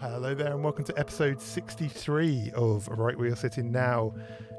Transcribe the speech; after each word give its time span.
Hello 0.00 0.34
there, 0.34 0.54
and 0.54 0.64
welcome 0.64 0.82
to 0.84 0.98
episode 0.98 1.42
63 1.42 2.52
of 2.54 2.88
Right 2.88 3.14
Where 3.18 3.26
You're 3.26 3.36
Sitting 3.36 3.70
Now. 3.70 4.14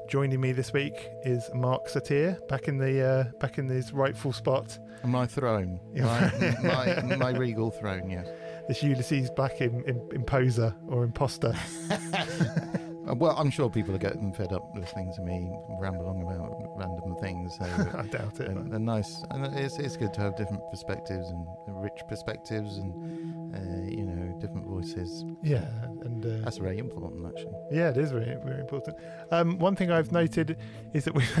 Joining 0.08 0.40
me 0.40 0.52
this 0.52 0.72
week 0.72 1.08
is 1.24 1.50
Mark 1.52 1.88
Satir, 1.88 2.38
back 2.46 2.68
in 2.68 2.78
the 2.78 3.04
uh, 3.04 3.24
back 3.40 3.58
in 3.58 3.68
his 3.68 3.92
rightful 3.92 4.32
spot. 4.32 4.78
My 5.02 5.26
throne, 5.26 5.80
my, 5.96 6.30
my, 6.62 7.16
my 7.16 7.30
regal 7.30 7.72
throne, 7.72 8.08
yes. 8.08 8.28
This 8.68 8.84
Ulysses 8.84 9.30
Black 9.30 9.60
in, 9.60 9.82
in, 9.82 10.08
imposer 10.12 10.76
or 10.86 11.02
imposter. 11.02 11.52
Well, 13.04 13.34
I'm 13.36 13.50
sure 13.50 13.68
people 13.68 13.94
are 13.94 13.98
getting 13.98 14.32
fed 14.32 14.52
up 14.52 14.72
listening 14.76 15.12
to 15.16 15.22
me 15.22 15.50
ramble 15.80 16.08
on 16.08 16.22
about 16.22 16.54
random 16.76 17.16
things. 17.20 17.56
So 17.58 17.64
I 17.98 18.06
doubt 18.06 18.40
it. 18.40 18.48
And, 18.48 18.72
and 18.72 18.84
nice, 18.84 19.24
and 19.30 19.44
it's 19.56 19.78
it's 19.78 19.96
good 19.96 20.14
to 20.14 20.20
have 20.20 20.36
different 20.36 20.62
perspectives 20.70 21.28
and 21.28 21.46
rich 21.82 22.00
perspectives 22.08 22.78
and 22.78 23.54
uh, 23.54 23.90
you 23.90 24.04
know 24.06 24.21
different 24.42 24.66
voices. 24.66 25.24
Yeah, 25.42 25.64
and 26.02 26.24
uh, 26.26 26.44
That's 26.44 26.58
very 26.58 26.78
important, 26.78 27.24
actually. 27.26 27.54
yeah, 27.70 27.88
it 27.90 27.96
is 27.96 28.10
very 28.12 28.36
very 28.44 28.60
important. 28.60 28.96
Um, 29.30 29.58
one 29.58 29.74
thing 29.76 29.90
I've 29.90 30.12
noted 30.12 30.56
is 30.92 31.04
that 31.06 31.14
we. 31.14 31.24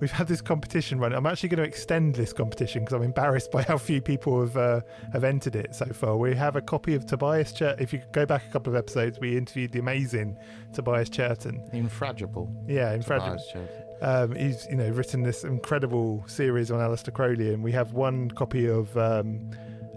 We've 0.00 0.10
had 0.10 0.28
this 0.28 0.40
competition 0.40 0.98
run. 0.98 1.12
I'm 1.12 1.26
actually 1.26 1.50
going 1.50 1.62
to 1.62 1.68
extend 1.68 2.14
this 2.14 2.32
competition 2.32 2.82
because 2.82 2.94
I'm 2.94 3.02
embarrassed 3.02 3.50
by 3.50 3.60
how 3.64 3.76
few 3.76 4.00
people 4.00 4.40
have 4.40 4.56
uh, 4.56 4.80
have 5.12 5.24
entered 5.24 5.54
it 5.54 5.74
so 5.74 5.84
far. 5.92 6.16
We 6.16 6.34
have 6.34 6.56
a 6.56 6.62
copy 6.62 6.94
of 6.94 7.04
Tobias 7.04 7.54
Cher. 7.54 7.76
If 7.78 7.92
you 7.92 8.00
go 8.12 8.24
back 8.24 8.46
a 8.48 8.50
couple 8.50 8.72
of 8.72 8.78
episodes, 8.78 9.20
we 9.20 9.36
interviewed 9.36 9.72
the 9.72 9.78
amazing 9.78 10.38
Tobias 10.72 11.10
Churton. 11.10 11.62
Infragile. 11.74 12.50
Yeah, 12.66 12.94
in 12.94 13.02
fact, 13.02 13.24
Tobias 13.24 13.46
Churton. 13.52 13.68
um, 14.00 14.34
he's 14.36 14.66
you 14.70 14.76
know 14.76 14.88
written 14.88 15.22
this 15.22 15.44
incredible 15.44 16.24
series 16.26 16.70
on 16.70 16.78
Aleister 16.80 17.12
Crowley, 17.12 17.52
and 17.52 17.62
we 17.62 17.72
have 17.72 17.92
one 17.92 18.30
copy 18.30 18.70
of 18.70 18.96
um, 18.96 19.50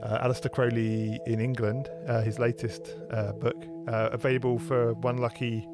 uh, 0.03 0.27
Aleister 0.27 0.51
Crowley 0.51 1.19
in 1.25 1.39
England, 1.39 1.89
uh, 2.07 2.21
his 2.21 2.39
latest 2.39 2.95
uh, 3.11 3.31
book, 3.33 3.55
uh, 3.87 4.09
available 4.11 4.59
for 4.59 4.93
one 4.95 5.17
lucky 5.17 5.67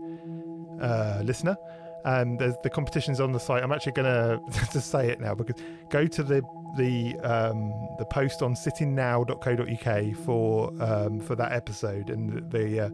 uh, 0.82 1.22
listener. 1.24 1.58
And 2.06 2.40
there's 2.40 2.56
the 2.64 2.70
competition's 2.70 3.20
on 3.20 3.34
the 3.34 3.40
site. 3.40 3.62
I'm 3.62 3.74
actually 3.74 3.92
going 3.92 4.40
to 4.72 4.82
say 4.82 5.10
it 5.10 5.20
now 5.20 5.36
because 5.36 5.56
go 5.90 6.08
to 6.08 6.24
the 6.24 6.42
the 6.78 7.20
um, 7.22 7.74
the 7.98 8.06
post 8.06 8.42
on 8.42 8.54
sittingnow.co.uk 8.54 10.16
for 10.24 10.72
um, 10.80 11.20
for 11.20 11.36
that 11.36 11.52
episode, 11.52 12.10
and 12.10 12.50
the 12.52 12.86
uh, 12.86 12.90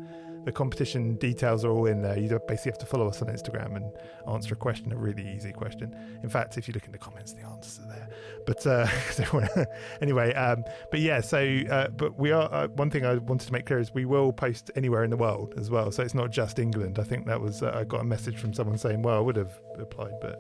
the 0.46 0.52
competition 0.52 1.16
details 1.16 1.66
are 1.66 1.72
all 1.72 1.88
in 1.88 2.02
there. 2.02 2.18
You 2.18 2.40
basically 2.48 2.72
have 2.72 2.78
to 2.80 2.86
follow 2.86 3.08
us 3.08 3.22
on 3.22 3.28
Instagram 3.30 3.76
and 3.76 3.92
answer 4.28 4.54
a 4.54 4.58
question, 4.58 4.92
a 4.92 4.96
really 4.96 5.28
easy 5.28 5.52
question. 5.52 5.96
In 6.22 6.30
fact, 6.30 6.58
if 6.58 6.68
you 6.68 6.74
look 6.74 6.86
in 6.86 6.92
the 6.92 7.00
comments, 7.00 7.34
the 7.34 7.42
answers 7.42 7.80
are 7.84 7.88
there. 7.88 8.10
But 8.46 8.66
uh, 8.68 9.66
anyway, 10.02 10.34
um, 10.36 10.64
but 10.92 11.00
yeah, 11.00 11.22
so 11.22 11.40
uh, 11.70 11.88
but 11.90 12.20
we 12.20 12.32
are 12.32 12.48
uh, 12.54 12.68
one 12.68 12.92
thing 12.92 13.06
I 13.06 13.16
wanted 13.16 13.48
to 13.48 13.54
make 13.54 13.66
clear 13.66 13.80
is 13.80 13.92
we 13.94 14.06
will 14.06 14.32
post 14.32 14.70
anywhere 14.76 15.04
in 15.04 15.10
the 15.10 15.18
world 15.18 15.56
as 15.58 15.72
well. 15.72 15.92
So 15.92 16.04
it's 16.04 16.14
not 16.14 16.30
just 16.30 16.60
England. 16.60 17.00
I 17.00 17.04
think 17.04 17.26
that 17.26 17.42
was 17.42 17.64
uh, 17.64 17.76
I 17.76 17.84
got 17.84 18.02
a 18.02 18.06
message 18.06 18.38
from 18.38 18.54
someone 18.54 18.78
saying, 18.78 19.02
well, 19.02 19.18
I 19.18 19.22
would 19.22 19.36
have 19.36 19.60
applied, 19.80 20.14
but 20.22 20.40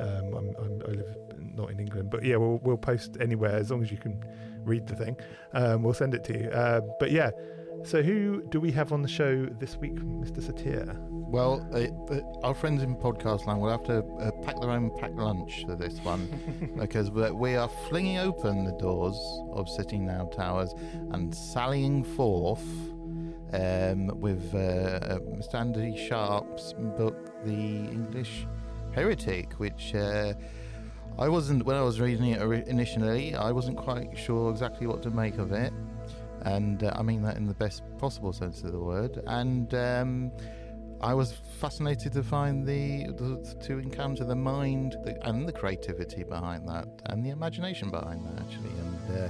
um, 0.00 0.34
I'm, 0.34 0.56
I'm, 0.58 0.82
I 0.84 0.90
live 0.90 1.16
not 1.54 1.70
in 1.70 1.78
England. 1.78 2.10
But 2.10 2.24
yeah, 2.24 2.36
we'll 2.36 2.58
we'll 2.64 2.76
post 2.76 3.18
anywhere 3.20 3.54
as 3.54 3.70
long 3.70 3.82
as 3.82 3.92
you 3.92 3.98
can 3.98 4.20
read 4.64 4.88
the 4.88 4.96
thing. 4.96 5.16
Um, 5.52 5.84
we'll 5.84 5.94
send 5.94 6.12
it 6.12 6.24
to 6.24 6.38
you. 6.38 6.50
Uh, 6.50 6.80
but 6.98 7.12
yeah. 7.12 7.30
So, 7.84 8.00
who 8.00 8.42
do 8.48 8.60
we 8.60 8.70
have 8.72 8.92
on 8.92 9.02
the 9.02 9.08
show 9.08 9.46
this 9.58 9.76
week, 9.76 9.96
Mr. 9.96 10.40
Satir? 10.40 10.96
Well, 11.10 11.66
uh, 11.72 12.14
uh, 12.14 12.20
our 12.46 12.54
friends 12.54 12.82
in 12.82 12.94
podcast 12.94 13.46
land 13.46 13.60
will 13.60 13.70
have 13.70 13.82
to 13.84 14.04
uh, 14.04 14.30
pack 14.42 14.60
their 14.60 14.70
own 14.70 14.90
packed 14.98 15.16
lunch 15.16 15.64
for 15.66 15.74
this 15.74 15.98
one 16.04 16.28
because 16.78 17.10
we 17.10 17.56
are 17.56 17.68
flinging 17.88 18.18
open 18.18 18.64
the 18.64 18.72
doors 18.72 19.18
of 19.52 19.68
Sitting 19.68 20.06
Now 20.06 20.26
Towers 20.26 20.74
and 21.10 21.34
sallying 21.34 22.04
forth 22.04 22.64
um, 23.52 24.08
with 24.20 24.54
uh, 24.54 25.18
Mr. 25.34 25.54
Andy 25.54 25.96
Sharp's 26.08 26.74
book, 26.74 27.44
The 27.44 27.52
English 27.52 28.46
Heretic, 28.92 29.54
which 29.54 29.94
uh, 29.94 30.34
I 31.18 31.28
wasn't, 31.28 31.66
when 31.66 31.76
I 31.76 31.82
was 31.82 32.00
reading 32.00 32.26
it 32.26 32.68
initially, 32.68 33.34
I 33.34 33.50
wasn't 33.50 33.76
quite 33.76 34.16
sure 34.16 34.50
exactly 34.50 34.86
what 34.86 35.02
to 35.02 35.10
make 35.10 35.38
of 35.38 35.50
it. 35.52 35.72
And 36.44 36.82
uh, 36.82 36.92
I 36.94 37.02
mean 37.02 37.22
that 37.22 37.36
in 37.36 37.46
the 37.46 37.54
best 37.54 37.82
possible 37.98 38.32
sense 38.32 38.62
of 38.62 38.72
the 38.72 38.80
word. 38.80 39.22
And 39.26 39.72
um, 39.74 40.32
I 41.02 41.14
was 41.14 41.32
fascinated 41.58 42.12
to 42.12 42.22
find 42.22 42.66
the, 42.66 43.06
the 43.06 43.56
to 43.66 43.78
encounter 43.78 44.24
the 44.24 44.36
mind 44.36 44.96
the, 45.04 45.18
and 45.26 45.48
the 45.48 45.52
creativity 45.52 46.22
behind 46.22 46.68
that, 46.68 46.86
and 47.06 47.24
the 47.24 47.30
imagination 47.30 47.90
behind 47.90 48.24
that 48.26 48.40
actually. 48.40 48.70
And 48.70 49.18
uh, 49.18 49.28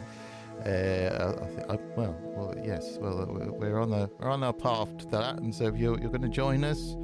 uh, 0.69 1.39
I 1.43 1.47
think, 1.47 1.71
I, 1.71 1.79
well, 1.97 2.17
well, 2.23 2.55
yes, 2.63 2.99
well, 3.01 3.27
we're 3.59 3.81
on 3.81 3.91
the 3.91 4.11
we're 4.19 4.29
on 4.29 4.45
our 4.45 4.53
path 4.53 4.97
to 4.99 5.07
that. 5.07 5.39
And 5.39 5.55
so 5.55 5.65
if 5.65 5.77
you're 5.77 5.99
you're 5.99 6.11
going 6.11 6.23
to 6.23 6.29
join 6.29 6.63
us, 6.63 6.95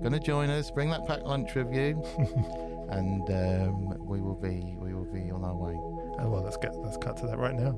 going 0.00 0.12
to 0.12 0.20
join 0.20 0.50
us, 0.50 0.70
bring 0.70 0.88
that 0.90 1.04
packed 1.06 1.24
lunch 1.24 1.54
with 1.56 1.72
you, 1.74 2.00
and 2.90 3.28
um, 3.28 4.06
we 4.06 4.20
will 4.20 4.36
be 4.36 4.76
we 4.78 4.94
will 4.94 5.12
be 5.12 5.32
on 5.32 5.44
our 5.44 5.56
way. 5.56 5.74
Oh, 6.20 6.30
well, 6.30 6.42
let's 6.42 6.56
get 6.58 6.76
let's 6.76 6.96
cut 6.96 7.16
to 7.18 7.26
that 7.26 7.38
right 7.38 7.54
now. 7.54 7.76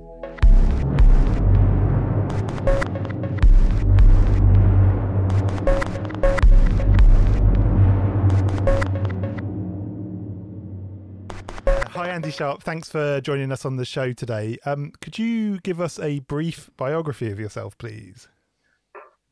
Hi, 11.94 12.08
Andy 12.08 12.30
Sharp. 12.32 12.62
Thanks 12.62 12.88
for 12.90 13.20
joining 13.20 13.52
us 13.52 13.64
on 13.64 13.76
the 13.76 13.84
show 13.84 14.12
today. 14.12 14.58
Um, 14.66 14.92
could 15.00 15.18
you 15.18 15.60
give 15.60 15.80
us 15.80 15.98
a 16.00 16.18
brief 16.20 16.68
biography 16.76 17.30
of 17.30 17.38
yourself, 17.38 17.78
please? 17.78 18.28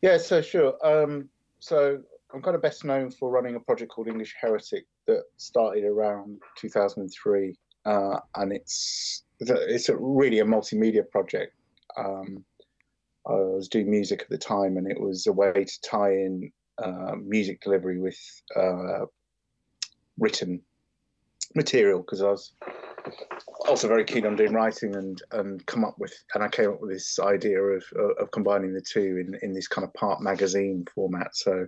Yeah, 0.00 0.18
so 0.18 0.40
sure. 0.40 0.74
Um, 0.84 1.28
so 1.58 1.98
I'm 2.32 2.40
kind 2.40 2.54
of 2.54 2.62
best 2.62 2.84
known 2.84 3.10
for 3.10 3.30
running 3.30 3.56
a 3.56 3.60
project 3.60 3.92
called 3.92 4.08
English 4.08 4.34
Heretic 4.40 4.86
that 5.06 5.24
started 5.36 5.84
around 5.84 6.40
2003, 6.58 7.54
uh, 7.84 8.18
and 8.36 8.52
it's 8.52 9.24
it's 9.40 9.88
a, 9.88 9.96
really 9.96 10.38
a 10.38 10.44
multimedia 10.44 11.08
project. 11.10 11.54
Um, 11.96 12.44
I 13.26 13.34
was 13.34 13.68
doing 13.68 13.90
music 13.90 14.22
at 14.22 14.28
the 14.28 14.38
time, 14.38 14.76
and 14.76 14.90
it 14.90 15.00
was 15.00 15.26
a 15.26 15.32
way 15.32 15.52
to 15.52 15.80
tie 15.82 16.12
in 16.12 16.52
uh, 16.78 17.14
music 17.22 17.60
delivery 17.60 17.98
with 17.98 18.18
uh, 18.56 19.06
written 20.18 20.60
material 21.54 22.00
because 22.00 22.22
I 22.22 22.30
was 22.30 22.52
also 23.68 23.88
very 23.88 24.04
keen 24.04 24.26
on 24.26 24.36
doing 24.36 24.52
writing 24.52 24.94
and 24.96 25.20
and 25.32 25.64
come 25.66 25.84
up 25.84 25.98
with 25.98 26.14
and 26.34 26.42
I 26.42 26.48
came 26.48 26.70
up 26.70 26.80
with 26.80 26.90
this 26.90 27.18
idea 27.18 27.60
of 27.60 27.84
of 28.18 28.30
combining 28.30 28.72
the 28.72 28.80
two 28.80 29.18
in 29.18 29.38
in 29.42 29.52
this 29.52 29.68
kind 29.68 29.84
of 29.86 29.92
part 29.94 30.22
magazine 30.22 30.86
format. 30.94 31.36
So 31.36 31.66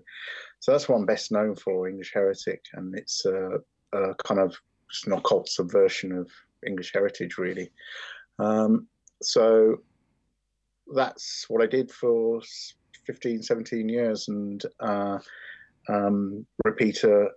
so 0.61 0.73
that's 0.73 0.89
what 0.89 0.97
I'm 0.97 1.07
best 1.07 1.31
known 1.33 1.55
for, 1.55 1.89
English 1.89 2.13
Heretic, 2.15 2.65
and 2.73 2.97
it's 2.97 3.27
a, 3.27 3.59
a 3.93 4.15
kind 4.15 4.41
of 4.41 4.57
an 5.07 5.13
occult 5.13 5.49
subversion 5.49 6.13
of 6.13 6.31
English 6.67 6.93
heritage, 6.93 7.37
really. 7.39 7.71
Um, 8.39 8.87
so 9.23 9.83
that's 10.93 11.47
what 11.49 11.63
I 11.63 11.67
did 11.67 11.91
for 11.91 12.41
15, 13.07 13.43
17 13.43 13.89
years, 13.89 14.29
and 14.29 14.63
uh, 14.81 15.19
um, 15.89 16.47
repeater 16.65 17.31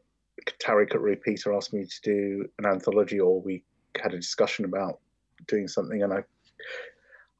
Tariq 0.59 0.94
at 0.94 1.01
Repeater 1.01 1.53
asked 1.53 1.73
me 1.73 1.85
to 1.85 2.01
do 2.03 2.45
an 2.59 2.65
anthology, 2.65 3.19
or 3.19 3.41
we 3.41 3.63
had 4.01 4.13
a 4.13 4.17
discussion 4.17 4.65
about 4.65 4.99
doing 5.47 5.67
something, 5.67 6.03
and 6.03 6.13
I 6.13 6.23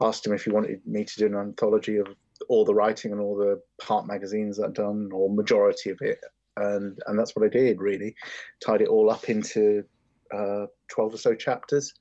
asked 0.02 0.26
him 0.26 0.34
if 0.34 0.44
he 0.44 0.52
wanted 0.52 0.86
me 0.86 1.04
to 1.04 1.18
do 1.18 1.26
an 1.28 1.36
anthology 1.36 1.98
of 1.98 2.08
all 2.50 2.66
the 2.66 2.74
writing 2.74 3.12
and 3.12 3.22
all 3.22 3.36
the 3.36 3.62
part 3.82 4.08
magazines 4.08 4.58
that 4.58 4.68
I'd 4.68 4.74
done, 4.74 5.10
or 5.14 5.30
majority 5.30 5.90
of 5.90 6.00
it, 6.02 6.20
and 6.58 7.00
and 7.08 7.18
that's 7.18 7.36
what 7.36 7.46
I 7.46 7.50
did. 7.50 7.82
Really, 7.82 8.16
tied 8.64 8.82
it 8.82 8.88
all 8.88 9.10
up 9.10 9.30
into 9.30 9.84
uh, 10.34 10.66
twelve 10.88 11.14
or 11.14 11.18
so 11.18 11.34
chapters. 11.36 11.94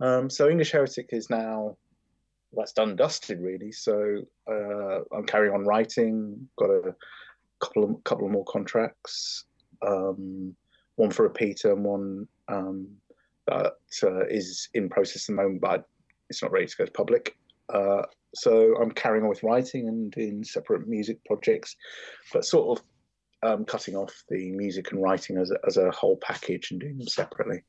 Um, 0.00 0.28
so 0.28 0.48
English 0.48 0.72
Heretic 0.72 1.10
is 1.12 1.30
now 1.30 1.76
that's 2.54 2.72
done 2.72 2.96
dusted, 2.96 3.40
really. 3.40 3.72
So 3.72 4.22
uh, 4.50 5.00
I'm 5.14 5.26
carrying 5.26 5.54
on 5.54 5.64
writing. 5.64 6.48
Got 6.58 6.70
a 6.70 6.94
couple 7.60 7.84
of 7.84 8.04
couple 8.04 8.26
of 8.26 8.32
more 8.32 8.44
contracts 8.44 9.44
um, 9.86 10.54
one 10.96 11.10
for 11.10 11.24
repeater 11.24 11.72
and 11.72 11.84
one 11.84 12.28
um, 12.48 12.88
that 13.46 13.74
uh, 14.02 14.26
is 14.26 14.68
in 14.74 14.88
process 14.88 15.28
at 15.28 15.34
the 15.34 15.42
moment, 15.42 15.60
but 15.60 15.88
it's 16.28 16.42
not 16.42 16.52
ready 16.52 16.66
to 16.66 16.76
go 16.76 16.84
to 16.84 16.92
public. 16.92 17.36
Uh, 17.72 18.02
so 18.34 18.76
I'm 18.80 18.90
carrying 18.92 19.24
on 19.24 19.28
with 19.28 19.42
writing 19.42 19.88
and 19.88 20.14
in 20.16 20.44
separate 20.44 20.88
music 20.88 21.24
projects, 21.24 21.76
but 22.32 22.44
sort 22.44 22.78
of 22.78 22.84
um, 23.42 23.64
cutting 23.64 23.96
off 23.96 24.22
the 24.28 24.52
music 24.52 24.92
and 24.92 25.02
writing 25.02 25.36
as 25.38 25.50
a, 25.50 25.58
as 25.66 25.76
a 25.76 25.90
whole 25.90 26.16
package 26.18 26.70
and 26.70 26.80
doing 26.80 26.98
them 26.98 27.08
separately. 27.08 27.62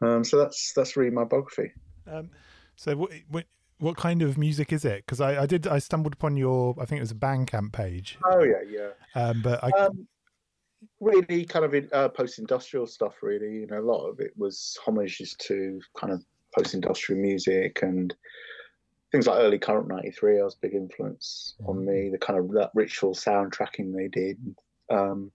Um, 0.00 0.24
so 0.24 0.38
that's 0.38 0.72
that's 0.74 0.96
really 0.96 1.10
my 1.10 1.24
biography. 1.24 1.72
Um, 2.10 2.30
so, 2.76 2.96
what, 2.96 3.44
what 3.78 3.96
kind 3.96 4.22
of 4.22 4.38
music 4.38 4.72
is 4.72 4.84
it? 4.84 5.04
Because 5.04 5.20
I, 5.20 5.42
I 5.42 5.46
did 5.46 5.66
I 5.66 5.78
stumbled 5.78 6.12
upon 6.14 6.36
your 6.36 6.74
I 6.80 6.84
think 6.84 6.98
it 6.98 7.02
was 7.02 7.10
a 7.10 7.16
Bandcamp 7.16 7.72
page, 7.72 8.18
Oh 8.24 8.42
yeah, 8.42 8.62
yeah. 8.68 8.90
um, 9.20 9.42
but 9.42 9.62
I 9.62 9.70
Um, 9.70 10.06
really 11.00 11.44
kind 11.44 11.64
of 11.64 11.92
uh, 11.92 12.08
post-industrial 12.10 12.86
stuff. 12.86 13.22
Really, 13.22 13.52
you 13.52 13.66
know, 13.66 13.80
a 13.80 13.82
lot 13.92 14.06
of 14.06 14.20
it 14.20 14.32
was 14.36 14.78
homages 14.84 15.34
to 15.40 15.80
kind 15.98 16.12
of 16.12 16.24
post-industrial 16.56 17.20
music 17.20 17.80
and 17.82 18.14
things 19.12 19.26
like 19.26 19.38
early 19.38 19.58
Current 19.58 19.88
93 19.88 20.40
I 20.40 20.44
was 20.44 20.54
a 20.54 20.58
big 20.60 20.74
influence 20.74 21.54
on 21.66 21.76
Mm. 21.76 21.84
me 21.84 22.08
the 22.10 22.18
kind 22.18 22.38
of 22.38 22.50
that 22.52 22.70
ritual 22.74 23.14
soundtracking 23.14 23.94
they 23.94 24.08
did 24.08 24.38
um, 24.90 25.30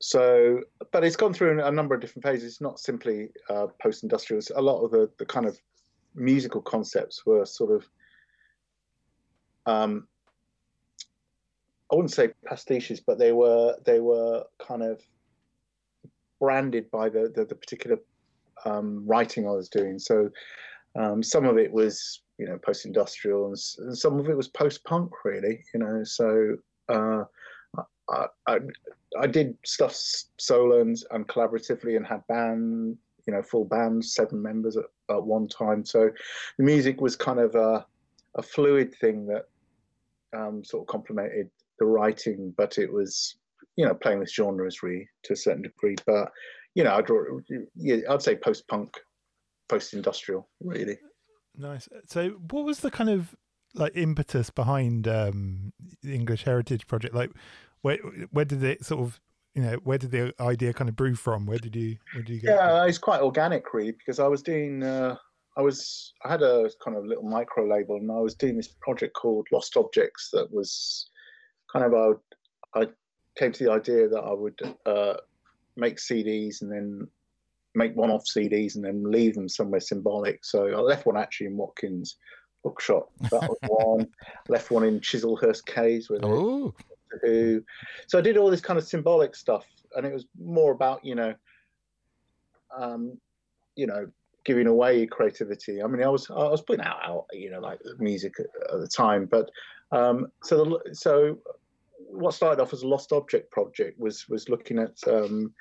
so 0.00 0.60
but 0.90 1.04
it's 1.04 1.16
gone 1.16 1.32
through 1.32 1.62
a 1.62 1.70
number 1.70 1.94
of 1.94 2.00
different 2.00 2.24
phases 2.24 2.52
it's 2.54 2.60
not 2.60 2.80
simply 2.80 3.28
uh, 3.48 3.68
post-industrial 3.80 4.38
it's 4.38 4.50
a 4.50 4.60
lot 4.60 4.82
of 4.82 4.90
the, 4.90 5.08
the 5.18 5.24
kind 5.26 5.46
of 5.46 5.56
musical 6.14 6.60
concepts 6.60 7.24
were 7.26 7.44
sort 7.44 7.72
of 7.72 7.88
um, 9.66 10.06
I 11.90 11.94
wouldn't 11.94 12.12
say 12.12 12.30
pastiches 12.46 13.00
but 13.04 13.18
they 13.18 13.32
were 13.32 13.76
they 13.84 14.00
were 14.00 14.44
kind 14.66 14.82
of 14.82 15.00
branded 16.40 16.90
by 16.90 17.08
the 17.08 17.32
the, 17.34 17.44
the 17.44 17.54
particular 17.54 17.98
um, 18.64 19.04
writing 19.06 19.46
I 19.46 19.52
was 19.52 19.68
doing 19.68 19.98
so 19.98 20.30
um, 20.94 21.22
some 21.22 21.46
of 21.46 21.58
it 21.58 21.72
was, 21.72 22.22
you 22.38 22.46
know, 22.46 22.58
post-industrial, 22.58 23.46
and, 23.46 23.56
and 23.78 23.96
some 23.96 24.18
of 24.18 24.28
it 24.28 24.36
was 24.36 24.48
post-punk, 24.48 25.10
really. 25.24 25.64
You 25.72 25.80
know, 25.80 26.04
so 26.04 26.56
uh, 26.88 27.24
I, 28.10 28.26
I, 28.46 28.58
I 29.18 29.26
did 29.26 29.56
stuff 29.64 29.94
solo 30.38 30.80
and, 30.80 30.96
and 31.10 31.26
collaboratively, 31.26 31.96
and 31.96 32.06
had 32.06 32.26
band, 32.28 32.98
you 33.26 33.32
know, 33.32 33.42
full 33.42 33.64
bands, 33.64 34.14
seven 34.14 34.42
members 34.42 34.76
at, 34.76 34.84
at 35.10 35.22
one 35.22 35.48
time. 35.48 35.84
So 35.84 36.10
the 36.58 36.64
music 36.64 37.00
was 37.00 37.16
kind 37.16 37.38
of 37.38 37.54
a, 37.54 37.84
a 38.36 38.42
fluid 38.42 38.94
thing 39.00 39.26
that 39.26 39.48
um, 40.36 40.64
sort 40.64 40.82
of 40.82 40.86
complemented 40.88 41.50
the 41.78 41.86
writing, 41.86 42.54
but 42.56 42.78
it 42.78 42.92
was, 42.92 43.36
you 43.76 43.84
know, 43.84 43.94
playing 43.94 44.18
with 44.18 44.32
genres 44.32 44.82
really 44.82 45.08
to 45.24 45.32
a 45.34 45.36
certain 45.36 45.62
degree. 45.62 45.96
But 46.06 46.30
you 46.74 46.84
know, 46.84 46.94
I'd, 46.94 47.08
yeah, 47.76 47.96
I'd 48.08 48.22
say 48.22 48.34
post-punk 48.34 48.96
post-industrial 49.68 50.48
really 50.60 50.98
Nice. 51.56 51.88
So, 52.06 52.30
what 52.50 52.64
was 52.64 52.80
the 52.80 52.90
kind 52.90 53.10
of 53.10 53.34
like 53.74 53.92
impetus 53.94 54.50
behind 54.50 55.06
um, 55.06 55.72
the 56.02 56.14
English 56.14 56.44
Heritage 56.44 56.86
Project? 56.86 57.14
Like, 57.14 57.30
where 57.82 57.98
where 58.30 58.44
did 58.44 58.62
it 58.62 58.84
sort 58.84 59.02
of 59.02 59.20
you 59.54 59.62
know 59.62 59.74
where 59.84 59.98
did 59.98 60.10
the 60.10 60.34
idea 60.40 60.72
kind 60.72 60.88
of 60.88 60.96
brew 60.96 61.14
from? 61.14 61.46
Where 61.46 61.58
did 61.58 61.76
you 61.76 61.96
where 62.14 62.22
did 62.22 62.34
you 62.34 62.40
get? 62.40 62.56
yeah 62.56 62.84
it's 62.86 62.98
quite 62.98 63.20
organic 63.20 63.72
really 63.74 63.92
because 63.92 64.18
i 64.18 64.26
was 64.26 64.42
doing 64.42 64.82
uh, 64.82 65.16
i 65.56 65.62
was 65.62 66.14
i 66.24 66.30
had 66.30 66.42
a 66.42 66.70
kind 66.82 66.96
of 66.96 67.04
little 67.04 67.24
micro 67.24 67.68
label 67.68 67.96
and 67.96 68.10
i 68.10 68.18
was 68.18 68.34
doing 68.34 68.56
this 68.56 68.74
project 68.80 69.14
called 69.14 69.46
lost 69.52 69.76
objects 69.76 70.30
that 70.32 70.52
was 70.52 71.10
kind 71.70 71.84
of 71.84 71.94
i, 72.74 72.80
I 72.80 72.86
came 73.38 73.52
to 73.52 73.64
the 73.64 73.72
idea 73.72 74.08
that 74.08 74.20
i 74.20 74.32
would 74.32 74.58
uh, 74.86 75.14
make 75.76 75.96
cds 75.96 76.62
and 76.62 76.72
then 76.72 77.08
make 77.74 77.94
one-off 77.94 78.24
cds 78.24 78.76
and 78.76 78.84
then 78.84 79.02
leave 79.10 79.34
them 79.34 79.48
somewhere 79.48 79.80
symbolic. 79.80 80.44
So 80.44 80.68
i 80.68 80.80
left 80.80 81.06
one 81.06 81.16
actually 81.16 81.46
in 81.48 81.56
watkins 81.56 82.16
bookshop. 82.62 83.10
That 83.30 83.48
was 83.48 83.58
one. 83.66 84.08
Left 84.48 84.70
one 84.70 84.84
in 84.84 85.00
Chislehurst 85.00 85.66
caves 85.66 86.08
where 86.08 86.18
they 86.18 86.28
Oh, 87.14 87.18
who 87.22 87.62
so 88.06 88.18
i 88.18 88.22
did 88.22 88.36
all 88.36 88.50
this 88.50 88.60
kind 88.60 88.78
of 88.78 88.84
symbolic 88.84 89.34
stuff 89.34 89.66
and 89.96 90.06
it 90.06 90.12
was 90.12 90.26
more 90.40 90.72
about 90.72 91.04
you 91.04 91.14
know 91.14 91.34
um 92.76 93.18
you 93.76 93.86
know 93.86 94.08
giving 94.44 94.66
away 94.66 95.06
creativity. 95.06 95.82
I 95.82 95.86
mean 95.86 96.02
i 96.02 96.08
was 96.08 96.28
i 96.30 96.34
was 96.34 96.62
putting 96.62 96.84
out, 96.84 96.98
out 97.04 97.26
you 97.32 97.50
know 97.50 97.60
like 97.60 97.78
music 97.98 98.34
at, 98.40 98.80
the 98.80 98.88
time 98.88 99.26
but 99.30 99.50
um 99.92 100.28
so 100.42 100.64
the, 100.64 100.94
so 100.94 101.38
what 101.96 102.34
started 102.34 102.60
off 102.60 102.72
as 102.72 102.82
a 102.82 102.88
lost 102.88 103.12
object 103.12 103.50
project 103.50 103.98
was 103.98 104.28
was 104.28 104.48
looking 104.48 104.78
at 104.78 104.96
um 105.06 105.52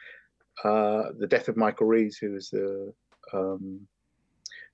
uh 0.64 1.10
the 1.20 1.28
death 1.28 1.48
of 1.48 1.58
michael 1.58 1.88
reeves 1.88 2.18
who 2.18 2.32
was 2.32 2.50
the 2.50 2.94
um 3.34 3.80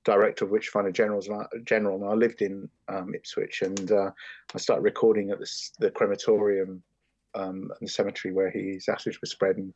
director 0.08 0.46
of 0.46 0.52
Witchfinder 0.52 0.92
Generals 0.92 1.30
General, 1.66 2.02
and 2.02 2.10
I 2.10 2.14
lived 2.14 2.42
in 2.42 2.70
um, 2.88 3.14
Ipswich, 3.14 3.62
and 3.62 3.92
uh, 3.92 4.10
I 4.56 4.58
started 4.58 4.84
recording 4.84 5.32
at 5.32 5.40
the, 5.40 5.70
the 5.80 5.92
crematorium 5.92 6.82
um, 7.36 7.70
and 7.78 7.88
the 7.88 7.92
cemetery 7.92 8.34
where 8.34 8.50
his 8.50 8.88
ashes 8.88 9.20
were 9.22 9.26
spread, 9.26 9.58
and, 9.58 9.74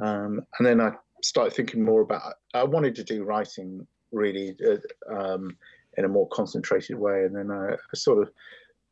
um, 0.00 0.44
and 0.58 0.66
then 0.66 0.80
I 0.80 0.90
started 1.22 1.54
thinking 1.54 1.84
more 1.84 2.00
about. 2.00 2.34
I 2.52 2.64
wanted 2.64 2.96
to 2.96 3.04
do 3.04 3.22
writing 3.22 3.86
really 4.10 4.56
uh, 4.68 5.14
um, 5.16 5.56
in 5.96 6.04
a 6.04 6.08
more 6.08 6.28
concentrated 6.30 6.98
way, 6.98 7.24
and 7.24 7.36
then 7.36 7.52
I, 7.52 7.74
I 7.74 7.94
sort 7.94 8.20
of 8.20 8.32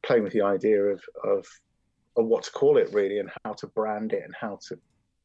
playing 0.05 0.23
with 0.23 0.33
the 0.33 0.43
idea 0.43 0.81
of, 0.81 1.03
of 1.25 1.45
of 2.17 2.27
what 2.27 2.45
to 2.45 2.53
call 2.53 2.77
it 2.77 2.93
really, 2.93 3.19
and 3.19 3.31
how 3.45 3.53
to 3.55 3.67
brand 3.67 4.13
it, 4.13 4.23
and 4.25 4.35
how 4.41 4.61
to 4.69 4.79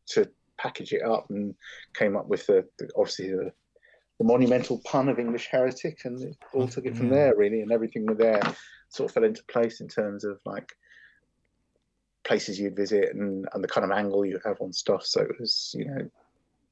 to 0.07 0.27
package 0.57 0.93
it 0.93 1.03
up, 1.03 1.29
and 1.29 1.53
came 1.93 2.17
up 2.17 2.27
with 2.27 2.47
the, 2.47 2.67
the 2.79 2.89
obviously 2.97 3.29
the 3.29 3.53
the 4.19 4.25
monumental 4.25 4.79
pun 4.85 5.09
of 5.09 5.19
English 5.19 5.47
heretic, 5.47 6.05
and 6.05 6.21
it 6.21 6.37
all 6.53 6.67
took 6.67 6.85
it 6.85 6.95
from 6.95 7.07
Yeah. 7.07 7.15
there 7.15 7.35
really, 7.35 7.61
and 7.61 7.71
everything 7.71 8.05
with 8.05 8.17
there 8.19 8.41
sort 8.89 9.09
of 9.09 9.13
fell 9.13 9.23
into 9.23 9.43
place 9.45 9.81
in 9.81 9.87
terms 9.87 10.23
of 10.23 10.39
like 10.45 10.71
places 12.23 12.59
you'd 12.59 12.75
visit 12.75 13.13
and, 13.15 13.47
and 13.53 13.63
the 13.63 13.67
kind 13.67 13.83
of 13.83 13.91
angle 13.91 14.25
you 14.25 14.39
have 14.45 14.61
on 14.61 14.71
stuff. 14.71 15.05
So 15.05 15.21
it 15.21 15.39
was, 15.39 15.73
you 15.77 15.85
know, 15.85 16.09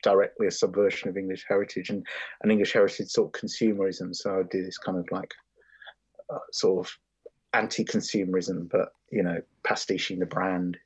directly 0.03 0.47
a 0.47 0.51
subversion 0.51 1.09
of 1.09 1.17
English 1.17 1.45
heritage 1.47 1.89
and, 1.89 2.05
an 2.43 2.51
English 2.51 2.73
heritage 2.73 3.07
sort 3.09 3.35
of 3.35 3.41
consumerism. 3.41 4.15
So 4.15 4.39
I 4.39 4.43
do 4.43 4.63
this 4.63 4.77
kind 4.77 4.97
of 4.97 5.05
like 5.11 5.33
uh, 6.29 6.39
sort 6.51 6.85
of 6.85 6.97
anti-consumerism, 7.53 8.69
but 8.69 8.93
you 9.11 9.23
know, 9.23 9.41
pastiching 9.63 10.19
the 10.19 10.25
brand, 10.25 10.77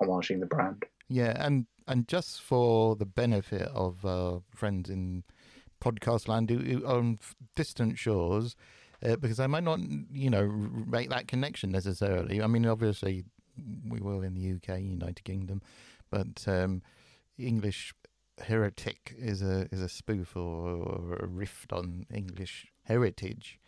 homaging 0.00 0.40
the 0.40 0.46
brand. 0.46 0.84
yeah, 1.08 1.34
and 1.44 1.66
and 1.88 2.06
just 2.06 2.42
for 2.42 2.94
the 2.94 3.04
benefit 3.06 3.62
of 3.74 4.04
uh, 4.06 4.38
friends 4.54 4.88
in 4.88 5.24
podcast 5.82 6.28
land 6.28 6.50
on 6.84 7.18
distant 7.56 7.98
shores, 7.98 8.56
uh, 9.04 9.16
because 9.16 9.40
I 9.40 9.46
might 9.46 9.64
not, 9.64 9.80
you 10.12 10.30
know, 10.30 10.46
make 10.86 11.10
that 11.10 11.26
connection 11.26 11.70
necessarily. 11.70 12.40
I 12.40 12.46
mean, 12.46 12.64
obviously, 12.66 13.24
we 13.88 14.00
will 14.00 14.22
in 14.22 14.34
the 14.34 14.52
UK, 14.52 14.80
United 14.80 15.24
Kingdom, 15.24 15.60
but 16.10 16.44
um, 16.46 16.82
English 17.38 17.94
heretic 18.40 19.14
is 19.18 19.42
a 19.42 19.68
is 19.70 19.80
a 19.80 19.88
spoof 19.88 20.36
or, 20.36 20.40
or 20.40 21.16
a 21.20 21.26
riff 21.26 21.66
on 21.72 22.06
English 22.12 22.66
heritage. 22.84 23.58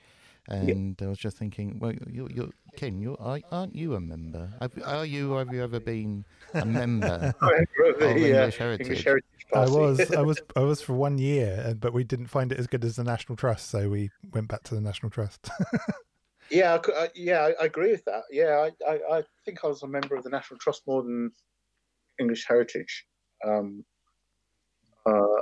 And 0.48 1.00
I 1.00 1.06
was 1.06 1.18
just 1.18 1.38
thinking, 1.38 1.78
well, 1.78 1.92
you, 2.10 2.28
you, 2.30 2.52
Ken, 2.76 2.98
you 2.98 3.16
are, 3.18 3.36
I 3.36 3.42
aren't 3.50 3.74
you 3.74 3.94
a 3.94 4.00
member? 4.00 4.50
Have, 4.60 4.72
are 4.84 5.06
you? 5.06 5.32
Have 5.32 5.52
you 5.54 5.62
ever 5.62 5.80
been 5.80 6.24
a 6.52 6.66
member 6.80 7.34
of 7.40 7.98
the, 7.98 8.06
uh, 8.06 8.10
English 8.10 8.56
heritage? 8.58 8.86
English 8.86 9.04
heritage 9.04 9.30
I 9.54 9.66
was 9.66 10.10
I 10.10 10.20
was 10.20 10.40
I 10.56 10.60
was 10.60 10.82
for 10.82 10.94
one 10.94 11.18
year, 11.18 11.64
uh, 11.66 11.74
but 11.74 11.92
we 11.92 12.04
didn't 12.04 12.26
find 12.26 12.52
it 12.52 12.58
as 12.58 12.66
good 12.66 12.84
as 12.84 12.96
the 12.96 13.04
National 13.04 13.36
Trust, 13.36 13.70
so 13.70 13.88
we 13.88 14.10
went 14.32 14.48
back 14.48 14.64
to 14.64 14.74
the 14.74 14.80
National 14.80 15.10
Trust. 15.10 15.48
Yeah, 16.50 16.78
I, 16.94 17.08
yeah, 17.14 17.40
I, 17.40 17.62
I 17.62 17.64
agree 17.64 17.90
with 17.90 18.04
that. 18.04 18.24
Yeah, 18.30 18.68
I, 18.86 18.92
I, 18.92 19.18
I 19.18 19.22
think 19.44 19.64
I 19.64 19.66
was 19.66 19.82
a 19.82 19.88
member 19.88 20.14
of 20.14 20.24
the 20.24 20.30
National 20.30 20.58
Trust 20.58 20.82
more 20.86 21.02
than 21.02 21.32
English 22.20 22.44
Heritage. 22.46 23.06
Um, 23.44 23.84
uh, 25.06 25.40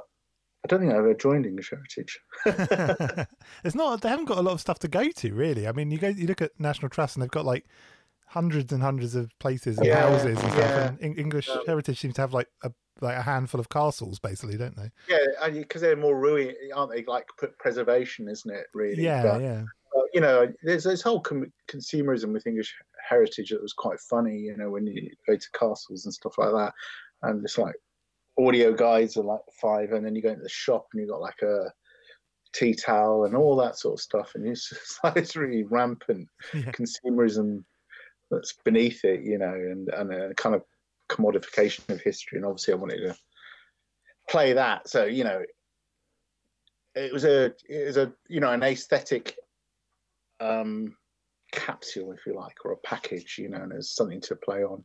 I 0.65 0.69
don't 0.69 0.81
think 0.81 0.93
I 0.93 0.97
ever 0.97 1.15
joined 1.15 1.45
English 1.47 1.71
Heritage. 1.71 2.21
it's 3.65 3.75
not 3.75 4.01
they 4.01 4.09
haven't 4.09 4.27
got 4.27 4.39
a 4.39 4.43
lot 4.43 4.53
of 4.53 4.61
stuff 4.61 4.79
to 4.81 4.89
go 4.89 5.09
to 5.11 5.35
really. 5.35 5.67
I 5.67 5.73
mean, 5.73 5.91
you 5.91 5.99
go 5.99 6.09
you 6.09 6.27
look 6.27 6.43
at 6.43 6.53
National 6.59 6.89
Trust 6.89 7.17
and 7.17 7.23
they've 7.23 7.31
got 7.31 7.45
like 7.45 7.67
hundreds 8.27 8.73
and 8.73 8.83
hundreds 8.83 9.15
of 9.15 9.31
places 9.39 9.79
and 9.79 9.87
Yeah, 9.87 10.09
houses 10.09 10.27
and 10.27 10.39
stuff. 10.39 10.57
yeah. 10.57 10.89
And 10.89 11.19
English 11.19 11.49
Um, 11.49 11.61
Heritage 11.67 12.01
seems 12.01 12.15
to 12.15 12.21
have 12.23 12.33
like 12.33 12.49
a 12.63 12.73
like 13.01 13.17
a 13.17 13.23
handful 13.23 13.59
of 13.61 13.69
castles, 13.69 14.19
basically, 14.21 14.57
don't 14.57 14.77
they? 14.77 14.91
Yeah, 15.09 15.49
because 15.51 15.81
they're 15.83 15.97
more 15.97 16.19
ruin, 16.19 16.55
aren't 16.75 16.93
they? 16.93 17.05
Like 17.05 17.27
preservation, 17.59 18.29
isn't 18.29 18.55
it? 18.55 18.67
Really? 18.75 19.03
Yeah, 19.03 19.23
But, 19.23 19.43
yeah. 19.43 19.65
uh, 19.97 20.03
you 20.15 20.21
know, 20.21 20.53
there's 20.63 20.85
this 20.85 21.03
whole 21.03 21.21
com- 21.21 21.53
consumerism 21.69 22.33
with 22.33 22.47
English 22.47 22.75
heritage 23.09 23.51
that 23.51 23.61
was 23.63 23.73
quite 23.73 23.99
funny. 23.99 24.39
You 24.39 24.57
know, 24.57 24.71
when 24.71 24.87
you 24.87 25.11
go 25.27 25.37
to 25.37 25.51
castles 25.59 26.05
and 26.05 26.15
stuff 26.15 26.39
like 26.39 26.53
that, 26.53 26.73
and 27.23 27.45
it's 27.45 27.59
like 27.59 27.75
audio 28.39 28.73
guides 28.73 29.17
are 29.17 29.25
like 29.25 29.41
five, 29.61 29.93
and 29.93 30.05
then 30.05 30.15
you 30.15 30.23
go 30.23 30.31
into 30.31 30.43
the 30.43 30.49
shop 30.49 30.87
and 30.93 31.01
you've 31.01 31.11
got 31.11 31.21
like 31.21 31.43
a 31.43 31.73
tea 32.55 32.75
towel 32.75 33.25
and 33.25 33.37
all 33.37 33.57
that 33.57 33.79
sort 33.79 33.95
of 33.95 34.01
stuff, 34.01 34.33
and 34.35 34.47
it's 34.47 34.69
just 34.69 34.99
like 35.05 35.17
it's 35.17 35.37
really 35.37 35.65
rampant 35.65 36.29
Yeah. 36.53 36.73
consumerism 36.73 37.65
that's 38.31 38.55
beneath 38.65 39.05
it, 39.05 39.23
you 39.23 39.39
know, 39.39 39.53
and 39.53 39.89
and 39.91 40.13
a 40.13 40.35
kind 40.35 40.55
of 40.55 40.63
commodification 41.11 41.89
of 41.91 42.01
history. 42.01 42.39
And 42.39 42.47
obviously, 42.47 42.75
I 42.75 42.77
wanted 42.77 42.99
to 42.99 43.17
play 44.29 44.53
that, 44.55 44.89
so 44.89 45.05
you 45.05 45.25
know, 45.25 45.43
it 46.95 47.13
was 47.13 47.25
a 47.25 47.55
it 47.69 47.87
was 47.87 47.97
a 47.97 48.13
you 48.29 48.41
know 48.41 48.53
an 48.53 48.63
aesthetic 48.63 49.37
um 50.41 50.97
capsule 51.53 52.13
if 52.13 52.21
you 52.27 52.35
like 52.35 52.57
or 52.65 52.73
a 52.73 52.77
package 52.79 53.37
you 53.39 53.49
know 53.49 53.59
and 53.59 53.73
there's 53.73 53.95
something 53.95 54.21
to 54.21 54.35
play 54.37 54.65
on 54.65 54.85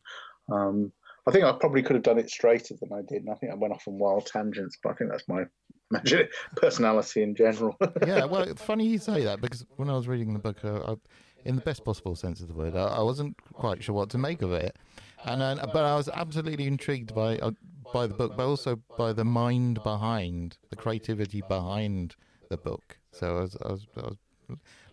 um 0.52 0.92
i 1.28 1.30
think 1.30 1.44
i 1.44 1.52
probably 1.52 1.82
could 1.82 1.94
have 1.94 2.02
done 2.02 2.18
it 2.18 2.30
straighter 2.30 2.74
than 2.80 2.92
i 2.92 3.02
did 3.02 3.22
and 3.22 3.30
i 3.30 3.34
think 3.34 3.52
i 3.52 3.54
went 3.54 3.72
off 3.72 3.86
on 3.86 3.98
wild 3.98 4.26
tangents 4.26 4.76
but 4.82 4.90
i 4.90 4.94
think 4.94 5.10
that's 5.10 5.28
my 5.28 5.44
personality 6.56 7.22
in 7.22 7.34
general 7.34 7.76
yeah, 8.06 8.24
well, 8.24 8.42
it's 8.42 8.62
funny 8.62 8.86
you 8.86 8.98
say 8.98 9.24
that 9.24 9.40
because 9.40 9.64
when 9.76 9.88
I 9.88 9.94
was 9.94 10.06
reading 10.06 10.32
the 10.32 10.38
book, 10.38 10.58
uh, 10.64 10.92
I, 10.92 10.96
in 11.44 11.56
the 11.56 11.62
best 11.62 11.84
possible 11.84 12.14
sense 12.14 12.40
of 12.40 12.48
the 12.48 12.54
word, 12.54 12.76
I, 12.76 12.84
I 12.84 13.02
wasn't 13.02 13.36
quite 13.54 13.82
sure 13.82 13.94
what 13.94 14.10
to 14.10 14.18
make 14.18 14.42
of 14.42 14.52
it, 14.52 14.76
and 15.24 15.40
but 15.72 15.84
I 15.84 15.96
was 15.96 16.08
absolutely 16.08 16.66
intrigued 16.66 17.14
by 17.14 17.38
uh, 17.38 17.52
by 17.92 18.06
the 18.06 18.14
book, 18.14 18.36
but 18.36 18.46
also 18.46 18.78
by 18.98 19.12
the 19.12 19.24
mind 19.24 19.82
behind 19.82 20.58
the 20.68 20.76
creativity 20.76 21.42
behind 21.48 22.16
the 22.50 22.58
book. 22.58 22.98
So 23.12 23.38
I 23.38 23.40
was, 23.40 23.56
I 23.64 23.68
was, 23.68 23.86
I 23.96 24.00
was 24.02 24.16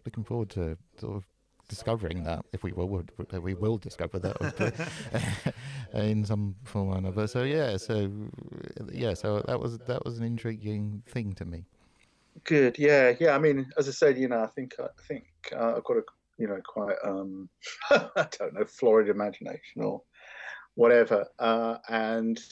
looking 0.05 0.23
forward 0.23 0.49
to 0.51 0.77
sort 0.97 1.17
of 1.17 1.25
discovering 1.67 2.23
that 2.23 2.45
if 2.53 2.63
we 2.63 2.71
will 2.71 3.03
we 3.41 3.53
will 3.53 3.77
discover 3.77 4.19
that 4.19 5.53
in 5.93 6.25
some 6.25 6.55
form 6.63 6.89
or 6.89 6.97
another. 6.97 7.27
So 7.27 7.43
yeah 7.43 7.77
so 7.77 8.11
yeah 8.91 9.13
so 9.13 9.41
that 9.47 9.59
was 9.59 9.77
that 9.79 10.03
was 10.05 10.19
an 10.19 10.25
intriguing 10.25 11.03
thing 11.07 11.33
to 11.33 11.45
me. 11.45 11.65
Good 12.43 12.77
yeah 12.77 13.13
yeah 13.19 13.33
i 13.33 13.39
mean 13.39 13.65
as 13.77 13.87
i 13.87 13.91
said 13.91 14.17
you 14.17 14.27
know 14.27 14.43
i 14.43 14.47
think 14.47 14.75
i 14.77 14.87
think 15.07 15.23
uh, 15.55 15.75
i've 15.77 15.85
got 15.85 15.97
a 15.97 16.03
you 16.37 16.47
know 16.47 16.59
quite 16.67 16.97
um 17.03 17.47
i 17.89 18.27
don't 18.37 18.53
know 18.53 18.65
florid 18.65 19.07
imagination 19.07 19.81
or 19.81 20.01
whatever 20.75 21.25
uh 21.39 21.77
and 21.87 22.43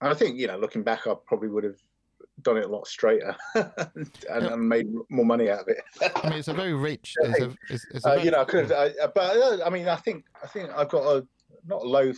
I 0.00 0.14
think 0.14 0.38
you 0.38 0.46
know, 0.46 0.58
looking 0.58 0.82
back, 0.82 1.06
I 1.06 1.14
probably 1.26 1.48
would 1.48 1.64
have 1.64 1.80
done 2.42 2.56
it 2.56 2.64
a 2.64 2.68
lot 2.68 2.86
straighter 2.86 3.36
and, 3.54 4.10
yeah. 4.24 4.52
and, 4.52 4.68
made 4.68 4.86
more 5.08 5.24
money 5.24 5.50
out 5.50 5.60
of 5.60 5.68
it. 5.68 5.82
I 6.16 6.30
mean, 6.30 6.38
it's 6.38 6.48
a 6.48 6.54
very 6.54 6.74
rich. 6.74 7.14
It's 7.22 7.40
a, 7.40 7.56
it's, 7.70 7.86
it's 7.94 8.06
a 8.06 8.12
uh, 8.12 8.14
you 8.16 8.30
know, 8.30 8.40
I 8.40 8.44
could 8.44 8.70
have, 8.70 8.72
I, 8.72 9.06
but 9.14 9.36
uh, 9.36 9.64
I 9.64 9.70
mean, 9.70 9.88
I 9.88 9.96
think 9.96 10.24
I 10.42 10.46
think 10.46 10.70
I've 10.76 10.88
got 10.88 11.04
a 11.04 11.26
not 11.66 11.82
a 11.82 11.88
low 11.88 12.12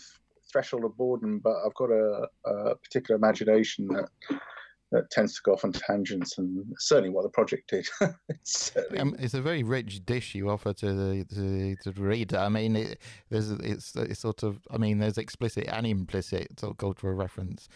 threshold 0.51 0.85
of 0.85 0.97
boredom, 0.97 1.41
but 1.43 1.55
I've 1.65 1.75
got 1.75 1.91
a, 1.91 2.29
a 2.45 2.77
particular 2.77 3.17
imagination 3.17 3.89
that 3.89 4.09
that 4.93 5.09
tends 5.11 5.37
to 5.37 5.41
go 5.45 5.53
off 5.53 5.65
on 5.65 5.73
tangents, 5.73 6.39
and 6.39 6.65
certainly 6.79 7.11
what 7.11 7.23
the 7.23 7.29
project 7.29 7.71
did. 7.71 7.87
it's, 8.29 8.73
um, 8.99 9.15
it's, 9.19 9.35
a 9.35 9.41
very 9.41 9.63
rich 9.63 10.05
dish 10.05 10.35
you 10.35 10.51
offer 10.51 10.73
to 10.73 10.93
the 10.93 11.25
to, 11.35 11.77
to 11.77 11.91
the 11.93 12.03
reader. 12.03 12.39
I 12.39 12.49
mean, 12.49 12.77
it, 12.77 12.99
there's 13.31 13.51
it's 13.51 13.95
it's 13.95 14.21
sort 14.21 14.43
of 14.43 14.59
I 14.71 14.79
mean, 14.79 14.99
there's 14.99 15.19
explicit 15.19 15.69
and 15.69 15.87
implicit 15.87 16.59
sort 16.59 16.73
of 16.73 16.79
cultural 16.79 17.15
reference 17.15 17.69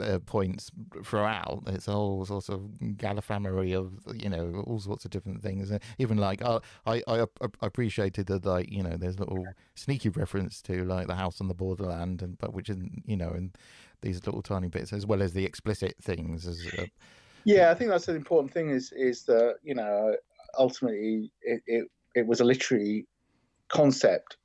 uh, 0.00 0.18
points 0.20 0.70
throughout. 1.04 1.62
It's 1.66 1.88
a 1.88 1.92
whole 1.92 2.24
sort 2.24 2.48
of 2.48 2.60
gallimaufry 2.80 3.76
of 3.76 3.92
you 4.14 4.28
know 4.28 4.64
all 4.66 4.80
sorts 4.80 5.04
of 5.04 5.10
different 5.10 5.42
things. 5.42 5.70
And 5.70 5.80
Even 5.98 6.18
like 6.18 6.42
uh, 6.42 6.60
I 6.86 7.02
I 7.06 7.26
appreciated 7.62 8.26
that 8.26 8.44
like 8.44 8.70
you 8.70 8.82
know 8.82 8.96
there's 8.96 9.18
little 9.18 9.46
sneaky 9.74 10.08
reference 10.08 10.62
to 10.62 10.84
like 10.84 11.06
the 11.06 11.14
house 11.14 11.40
on 11.40 11.48
the 11.48 11.54
borderland 11.54 12.22
and 12.22 12.38
but 12.38 12.52
which 12.52 12.70
isn't 12.70 13.02
you 13.06 13.16
know 13.16 13.30
and 13.30 13.56
these 14.02 14.24
little 14.26 14.42
tiny 14.42 14.68
bits 14.68 14.92
as 14.92 15.06
well 15.06 15.22
as 15.22 15.32
the 15.32 15.44
explicit 15.44 15.96
things 16.00 16.46
as. 16.46 16.66
Uh, 16.78 16.86
yeah, 17.44 17.70
I 17.70 17.74
think 17.74 17.90
that's 17.90 18.08
an 18.08 18.16
important 18.16 18.52
thing. 18.52 18.70
Is 18.70 18.92
is 18.92 19.24
that 19.24 19.56
you 19.62 19.74
know 19.74 20.16
ultimately 20.58 21.30
it, 21.42 21.62
it, 21.66 21.88
it 22.14 22.26
was 22.26 22.40
a 22.40 22.44
literary 22.44 23.06
concept, 23.68 24.36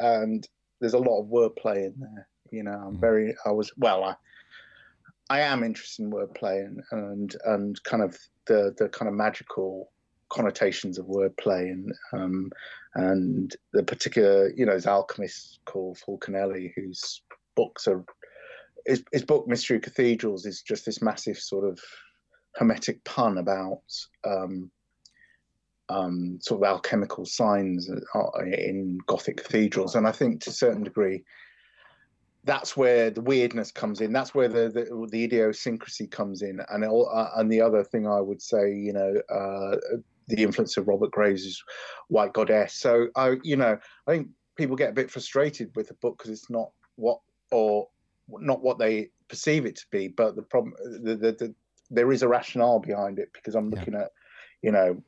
and 0.00 0.46
there's 0.80 0.94
a 0.94 0.98
lot 0.98 1.20
of 1.20 1.26
wordplay 1.26 1.86
in 1.86 1.94
there. 1.98 2.28
You 2.50 2.62
know, 2.62 2.72
I'm 2.86 2.96
mm. 2.96 3.00
very 3.00 3.34
I 3.44 3.50
was 3.50 3.72
well 3.76 4.04
I 4.04 4.14
I 5.30 5.40
am 5.40 5.62
interested 5.62 6.02
in 6.02 6.10
wordplay 6.10 6.64
and, 6.64 6.82
and 6.90 7.36
and 7.44 7.82
kind 7.84 8.02
of 8.02 8.18
the 8.46 8.74
the 8.78 8.88
kind 8.88 9.08
of 9.08 9.14
magical 9.14 9.90
connotations 10.30 10.98
of 10.98 11.06
wordplay 11.06 11.70
and 11.70 11.92
um, 12.12 12.50
and 12.94 13.54
the 13.72 13.82
particular 13.82 14.50
you 14.56 14.66
know 14.66 14.74
his 14.74 14.86
alchemist 14.86 15.60
called 15.64 15.98
Fulcanelli 15.98 16.72
whose 16.74 17.22
books 17.54 17.86
are 17.86 18.04
his, 18.86 19.04
his 19.12 19.24
book 19.24 19.46
Mystery 19.46 19.80
Cathedrals 19.80 20.46
is 20.46 20.62
just 20.62 20.86
this 20.86 21.02
massive 21.02 21.38
sort 21.38 21.64
of 21.64 21.78
hermetic 22.54 23.04
pun 23.04 23.38
about 23.38 23.82
um, 24.24 24.70
um, 25.90 26.38
sort 26.40 26.62
of 26.62 26.68
alchemical 26.68 27.24
signs 27.24 27.90
uh, 28.14 28.40
in 28.44 28.98
Gothic 29.06 29.38
cathedrals. 29.38 29.94
And 29.94 30.06
I 30.06 30.12
think 30.12 30.42
to 30.42 30.50
a 30.50 30.54
certain 30.54 30.84
degree 30.84 31.22
that's 32.48 32.78
where 32.78 33.10
the 33.10 33.20
weirdness 33.20 33.70
comes 33.70 34.00
in. 34.00 34.10
That's 34.10 34.34
where 34.34 34.48
the 34.48 34.70
the, 34.70 35.06
the 35.10 35.24
idiosyncrasy 35.24 36.06
comes 36.06 36.40
in, 36.40 36.60
and 36.70 36.82
all, 36.84 37.10
uh, 37.12 37.30
and 37.36 37.52
the 37.52 37.60
other 37.60 37.84
thing 37.84 38.08
I 38.08 38.20
would 38.20 38.40
say, 38.40 38.72
you 38.72 38.94
know, 38.94 39.12
uh, 39.30 39.76
the 40.28 40.42
influence 40.42 40.78
of 40.78 40.88
Robert 40.88 41.10
Graves' 41.10 41.62
White 42.08 42.32
Goddess. 42.32 42.72
So 42.72 43.08
I, 43.16 43.36
you 43.42 43.56
know, 43.56 43.76
I 44.06 44.10
think 44.10 44.28
people 44.56 44.76
get 44.76 44.90
a 44.90 44.94
bit 44.94 45.10
frustrated 45.10 45.70
with 45.76 45.88
the 45.88 45.94
book 45.94 46.16
because 46.16 46.30
it's 46.30 46.48
not 46.48 46.70
what 46.96 47.20
or 47.50 47.88
not 48.28 48.62
what 48.62 48.78
they 48.78 49.10
perceive 49.28 49.66
it 49.66 49.76
to 49.76 49.86
be. 49.90 50.08
But 50.08 50.34
the 50.34 50.42
problem, 50.42 50.72
the, 51.02 51.16
the, 51.16 51.32
the 51.32 51.54
there 51.90 52.12
is 52.12 52.22
a 52.22 52.28
rationale 52.28 52.78
behind 52.78 53.18
it 53.18 53.28
because 53.34 53.54
I'm 53.54 53.68
looking 53.68 53.92
yeah. 53.92 54.04
at, 54.04 54.10
you 54.62 54.72
know, 54.72 55.02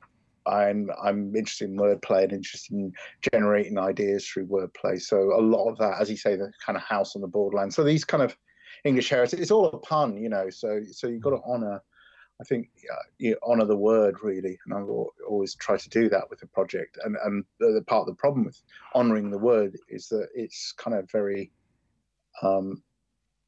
I'm 0.46 0.90
I'm 1.02 1.34
interested 1.36 1.70
in 1.70 1.76
wordplay 1.76 2.24
and 2.24 2.32
interested 2.32 2.74
in 2.74 2.92
generating 3.32 3.78
ideas 3.78 4.26
through 4.26 4.46
wordplay. 4.46 5.00
So 5.00 5.38
a 5.38 5.40
lot 5.40 5.68
of 5.68 5.78
that, 5.78 6.00
as 6.00 6.10
you 6.10 6.16
say, 6.16 6.36
the 6.36 6.52
kind 6.64 6.76
of 6.76 6.82
house 6.82 7.14
on 7.14 7.22
the 7.22 7.28
borderland. 7.28 7.74
So 7.74 7.84
these 7.84 8.04
kind 8.04 8.22
of 8.22 8.36
English 8.84 9.10
heritage, 9.10 9.40
it's 9.40 9.50
all 9.50 9.66
a 9.66 9.78
pun, 9.78 10.16
you 10.16 10.28
know. 10.28 10.50
So 10.50 10.80
so 10.90 11.06
you've 11.06 11.22
got 11.22 11.30
to 11.30 11.42
honour. 11.42 11.82
I 12.40 12.44
think 12.44 12.70
uh, 12.90 13.02
you 13.18 13.36
honour 13.46 13.66
the 13.66 13.76
word 13.76 14.16
really, 14.22 14.58
and 14.64 14.74
I 14.74 14.80
always 15.28 15.54
try 15.54 15.76
to 15.76 15.88
do 15.90 16.08
that 16.08 16.30
with 16.30 16.40
the 16.40 16.46
project. 16.46 16.98
And 17.04 17.16
and 17.24 17.44
the, 17.58 17.82
part 17.86 18.02
of 18.02 18.06
the 18.06 18.14
problem 18.14 18.46
with 18.46 18.60
honouring 18.94 19.30
the 19.30 19.38
word 19.38 19.76
is 19.88 20.08
that 20.08 20.28
it's 20.34 20.72
kind 20.72 20.96
of 20.96 21.10
very, 21.10 21.52
um, 22.42 22.82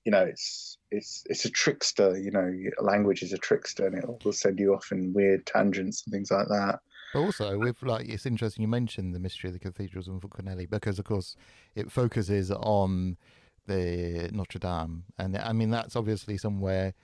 you 0.04 0.12
know, 0.12 0.23
it's 0.23 0.78
it's 0.90 1.23
it's 1.26 1.44
a 1.44 1.50
trickster. 1.50 2.18
You 2.18 2.30
know, 2.30 2.52
language 2.80 3.23
is 3.23 3.32
a 3.32 3.38
trickster, 3.38 3.87
and 3.87 3.97
it 3.97 4.04
will 4.25 4.32
send 4.32 4.59
you 4.59 4.75
off 4.75 4.90
in 4.92 5.12
weird 5.12 5.47
tangents 5.47 6.02
and 6.04 6.12
things 6.12 6.30
like 6.30 6.49
that. 6.49 6.80
But 7.14 7.21
also, 7.21 7.59
with 7.59 7.82
like, 7.82 8.09
it's 8.09 8.26
interesting 8.26 8.62
you 8.62 8.68
mentioned 8.68 9.14
the 9.14 9.21
mystery 9.21 9.49
of 9.49 9.54
the 9.54 9.61
cathedrals 9.61 10.09
in 10.09 10.18
Fulcanelli 10.18 10.68
because, 10.68 10.99
of 10.99 11.04
course, 11.04 11.37
it 11.75 11.92
focuses 11.92 12.50
on 12.50 13.16
the 13.66 14.30
Notre 14.32 14.59
Dame, 14.59 15.04
and 15.18 15.37
I 15.37 15.52
mean 15.52 15.71
that's 15.71 15.94
obviously 15.94 16.37
somewhere 16.37 16.94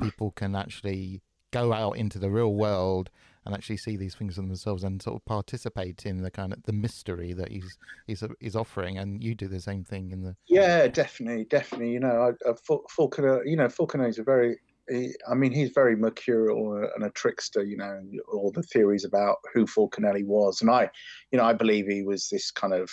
people 0.00 0.32
can 0.32 0.54
actually 0.56 1.22
go 1.50 1.72
out 1.72 1.92
into 1.92 2.18
the 2.18 2.30
real 2.30 2.54
world 2.54 3.10
and 3.48 3.56
actually 3.56 3.78
see 3.78 3.96
these 3.96 4.14
things 4.14 4.34
for 4.34 4.42
themselves 4.42 4.84
and 4.84 5.00
sort 5.00 5.16
of 5.16 5.24
participate 5.24 6.04
in 6.04 6.20
the 6.20 6.30
kind 6.30 6.52
of 6.52 6.62
the 6.64 6.72
mystery 6.72 7.32
that 7.32 7.50
he's 7.50 7.78
he's 8.06 8.22
he's 8.40 8.54
offering. 8.54 8.98
And 8.98 9.24
you 9.24 9.34
do 9.34 9.48
the 9.48 9.58
same 9.60 9.84
thing 9.84 10.10
in 10.10 10.22
the 10.22 10.36
yeah, 10.46 10.86
definitely, 10.86 11.46
definitely. 11.46 11.92
You 11.92 12.00
know, 12.00 12.34
I, 12.46 12.48
I, 12.48 12.52
Fulcanelli, 12.52 13.46
you 13.46 13.56
know, 13.56 13.68
Fulcanelli 13.68 14.10
is 14.10 14.18
a 14.18 14.22
very 14.22 14.58
he, 14.90 15.14
I 15.30 15.34
mean, 15.34 15.52
he's 15.52 15.70
very 15.70 15.96
mercurial 15.96 16.88
and 16.94 17.04
a 17.04 17.10
trickster, 17.10 17.64
you 17.64 17.78
know, 17.78 18.02
all 18.30 18.52
the 18.52 18.62
theories 18.62 19.06
about 19.06 19.38
who 19.54 19.64
Fulcanelli 19.64 20.26
was. 20.26 20.60
And 20.60 20.70
I, 20.70 20.90
you 21.32 21.38
know, 21.38 21.44
I 21.44 21.54
believe 21.54 21.86
he 21.86 22.02
was 22.02 22.28
this 22.28 22.50
kind 22.50 22.74
of 22.74 22.90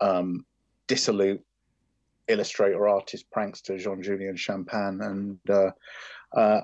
um, 0.00 0.44
dissolute 0.86 1.42
illustrator, 2.28 2.88
artist, 2.88 3.24
prankster, 3.34 3.78
Jean 3.78 4.02
Julien 4.02 4.36
Champagne. 4.36 5.00
And, 5.02 5.38
uh, 5.48 5.70
uh, 6.34 6.62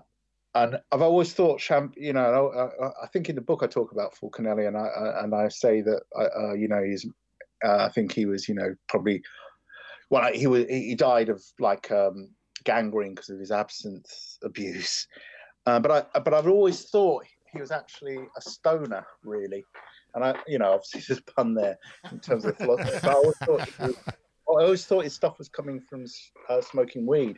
and 0.64 0.80
I've 0.92 1.02
always 1.02 1.32
thought, 1.32 1.60
Champ, 1.60 1.94
you 1.96 2.12
know, 2.12 2.70
I, 2.80 3.04
I, 3.04 3.06
think 3.08 3.28
in 3.28 3.36
the 3.36 3.40
book 3.40 3.62
I 3.62 3.66
talk 3.66 3.92
about 3.92 4.14
Fulcanelli 4.14 4.66
and 4.66 4.76
I, 4.76 5.22
and 5.22 5.34
I 5.34 5.48
say 5.48 5.82
that, 5.82 6.02
uh, 6.16 6.54
you 6.54 6.68
know, 6.68 6.82
he's, 6.82 7.06
uh, 7.64 7.84
I 7.84 7.88
think 7.90 8.12
he 8.12 8.26
was, 8.26 8.48
you 8.48 8.54
know, 8.54 8.74
probably, 8.88 9.22
well, 10.10 10.32
he 10.32 10.46
was, 10.46 10.66
he 10.68 10.94
died 10.94 11.28
of 11.28 11.42
like, 11.58 11.90
um, 11.90 12.30
gangrene 12.64 13.14
because 13.14 13.30
of 13.30 13.38
his 13.38 13.50
absinthe 13.50 14.38
abuse. 14.42 15.06
Uh, 15.66 15.80
but 15.80 15.90
I 16.14 16.18
but 16.20 16.34
I've 16.34 16.48
always 16.48 16.88
thought 16.88 17.24
he 17.52 17.60
was 17.60 17.70
actually 17.70 18.18
a 18.36 18.40
stoner, 18.40 19.06
really. 19.22 19.64
And 20.14 20.24
I, 20.24 20.34
you 20.46 20.58
know, 20.58 20.72
obviously 20.72 21.00
there's 21.08 21.20
a 21.20 21.32
pun 21.32 21.54
there 21.54 21.78
in 22.10 22.20
terms 22.20 22.44
of 22.44 22.56
philosophy. 22.56 23.06
I 23.06 23.12
always 23.12 23.36
thought 23.38 23.78
was, 23.78 23.96
I 24.08 24.12
always 24.46 24.86
thought 24.86 25.04
his 25.04 25.14
stuff 25.14 25.38
was 25.38 25.48
coming 25.48 25.80
from 25.80 26.04
uh, 26.48 26.60
smoking 26.62 27.06
weed, 27.06 27.36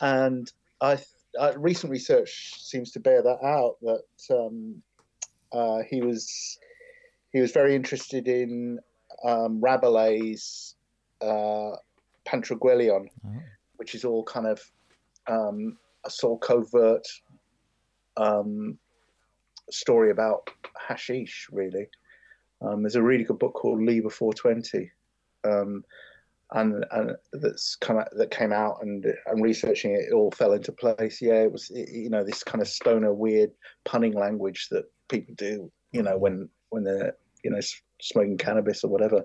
and 0.00 0.50
I, 0.80 0.98
I, 1.40 1.52
recent 1.54 1.90
research 1.90 2.54
seems 2.62 2.90
to 2.92 3.00
bear 3.00 3.22
that 3.22 3.44
out. 3.44 3.76
That 3.82 4.02
um, 4.30 4.82
uh, 5.52 5.82
he 5.88 6.00
was 6.00 6.58
he 7.32 7.40
was 7.40 7.52
very 7.52 7.74
interested 7.74 8.28
in 8.28 8.78
um, 9.24 9.60
Rabelais' 9.60 10.74
uh, 11.20 11.76
Pantagruelion, 12.26 13.08
oh 13.26 13.30
which 13.76 13.94
is 13.94 14.04
all 14.04 14.24
kind 14.24 14.46
of 14.46 14.60
um, 15.26 15.76
a 16.04 16.10
sort 16.10 16.42
of 16.42 16.48
covert 16.48 17.06
um, 18.16 18.78
story 19.70 20.10
about 20.10 20.50
hashish, 20.88 21.48
really. 21.52 21.88
Um, 22.60 22.82
there's 22.82 22.96
a 22.96 23.02
really 23.02 23.24
good 23.24 23.38
book 23.38 23.54
called 23.54 23.82
Liber 23.82 24.10
420, 24.10 24.90
um, 25.44 25.84
and 26.52 26.84
and 26.92 27.16
that's 27.32 27.76
kind 27.76 28.00
of 28.00 28.06
that 28.16 28.30
came 28.30 28.52
out 28.52 28.78
and 28.82 29.04
and 29.26 29.42
researching 29.42 29.92
it, 29.92 30.08
it 30.10 30.14
all 30.14 30.30
fell 30.30 30.52
into 30.52 30.72
place. 30.72 31.20
Yeah, 31.20 31.42
it 31.42 31.52
was 31.52 31.70
it, 31.70 31.90
you 31.90 32.10
know 32.10 32.24
this 32.24 32.42
kind 32.42 32.62
of 32.62 32.68
stoner 32.68 33.12
weird 33.12 33.50
punning 33.84 34.12
language 34.12 34.68
that 34.70 34.84
people 35.08 35.34
do, 35.36 35.70
you 35.92 36.02
know, 36.02 36.16
when 36.16 36.48
when 36.70 36.84
they're 36.84 37.14
you 37.44 37.50
know 37.50 37.60
smoking 38.00 38.38
cannabis 38.38 38.84
or 38.84 38.90
whatever, 38.90 39.24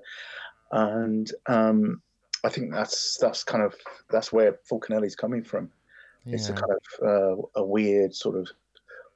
and 0.72 1.32
um, 1.48 2.01
I 2.44 2.50
think 2.50 2.74
that's 2.74 3.18
that's 3.18 3.44
kind 3.44 3.63
of 3.63 3.74
that's 4.10 4.34
where 4.34 4.60
Fulcanelli's 4.70 5.15
coming 5.15 5.44
from. 5.44 5.70
Yeah. 6.25 6.36
It's 6.36 6.50
a 6.50 6.53
kind 6.53 6.72
of 6.72 7.08
uh, 7.08 7.42
a 7.56 7.63
weird 7.63 8.15
sort 8.15 8.38
of 8.38 8.50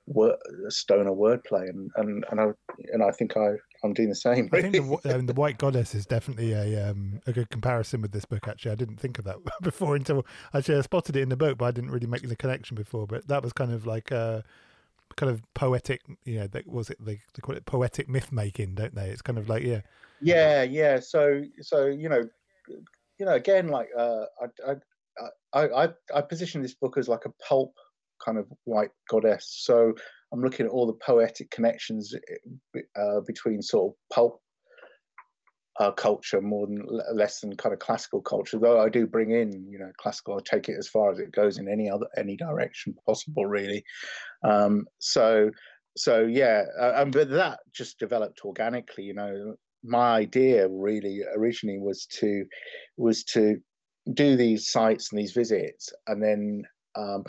word, 0.07 0.37
stoner 0.69 1.11
wordplay, 1.11 1.69
and 1.69 1.91
and 1.97 2.25
and 2.31 2.39
I 2.39 2.47
and 2.93 3.03
I 3.03 3.11
think 3.11 3.35
I 3.35 3.55
I'm 3.83 3.93
doing 3.93 4.09
the 4.09 4.15
same. 4.15 4.49
I 4.51 4.61
think 4.61 4.73
the, 4.73 5.15
um, 5.15 5.25
the 5.25 5.33
White 5.33 5.57
Goddess 5.57 5.93
is 5.93 6.05
definitely 6.05 6.53
a 6.53 6.89
um, 6.89 7.21
a 7.27 7.33
good 7.33 7.49
comparison 7.49 8.01
with 8.01 8.11
this 8.11 8.25
book. 8.25 8.47
Actually, 8.47 8.71
I 8.71 8.75
didn't 8.75 8.99
think 8.99 9.19
of 9.19 9.25
that 9.25 9.37
before 9.61 9.95
until 9.95 10.25
actually 10.53 10.77
I 10.77 10.81
spotted 10.81 11.15
it 11.15 11.21
in 11.21 11.29
the 11.29 11.37
book, 11.37 11.57
but 11.57 11.65
I 11.65 11.71
didn't 11.71 11.91
really 11.91 12.07
make 12.07 12.27
the 12.27 12.35
connection 12.35 12.75
before. 12.75 13.07
But 13.07 13.27
that 13.27 13.43
was 13.43 13.53
kind 13.53 13.71
of 13.71 13.85
like 13.85 14.11
a 14.11 14.43
kind 15.15 15.31
of 15.31 15.41
poetic. 15.53 16.01
You 16.25 16.39
know, 16.39 16.47
that 16.47 16.67
was 16.67 16.89
it. 16.89 16.97
They, 16.99 17.21
they 17.33 17.41
call 17.41 17.55
it 17.55 17.65
poetic 17.65 18.09
myth 18.09 18.31
making, 18.31 18.75
don't 18.75 18.95
they? 18.95 19.09
It's 19.09 19.21
kind 19.21 19.37
of 19.37 19.49
like 19.49 19.63
yeah, 19.63 19.81
yeah, 20.21 20.63
yeah. 20.63 20.99
So 20.99 21.43
so 21.61 21.85
you 21.85 22.09
know, 22.09 22.27
you 22.67 23.25
know, 23.25 23.33
again, 23.33 23.67
like 23.67 23.89
uh, 23.97 24.25
I, 24.65 24.75
I 25.53 25.67
I 25.67 25.89
I 26.13 26.21
position 26.21 26.61
this 26.61 26.73
book 26.73 26.97
as 26.97 27.07
like 27.07 27.25
a 27.25 27.31
pulp 27.47 27.73
kind 28.23 28.37
of 28.37 28.47
white 28.63 28.91
goddess. 29.09 29.47
So 29.59 29.93
I'm 30.33 30.41
looking 30.41 30.65
at 30.65 30.71
all 30.71 30.87
the 30.87 30.93
poetic 30.93 31.49
connections 31.51 32.13
uh, 32.95 33.21
between 33.25 33.61
sort 33.61 33.91
of 33.91 33.97
pulp 34.13 34.41
uh, 35.79 35.91
culture 35.91 36.41
more 36.41 36.67
than 36.67 36.85
less 37.13 37.39
than 37.39 37.55
kind 37.55 37.73
of 37.73 37.79
classical 37.79 38.21
culture. 38.21 38.57
Though 38.57 38.79
I 38.79 38.89
do 38.89 39.05
bring 39.05 39.31
in, 39.31 39.67
you 39.69 39.77
know, 39.77 39.91
classical. 39.97 40.35
I 40.35 40.39
take 40.43 40.69
it 40.69 40.75
as 40.77 40.87
far 40.87 41.11
as 41.11 41.19
it 41.19 41.31
goes 41.31 41.59
in 41.59 41.67
any 41.67 41.89
other 41.89 42.07
any 42.17 42.35
direction 42.35 42.95
possible, 43.05 43.45
really. 43.45 43.83
Um, 44.43 44.85
so, 44.99 45.51
so 45.95 46.21
yeah, 46.25 46.63
uh, 46.79 46.93
and 46.95 47.13
but 47.13 47.29
that 47.29 47.59
just 47.73 47.99
developed 47.99 48.41
organically. 48.43 49.03
You 49.03 49.13
know, 49.13 49.55
my 49.83 50.17
idea 50.17 50.67
really 50.67 51.21
originally 51.35 51.79
was 51.79 52.05
to 52.19 52.45
was 52.97 53.23
to 53.25 53.57
do 54.13 54.35
these 54.35 54.69
sites 54.69 55.11
and 55.11 55.19
these 55.19 55.33
visits, 55.33 55.93
and 56.07 56.23
then 56.23 56.63
um, 56.95 57.23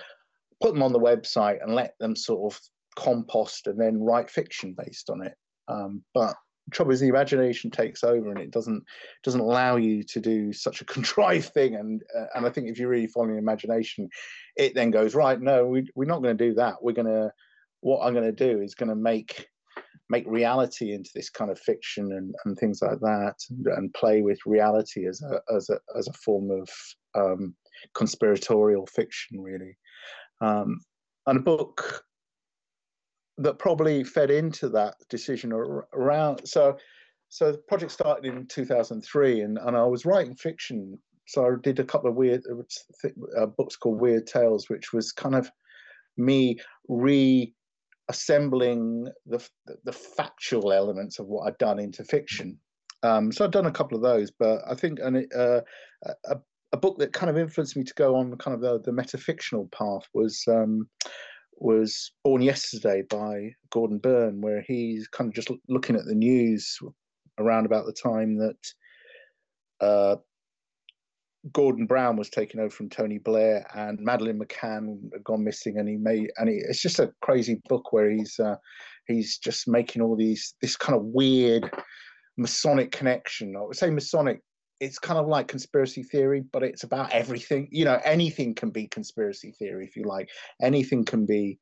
put 0.62 0.73
them 0.73 0.83
on 0.83 0.93
the 0.93 0.99
website 0.99 1.62
and 1.62 1.75
let 1.75 1.95
them 2.00 2.17
sort 2.17 2.52
of 2.52 2.61
compost 2.99 3.69
and 3.69 3.81
then 3.81 4.02
write 4.02 4.28
fiction 4.28 4.75
based 4.76 5.09
on 5.09 5.23
it. 5.23 5.35
Um, 5.69 6.02
but 6.14 6.35
trouble 6.73 6.93
is 6.93 7.00
the 7.00 7.09
imagination 7.09 7.71
takes 7.71 8.05
over 8.05 8.31
and 8.31 8.40
it 8.40 8.50
doesn't 8.50 8.83
doesn't 9.23 9.40
allow 9.40 9.76
you 9.76 10.02
to 10.02 10.21
do 10.21 10.52
such 10.52 10.81
a 10.81 10.85
contrived 10.97 11.52
thing. 11.55 11.76
And 11.76 12.02
uh, 12.19 12.26
and 12.35 12.45
I 12.45 12.50
think 12.50 12.69
if 12.69 12.78
you're 12.78 12.88
really 12.88 13.07
following 13.07 13.38
imagination, 13.38 14.09
it 14.57 14.75
then 14.75 14.90
goes 14.90 15.14
right. 15.14 15.40
No, 15.40 15.67
we, 15.67 15.88
we're 15.95 16.07
not 16.07 16.23
going 16.23 16.37
to 16.37 16.49
do 16.49 16.55
that. 16.55 16.83
We're 16.83 16.93
going 16.93 17.07
to 17.07 17.31
what 17.81 18.05
I'm 18.05 18.14
going 18.14 18.25
to 18.25 18.33
do 18.33 18.61
is 18.61 18.75
going 18.75 18.88
to 18.88 18.97
make 18.97 19.47
make 20.11 20.25
reality 20.26 20.93
into 20.93 21.11
this 21.14 21.28
kind 21.28 21.50
of 21.50 21.61
fiction 21.61 22.12
and, 22.12 22.35
and 22.45 22.59
things 22.59 22.81
like 22.81 22.99
that 23.00 23.35
and, 23.50 23.67
and 23.67 23.95
play 23.95 24.23
with 24.23 24.38
reality 24.47 25.07
as 25.07 25.23
a 25.23 25.40
as 25.55 25.71
a 25.71 25.78
as 25.97 26.09
a 26.09 26.12
form 26.14 26.50
of 26.50 26.69
um, 27.14 27.55
conspiratorial 27.95 28.87
fiction 28.87 29.40
really 29.40 29.76
um, 30.40 30.81
and 31.26 31.38
a 31.38 31.43
book 31.43 32.05
that 33.38 33.59
probably 33.59 34.04
fed 34.04 34.30
into 34.30 34.68
that 34.71 34.95
decision 35.09 35.52
around. 35.52 36.47
So, 36.47 36.76
so 37.28 37.52
the 37.52 37.59
project 37.59 37.92
started 37.92 38.25
in 38.25 38.47
2003, 38.47 39.40
and, 39.40 39.59
and 39.59 39.76
I 39.76 39.85
was 39.85 40.04
writing 40.04 40.35
fiction. 40.35 40.99
So 41.26 41.47
I 41.47 41.50
did 41.62 41.78
a 41.78 41.85
couple 41.85 42.11
of 42.11 42.16
weird 42.16 42.42
uh, 43.37 43.47
books 43.47 43.76
called 43.76 44.00
Weird 44.00 44.26
Tales, 44.26 44.68
which 44.68 44.92
was 44.92 45.12
kind 45.12 45.35
of 45.35 45.50
me 46.16 46.59
reassembling 46.88 47.52
the 49.26 49.47
the 49.85 49.92
factual 49.92 50.73
elements 50.73 51.18
of 51.18 51.26
what 51.26 51.47
I'd 51.47 51.59
done 51.59 51.78
into 51.78 52.02
fiction. 52.02 52.59
Um, 53.02 53.30
so 53.30 53.45
I've 53.45 53.52
done 53.52 53.66
a 53.66 53.71
couple 53.73 53.97
of 53.97 54.02
those, 54.02 54.33
but 54.33 54.62
I 54.68 54.75
think 54.75 54.99
an, 55.00 55.28
uh, 55.37 55.61
a, 56.25 56.37
a 56.73 56.76
book 56.76 56.99
that 56.99 57.12
kind 57.12 57.30
of 57.30 57.38
influenced 57.38 57.76
me 57.76 57.85
to 57.85 57.95
go 57.95 58.16
on 58.16 58.36
kind 58.39 58.54
of 58.54 58.60
the, 58.60 58.80
the 58.80 58.91
metafictional 58.91 59.71
path 59.71 60.08
was 60.15 60.43
um, 60.49 60.89
was 61.60 62.12
Born 62.25 62.42
Yesterday 62.42 63.02
by 63.08 63.52
Gordon 63.71 63.99
Burn, 63.99 64.40
where 64.40 64.62
he's 64.62 65.08
kind 65.08 65.28
of 65.28 65.34
just 65.34 65.50
looking 65.68 65.97
at 65.97 66.04
the 66.04 66.14
news 66.14 66.78
around 67.38 67.66
about 67.66 67.86
the 67.86 67.92
time 67.92 68.36
that 68.38 68.56
uh, 69.80 70.16
Gordon 71.52 71.86
Brown 71.86 72.16
was 72.16 72.30
taken 72.30 72.60
over 72.60 72.71
from 72.71 72.88
Tony 72.88 73.18
Blair 73.18 73.66
and 73.75 73.99
Madeleine 74.00 74.38
McCann 74.38 75.12
had 75.12 75.25
gone 75.25 75.44
missing, 75.44 75.78
and 75.78 75.88
he 75.88 75.97
made 75.97 76.30
and 76.36 76.49
he, 76.49 76.56
it's 76.56 76.82
just 76.82 76.99
a 76.99 77.12
crazy 77.23 77.60
book 77.68 77.92
where 77.92 78.10
he's 78.10 78.38
uh, 78.38 78.56
he's 79.06 79.38
just 79.38 79.68
making 79.68 80.02
all 80.02 80.16
these 80.16 80.54
this 80.60 80.76
kind 80.76 80.97
of 80.97 81.04
weird 81.04 81.71
Masonic 82.36 82.92
connection. 82.92 83.56
I 83.56 83.62
would 83.62 83.76
say 83.76 83.90
Masonic 83.90 84.40
it's 84.80 84.99
kind 84.99 85.19
of 85.19 85.26
like 85.26 85.49
conspiracy 85.49 86.02
theory, 86.02 86.43
but 86.52 86.62
it's 86.62 86.84
about 86.84 87.10
everything. 87.12 87.69
You 87.71 87.84
know, 87.84 88.00
anything 88.04 88.54
can 88.54 88.71
be 88.71 88.86
conspiracy 88.86 89.52
theory 89.58 89.86
if 89.86 89.97
you 89.97 90.04
like. 90.04 90.28
Anything 90.62 91.04
can 91.04 91.26
be 91.26 91.58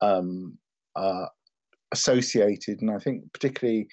um, 0.00 0.58
uh, 0.94 1.26
associated, 1.92 2.80
and 2.80 2.90
I 2.90 2.98
think 2.98 3.32
particularly, 3.32 3.88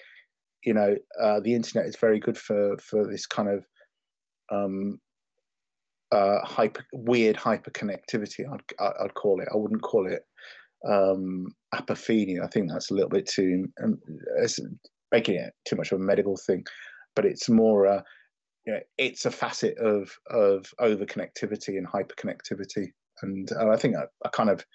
you 0.65 0.73
know, 0.73 0.95
uh, 1.21 1.39
the 1.39 1.53
internet 1.53 1.87
is 1.87 1.95
very 1.95 2.19
good 2.19 2.37
for 2.37 2.77
for 2.77 3.07
this 3.07 3.25
kind 3.25 3.49
of 3.49 3.65
um, 4.51 4.99
uh, 6.11 6.39
hyper 6.43 6.85
weird. 6.93 7.37
I'd 8.51 8.61
I'd 8.79 9.13
call 9.13 9.41
it. 9.41 9.47
I 9.53 9.57
wouldn't 9.57 9.83
call 9.83 10.11
it 10.11 10.23
um, 10.87 11.47
apophenia. 11.73 12.43
I 12.43 12.47
think 12.47 12.69
that's 12.69 12.91
a 12.91 12.93
little 12.93 13.09
bit 13.09 13.27
too 13.27 13.67
um, 13.81 13.99
making 15.11 15.35
it 15.35 15.53
too 15.65 15.77
much 15.77 15.93
of 15.93 15.99
a 16.01 16.03
medical 16.03 16.35
thing, 16.35 16.65
but 17.15 17.25
it's 17.25 17.47
more. 17.47 17.87
Uh, 17.87 18.01
you 18.65 18.73
know, 18.73 18.79
it's 18.97 19.25
a 19.25 19.31
facet 19.31 19.77
of 19.77 20.17
of 20.29 20.73
over 20.79 21.05
connectivity 21.05 21.77
and 21.77 21.85
hyper 21.85 22.15
connectivity. 22.15 22.87
And, 23.21 23.49
and 23.51 23.71
I 23.71 23.77
think 23.77 23.95
I, 23.95 24.05
I, 24.25 24.29
kind 24.29 24.49
of, 24.49 24.65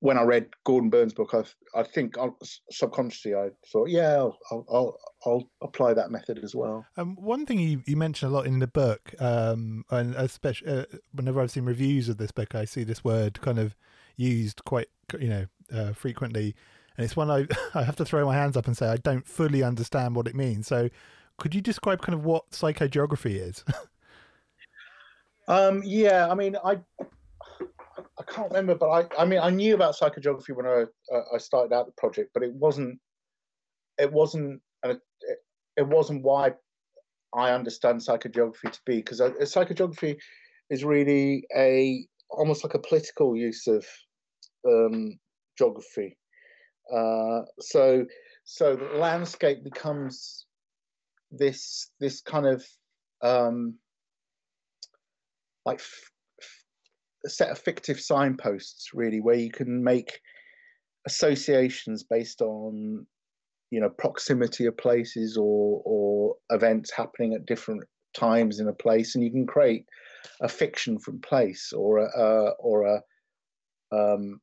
when 0.00 0.16
I 0.18 0.22
read 0.22 0.48
Gordon 0.64 0.90
Burns' 0.90 1.14
book, 1.14 1.34
I 1.34 1.42
I 1.78 1.82
think 1.82 2.18
I, 2.18 2.28
subconsciously 2.70 3.34
I 3.34 3.50
thought, 3.72 3.88
yeah, 3.88 4.16
I'll, 4.16 4.38
I'll, 4.50 4.98
I'll 5.24 5.50
apply 5.62 5.94
that 5.94 6.10
method 6.10 6.40
as 6.44 6.54
well. 6.54 6.86
Um, 6.96 7.16
one 7.16 7.46
thing 7.46 7.58
you, 7.58 7.82
you 7.86 7.96
mentioned 7.96 8.30
a 8.30 8.34
lot 8.34 8.46
in 8.46 8.58
the 8.58 8.66
book, 8.66 9.14
um, 9.18 9.84
and 9.90 10.14
especially 10.14 10.68
uh, 10.68 10.84
whenever 11.12 11.40
I've 11.40 11.50
seen 11.50 11.64
reviews 11.64 12.08
of 12.08 12.18
this 12.18 12.32
book, 12.32 12.54
I 12.54 12.64
see 12.64 12.84
this 12.84 13.02
word 13.02 13.40
kind 13.40 13.58
of 13.58 13.74
used 14.16 14.64
quite 14.64 14.88
you 15.18 15.28
know 15.28 15.46
uh, 15.72 15.92
frequently, 15.92 16.54
and 16.96 17.04
it's 17.04 17.16
one 17.16 17.30
I 17.30 17.46
I 17.74 17.82
have 17.82 17.96
to 17.96 18.04
throw 18.04 18.26
my 18.26 18.34
hands 18.34 18.56
up 18.56 18.66
and 18.66 18.76
say 18.76 18.88
I 18.88 18.98
don't 18.98 19.26
fully 19.26 19.62
understand 19.62 20.16
what 20.16 20.28
it 20.28 20.34
means. 20.34 20.66
So 20.66 20.90
could 21.38 21.54
you 21.54 21.60
describe 21.60 22.02
kind 22.02 22.14
of 22.14 22.24
what 22.24 22.50
psychogeography 22.50 23.36
is? 23.36 23.64
um, 25.48 25.82
yeah, 25.84 26.28
I 26.30 26.34
mean, 26.34 26.56
I 26.64 26.78
I 28.18 28.22
can't 28.26 28.48
remember, 28.48 28.74
but 28.74 28.88
I 28.88 29.22
I 29.22 29.24
mean, 29.24 29.40
I 29.40 29.50
knew 29.50 29.74
about 29.74 29.96
psychogeography 29.96 30.54
when 30.54 30.66
I 30.66 30.84
uh, 31.14 31.22
I 31.34 31.38
started 31.38 31.74
out 31.74 31.86
the 31.86 31.92
project, 31.92 32.30
but 32.34 32.42
it 32.42 32.54
wasn't 32.54 32.98
it 33.98 34.12
wasn't 34.12 34.60
it, 34.84 35.00
it 35.76 35.86
wasn't 35.86 36.22
why 36.22 36.54
I 37.34 37.52
understand 37.52 38.00
psychogeography 38.00 38.72
to 38.72 38.80
be 38.86 38.96
because 38.96 39.20
uh, 39.20 39.30
psychogeography 39.40 40.16
is 40.70 40.84
really 40.84 41.46
a 41.54 42.06
almost 42.30 42.64
like 42.64 42.74
a 42.74 42.78
political 42.78 43.36
use 43.36 43.66
of 43.66 43.86
um, 44.66 45.18
geography. 45.58 46.16
Uh, 46.92 47.42
so 47.60 48.06
so 48.44 48.76
the 48.76 48.98
landscape 48.98 49.64
becomes 49.64 50.46
this 51.30 51.90
this 52.00 52.20
kind 52.20 52.46
of 52.46 52.64
um, 53.22 53.74
like 55.64 55.80
set 57.26 57.50
of 57.50 57.58
fictive 57.58 58.00
signposts, 58.00 58.90
really, 58.94 59.20
where 59.20 59.36
you 59.36 59.50
can 59.50 59.82
make 59.82 60.20
associations 61.06 62.04
based 62.04 62.42
on 62.42 63.06
you 63.70 63.80
know 63.80 63.90
proximity 63.90 64.66
of 64.66 64.76
places 64.76 65.36
or 65.36 65.82
or 65.84 66.36
events 66.50 66.92
happening 66.92 67.34
at 67.34 67.46
different 67.46 67.82
times 68.14 68.60
in 68.60 68.68
a 68.68 68.72
place, 68.72 69.14
and 69.14 69.24
you 69.24 69.30
can 69.30 69.46
create 69.46 69.84
a 70.40 70.48
fiction 70.48 70.98
from 70.98 71.20
place 71.20 71.72
or 71.72 71.98
a, 71.98 72.50
or 72.58 72.86
a 72.86 73.00
um, 73.92 74.40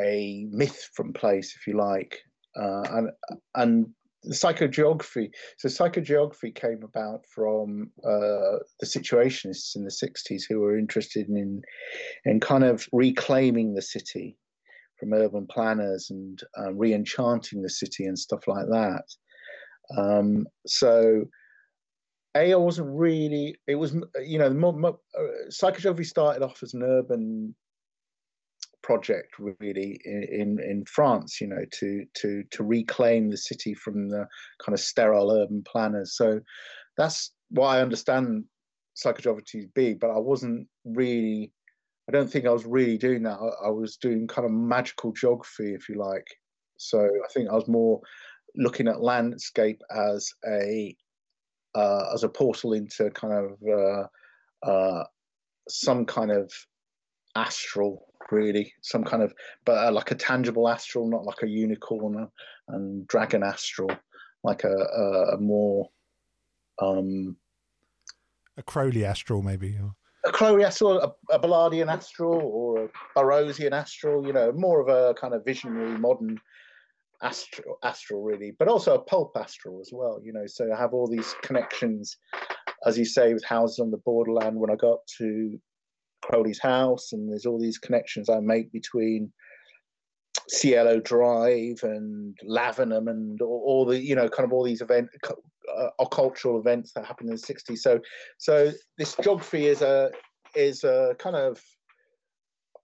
a 0.00 0.46
myth 0.50 0.88
from 0.94 1.12
place, 1.12 1.54
if 1.56 1.66
you 1.66 1.76
like, 1.76 2.18
uh, 2.56 2.82
and 2.90 3.10
and 3.54 3.86
psychogeography. 4.26 5.30
So 5.58 5.68
psychogeography 5.68 6.54
came 6.54 6.82
about 6.82 7.24
from 7.26 7.90
uh, 8.04 8.58
the 8.80 8.86
situationists 8.86 9.76
in 9.76 9.84
the 9.84 9.90
60s 9.90 10.42
who 10.48 10.60
were 10.60 10.78
interested 10.78 11.28
in 11.28 11.62
in 12.24 12.40
kind 12.40 12.64
of 12.64 12.86
reclaiming 12.92 13.74
the 13.74 13.82
city 13.82 14.36
from 14.98 15.14
urban 15.14 15.46
planners 15.46 16.10
and 16.10 16.40
um, 16.58 16.76
re-enchanting 16.76 17.62
the 17.62 17.70
city 17.70 18.04
and 18.04 18.18
stuff 18.18 18.46
like 18.46 18.66
that. 18.66 19.04
Um, 19.96 20.46
so 20.66 21.24
a, 22.36 22.52
I 22.52 22.56
wasn't 22.56 22.88
really. 22.90 23.56
It 23.66 23.74
was, 23.74 23.94
you 24.22 24.38
know, 24.38 24.46
uh, 24.46 25.22
psychogeography 25.48 26.06
started 26.06 26.42
off 26.42 26.62
as 26.62 26.74
an 26.74 26.82
urban 26.82 27.54
project 28.90 29.36
really 29.38 30.00
in, 30.04 30.58
in, 30.60 30.84
France, 30.84 31.40
you 31.40 31.46
know, 31.46 31.64
to 31.78 32.04
to 32.14 32.42
to 32.50 32.64
reclaim 32.64 33.30
the 33.30 33.36
city 33.36 33.72
from 33.72 34.08
the 34.08 34.26
kind 34.64 34.74
of 34.74 34.80
sterile 34.80 35.30
urban 35.30 35.62
planners. 35.62 36.16
So 36.16 36.40
that's 36.96 37.32
what 37.50 37.68
I 37.68 37.82
understand 37.82 38.44
psychogeography 38.96 39.44
to 39.52 39.68
be, 39.76 39.94
but 39.94 40.10
I 40.10 40.18
wasn't 40.18 40.66
really. 40.84 41.52
I 42.08 42.12
don't 42.12 42.28
think 42.28 42.46
I 42.46 42.50
was 42.50 42.66
really 42.66 42.98
doing 42.98 43.22
that. 43.22 43.38
I, 43.38 43.68
I 43.68 43.70
was 43.70 43.96
doing 43.96 44.26
kind 44.26 44.44
of 44.44 44.50
magical 44.50 45.12
geography, 45.12 45.72
if 45.72 45.88
you 45.88 45.94
like. 45.94 46.26
So 46.76 46.98
I 46.98 47.28
think 47.32 47.48
I 47.48 47.54
was 47.54 47.68
more 47.68 48.00
looking 48.56 48.88
at 48.88 49.00
landscape 49.00 49.80
as 49.94 50.28
a 50.48 50.96
uh, 51.76 52.06
as 52.12 52.24
a 52.24 52.28
portal 52.28 52.72
into 52.72 53.08
kind 53.10 53.34
of 53.34 53.48
uh, 53.78 54.68
uh, 54.68 55.04
some 55.68 56.04
kind 56.04 56.32
of 56.32 56.50
astral 57.36 58.06
really 58.30 58.72
some 58.82 59.02
kind 59.04 59.22
of 59.22 59.34
but 59.64 59.86
uh, 59.86 59.92
like 59.92 60.10
a 60.10 60.14
tangible 60.14 60.68
astral 60.68 61.08
not 61.08 61.24
like 61.24 61.42
a 61.42 61.48
unicorn 61.48 62.28
and 62.68 63.06
dragon 63.08 63.42
astral 63.42 63.90
like 64.44 64.64
a, 64.64 64.72
a, 64.72 65.34
a 65.34 65.38
more 65.38 65.88
um 66.80 67.36
a 68.56 68.62
crowley 68.62 69.04
astral 69.04 69.42
maybe 69.42 69.76
or... 69.78 69.94
a 70.24 70.32
crowley 70.32 70.64
astral 70.64 70.98
a, 71.00 71.34
a 71.34 71.38
Ballardian 71.38 71.90
astral 71.90 72.40
or 72.40 72.84
a 72.84 72.88
burroughsian 73.16 73.72
astral 73.72 74.26
you 74.26 74.32
know 74.32 74.52
more 74.52 74.80
of 74.80 74.88
a 74.88 75.14
kind 75.14 75.34
of 75.34 75.44
visionary 75.44 75.98
modern 75.98 76.38
astral 77.22 77.78
astral 77.82 78.22
really 78.22 78.52
but 78.58 78.68
also 78.68 78.94
a 78.94 79.02
pulp 79.02 79.32
astral 79.36 79.80
as 79.80 79.90
well 79.92 80.20
you 80.22 80.32
know 80.32 80.46
so 80.46 80.72
i 80.72 80.78
have 80.78 80.94
all 80.94 81.06
these 81.06 81.34
connections 81.42 82.16
as 82.86 82.96
you 82.96 83.04
say 83.04 83.34
with 83.34 83.44
houses 83.44 83.78
on 83.78 83.90
the 83.90 83.98
borderland. 83.98 84.56
When 84.56 84.70
i 84.70 84.76
got 84.76 85.00
to 85.18 85.60
Crowley's 86.22 86.60
house, 86.60 87.12
and 87.12 87.30
there's 87.30 87.46
all 87.46 87.58
these 87.58 87.78
connections 87.78 88.28
I 88.28 88.40
make 88.40 88.72
between 88.72 89.32
Cielo 90.48 91.00
Drive 91.00 91.80
and 91.82 92.36
Lavenham 92.48 93.08
and 93.08 93.40
all, 93.40 93.62
all, 93.64 93.84
the 93.84 94.00
you 94.00 94.14
know 94.14 94.28
kind 94.28 94.46
of 94.46 94.52
all 94.52 94.64
these 94.64 94.80
event 94.80 95.08
uh, 95.24 96.04
cultural 96.06 96.58
events 96.58 96.92
that 96.92 97.06
happened 97.06 97.30
in 97.30 97.36
the 97.36 97.42
60s. 97.42 97.78
So 97.78 98.00
so 98.38 98.72
this 98.98 99.14
geography 99.22 99.66
is 99.66 99.82
a 99.82 100.10
is 100.54 100.84
a 100.84 101.14
kind 101.18 101.36
of 101.36 101.60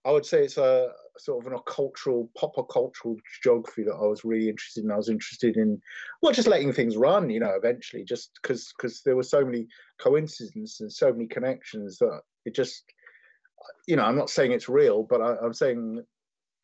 I 0.05 0.13
would 0.13 0.25
say 0.25 0.45
it's 0.45 0.57
a 0.57 0.93
sort 1.19 1.45
of 1.45 1.53
an 1.53 1.59
cultural, 1.67 2.31
pop 2.37 2.55
cultural 2.71 3.17
geography 3.43 3.83
that 3.83 3.95
I 3.95 4.07
was 4.07 4.25
really 4.25 4.49
interested 4.49 4.85
in. 4.85 4.93
I 4.93 4.97
was 4.97 5.09
interested 5.09 5.57
in, 5.57 5.81
well, 6.23 6.33
just 6.33 6.47
letting 6.47 6.73
things 6.73 6.97
run, 6.97 7.29
you 7.29 7.41
know, 7.41 7.55
eventually, 7.57 8.05
just 8.05 8.31
because 8.41 8.73
because 8.77 9.03
there 9.03 9.17
were 9.17 9.25
so 9.25 9.45
many 9.45 9.67
coincidences 9.99 10.81
and 10.81 10.93
so 10.93 11.13
many 11.13 11.27
connections 11.27 11.99
that 11.99 12.21
it 12.45 12.55
just 12.55 12.85
you 13.87 13.97
know, 13.97 14.05
I'm 14.05 14.17
not 14.17 14.31
saying 14.31 14.53
it's 14.53 14.69
real, 14.69 15.03
but 15.03 15.21
I, 15.21 15.45
am 15.45 15.55
saying, 15.55 16.03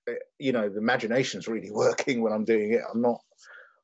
eh, 0.08 0.14
you 0.38 0.52
know, 0.52 0.68
the 0.68 0.78
imagination's 0.78 1.48
really 1.48 1.70
working 1.72 2.22
when 2.22 2.32
I'm 2.32 2.44
doing 2.44 2.72
it. 2.72 2.82
I'm 2.92 3.00
not, 3.00 3.20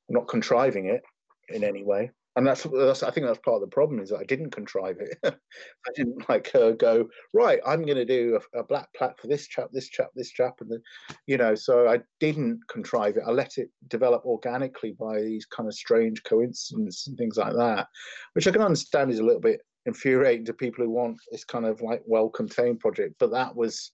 I'm 0.09 0.14
not 0.14 0.28
contriving 0.28 0.87
it 0.87 1.02
in 1.48 1.64
any 1.64 1.85
way. 1.85 2.11
And 2.37 2.46
that's, 2.46 2.62
that's 2.72 3.02
I 3.02 3.11
think 3.11 3.26
that's 3.26 3.40
part 3.40 3.57
of 3.57 3.62
the 3.62 3.74
problem 3.74 3.98
is 3.98 4.11
that 4.11 4.20
I 4.20 4.24
didn't 4.24 4.52
contrive 4.52 4.98
it. 5.00 5.18
I 5.24 5.90
didn't 5.96 6.28
like 6.28 6.54
uh, 6.54 6.70
go 6.70 7.09
right. 7.33 7.59
I'm 7.66 7.83
going 7.83 7.96
to 7.96 8.04
do 8.04 8.38
a, 8.54 8.61
a, 8.61 8.62
black 8.62 8.88
plaque 8.96 9.18
for 9.18 9.26
this 9.26 9.48
chap, 9.48 9.70
this 9.72 9.88
chap, 9.88 10.11
this 10.14 10.31
chap, 10.31 10.54
and 10.61 10.70
the, 10.70 10.81
you 11.26 11.37
know. 11.37 11.57
So 11.57 11.88
I 11.88 11.98
didn't 12.20 12.61
contrive 12.70 13.16
it. 13.16 13.24
I 13.26 13.33
let 13.33 13.59
it 13.59 13.70
develop 13.88 14.24
organically 14.24 14.92
by 14.92 15.20
these 15.20 15.46
kind 15.46 15.68
of 15.68 15.74
strange 15.74 16.22
coincidences 16.22 17.09
and 17.09 17.18
things 17.18 17.38
like 17.38 17.54
that, 17.54 17.88
which 18.35 18.46
I 18.46 18.52
can 18.52 18.62
understand 18.62 19.11
is 19.11 19.18
a 19.18 19.24
little 19.24 19.40
bit 19.40 19.62
infuriating 19.88 20.44
to 20.46 20.53
people 20.53 20.85
who 20.85 20.90
want 20.90 21.18
this 21.31 21.44
kind 21.44 21.66
of 21.66 21.81
like 21.83 22.03
well-contained 22.07 22.81
project. 22.81 23.16
But 23.18 23.33
that 23.33 23.57
was 23.57 23.92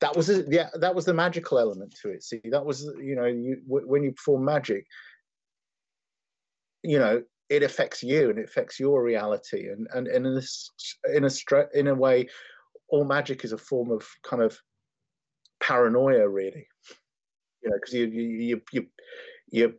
that 0.00 0.16
was 0.16 0.30
yeah 0.48 0.68
that 0.74 0.94
was 0.94 1.04
the 1.04 1.14
magical 1.14 1.58
element 1.58 1.94
to 2.02 2.10
it. 2.10 2.22
See, 2.22 2.40
that 2.50 2.64
was 2.64 2.90
you 3.00 3.14
know 3.14 3.26
you 3.26 3.58
when 3.66 4.02
you 4.02 4.12
perform 4.12 4.44
magic, 4.44 4.86
you 6.82 6.98
know 6.98 7.22
it 7.48 7.62
affects 7.62 8.02
you 8.02 8.30
and 8.30 8.38
it 8.38 8.44
affects 8.44 8.78
your 8.78 9.02
reality 9.02 9.68
and 9.68 9.88
and, 9.94 10.06
and 10.06 10.26
in 10.26 10.34
this 10.34 10.70
in 11.12 11.24
a 11.24 11.30
in 11.74 11.88
a 11.88 11.94
way 11.94 12.28
all 12.88 13.04
magic 13.04 13.44
is 13.44 13.52
a 13.52 13.58
form 13.58 13.90
of 13.90 14.06
kind 14.22 14.42
of 14.42 14.56
paranoia 15.60 16.28
really 16.28 16.66
you 17.62 17.70
know 17.70 17.76
because 17.76 17.94
you 17.94 18.06
you 18.06 18.22
you 18.22 18.60
you 18.72 18.86
you're 19.50 19.72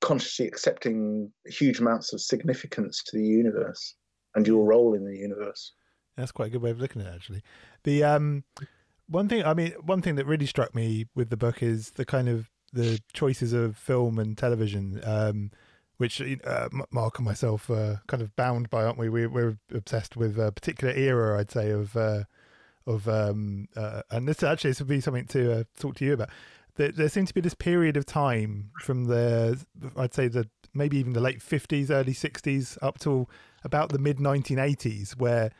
consciously 0.00 0.46
accepting 0.46 1.32
huge 1.46 1.80
amounts 1.80 2.12
of 2.12 2.20
significance 2.20 3.02
to 3.02 3.16
the 3.16 3.24
universe 3.24 3.94
and 4.36 4.46
your 4.46 4.64
role 4.64 4.94
in 4.94 5.04
the 5.04 5.16
universe. 5.16 5.72
That's 6.16 6.30
quite 6.30 6.48
a 6.48 6.50
good 6.50 6.62
way 6.62 6.70
of 6.70 6.80
looking 6.80 7.02
at 7.02 7.08
it, 7.08 7.14
actually. 7.14 7.42
The 7.82 8.04
um, 8.04 8.44
one 9.08 9.28
thing, 9.28 9.44
I 9.44 9.54
mean, 9.54 9.72
one 9.84 10.02
thing 10.02 10.14
that 10.16 10.26
really 10.26 10.46
struck 10.46 10.74
me 10.74 11.06
with 11.14 11.30
the 11.30 11.36
book 11.36 11.62
is 11.62 11.90
the 11.92 12.04
kind 12.04 12.28
of 12.28 12.50
the 12.72 13.00
choices 13.12 13.52
of 13.52 13.76
film 13.76 14.18
and 14.18 14.36
television, 14.36 15.00
um, 15.04 15.50
which 15.96 16.20
uh, 16.44 16.68
Mark 16.90 17.18
and 17.18 17.24
myself 17.24 17.68
are 17.70 18.02
kind 18.06 18.22
of 18.22 18.36
bound 18.36 18.70
by, 18.70 18.84
aren't 18.84 18.98
we? 18.98 19.08
We're, 19.08 19.28
we're 19.28 19.58
obsessed 19.74 20.16
with 20.16 20.38
a 20.38 20.52
particular 20.52 20.92
era, 20.92 21.40
I'd 21.40 21.50
say, 21.50 21.70
of 21.70 21.96
uh, 21.96 22.24
of 22.86 23.08
um, 23.08 23.68
uh, 23.74 24.02
and 24.10 24.28
this 24.28 24.42
actually 24.42 24.70
this 24.70 24.80
would 24.80 24.88
be 24.88 25.00
something 25.00 25.26
to 25.26 25.60
uh, 25.60 25.64
talk 25.78 25.96
to 25.96 26.04
you 26.04 26.12
about. 26.12 26.30
There, 26.76 26.92
there 26.92 27.08
seems 27.08 27.28
to 27.28 27.34
be 27.34 27.40
this 27.40 27.54
period 27.54 27.96
of 27.96 28.04
time 28.04 28.70
from 28.82 29.04
the, 29.06 29.58
I'd 29.96 30.12
say 30.12 30.28
the 30.28 30.48
maybe 30.76 30.98
even 30.98 31.12
the 31.12 31.20
late 31.20 31.42
fifties, 31.42 31.90
early 31.90 32.12
sixties, 32.12 32.78
up 32.82 32.98
till 32.98 33.28
about 33.64 33.90
the 33.90 33.98
mid 33.98 34.18
1980s 34.18 35.16
where 35.16 35.50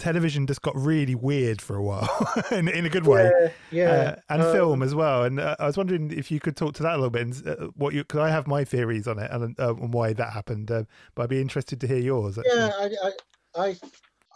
television 0.00 0.46
just 0.46 0.62
got 0.62 0.74
really 0.74 1.14
weird 1.14 1.60
for 1.60 1.76
a 1.76 1.82
while 1.82 2.08
in, 2.50 2.68
in 2.68 2.86
a 2.86 2.88
good 2.88 3.06
way 3.06 3.30
yeah, 3.34 3.50
yeah. 3.70 3.90
Uh, 3.90 4.16
and 4.30 4.42
um, 4.42 4.52
film 4.52 4.82
as 4.82 4.94
well 4.94 5.24
and 5.24 5.38
uh, 5.38 5.54
i 5.58 5.66
was 5.66 5.76
wondering 5.76 6.10
if 6.10 6.30
you 6.30 6.40
could 6.40 6.56
talk 6.56 6.72
to 6.72 6.82
that 6.82 6.94
a 6.94 6.96
little 6.96 7.10
bit 7.10 7.22
and 7.22 7.46
uh, 7.46 7.66
what 7.76 7.92
you 7.92 8.02
because 8.02 8.20
i 8.20 8.30
have 8.30 8.46
my 8.46 8.64
theories 8.64 9.06
on 9.06 9.18
it 9.18 9.30
and, 9.30 9.58
uh, 9.60 9.74
and 9.74 9.92
why 9.92 10.12
that 10.12 10.32
happened 10.32 10.70
uh, 10.70 10.84
but 11.14 11.24
i'd 11.24 11.28
be 11.28 11.40
interested 11.40 11.80
to 11.80 11.86
hear 11.86 11.98
yours 11.98 12.38
actually. 12.38 12.56
yeah 12.56 12.70
I, 12.78 12.90
I, 13.04 13.68
I 13.68 13.76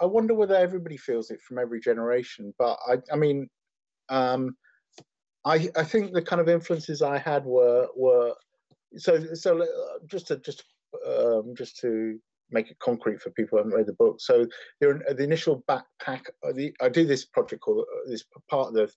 i 0.03 0.05
wonder 0.05 0.35
whether 0.35 0.55
everybody 0.55 0.98
feels 0.98 1.31
it 1.31 1.40
from 1.40 1.59
every 1.59 1.81
generation 1.81 2.53
but 2.59 2.79
i 2.87 2.98
i 3.11 3.16
mean 3.16 3.48
um 4.11 4.55
i 5.46 5.68
i 5.77 5.83
think 5.83 6.12
the 6.12 6.22
kind 6.22 6.42
of 6.42 6.48
influences 6.48 7.00
i 7.00 7.16
had 7.16 7.44
were 7.46 7.88
were 7.96 8.35
so 8.96 9.35
so 9.35 9.62
uh, 9.62 9.66
just 10.07 10.28
to 10.28 10.37
just 10.38 10.64
um 11.07 11.54
just 11.57 11.78
to 11.78 12.18
make 12.50 12.70
it 12.70 12.78
concrete 12.78 13.20
for 13.20 13.30
people 13.30 13.59
who 13.59 13.64
haven't 13.64 13.76
read 13.76 13.87
the 13.87 13.94
book. 13.94 14.20
So 14.20 14.46
the, 14.80 15.00
the 15.16 15.24
initial 15.24 15.64
backpack, 15.68 16.22
uh, 16.46 16.52
the, 16.52 16.74
I 16.80 16.88
do 16.88 17.07
this 17.07 17.24
project 17.24 17.62
called 17.62 17.80
uh, 17.80 18.11
this 18.11 18.24
part 18.50 18.68
of 18.68 18.74
the 18.74 18.90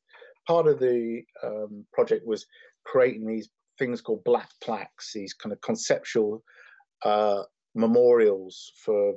part 0.47 0.67
of 0.67 0.79
the 0.79 1.21
um, 1.43 1.85
project 1.91 2.25
was 2.25 2.45
creating 2.85 3.25
these 3.25 3.49
things 3.79 4.01
called 4.01 4.23
black 4.23 4.49
plaques, 4.63 5.11
these 5.13 5.33
kind 5.33 5.53
of 5.53 5.61
conceptual 5.61 6.43
uh, 7.03 7.43
memorials 7.75 8.71
for 8.83 9.13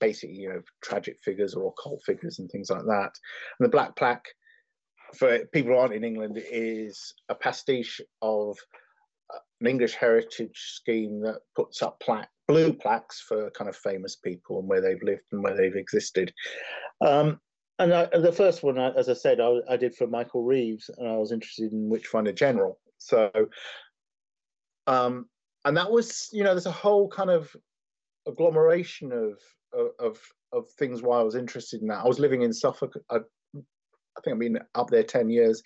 basically 0.00 0.36
you 0.36 0.48
know 0.48 0.62
tragic 0.82 1.18
figures 1.22 1.54
or 1.54 1.68
occult 1.68 2.02
figures 2.04 2.38
and 2.38 2.50
things 2.50 2.70
like 2.70 2.84
that. 2.84 3.10
And 3.58 3.66
the 3.66 3.68
black 3.68 3.94
plaque 3.96 4.26
for 5.16 5.40
people 5.52 5.72
who 5.72 5.78
aren't 5.78 5.94
in 5.94 6.04
England 6.04 6.42
is 6.50 7.14
a 7.28 7.34
pastiche 7.34 8.00
of 8.22 8.56
uh, 8.58 8.83
an 9.60 9.66
English 9.66 9.94
heritage 9.94 10.74
scheme 10.74 11.20
that 11.22 11.40
puts 11.54 11.82
up 11.82 12.00
plaque 12.00 12.28
blue 12.46 12.72
plaques 12.72 13.20
for 13.20 13.50
kind 13.50 13.68
of 13.68 13.76
famous 13.76 14.16
people 14.16 14.58
and 14.58 14.68
where 14.68 14.80
they've 14.80 15.02
lived 15.02 15.22
and 15.32 15.42
where 15.42 15.56
they've 15.56 15.76
existed. 15.76 16.32
Um, 17.04 17.40
and, 17.78 17.92
I, 17.92 18.06
the 18.06 18.32
first 18.32 18.62
one, 18.62 18.78
as 18.78 19.08
I 19.08 19.14
said, 19.14 19.40
I, 19.40 19.58
I, 19.68 19.76
did 19.76 19.96
for 19.96 20.06
Michael 20.06 20.44
Reeves, 20.44 20.90
and 20.96 21.08
I 21.08 21.16
was 21.16 21.32
interested 21.32 21.72
in 21.72 21.88
Witchfinder 21.88 22.32
General. 22.32 22.78
So, 22.98 23.30
um, 24.86 25.26
and 25.64 25.76
that 25.76 25.90
was, 25.90 26.28
you 26.32 26.44
know, 26.44 26.50
there's 26.50 26.66
a 26.66 26.72
whole 26.72 27.08
kind 27.08 27.30
of 27.30 27.54
agglomeration 28.26 29.12
of 29.12 29.38
of 29.98 30.18
of 30.52 30.70
things 30.78 31.02
why 31.02 31.18
I 31.18 31.24
was 31.24 31.34
interested 31.34 31.82
in 31.82 31.88
that. 31.88 32.04
I 32.04 32.06
was 32.06 32.20
living 32.20 32.42
in 32.42 32.52
Suffolk. 32.52 32.94
I, 33.10 33.16
I 33.16 34.20
think 34.22 34.34
I've 34.34 34.38
been 34.38 34.60
up 34.74 34.90
there 34.90 35.02
ten 35.02 35.28
years, 35.28 35.62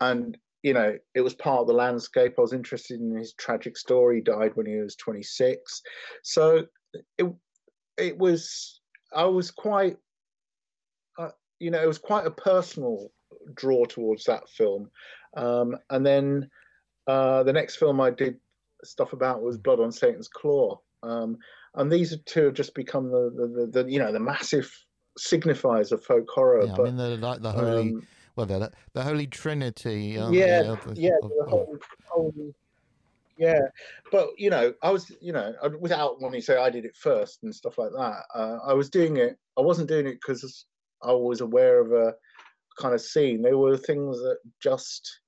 and 0.00 0.36
you 0.66 0.74
know, 0.74 0.98
it 1.14 1.20
was 1.20 1.32
part 1.32 1.60
of 1.60 1.68
the 1.68 1.72
landscape. 1.72 2.34
I 2.36 2.40
was 2.40 2.52
interested 2.52 2.98
in 2.98 3.14
his 3.16 3.34
tragic 3.34 3.76
story. 3.76 4.16
He 4.16 4.20
died 4.20 4.50
when 4.56 4.66
he 4.66 4.74
was 4.74 4.96
26. 4.96 5.80
So 6.24 6.64
it 7.18 7.32
it 7.96 8.18
was 8.18 8.80
I 9.14 9.26
was 9.26 9.52
quite 9.52 9.96
uh, 11.20 11.28
you 11.60 11.70
know 11.70 11.80
it 11.80 11.86
was 11.86 11.98
quite 11.98 12.26
a 12.26 12.32
personal 12.32 13.12
draw 13.54 13.84
towards 13.84 14.24
that 14.24 14.48
film. 14.48 14.90
Um, 15.36 15.76
and 15.90 16.04
then 16.04 16.50
uh, 17.06 17.44
the 17.44 17.52
next 17.52 17.76
film 17.76 18.00
I 18.00 18.10
did 18.10 18.34
stuff 18.82 19.12
about 19.12 19.42
was 19.42 19.56
Blood 19.56 19.78
on 19.78 19.92
Satan's 19.92 20.26
Claw. 20.26 20.80
Um, 21.04 21.38
and 21.76 21.92
these 21.92 22.16
two 22.26 22.46
have 22.46 22.54
just 22.54 22.74
become 22.74 23.12
the, 23.12 23.30
the, 23.36 23.46
the, 23.46 23.84
the, 23.84 23.92
you 23.92 24.00
know 24.00 24.10
the 24.10 24.18
massive 24.18 24.68
signifiers 25.16 25.92
of 25.92 26.02
folk 26.02 26.26
horror. 26.28 26.66
Yeah, 26.66 26.74
but, 26.76 26.82
I 26.82 26.84
mean, 26.86 26.96
they're 26.96 27.16
like 27.18 27.40
the 27.40 27.52
holy 27.52 27.90
um, 27.90 28.06
well, 28.36 28.46
the, 28.46 28.70
the 28.92 29.02
Holy 29.02 29.26
Trinity. 29.26 30.16
yeah, 30.16 30.30
yeah, 30.30 30.72
of, 30.72 30.84
the 30.94 31.46
whole, 32.08 32.54
yeah. 33.38 33.60
But 34.12 34.28
you 34.38 34.50
know, 34.50 34.74
I 34.82 34.90
was, 34.90 35.10
you 35.20 35.32
know, 35.32 35.54
without 35.80 36.20
wanting 36.20 36.40
to 36.40 36.44
say 36.44 36.56
I 36.56 36.70
did 36.70 36.84
it 36.84 36.96
first 36.96 37.42
and 37.42 37.54
stuff 37.54 37.78
like 37.78 37.90
that. 37.92 38.22
Uh, 38.34 38.58
I 38.66 38.74
was 38.74 38.90
doing 38.90 39.16
it. 39.16 39.38
I 39.58 39.62
wasn't 39.62 39.88
doing 39.88 40.06
it 40.06 40.18
because 40.20 40.66
I 41.02 41.12
was 41.12 41.40
aware 41.40 41.80
of 41.80 41.92
a 41.92 42.14
kind 42.78 42.94
of 42.94 43.00
scene. 43.00 43.42
There 43.42 43.58
were 43.58 43.76
things 43.76 44.18
that 44.18 44.38
just 44.62 45.20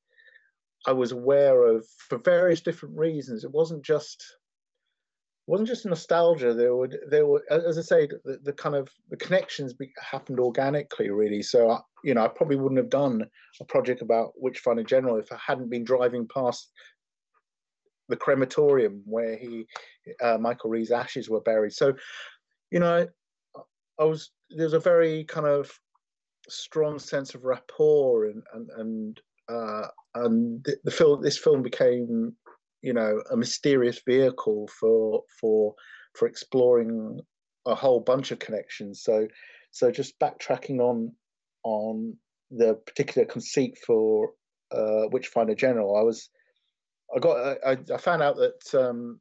I 0.87 0.93
was 0.93 1.13
aware 1.13 1.67
of 1.67 1.87
for 2.09 2.19
various 2.19 2.61
different 2.61 2.97
reasons. 2.97 3.45
It 3.45 3.51
wasn't 3.51 3.85
just 3.85 4.23
wasn't 5.47 5.69
just 5.69 5.87
nostalgia. 5.87 6.55
There 6.55 6.77
would 6.77 6.99
there 7.09 7.27
were, 7.27 7.43
as 7.51 7.79
I 7.79 7.83
say, 7.83 8.07
the, 8.07 8.39
the 8.43 8.53
kind 8.53 8.75
of 8.75 8.89
the 9.11 9.17
connections 9.17 9.73
be, 9.73 9.93
happened 10.01 10.41
organically, 10.41 11.11
really. 11.11 11.43
So 11.43 11.71
I, 11.71 11.81
you 12.05 12.15
know, 12.15 12.25
I 12.25 12.29
probably 12.29 12.57
wouldn't 12.57 12.79
have 12.79 12.91
done 12.91 13.27
a 13.61 13.65
project 13.65 14.03
about 14.03 14.33
Witchfinder 14.37 14.83
General 14.83 15.17
if 15.17 15.33
I 15.33 15.39
hadn't 15.45 15.71
been 15.71 15.85
driving 15.85 16.27
past 16.29 16.71
the 18.09 18.17
crematorium 18.17 19.03
where 19.05 19.37
he 19.37 19.67
uh, 20.23 20.39
Michael 20.39 20.71
Ree's 20.71 20.91
ashes 20.91 21.29
were 21.29 21.41
buried. 21.41 21.73
So, 21.73 21.95
you 22.71 22.81
know, 22.81 23.07
I 23.99 24.05
was 24.05 24.31
there's 24.51 24.73
a 24.73 24.81
very 24.81 25.25
kind 25.25 25.47
of 25.47 25.71
strong 26.49 26.99
sense 26.99 27.35
of 27.35 27.45
rapport 27.45 28.27
and 28.27 28.43
and 28.55 28.71
and 28.77 29.21
uh, 29.49 29.89
and 30.15 30.65
the, 30.65 30.77
the 30.85 30.91
film 30.91 31.23
this 31.23 31.39
film 31.39 31.63
became 31.63 32.35
you 32.83 32.93
know 32.93 33.23
a 33.31 33.37
mysterious 33.37 34.01
vehicle 34.07 34.69
for 34.79 35.23
for 35.41 35.75
for 36.15 36.29
exploring 36.29 37.21
a 37.67 37.75
whole 37.75 38.01
bunch 38.01 38.31
of 38.31 38.39
connections. 38.39 39.03
So 39.03 39.29
so 39.71 39.91
just 39.91 40.19
backtracking 40.19 40.81
on 40.81 41.13
on 41.65 42.17
the 42.51 42.75
particular 42.87 43.27
conceit 43.27 43.79
for 43.87 44.31
uh, 44.71 45.09
Witchfinder 45.11 45.55
General, 45.55 45.97
I 45.97 46.03
was 46.03 46.31
I 47.15 47.19
got 47.19 47.59
I, 47.67 47.79
I 47.93 47.97
found 47.99 48.23
out 48.23 48.37
that 48.37 48.75
um, 48.79 49.21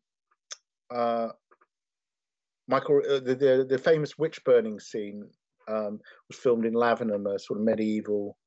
uh, 0.94 1.30
Michael 2.68 3.02
uh, 3.10 3.20
the, 3.20 3.36
the, 3.36 3.66
the 3.70 3.78
famous 3.78 4.18
witch 4.18 4.44
burning 4.44 4.80
scene 4.80 5.30
um, 5.68 6.00
was 6.30 6.38
filmed 6.38 6.66
in 6.66 6.74
Lavenham, 6.74 7.34
a 7.34 7.40
sort 7.40 7.60
of 7.60 7.66
medieval 7.66 8.38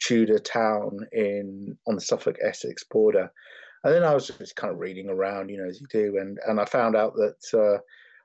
Tudor 0.00 0.38
town 0.38 1.00
in 1.12 1.76
on 1.86 1.96
the 1.96 2.00
Suffolk 2.00 2.36
Essex 2.42 2.84
border. 2.84 3.30
And 3.84 3.94
then 3.94 4.04
I 4.04 4.14
was 4.14 4.26
just 4.26 4.56
kind 4.56 4.72
of 4.72 4.80
reading 4.80 5.08
around, 5.08 5.50
you 5.50 5.58
know, 5.58 5.68
as 5.68 5.80
you 5.80 5.86
do, 5.90 6.18
and 6.18 6.38
and 6.46 6.60
I 6.60 6.64
found 6.64 6.96
out 6.96 7.14
that 7.14 7.58
uh, 7.58 7.78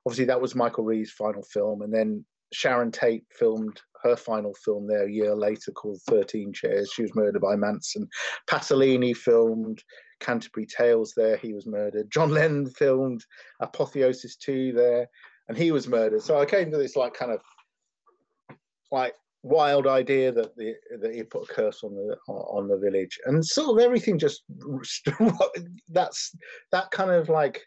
obviously 0.05 0.25
that 0.25 0.41
was 0.41 0.55
Michael 0.55 0.83
Reeve's 0.83 1.11
final 1.11 1.43
film, 1.43 1.81
and 1.81 1.93
then 1.93 2.25
Sharon 2.53 2.91
Tate 2.91 3.25
filmed 3.37 3.81
her 4.03 4.15
final 4.15 4.53
film 4.53 4.85
there 4.87 5.05
a 5.07 5.11
year 5.11 5.33
later 5.33 5.71
called 5.71 5.99
13 6.07 6.53
Chairs. 6.53 6.91
She 6.93 7.03
was 7.03 7.15
murdered 7.15 7.41
by 7.41 7.55
Manson. 7.55 8.07
Pasolini 8.47 9.15
filmed 9.15 9.81
Canterbury 10.19 10.65
Tales 10.65 11.13
there. 11.15 11.37
He 11.37 11.53
was 11.53 11.65
murdered. 11.65 12.11
John 12.11 12.29
Lennon 12.31 12.69
filmed 12.69 13.23
Apotheosis 13.61 14.35
2 14.37 14.73
there, 14.73 15.07
and 15.47 15.57
he 15.57 15.71
was 15.71 15.87
murdered. 15.87 16.21
So 16.21 16.39
I 16.39 16.45
came 16.45 16.71
to 16.71 16.77
this 16.77 16.95
like 16.95 17.13
kind 17.13 17.31
of 17.31 17.41
like 18.91 19.15
wild 19.43 19.87
idea 19.87 20.31
that 20.31 20.55
the 20.55 20.73
that 21.01 21.13
he 21.13 21.23
put 21.23 21.49
a 21.49 21.53
curse 21.53 21.83
on 21.83 21.93
the 21.93 22.15
on 22.27 22.67
the 22.67 22.77
village, 22.77 23.19
and 23.25 23.45
sort 23.45 23.77
of 23.77 23.83
everything 23.83 24.17
just 24.17 24.43
that's 25.89 26.35
that 26.71 26.91
kind 26.91 27.11
of 27.11 27.29
like. 27.29 27.61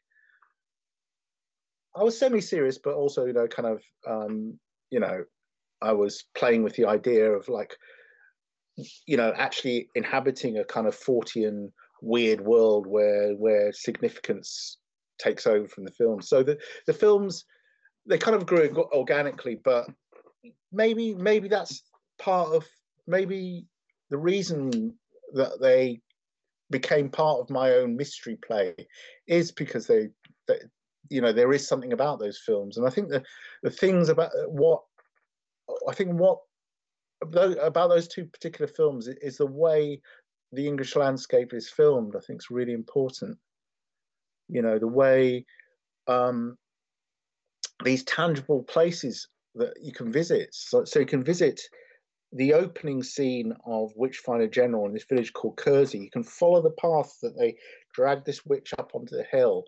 I 1.94 2.02
was 2.02 2.18
semi-serious, 2.18 2.76
but 2.76 2.92
also, 2.92 3.24
you 3.24 3.32
know, 3.32 3.48
kind 3.48 3.66
of, 3.68 3.82
um, 4.06 4.60
you 4.96 5.00
know, 5.00 5.24
I 5.82 5.92
was 5.92 6.24
playing 6.34 6.62
with 6.62 6.74
the 6.74 6.86
idea 6.86 7.30
of 7.30 7.50
like, 7.50 7.76
you 9.06 9.18
know, 9.18 9.30
actually 9.36 9.90
inhabiting 9.94 10.56
a 10.56 10.64
kind 10.64 10.86
of 10.86 10.98
Fortean 10.98 11.70
weird 12.00 12.40
world 12.40 12.86
where 12.86 13.34
where 13.34 13.74
significance 13.74 14.78
takes 15.18 15.46
over 15.46 15.68
from 15.68 15.84
the 15.84 15.90
film. 15.90 16.22
So 16.22 16.42
the 16.42 16.56
the 16.86 16.94
films 16.94 17.44
they 18.06 18.16
kind 18.16 18.34
of 18.34 18.46
grew 18.46 18.70
organically, 18.94 19.60
but 19.62 19.86
maybe 20.72 21.14
maybe 21.14 21.48
that's 21.48 21.82
part 22.18 22.54
of 22.54 22.64
maybe 23.06 23.66
the 24.08 24.16
reason 24.16 24.94
that 25.34 25.60
they 25.60 26.00
became 26.70 27.10
part 27.10 27.40
of 27.40 27.50
my 27.50 27.72
own 27.72 27.96
mystery 27.96 28.38
play 28.46 28.74
is 29.26 29.52
because 29.52 29.86
they, 29.86 30.08
they 30.48 30.60
you 31.10 31.20
know 31.20 31.32
there 31.32 31.52
is 31.52 31.66
something 31.66 31.92
about 31.92 32.18
those 32.18 32.38
films 32.38 32.76
and 32.76 32.86
i 32.86 32.90
think 32.90 33.08
the 33.08 33.22
the 33.62 33.70
things 33.70 34.08
about 34.08 34.30
what 34.48 34.82
i 35.88 35.94
think 35.94 36.12
what 36.12 36.38
about 37.32 37.88
those 37.88 38.08
two 38.08 38.24
particular 38.26 38.66
films 38.66 39.08
is 39.08 39.38
the 39.38 39.46
way 39.46 40.00
the 40.52 40.66
english 40.66 40.96
landscape 40.96 41.52
is 41.52 41.68
filmed 41.68 42.14
i 42.16 42.20
think 42.20 42.40
is 42.40 42.50
really 42.50 42.72
important 42.72 43.36
you 44.48 44.62
know 44.62 44.78
the 44.78 44.86
way 44.86 45.44
um 46.06 46.56
these 47.84 48.04
tangible 48.04 48.62
places 48.62 49.28
that 49.54 49.74
you 49.82 49.92
can 49.92 50.12
visit. 50.12 50.48
So, 50.52 50.84
so 50.84 51.00
you 51.00 51.06
can 51.06 51.24
visit 51.24 51.60
the 52.32 52.54
opening 52.54 53.02
scene 53.02 53.52
of 53.66 53.92
Witchfinder 53.96 54.48
General 54.48 54.86
in 54.86 54.92
this 54.92 55.04
village 55.04 55.32
called 55.32 55.56
Kersey. 55.56 55.98
You 55.98 56.10
can 56.10 56.24
follow 56.24 56.62
the 56.62 56.70
path 56.70 57.16
that 57.22 57.36
they 57.38 57.56
drag 57.94 58.24
this 58.24 58.44
witch 58.44 58.74
up 58.78 58.92
onto 58.94 59.16
the 59.16 59.24
hill, 59.24 59.64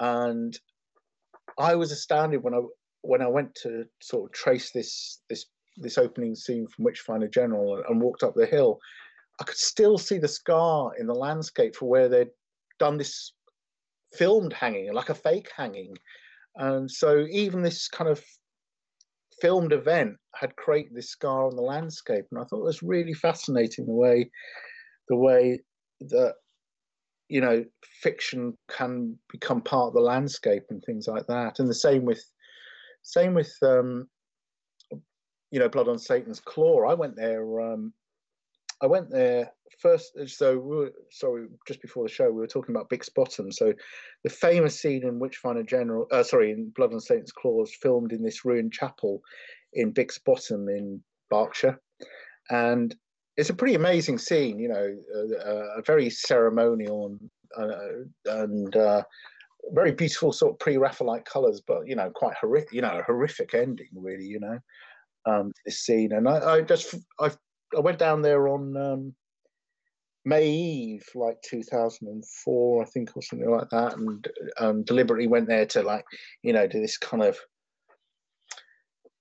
and 0.00 0.58
I 1.58 1.74
was 1.74 1.92
astounded 1.92 2.42
when 2.42 2.54
I 2.54 2.60
when 3.02 3.22
I 3.22 3.28
went 3.28 3.54
to 3.62 3.84
sort 4.00 4.30
of 4.30 4.32
trace 4.32 4.72
this 4.72 5.20
this 5.28 5.46
this 5.76 5.98
opening 5.98 6.34
scene 6.34 6.66
from 6.66 6.84
Witchfinder 6.84 7.28
General 7.28 7.82
and 7.88 8.00
walked 8.00 8.22
up 8.22 8.34
the 8.34 8.46
hill. 8.46 8.78
I 9.40 9.44
could 9.44 9.56
still 9.56 9.98
see 9.98 10.18
the 10.18 10.28
scar 10.28 10.92
in 10.98 11.06
the 11.06 11.14
landscape 11.14 11.76
for 11.76 11.88
where 11.88 12.08
they'd 12.08 12.30
done 12.78 12.96
this 12.96 13.32
filmed 14.14 14.54
hanging, 14.54 14.92
like 14.94 15.10
a 15.10 15.14
fake 15.14 15.50
hanging. 15.54 15.94
And 16.56 16.90
so 16.90 17.26
even 17.30 17.62
this 17.62 17.86
kind 17.88 18.08
of 18.08 18.24
filmed 19.42 19.74
event 19.74 20.16
had 20.34 20.56
created 20.56 20.94
this 20.94 21.10
scar 21.10 21.46
on 21.46 21.56
the 21.56 21.62
landscape, 21.62 22.24
and 22.30 22.40
I 22.40 22.44
thought 22.44 22.60
it 22.60 22.64
was 22.64 22.82
really 22.82 23.12
fascinating 23.12 23.86
the 23.86 23.92
way 23.92 24.30
the 25.08 25.16
way 25.16 25.60
that 26.00 26.34
you 27.28 27.40
know 27.40 27.64
fiction 28.02 28.56
can 28.68 29.18
become 29.30 29.60
part 29.60 29.88
of 29.88 29.94
the 29.94 30.00
landscape 30.00 30.64
and 30.70 30.82
things 30.84 31.06
like 31.08 31.26
that. 31.26 31.58
And 31.58 31.68
the 31.68 31.74
same 31.74 32.04
with 32.04 32.22
same 33.02 33.34
with 33.34 33.52
um, 33.62 34.08
you 35.50 35.58
know 35.58 35.68
Blood 35.68 35.88
on 35.88 35.98
Satan's 35.98 36.40
Claw. 36.40 36.88
I 36.88 36.94
went 36.94 37.16
there. 37.16 37.60
Um, 37.60 37.92
I 38.82 38.86
went 38.86 39.10
there 39.10 39.52
first. 39.80 40.12
So 40.26 40.58
we 40.58 40.76
were, 40.76 40.92
sorry, 41.10 41.46
just 41.66 41.80
before 41.80 42.04
the 42.04 42.12
show, 42.12 42.26
we 42.26 42.40
were 42.40 42.46
talking 42.46 42.74
about 42.74 42.90
Bix 42.90 43.12
Bottom. 43.14 43.50
So 43.50 43.72
the 44.22 44.30
famous 44.30 44.80
scene 44.80 45.04
in 45.04 45.18
Witchfinder 45.18 45.62
General, 45.62 46.06
uh, 46.12 46.22
sorry, 46.22 46.50
in 46.50 46.70
Blood 46.74 46.92
on 46.92 47.00
Satan's 47.00 47.32
Claw, 47.32 47.52
was 47.52 47.74
filmed 47.74 48.12
in 48.12 48.22
this 48.22 48.44
ruined 48.44 48.72
chapel 48.72 49.22
in 49.72 49.92
Bix 49.92 50.22
Bottom 50.24 50.68
in 50.68 51.02
Berkshire, 51.30 51.80
and 52.50 52.94
it's 53.36 53.50
a 53.50 53.54
pretty 53.54 53.74
amazing 53.74 54.18
scene. 54.18 54.58
You 54.58 54.68
know, 54.68 54.96
uh, 55.14 55.78
a 55.78 55.82
very 55.82 56.10
ceremonial 56.10 57.06
and 57.06 57.30
uh, 57.58 58.40
and 58.42 58.76
uh, 58.76 59.02
very 59.72 59.92
beautiful 59.92 60.32
sort 60.32 60.52
of 60.52 60.58
pre-Raphaelite 60.58 61.24
colours, 61.24 61.60
but 61.66 61.86
you 61.86 61.96
know, 61.96 62.10
quite 62.14 62.36
horrific. 62.40 62.72
You 62.72 62.82
know, 62.82 63.02
horrific 63.06 63.54
ending, 63.54 63.88
really. 63.94 64.24
You 64.24 64.40
know, 64.40 64.58
um, 65.26 65.52
this 65.64 65.80
scene, 65.80 66.12
and 66.12 66.28
I, 66.28 66.54
I 66.54 66.60
just 66.62 66.94
I 67.20 67.30
I 67.76 67.80
went 67.80 67.98
down 67.98 68.22
there 68.22 68.48
on 68.48 68.76
um, 68.76 69.14
May 70.24 70.48
Eve, 70.48 71.04
like 71.14 71.40
2004, 71.42 72.82
I 72.82 72.86
think, 72.86 73.16
or 73.16 73.22
something 73.22 73.50
like 73.50 73.70
that, 73.70 73.96
and 73.96 74.28
um, 74.58 74.82
deliberately 74.82 75.28
went 75.28 75.46
there 75.46 75.66
to 75.66 75.82
like, 75.82 76.04
you 76.42 76.52
know, 76.52 76.66
do 76.66 76.80
this 76.80 76.98
kind 76.98 77.22
of, 77.22 77.38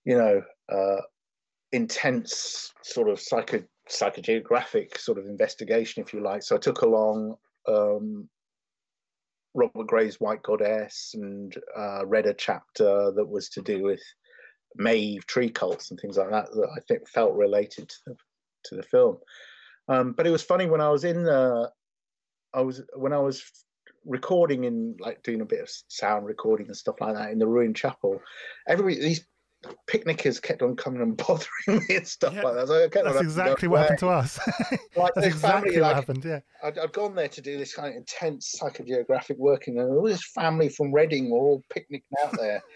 you 0.04 0.18
know, 0.18 0.42
uh, 0.68 1.02
intense 1.72 2.72
sort 2.84 3.10
of 3.10 3.20
psycho 3.20 3.64
psychogeographic 3.90 4.98
sort 4.98 5.18
of 5.18 5.26
investigation, 5.26 6.04
if 6.04 6.14
you 6.14 6.22
like. 6.22 6.44
So 6.44 6.56
I 6.56 6.60
took 6.60 6.82
along 6.82 7.36
um, 7.68 8.30
Robert 9.54 9.88
Graves' 9.88 10.20
White 10.20 10.44
Goddess 10.44 11.12
and 11.14 11.56
uh, 11.78 12.06
read 12.06 12.26
a 12.26 12.34
chapter 12.34 13.12
that 13.12 13.28
was 13.28 13.50
to 13.50 13.62
do 13.62 13.84
with 13.84 14.02
Maeve 14.76 15.26
tree 15.26 15.50
cults 15.50 15.92
and 15.92 16.00
things 16.00 16.18
like 16.18 16.30
that 16.30 16.52
that 16.52 16.70
I 16.76 16.80
think 16.88 17.08
felt 17.08 17.34
related 17.34 17.88
to 17.90 17.96
the 18.08 18.16
to 18.66 18.76
the 18.76 18.84
film. 18.84 19.18
Um, 19.88 20.14
but 20.14 20.28
it 20.28 20.32
was 20.32 20.44
funny 20.44 20.66
when 20.66 20.82
I 20.82 20.90
was 20.90 21.04
in 21.04 21.24
the, 21.24 21.72
I 22.54 22.62
was 22.62 22.82
when 22.96 23.14
I 23.14 23.20
was 23.20 23.44
recording 24.06 24.66
in 24.66 24.96
like 25.00 25.24
doing 25.24 25.42
a 25.42 25.46
bit 25.46 25.62
of 25.62 25.70
sound 25.88 26.26
recording 26.26 26.68
and 26.68 26.78
stuff 26.78 27.00
like 27.02 27.16
that 27.16 27.32
in 27.32 27.40
the 27.40 27.48
ruined 27.48 27.76
chapel. 27.76 28.22
Everybody, 28.68 29.00
these 29.00 29.26
picnickers 29.88 30.40
kept 30.40 30.62
on 30.62 30.76
coming 30.76 31.02
and 31.02 31.18
bothering 31.28 31.84
me 31.88 31.96
and 31.98 32.08
stuff 32.08 32.34
yeah, 32.34 32.44
like 32.44 32.56
that. 32.56 32.68
So 32.68 32.88
that's 33.04 33.22
exactly 33.22 33.68
what 33.68 33.82
happened 33.82 34.00
to 34.00 34.10
us. 34.10 34.40
like 34.96 35.14
that's 35.16 35.28
exactly 35.28 35.72
family, 35.72 35.82
what 35.82 35.88
like, 35.88 35.96
happened. 35.96 36.26
Yeah, 36.26 36.40
I'd, 36.64 36.78
I'd, 36.78 36.94
gone 36.94 37.16
there 37.16 37.28
to 37.28 37.42
do 37.42 37.58
this 37.58 37.76
kind 37.76 37.90
of 37.90 37.96
intense 37.96 38.56
psychogeographic 38.60 39.38
working, 39.38 39.80
and 39.80 39.90
all 39.90 40.04
this 40.04 40.26
family 40.34 40.70
from 40.70 40.94
Reading 40.94 41.30
were 41.30 41.40
all 41.40 41.64
picnicking 41.70 42.06
out 42.24 42.38
there 42.38 42.64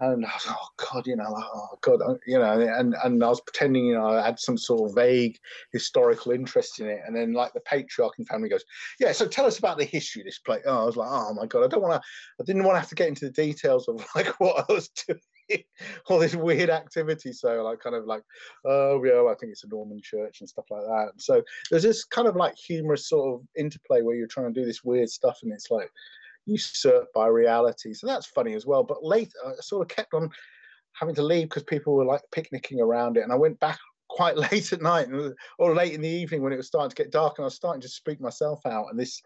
and 0.00 0.24
I 0.26 0.30
was 0.34 0.46
like, 0.46 0.56
oh 0.58 0.92
God, 0.92 1.06
you 1.06 1.16
know, 1.16 1.30
like, 1.30 1.44
oh 1.54 1.78
God, 1.80 2.00
you 2.26 2.38
know, 2.38 2.60
and 2.60 2.94
and 3.02 3.24
I 3.24 3.28
was 3.28 3.40
pretending, 3.40 3.86
you 3.86 3.94
know, 3.94 4.08
I 4.08 4.24
had 4.24 4.38
some 4.38 4.58
sort 4.58 4.88
of 4.88 4.94
vague 4.94 5.38
historical 5.72 6.32
interest 6.32 6.80
in 6.80 6.88
it, 6.88 7.00
and 7.06 7.14
then 7.14 7.32
like 7.32 7.52
the 7.52 7.60
patriarch 7.60 8.14
and 8.18 8.26
family 8.26 8.48
goes, 8.48 8.64
yeah, 8.98 9.12
so 9.12 9.26
tell 9.26 9.46
us 9.46 9.58
about 9.58 9.78
the 9.78 9.84
history 9.84 10.22
of 10.22 10.26
this 10.26 10.38
place. 10.38 10.62
Oh, 10.66 10.82
I 10.82 10.84
was 10.84 10.96
like, 10.96 11.08
oh 11.10 11.34
my 11.34 11.46
God, 11.46 11.64
I 11.64 11.68
don't 11.68 11.82
want 11.82 11.94
to, 11.94 12.08
I 12.40 12.44
didn't 12.44 12.64
want 12.64 12.76
to 12.76 12.80
have 12.80 12.88
to 12.88 12.94
get 12.94 13.08
into 13.08 13.26
the 13.26 13.32
details 13.32 13.88
of 13.88 14.04
like 14.14 14.28
what 14.40 14.64
I 14.68 14.72
was 14.72 14.88
doing. 14.88 15.20
all 16.08 16.18
this 16.18 16.34
weird 16.34 16.70
activity 16.70 17.32
so 17.32 17.62
like 17.62 17.80
kind 17.80 17.96
of 17.96 18.04
like 18.06 18.22
oh 18.64 19.02
yeah 19.04 19.30
i 19.30 19.34
think 19.38 19.52
it's 19.52 19.64
a 19.64 19.68
norman 19.68 20.00
church 20.02 20.40
and 20.40 20.48
stuff 20.48 20.64
like 20.70 20.82
that 20.82 21.10
so 21.18 21.42
there's 21.70 21.82
this 21.82 22.04
kind 22.04 22.28
of 22.28 22.36
like 22.36 22.54
humorous 22.56 23.08
sort 23.08 23.34
of 23.34 23.46
interplay 23.56 24.02
where 24.02 24.16
you're 24.16 24.26
trying 24.26 24.52
to 24.52 24.60
do 24.60 24.66
this 24.66 24.84
weird 24.84 25.08
stuff 25.08 25.38
and 25.42 25.52
it's 25.52 25.70
like 25.70 25.90
usurped 26.46 27.12
by 27.12 27.26
reality. 27.26 27.94
So 27.94 28.06
that's 28.06 28.26
funny 28.26 28.54
as 28.54 28.66
well. 28.66 28.82
But 28.82 29.04
later, 29.04 29.32
I 29.46 29.52
sort 29.60 29.82
of 29.82 29.94
kept 29.94 30.14
on 30.14 30.30
having 30.92 31.14
to 31.16 31.22
leave 31.22 31.48
because 31.48 31.64
people 31.64 31.94
were 31.94 32.04
like 32.04 32.22
picnicking 32.32 32.80
around 32.80 33.16
it, 33.16 33.22
and 33.22 33.32
I 33.32 33.36
went 33.36 33.58
back 33.60 33.78
quite 34.08 34.36
late 34.52 34.72
at 34.72 34.82
night 34.82 35.08
or 35.58 35.74
late 35.74 35.94
in 35.94 36.02
the 36.02 36.08
evening 36.08 36.42
when 36.42 36.52
it 36.52 36.56
was 36.56 36.66
starting 36.66 36.90
to 36.90 37.02
get 37.02 37.12
dark, 37.12 37.38
and 37.38 37.44
I 37.44 37.46
was 37.46 37.54
starting 37.54 37.82
to 37.82 37.88
speak 37.88 38.20
myself 38.20 38.64
out. 38.66 38.86
And 38.90 38.98
this 38.98 39.20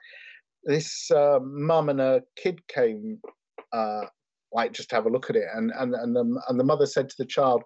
this 0.64 1.11
uh, 1.11 1.38
mum 1.42 1.88
and 1.88 2.00
her 2.00 2.22
kid 2.37 2.66
came, 2.68 3.20
uh, 3.72 4.07
like 4.52 4.72
just 4.72 4.92
have 4.92 5.06
a 5.06 5.11
look 5.11 5.30
at 5.30 5.37
it, 5.37 5.46
and 5.54 5.72
and 5.76 5.94
and 5.94 6.14
the 6.14 6.42
and 6.48 6.58
the 6.58 6.64
mother 6.64 6.87
said 6.87 7.08
to 7.08 7.16
the 7.18 7.26
child, 7.26 7.62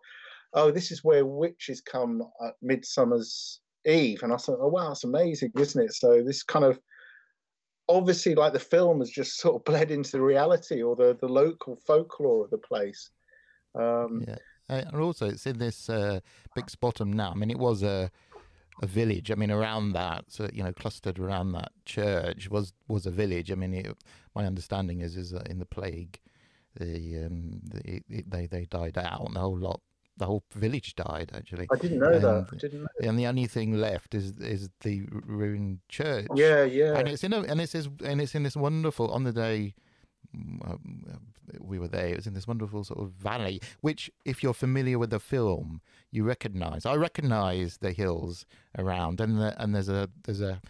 "Oh, 0.54 0.70
this 0.70 0.90
is 0.90 1.04
where 1.04 1.24
witches 1.24 1.80
come 1.80 2.22
at 2.44 2.54
Midsummer's 2.62 3.60
Eve," 3.86 4.22
and 4.22 4.32
I 4.32 4.36
thought, 4.36 4.58
"Oh 4.60 4.68
wow, 4.68 4.88
that's 4.88 5.04
amazing, 5.04 5.52
isn't 5.58 5.84
it?" 5.84 5.94
So 5.94 6.22
this 6.22 6.42
kind 6.42 6.64
of 6.64 6.80
obviously 7.88 8.34
like 8.34 8.52
the 8.52 8.58
film 8.58 9.00
has 9.00 9.10
just 9.10 9.38
sort 9.38 9.56
of 9.56 9.64
bled 9.70 9.90
into 9.90 10.12
the 10.12 10.22
reality 10.22 10.82
or 10.82 10.96
the 10.96 11.16
the 11.20 11.28
local 11.28 11.76
folklore 11.86 12.44
of 12.44 12.50
the 12.50 12.58
place. 12.58 13.10
Um, 13.74 14.24
yeah, 14.26 14.36
uh, 14.68 14.82
and 14.92 15.00
also 15.00 15.28
it's 15.28 15.46
in 15.46 15.58
this 15.58 15.88
uh, 15.88 16.20
Bix 16.56 16.78
Bottom 16.78 17.12
now. 17.12 17.30
I 17.30 17.34
mean, 17.34 17.50
it 17.50 17.58
was 17.58 17.82
a 17.82 18.10
a 18.82 18.86
village. 18.86 19.30
I 19.30 19.34
mean, 19.34 19.50
around 19.50 19.92
that, 19.92 20.24
so 20.28 20.48
you 20.52 20.62
know, 20.62 20.72
clustered 20.72 21.18
around 21.18 21.52
that 21.52 21.72
church 21.84 22.48
was 22.50 22.72
was 22.88 23.06
a 23.06 23.10
village. 23.10 23.50
I 23.50 23.54
mean, 23.54 23.74
it, 23.74 23.96
my 24.34 24.46
understanding 24.46 25.00
is 25.00 25.16
is 25.16 25.30
that 25.30 25.48
in 25.48 25.58
the 25.58 25.66
plague, 25.66 26.18
the, 26.78 27.26
um, 27.26 27.60
the 27.64 28.02
it, 28.08 28.30
they 28.30 28.46
they 28.46 28.64
died 28.66 28.98
out, 28.98 29.26
and 29.26 29.36
the 29.36 29.40
whole 29.40 29.58
lot, 29.58 29.80
the 30.16 30.26
whole 30.26 30.42
village 30.54 30.94
died 30.94 31.30
actually. 31.34 31.66
I 31.72 31.76
didn't 31.76 31.98
know 31.98 32.12
and, 32.12 32.22
that. 32.22 32.46
I 32.52 32.56
didn't 32.56 32.82
know. 32.82 32.88
And 33.02 33.18
the 33.18 33.26
only 33.26 33.46
thing 33.46 33.74
left 33.74 34.14
is 34.14 34.38
is 34.38 34.68
the 34.80 35.02
ruined 35.10 35.80
church. 35.88 36.28
Yeah, 36.34 36.64
yeah. 36.64 36.98
And 36.98 37.08
it's 37.08 37.24
in 37.24 37.32
a 37.32 37.40
and 37.40 37.60
it's 37.60 37.72
this 37.72 37.88
and 38.04 38.20
it's 38.20 38.34
in 38.34 38.42
this 38.42 38.56
wonderful 38.56 39.10
on 39.10 39.24
the 39.24 39.32
day 39.32 39.74
um, 40.34 41.04
we 41.60 41.78
were 41.78 41.88
there. 41.88 42.08
It 42.08 42.16
was 42.16 42.26
in 42.26 42.34
this 42.34 42.46
wonderful 42.46 42.84
sort 42.84 43.00
of 43.00 43.12
valley, 43.12 43.60
which, 43.80 44.10
if 44.24 44.42
you're 44.42 44.54
familiar 44.54 44.98
with 44.98 45.10
the 45.10 45.20
film, 45.20 45.80
you 46.10 46.24
recognise. 46.24 46.86
I 46.86 46.94
recognise 46.94 47.78
the 47.78 47.92
hills 47.92 48.46
around, 48.78 49.20
and 49.20 49.38
the, 49.38 49.60
and 49.62 49.74
there's 49.74 49.88
a 49.88 50.08
there's 50.24 50.40
a 50.40 50.60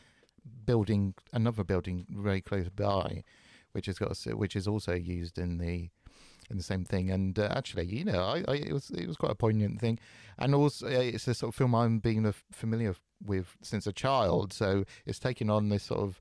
building, 0.65 1.15
another 1.33 1.65
building 1.65 2.07
very 2.11 2.41
close 2.41 2.69
by, 2.69 3.23
which 3.73 3.87
has 3.87 3.99
got 3.99 4.17
a, 4.27 4.37
which 4.37 4.57
is 4.57 4.67
also 4.67 4.95
used 4.95 5.39
in 5.39 5.59
the 5.59 5.91
in 6.51 6.57
the 6.57 6.63
same 6.63 6.85
thing. 6.85 7.11
And 7.11 7.39
uh, 7.39 7.49
actually, 7.51 7.87
you 7.87 8.05
know, 8.05 8.23
I, 8.23 8.45
I, 8.49 8.55
it 8.55 8.73
was 8.73 8.91
it 8.91 9.07
was 9.07 9.17
quite 9.17 9.33
a 9.33 9.37
poignant 9.37 9.81
thing, 9.81 9.99
and 10.39 10.55
also 10.55 10.87
it's 10.87 11.29
a 11.29 11.35
sort 11.35 11.51
of 11.51 11.55
film 11.55 11.75
I'm 11.75 11.99
being 11.99 12.33
familiar 12.51 12.95
with 13.25 13.57
since 13.63 13.87
a 13.87 13.93
child, 13.93 14.53
so 14.53 14.85
it's 15.07 15.19
taken 15.19 15.51
on 15.51 15.69
this 15.69 15.85
sort 15.85 16.01
of 16.01 16.21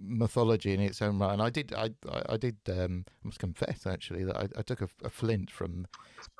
mythology 0.00 0.72
in 0.72 0.80
its 0.80 1.02
own 1.02 1.18
right. 1.18 1.32
And 1.32 1.42
I 1.42 1.50
did, 1.50 1.74
I, 1.74 1.90
I 2.28 2.36
did, 2.36 2.56
um, 2.68 3.04
I 3.08 3.28
must 3.28 3.38
confess 3.38 3.86
actually 3.86 4.24
that 4.24 4.36
I, 4.36 4.48
I 4.56 4.62
took 4.62 4.80
a, 4.80 4.88
a, 5.02 5.10
flint 5.10 5.50
from 5.50 5.86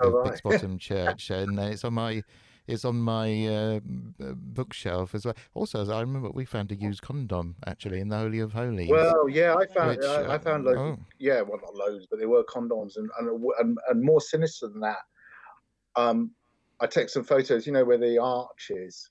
the 0.01 0.07
oh, 0.07 0.11
right. 0.11 0.41
Bottom 0.43 0.79
Church, 0.79 1.31
and 1.31 1.59
it's 1.59 1.85
on 1.85 1.95
my, 1.95 2.23
it's 2.67 2.85
on 2.85 2.97
my 2.97 3.47
uh, 3.47 3.81
bookshelf 4.19 5.15
as 5.15 5.25
well. 5.25 5.35
Also, 5.55 5.91
I 5.91 6.01
remember 6.01 6.31
we 6.31 6.45
found 6.45 6.73
a 6.73 6.75
used 6.75 7.03
condom 7.03 7.57
actually 7.67 8.01
in 8.01 8.09
the 8.09 8.19
Holy 8.19 8.41
of 8.41 8.53
Holies. 8.53 8.89
Well, 8.89 9.29
yeah, 9.29 9.55
I 9.55 9.67
found, 9.67 9.97
which, 9.97 10.07
I, 10.07 10.35
I, 10.35 10.39
found 10.39 10.65
loads. 10.65 10.79
Oh. 10.79 10.99
Yeah, 11.19 11.43
well, 11.43 11.61
not 11.63 11.75
loads, 11.75 12.07
but 12.09 12.19
there 12.19 12.29
were 12.29 12.45
condoms, 12.45 12.97
and 12.97 13.11
and, 13.19 13.45
and, 13.59 13.79
and 13.89 14.03
more 14.03 14.21
sinister 14.21 14.69
than 14.69 14.81
that. 14.81 15.03
Um, 15.97 16.31
I 16.81 16.87
took 16.87 17.09
some 17.09 17.25
photos, 17.25 17.67
you 17.67 17.73
know, 17.73 17.85
where 17.85 17.99
the 17.99 18.19
arch 18.19 18.71
is 18.71 19.11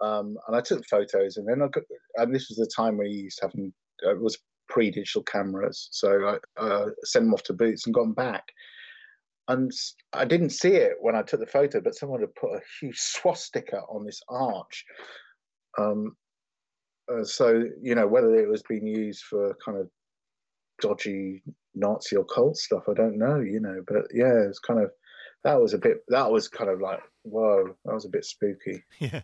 um, 0.00 0.36
and 0.46 0.56
I 0.56 0.60
took 0.60 0.86
photos, 0.86 1.36
and 1.36 1.48
then 1.48 1.62
I 1.62 1.68
got, 1.68 1.84
and 2.16 2.34
this 2.34 2.48
was 2.48 2.58
the 2.58 2.66
time 2.66 2.96
when 2.96 3.06
he 3.06 3.14
used 3.14 3.38
to 3.38 3.46
have 3.46 3.54
uh, 4.04 4.10
it 4.10 4.20
was 4.20 4.38
pre-digital 4.68 5.22
cameras, 5.22 5.88
so 5.92 6.38
I 6.58 6.60
uh, 6.60 6.86
sent 7.04 7.24
them 7.24 7.34
off 7.34 7.42
to 7.44 7.52
Boots 7.52 7.86
and 7.86 7.94
got 7.94 8.02
them 8.02 8.12
back. 8.12 8.44
And 9.48 9.70
I 10.12 10.24
didn't 10.24 10.50
see 10.50 10.70
it 10.70 10.94
when 11.00 11.14
I 11.14 11.22
took 11.22 11.40
the 11.40 11.46
photo, 11.46 11.80
but 11.80 11.94
someone 11.94 12.20
had 12.20 12.34
put 12.34 12.56
a 12.56 12.60
huge 12.80 12.98
swastika 12.98 13.78
on 13.88 14.04
this 14.04 14.20
arch. 14.28 14.84
Um, 15.78 16.16
uh, 17.12 17.22
so 17.22 17.62
you 17.80 17.94
know 17.94 18.06
whether 18.06 18.34
it 18.34 18.48
was 18.48 18.62
being 18.68 18.86
used 18.86 19.22
for 19.24 19.56
kind 19.64 19.78
of 19.78 19.88
dodgy 20.80 21.42
Nazi 21.74 22.16
or 22.16 22.24
cult 22.24 22.56
stuff, 22.56 22.84
I 22.88 22.94
don't 22.94 23.18
know. 23.18 23.40
You 23.40 23.60
know, 23.60 23.82
but 23.86 24.06
yeah, 24.12 24.34
it's 24.48 24.58
kind 24.58 24.80
of 24.80 24.90
that 25.44 25.60
was 25.60 25.74
a 25.74 25.78
bit 25.78 25.98
that 26.08 26.30
was 26.30 26.48
kind 26.48 26.70
of 26.70 26.80
like 26.80 27.00
whoa, 27.22 27.76
that 27.84 27.94
was 27.94 28.04
a 28.04 28.10
bit 28.10 28.24
spooky. 28.24 28.82
Yeah. 28.98 29.22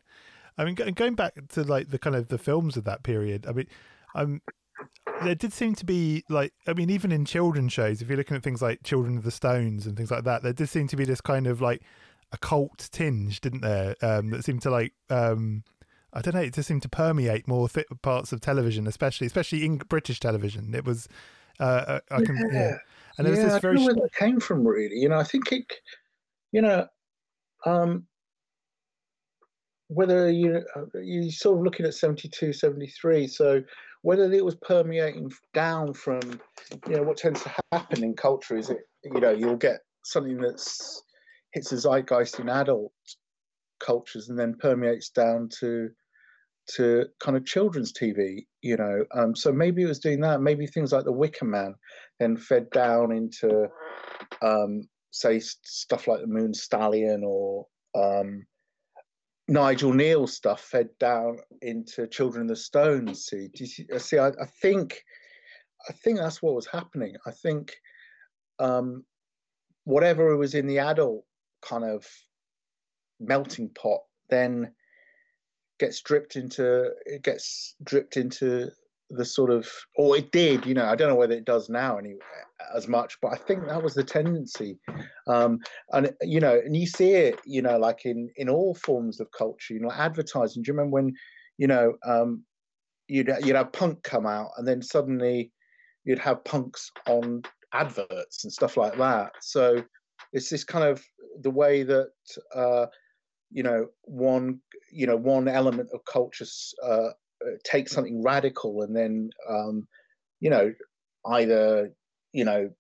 I 0.59 0.67
mean, 0.67 0.75
going 0.75 1.15
back 1.15 1.35
to 1.49 1.63
like 1.65 1.89
the 1.89 1.99
kind 1.99 2.15
of 2.15 2.29
the 2.29 2.37
films 2.37 2.77
of 2.77 2.85
that 2.85 3.03
period. 3.03 3.47
I 3.47 3.53
mean, 3.53 3.69
um, 4.15 4.43
there 5.25 5.35
did 5.35 5.53
seem 5.53 5.75
to 5.77 5.85
be 5.85 6.25
like, 6.29 6.53
I 6.67 6.73
mean, 6.73 6.91
even 6.91 7.13
in 7.13 7.25
children's 7.25 7.73
shows, 7.73 8.03
if 8.03 8.09
you're 8.09 8.17
looking 8.17 8.37
at 8.37 8.43
things 8.43 8.63
like 8.63 8.83
Children 8.83 9.17
of 9.17 9.25
the 9.25 9.31
Stones 9.31 9.87
and 9.87 9.97
things 9.97 10.11
like 10.11 10.25
that, 10.25 10.43
there 10.43 10.53
did 10.53 10.69
seem 10.69 10.89
to 10.89 10.97
be 10.97 11.05
this 11.05 11.21
kind 11.21 11.47
of 11.47 11.61
like 11.61 11.83
occult 12.33 12.89
tinge, 12.93 13.41
didn't 13.41 13.63
there? 13.63 13.97
Um, 14.03 14.31
that 14.31 14.45
seemed 14.45 14.63
to 14.63 14.71
like, 14.71 14.93
um, 15.11 15.65
I 16.13 16.21
don't 16.21 16.35
know, 16.35 16.41
it 16.41 16.55
just 16.55 16.69
seemed 16.69 16.83
to 16.83 16.89
permeate 16.89 17.49
more 17.49 17.69
th- 17.69 17.87
parts 18.03 18.33
of 18.33 18.41
television, 18.41 18.87
especially 18.87 19.27
especially 19.27 19.65
in 19.65 19.79
British 19.79 20.21
television. 20.21 20.75
It 20.75 20.85
was, 20.85 21.09
uh, 21.61 22.01
I 22.11 22.23
can, 22.23 22.37
yeah. 22.37 22.59
yeah. 22.59 22.77
And 23.19 23.27
there 23.27 23.35
yeah, 23.35 23.45
was 23.45 23.53
this 23.53 23.63
very. 23.63 23.75
I 23.75 23.77
don't 23.77 23.87
know 23.87 23.95
where 23.95 24.09
that 24.09 24.15
came 24.15 24.41
from, 24.41 24.67
really. 24.67 24.97
You 24.97 25.09
know, 25.09 25.19
I 25.19 25.25
think 25.25 25.53
it, 25.53 25.65
you 26.51 26.63
know, 26.63 26.87
um, 27.67 28.07
whether 29.95 30.31
you 30.31 30.63
you 30.95 31.31
sort 31.31 31.59
of 31.59 31.65
looking 31.65 31.87
at 31.87 31.95
72 31.95 32.53
73 32.53 33.27
so 33.27 33.63
whether 34.03 34.31
it 34.33 34.45
was 34.45 34.57
permeating 34.57 35.31
down 35.55 35.93
from 35.93 36.21
you 36.89 36.97
know 36.97 37.03
what 37.03 37.17
tends 37.17 37.43
to 37.43 37.53
happen 37.73 38.05
in 38.05 38.15
culture 38.15 38.57
is 38.57 38.71
it 38.71 38.81
you 39.05 39.21
know 39.21 39.31
you'll 39.31 39.57
get 39.57 39.81
something 40.05 40.39
that's 40.39 41.03
hits 41.53 41.71
the 41.71 41.77
zeitgeist 41.77 42.39
in 42.41 42.49
adult 42.49 42.93
cultures 43.81 44.29
and 44.29 44.39
then 44.39 44.55
permeates 44.59 45.11
down 45.11 45.49
to 45.61 45.89
to 46.69 47.07
kind 47.21 47.37
of 47.37 47.45
children's 47.45 47.93
TV, 47.93 48.47
you 48.61 48.77
know. 48.77 49.05
Um, 49.15 49.35
so 49.35 49.53
maybe 49.53 49.83
it 49.83 49.87
was 49.87 49.99
doing 49.99 50.21
that. 50.21 50.41
Maybe 50.41 50.67
things 50.67 50.93
like 50.93 51.05
the 51.05 51.13
Wicker 51.13 51.45
Man 51.45 51.75
then 52.21 52.37
fed 52.37 52.71
down 52.71 53.13
into, 53.13 53.67
um, 54.43 54.83
say, 55.11 55.41
stuff 55.41 56.07
like 56.07 56.21
the 56.21 56.27
Moon 56.27 56.55
Stallion 56.55 57.23
or 57.25 57.67
um, 57.95 58.45
Nigel 59.53 59.93
Kneale 59.93 60.29
stuff 60.29 60.63
fed 60.63 60.89
down 60.99 61.37
into 61.61 62.07
Children 62.07 62.43
of 62.43 62.49
the 62.49 62.57
Stones. 62.57 63.27
See, 63.27 63.51
see, 63.55 63.87
uh, 63.93 63.99
see 63.99 64.17
I, 64.17 64.29
I, 64.29 64.47
think, 64.63 65.05
I 65.89 65.93
think 65.93 66.19
that's 66.19 66.41
what 66.41 66.55
was 66.55 66.67
happening. 66.67 67.17
I 67.27 67.33
think 67.33 67.75
um, 68.59 69.05
whatever 69.85 70.35
was 70.39 70.55
in 70.55 70.67
the 70.67 70.79
adult 70.79 71.25
kind 71.61 71.85
of 71.85 72.07
melting 73.21 73.69
pot 73.71 74.01
then 74.31 74.73
gets 75.79 76.01
dripped 76.01 76.37
into 76.37 76.91
it 77.05 77.23
gets 77.23 77.77
dripped 77.85 78.17
into 78.17 78.71
the 79.13 79.25
sort 79.25 79.51
of 79.51 79.69
or 79.97 80.17
it 80.17 80.33
did 80.33 80.65
you 80.65 80.75
know 80.75 80.87
i 80.87 80.95
don't 80.95 81.09
know 81.09 81.15
whether 81.15 81.35
it 81.35 81.45
does 81.45 81.69
now 81.69 81.99
any 81.99 82.15
as 82.75 82.89
much 82.89 83.19
but 83.21 83.33
i 83.33 83.37
think 83.37 83.67
that 83.67 83.83
was 83.83 83.95
the 83.95 84.05
tendency. 84.05 84.79
Um 85.27 85.61
and 85.93 86.13
you 86.23 86.41
know 86.41 86.61
and 86.65 86.77
you 86.77 86.87
see 86.87 87.13
it 87.13 87.39
you 87.45 87.63
know 87.63 87.79
like 87.79 88.05
in 88.05 88.31
in 88.37 88.49
all 88.49 88.75
forms 88.75 89.21
of 89.21 89.29
culture 89.37 89.75
you 89.75 89.81
know 89.81 89.93
advertising. 89.93 90.63
Do 90.63 90.69
you 90.69 90.75
remember 90.75 90.95
when 90.95 91.15
you 91.59 91.67
know 91.67 91.95
um 92.07 92.45
you'd 93.09 93.31
you'd 93.43 93.57
have 93.57 93.73
punk 93.73 94.03
come 94.03 94.27
out 94.27 94.51
and 94.57 94.67
then 94.67 94.83
suddenly 94.83 95.53
you'd 96.05 96.19
have 96.19 96.45
punks 96.45 96.91
on 97.07 97.43
adverts 97.73 98.45
and 98.45 98.53
stuff 98.53 98.77
like 98.77 98.97
that? 98.97 99.33
So 99.41 99.83
it's 100.33 100.49
this 100.49 100.65
kind 100.65 100.85
of 100.85 101.03
the 101.43 101.51
way 101.51 101.83
that 101.83 102.11
uh 102.55 102.87
you 103.51 103.63
know 103.63 103.87
one 104.03 104.61
you 104.91 105.07
know 105.07 105.17
one 105.17 105.47
element 105.47 105.91
of 105.93 106.01
culture 106.05 106.47
uh, 106.85 106.87
uh, 106.87 107.13
take 107.65 107.89
something 107.89 108.23
radical 108.23 108.83
and 108.83 108.95
then 108.95 109.31
um, 109.49 109.87
you 110.41 110.51
know 110.51 110.73
either 111.27 111.93
you 112.33 112.45
know 112.45 112.71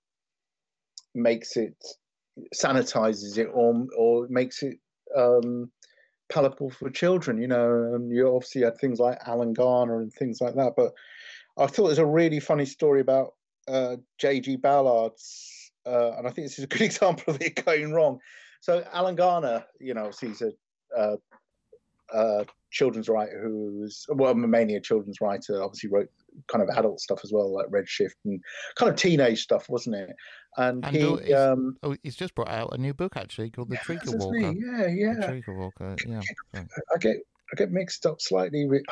makes 1.15 1.57
it 1.57 1.75
sanitizes 2.55 3.39
it 3.39 3.49
or 3.53 3.87
or 3.97 4.27
makes 4.29 4.63
it 4.63 4.79
um, 5.17 5.71
palatable 6.31 6.71
for 6.71 6.91
children 6.91 7.41
you 7.41 7.47
know 7.49 7.95
and 7.95 8.11
you 8.11 8.27
obviously 8.27 8.63
had 8.63 8.79
things 8.79 8.99
like 8.99 9.19
alan 9.27 9.53
garner 9.53 10.01
and 10.01 10.13
things 10.13 10.41
like 10.41 10.55
that 10.55 10.73
but 10.77 10.93
i 11.59 11.67
thought 11.67 11.89
there's 11.89 11.99
a 11.99 12.07
really 12.07 12.41
funny 12.41 12.65
story 12.65 13.01
about 13.01 13.35
uh, 13.69 13.97
j.g 14.19 14.57
ballard's 14.57 15.71
uh, 15.87 16.13
and 16.17 16.27
i 16.27 16.31
think 16.31 16.47
this 16.47 16.59
is 16.59 16.65
a 16.65 16.69
good 16.69 16.81
example 16.91 17.35
of 17.35 17.41
it 17.41 17.65
going 17.65 17.93
wrong. 17.93 18.19
So 18.61 18.85
alan 18.93 19.17
garner 19.17 19.65
you 19.79 19.93
know 19.95 20.11
he's 20.19 20.43
a 20.43 20.53
uh, 20.97 21.17
uh, 22.13 22.45
children's 22.73 23.09
writer 23.09 23.41
who's 23.43 24.07
well 24.09 24.35
mainly 24.35 24.77
a 24.77 24.81
children's 24.81 25.21
writer 25.21 25.63
obviously 25.63 25.91
wrote 25.91 26.09
kind 26.49 26.63
of 26.63 26.71
adult 26.77 26.99
stuff 26.99 27.21
as 27.23 27.31
well 27.31 27.55
like 27.55 27.67
redshift 27.67 28.15
and 28.25 28.41
kind 28.77 28.91
of 28.91 28.97
teenage 28.97 29.43
stuff 29.43 29.69
wasn't 29.69 29.95
it 29.95 30.17
and, 30.57 30.85
and 30.85 30.97
he 30.97 31.35
um, 31.35 31.77
oh 31.83 31.95
he's 32.03 32.17
just 32.17 32.35
brought 32.35 32.49
out 32.49 32.71
a 32.73 32.79
new 32.79 32.95
book 32.95 33.17
actually 33.17 33.51
called 33.51 33.69
the 33.69 33.77
treacle 33.77 34.17
walker 34.17 34.53
yeah 34.53 34.87
yeah 34.87 35.15
the 35.15 35.27
treacle 35.29 35.55
walker 35.55 35.95
yeah 36.07 36.21
i 36.95 36.99
get 36.99 37.19
I 37.53 37.57
get 37.57 37.71
mixed 37.71 38.07
up 38.07 38.21
slightly 38.21 38.65
with. 38.65 38.83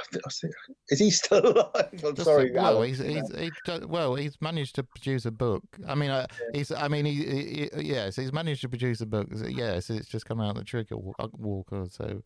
Is 0.91 0.99
he 0.99 1.11
still 1.11 1.47
alive? 1.53 1.89
I'm 2.05 2.14
Just 2.14 2.24
sorry. 2.24 2.53
well, 2.53 2.83
he's, 2.83 2.99
he's, 2.99 3.35
he, 3.35 3.51
well, 3.87 4.14
he's 4.14 4.39
managed 4.43 4.74
to 4.74 4.83
produce 4.83 5.24
a 5.24 5.31
book. 5.31 5.62
I 5.89 5.95
mean, 5.95 6.11
uh, 6.11 6.26
he's. 6.53 6.70
I 6.70 6.87
mean, 6.89 7.07
he, 7.07 7.14
he, 7.14 7.70
yes, 7.81 8.16
he's 8.16 8.35
managed 8.35 8.61
to 8.61 8.68
produce 8.68 9.01
a 9.01 9.07
book. 9.07 9.28
Yes, 9.49 9.89
it's 9.89 10.09
just 10.09 10.26
come 10.26 10.43
out 10.43 10.57
the 10.57 10.64
Treacle 10.64 11.14
Walker. 11.39 11.87
So, 11.91 12.22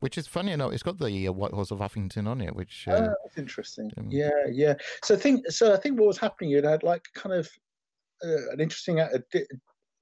which 0.00 0.18
is 0.18 0.26
funny 0.26 0.52
enough. 0.52 0.72
It's 0.72 0.82
got 0.82 0.98
the 0.98 1.28
uh, 1.28 1.32
White 1.32 1.52
Horse 1.52 1.70
of 1.70 1.78
Uffington 1.78 2.26
on 2.26 2.40
it, 2.40 2.54
which 2.54 2.86
uh, 2.88 2.92
Oh, 3.10 3.14
that's 3.24 3.38
interesting. 3.38 3.90
um, 3.96 4.08
yeah, 4.10 4.30
yeah. 4.50 4.74
So 5.02 5.14
I 5.14 5.18
think 5.18 5.50
so. 5.50 5.72
I 5.72 5.76
think 5.78 5.98
what 5.98 6.06
was 6.08 6.18
happening, 6.18 6.50
you 6.50 6.62
had 6.62 6.82
like 6.82 7.04
kind 7.14 7.34
of 7.34 7.48
uh, 8.24 8.50
an 8.52 8.60
interesting, 8.60 9.00
a 9.00 9.18
di- 9.32 9.46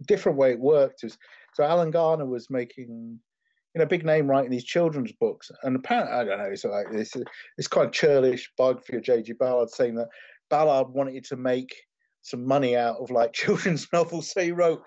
different 0.07 0.39
way 0.39 0.53
it 0.53 0.59
worked. 0.61 1.03
Was 1.03 1.17
so 1.55 1.65
Alan 1.65 1.91
Garner 1.91 2.27
was 2.27 2.49
making, 2.51 3.19
you 3.75 3.79
know, 3.79 3.87
big 3.87 4.05
name 4.05 4.27
writing 4.29 4.51
these 4.51 4.65
children's 4.65 5.13
books, 5.13 5.51
and 5.63 5.77
apparently 5.77 6.15
I 6.15 6.25
don't 6.25 6.39
know. 6.39 6.45
it's 6.51 6.65
like 6.65 6.91
this, 6.91 7.13
kind 7.69 7.87
of 7.87 7.93
churlish 7.93 8.51
biography 8.59 8.97
of 8.97 9.03
J.G. 9.03 9.35
Ballard 9.35 9.71
saying 9.71 9.95
that 9.97 10.09
Ballard 10.51 10.89
wanted 10.89 11.25
to 11.25 11.37
make 11.37 11.75
some 12.23 12.47
money 12.47 12.77
out 12.77 12.97
of 12.99 13.11
like 13.11 13.33
children's 13.35 13.87
novels, 13.93 14.31
so 14.33 14.41
he 14.41 14.53
wrote 14.53 14.83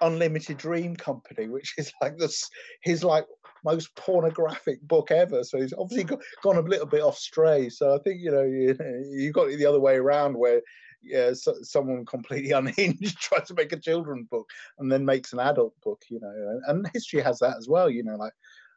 Unlimited 0.00 0.56
Dream 0.56 0.96
Company, 0.96 1.48
which 1.48 1.74
is 1.78 1.92
like 2.00 2.16
this 2.18 2.48
his 2.82 3.04
like 3.04 3.24
most 3.64 3.94
pornographic 3.96 4.80
book 4.82 5.10
ever. 5.10 5.44
So 5.44 5.60
he's 5.60 5.74
obviously 5.76 6.16
gone 6.42 6.56
a 6.56 6.62
little 6.62 6.86
bit 6.86 7.02
off 7.02 7.18
stray. 7.18 7.68
So 7.68 7.94
I 7.94 7.98
think 7.98 8.20
you 8.20 8.30
know 8.30 8.42
you, 8.42 8.76
you 9.10 9.32
got 9.32 9.50
it 9.50 9.56
the 9.56 9.66
other 9.66 9.80
way 9.80 9.96
around 9.96 10.36
where 10.36 10.62
yeah 11.02 11.32
so, 11.32 11.54
someone 11.62 12.04
completely 12.04 12.50
unhinged 12.52 13.18
tries 13.18 13.48
to 13.48 13.54
make 13.54 13.72
a 13.72 13.78
children's 13.78 14.26
book 14.28 14.48
and 14.78 14.90
then 14.90 15.04
makes 15.04 15.32
an 15.32 15.40
adult 15.40 15.74
book. 15.82 16.02
You 16.08 16.20
know, 16.20 16.28
and, 16.28 16.62
and 16.66 16.90
history 16.92 17.20
has 17.22 17.38
that 17.40 17.56
as 17.56 17.68
well. 17.68 17.90
You 17.90 18.04
know, 18.04 18.16
like 18.16 18.34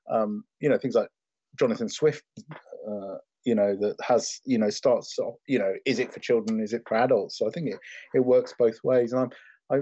um, 0.09 0.43
you 0.59 0.69
know 0.69 0.77
things 0.77 0.95
like 0.95 1.09
Jonathan 1.57 1.89
Swift. 1.89 2.23
Uh, 2.87 3.17
you 3.45 3.55
know 3.55 3.75
that 3.75 3.95
has 4.01 4.39
you 4.45 4.57
know 4.57 4.69
starts 4.69 5.19
off 5.19 5.35
you 5.47 5.59
know 5.59 5.73
is 5.85 5.99
it 5.99 6.13
for 6.13 6.19
children 6.21 6.61
is 6.61 6.71
it 6.71 6.81
for 6.87 6.95
adults 6.95 7.37
so 7.37 7.47
i 7.47 7.51
think 7.51 7.67
it, 7.67 7.77
it 8.13 8.21
works 8.21 8.53
both 8.57 8.77
ways 8.83 9.11
and 9.11 9.21
i'm 9.21 9.29
i 9.69 9.81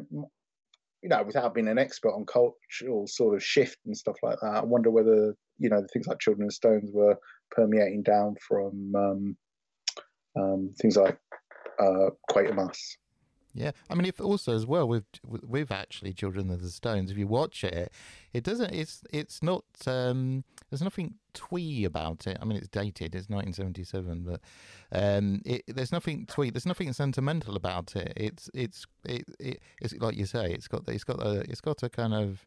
you 1.01 1.09
know, 1.09 1.23
without 1.23 1.53
being 1.53 1.67
an 1.67 1.77
expert 1.77 2.13
on 2.13 2.25
cultural 2.25 3.07
sort 3.07 3.35
of 3.35 3.43
shift 3.43 3.77
and 3.85 3.97
stuff 3.97 4.17
like 4.21 4.37
that, 4.41 4.55
I 4.55 4.63
wonder 4.63 4.91
whether 4.91 5.35
you 5.57 5.69
know 5.69 5.85
things 5.91 6.07
like 6.07 6.19
Children 6.19 6.47
of 6.47 6.53
Stones 6.53 6.91
were 6.93 7.17
permeating 7.51 8.03
down 8.03 8.35
from 8.47 8.93
um, 8.95 9.37
um, 10.39 10.73
things 10.79 10.97
like 10.97 11.17
uh, 11.79 12.11
Quatermass. 12.29 12.77
Yeah, 13.53 13.71
I 13.89 13.95
mean, 13.95 14.05
if 14.05 14.21
also 14.21 14.55
as 14.55 14.65
well 14.65 14.87
with 14.87 15.03
with 15.23 15.71
actually 15.71 16.13
Children 16.13 16.49
of 16.51 16.61
the 16.61 16.69
Stones, 16.69 17.11
if 17.11 17.17
you 17.17 17.27
watch 17.27 17.63
it, 17.63 17.91
it 18.33 18.43
doesn't. 18.43 18.73
It's 18.73 19.03
it's 19.11 19.43
not. 19.43 19.65
Um, 19.85 20.43
there's 20.69 20.81
nothing 20.81 21.15
twee 21.33 21.83
about 21.83 22.27
it. 22.27 22.37
I 22.41 22.45
mean, 22.45 22.57
it's 22.57 22.69
dated. 22.69 23.13
It's 23.13 23.29
1977, 23.29 24.23
but 24.23 24.41
um, 24.97 25.41
it, 25.45 25.63
there's 25.67 25.91
nothing 25.91 26.25
twee. 26.27 26.49
There's 26.49 26.65
nothing 26.65 26.93
sentimental 26.93 27.57
about 27.57 27.95
it. 27.95 28.13
It's 28.15 28.49
it's 28.53 28.85
it, 29.03 29.25
it 29.39 29.59
it's 29.81 29.93
like 29.95 30.15
you 30.15 30.25
say. 30.25 30.51
It's 30.51 30.69
got 30.69 30.87
it's 30.87 31.03
got 31.03 31.21
a 31.21 31.41
it's 31.41 31.61
got 31.61 31.83
a 31.83 31.89
kind 31.89 32.13
of 32.13 32.45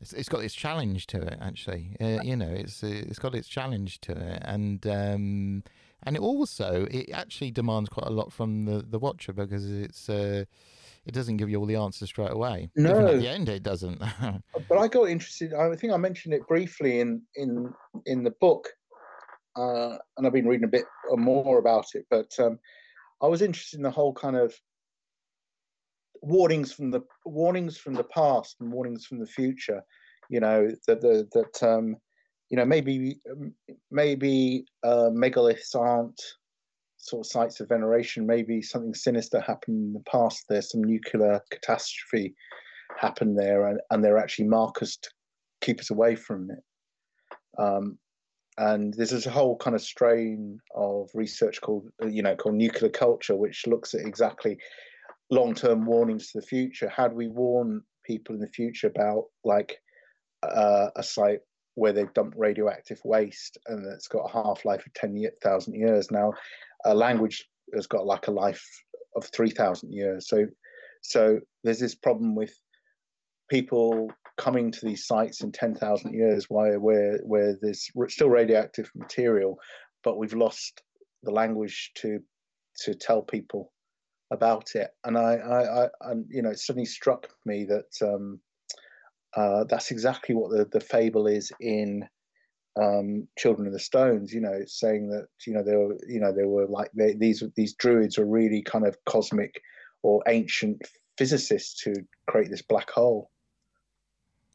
it's, 0.00 0.12
it's 0.12 0.28
got 0.28 0.42
its 0.42 0.54
challenge 0.54 1.06
to 1.08 1.20
it 1.20 1.38
actually 1.40 1.96
uh, 2.00 2.18
you 2.22 2.36
know 2.36 2.48
it's 2.48 2.82
it's 2.82 3.18
got 3.18 3.34
its 3.34 3.48
challenge 3.48 4.00
to 4.00 4.12
it 4.12 4.42
and 4.44 4.86
um 4.86 5.62
and 6.02 6.16
it 6.16 6.22
also 6.22 6.86
it 6.90 7.10
actually 7.12 7.50
demands 7.50 7.88
quite 7.88 8.06
a 8.06 8.12
lot 8.12 8.32
from 8.32 8.64
the 8.64 8.82
the 8.88 8.98
watcher 8.98 9.32
because 9.32 9.70
it's 9.70 10.08
uh 10.08 10.44
it 11.06 11.14
doesn't 11.14 11.38
give 11.38 11.48
you 11.48 11.58
all 11.58 11.66
the 11.66 11.76
answers 11.76 12.08
straight 12.08 12.32
away 12.32 12.70
No. 12.76 12.90
Even 12.90 13.06
at 13.06 13.20
the 13.20 13.28
end 13.28 13.48
it 13.48 13.62
doesn't 13.62 14.00
But 14.68 14.78
I 14.78 14.88
got 14.88 15.08
interested. 15.08 15.52
I 15.52 15.74
think 15.74 15.92
I 15.92 15.96
mentioned 15.96 16.34
it 16.34 16.46
briefly 16.46 17.00
in 17.00 17.22
in 17.34 17.74
in 18.06 18.22
the 18.22 18.30
book, 18.40 18.68
uh, 19.56 19.98
and 20.16 20.26
I've 20.26 20.32
been 20.32 20.46
reading 20.46 20.64
a 20.64 20.68
bit 20.68 20.84
more 21.10 21.58
about 21.58 21.86
it. 21.94 22.06
But 22.08 22.38
um, 22.38 22.60
I 23.20 23.26
was 23.26 23.42
interested 23.42 23.78
in 23.78 23.82
the 23.82 23.90
whole 23.90 24.12
kind 24.12 24.36
of 24.36 24.54
warnings 26.22 26.72
from 26.72 26.90
the 26.90 27.00
warnings 27.24 27.76
from 27.76 27.94
the 27.94 28.04
past 28.04 28.56
and 28.60 28.72
warnings 28.72 29.06
from 29.06 29.18
the 29.18 29.26
future. 29.26 29.82
You 30.28 30.40
know 30.40 30.68
that 30.86 31.00
the, 31.00 31.28
that 31.32 31.66
um, 31.66 31.96
you 32.50 32.56
know 32.56 32.64
maybe 32.64 33.20
um, 33.30 33.52
maybe 33.90 34.64
uh, 34.82 35.10
megaliths 35.12 35.74
aren't 35.74 36.20
sort 36.98 37.26
of 37.26 37.30
sites 37.30 37.60
of 37.60 37.68
veneration. 37.68 38.26
Maybe 38.26 38.62
something 38.62 38.94
sinister 38.94 39.40
happened 39.40 39.86
in 39.86 39.92
the 39.92 40.10
past. 40.10 40.44
There's 40.48 40.70
some 40.70 40.84
nuclear 40.84 41.40
catastrophe 41.50 42.34
happened 42.98 43.38
there, 43.38 43.66
and, 43.68 43.80
and 43.90 44.04
they're 44.04 44.18
actually 44.18 44.48
markers 44.48 44.96
to 44.98 45.10
keep 45.60 45.80
us 45.80 45.90
away 45.90 46.14
from 46.14 46.50
it. 46.50 46.62
Um, 47.58 47.98
and 48.58 48.92
there's 48.94 49.10
this 49.10 49.24
whole 49.24 49.56
kind 49.56 49.74
of 49.74 49.82
strain 49.82 50.58
of 50.74 51.08
research 51.14 51.60
called, 51.62 51.88
you 52.06 52.22
know, 52.22 52.36
called 52.36 52.56
nuclear 52.56 52.90
culture, 52.90 53.34
which 53.34 53.66
looks 53.66 53.94
at 53.94 54.04
exactly 54.04 54.58
long-term 55.30 55.86
warnings 55.86 56.32
to 56.32 56.40
the 56.40 56.46
future. 56.46 56.88
How 56.88 57.08
do 57.08 57.14
we 57.14 57.28
warn 57.28 57.82
people 58.04 58.34
in 58.34 58.40
the 58.40 58.48
future 58.48 58.88
about 58.88 59.24
like 59.44 59.76
uh, 60.42 60.88
a 60.96 61.02
site 61.02 61.40
where 61.74 61.92
they've 61.92 62.12
dumped 62.14 62.36
radioactive 62.36 63.00
waste 63.04 63.56
and 63.66 63.86
it's 63.92 64.08
got 64.08 64.28
a 64.28 64.32
half-life 64.32 64.84
of 64.84 64.92
10,000 64.94 65.74
years? 65.74 66.10
Now, 66.10 66.32
a 66.84 66.94
language 66.94 67.46
has 67.74 67.86
got 67.86 68.06
like 68.06 68.26
a 68.26 68.32
life 68.32 68.64
of 69.16 69.24
3,000 69.32 69.92
years. 69.92 70.28
So, 70.28 70.46
so 71.02 71.38
there's 71.62 71.78
this 71.78 71.94
problem 71.94 72.34
with 72.34 72.52
people 73.48 74.10
coming 74.36 74.72
to 74.72 74.86
these 74.86 75.06
sites 75.06 75.42
in 75.42 75.52
10,000 75.52 76.12
years 76.12 76.46
where, 76.48 76.80
where, 76.80 77.18
where 77.18 77.56
there's 77.60 77.88
still 78.08 78.30
radioactive 78.30 78.90
material, 78.94 79.58
but 80.02 80.18
we've 80.18 80.34
lost 80.34 80.82
the 81.22 81.30
language 81.30 81.92
to, 81.96 82.20
to 82.84 82.94
tell 82.94 83.22
people 83.22 83.72
about 84.30 84.74
it. 84.74 84.90
And 85.04 85.18
I, 85.18 85.34
I, 85.34 85.84
I 85.84 85.88
and, 86.02 86.26
you 86.28 86.42
know, 86.42 86.50
it 86.50 86.58
suddenly 86.58 86.86
struck 86.86 87.28
me 87.44 87.64
that 87.64 88.06
um, 88.06 88.40
uh, 89.36 89.64
that's 89.64 89.90
exactly 89.90 90.34
what 90.34 90.50
the, 90.50 90.66
the 90.70 90.80
fable 90.80 91.26
is 91.26 91.52
in 91.60 92.08
um, 92.80 93.26
Children 93.38 93.66
of 93.66 93.72
the 93.72 93.80
Stones. 93.80 94.32
You 94.32 94.40
know, 94.40 94.60
saying 94.66 95.08
that 95.10 95.26
you 95.46 95.52
know 95.54 95.62
they 95.62 95.76
were, 95.76 95.96
you 96.08 96.20
know, 96.20 96.32
they 96.32 96.44
were 96.44 96.66
like 96.66 96.90
they, 96.94 97.14
these 97.14 97.42
these 97.56 97.74
druids 97.74 98.18
were 98.18 98.26
really 98.26 98.62
kind 98.62 98.86
of 98.86 98.96
cosmic 99.06 99.60
or 100.02 100.22
ancient 100.28 100.82
physicists 101.18 101.82
who 101.82 101.94
create 102.28 102.50
this 102.50 102.62
black 102.62 102.90
hole. 102.90 103.30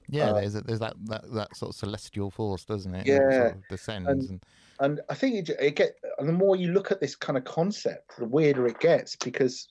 Yeah 0.10 0.32
Uh, 0.32 0.34
there's 0.39 0.53
there's 0.53 0.80
that, 0.80 0.95
that 1.06 1.32
that 1.34 1.56
sort 1.56 1.70
of 1.72 1.76
celestial 1.76 2.30
force 2.32 2.66
doesn't 2.66 2.93
it 2.95 3.06
Yeah, 3.08 3.16
It 3.16 3.34
sort 3.34 3.56
of 3.56 3.68
descends 3.70 4.30
and, 4.30 4.43
and 4.80 5.01
I 5.10 5.14
think 5.16 5.36
it, 5.49 5.56
it 5.60 5.76
get 5.76 5.95
and 6.20 6.28
the 6.28 6.34
more 6.34 6.56
you 6.56 6.72
look 6.74 6.91
at 6.91 6.99
this 6.99 7.16
kind 7.16 7.38
of 7.38 7.43
concept, 7.45 8.18
the 8.18 8.26
weirder 8.26 8.68
it 8.68 8.80
gets 8.80 9.16
because 9.16 9.68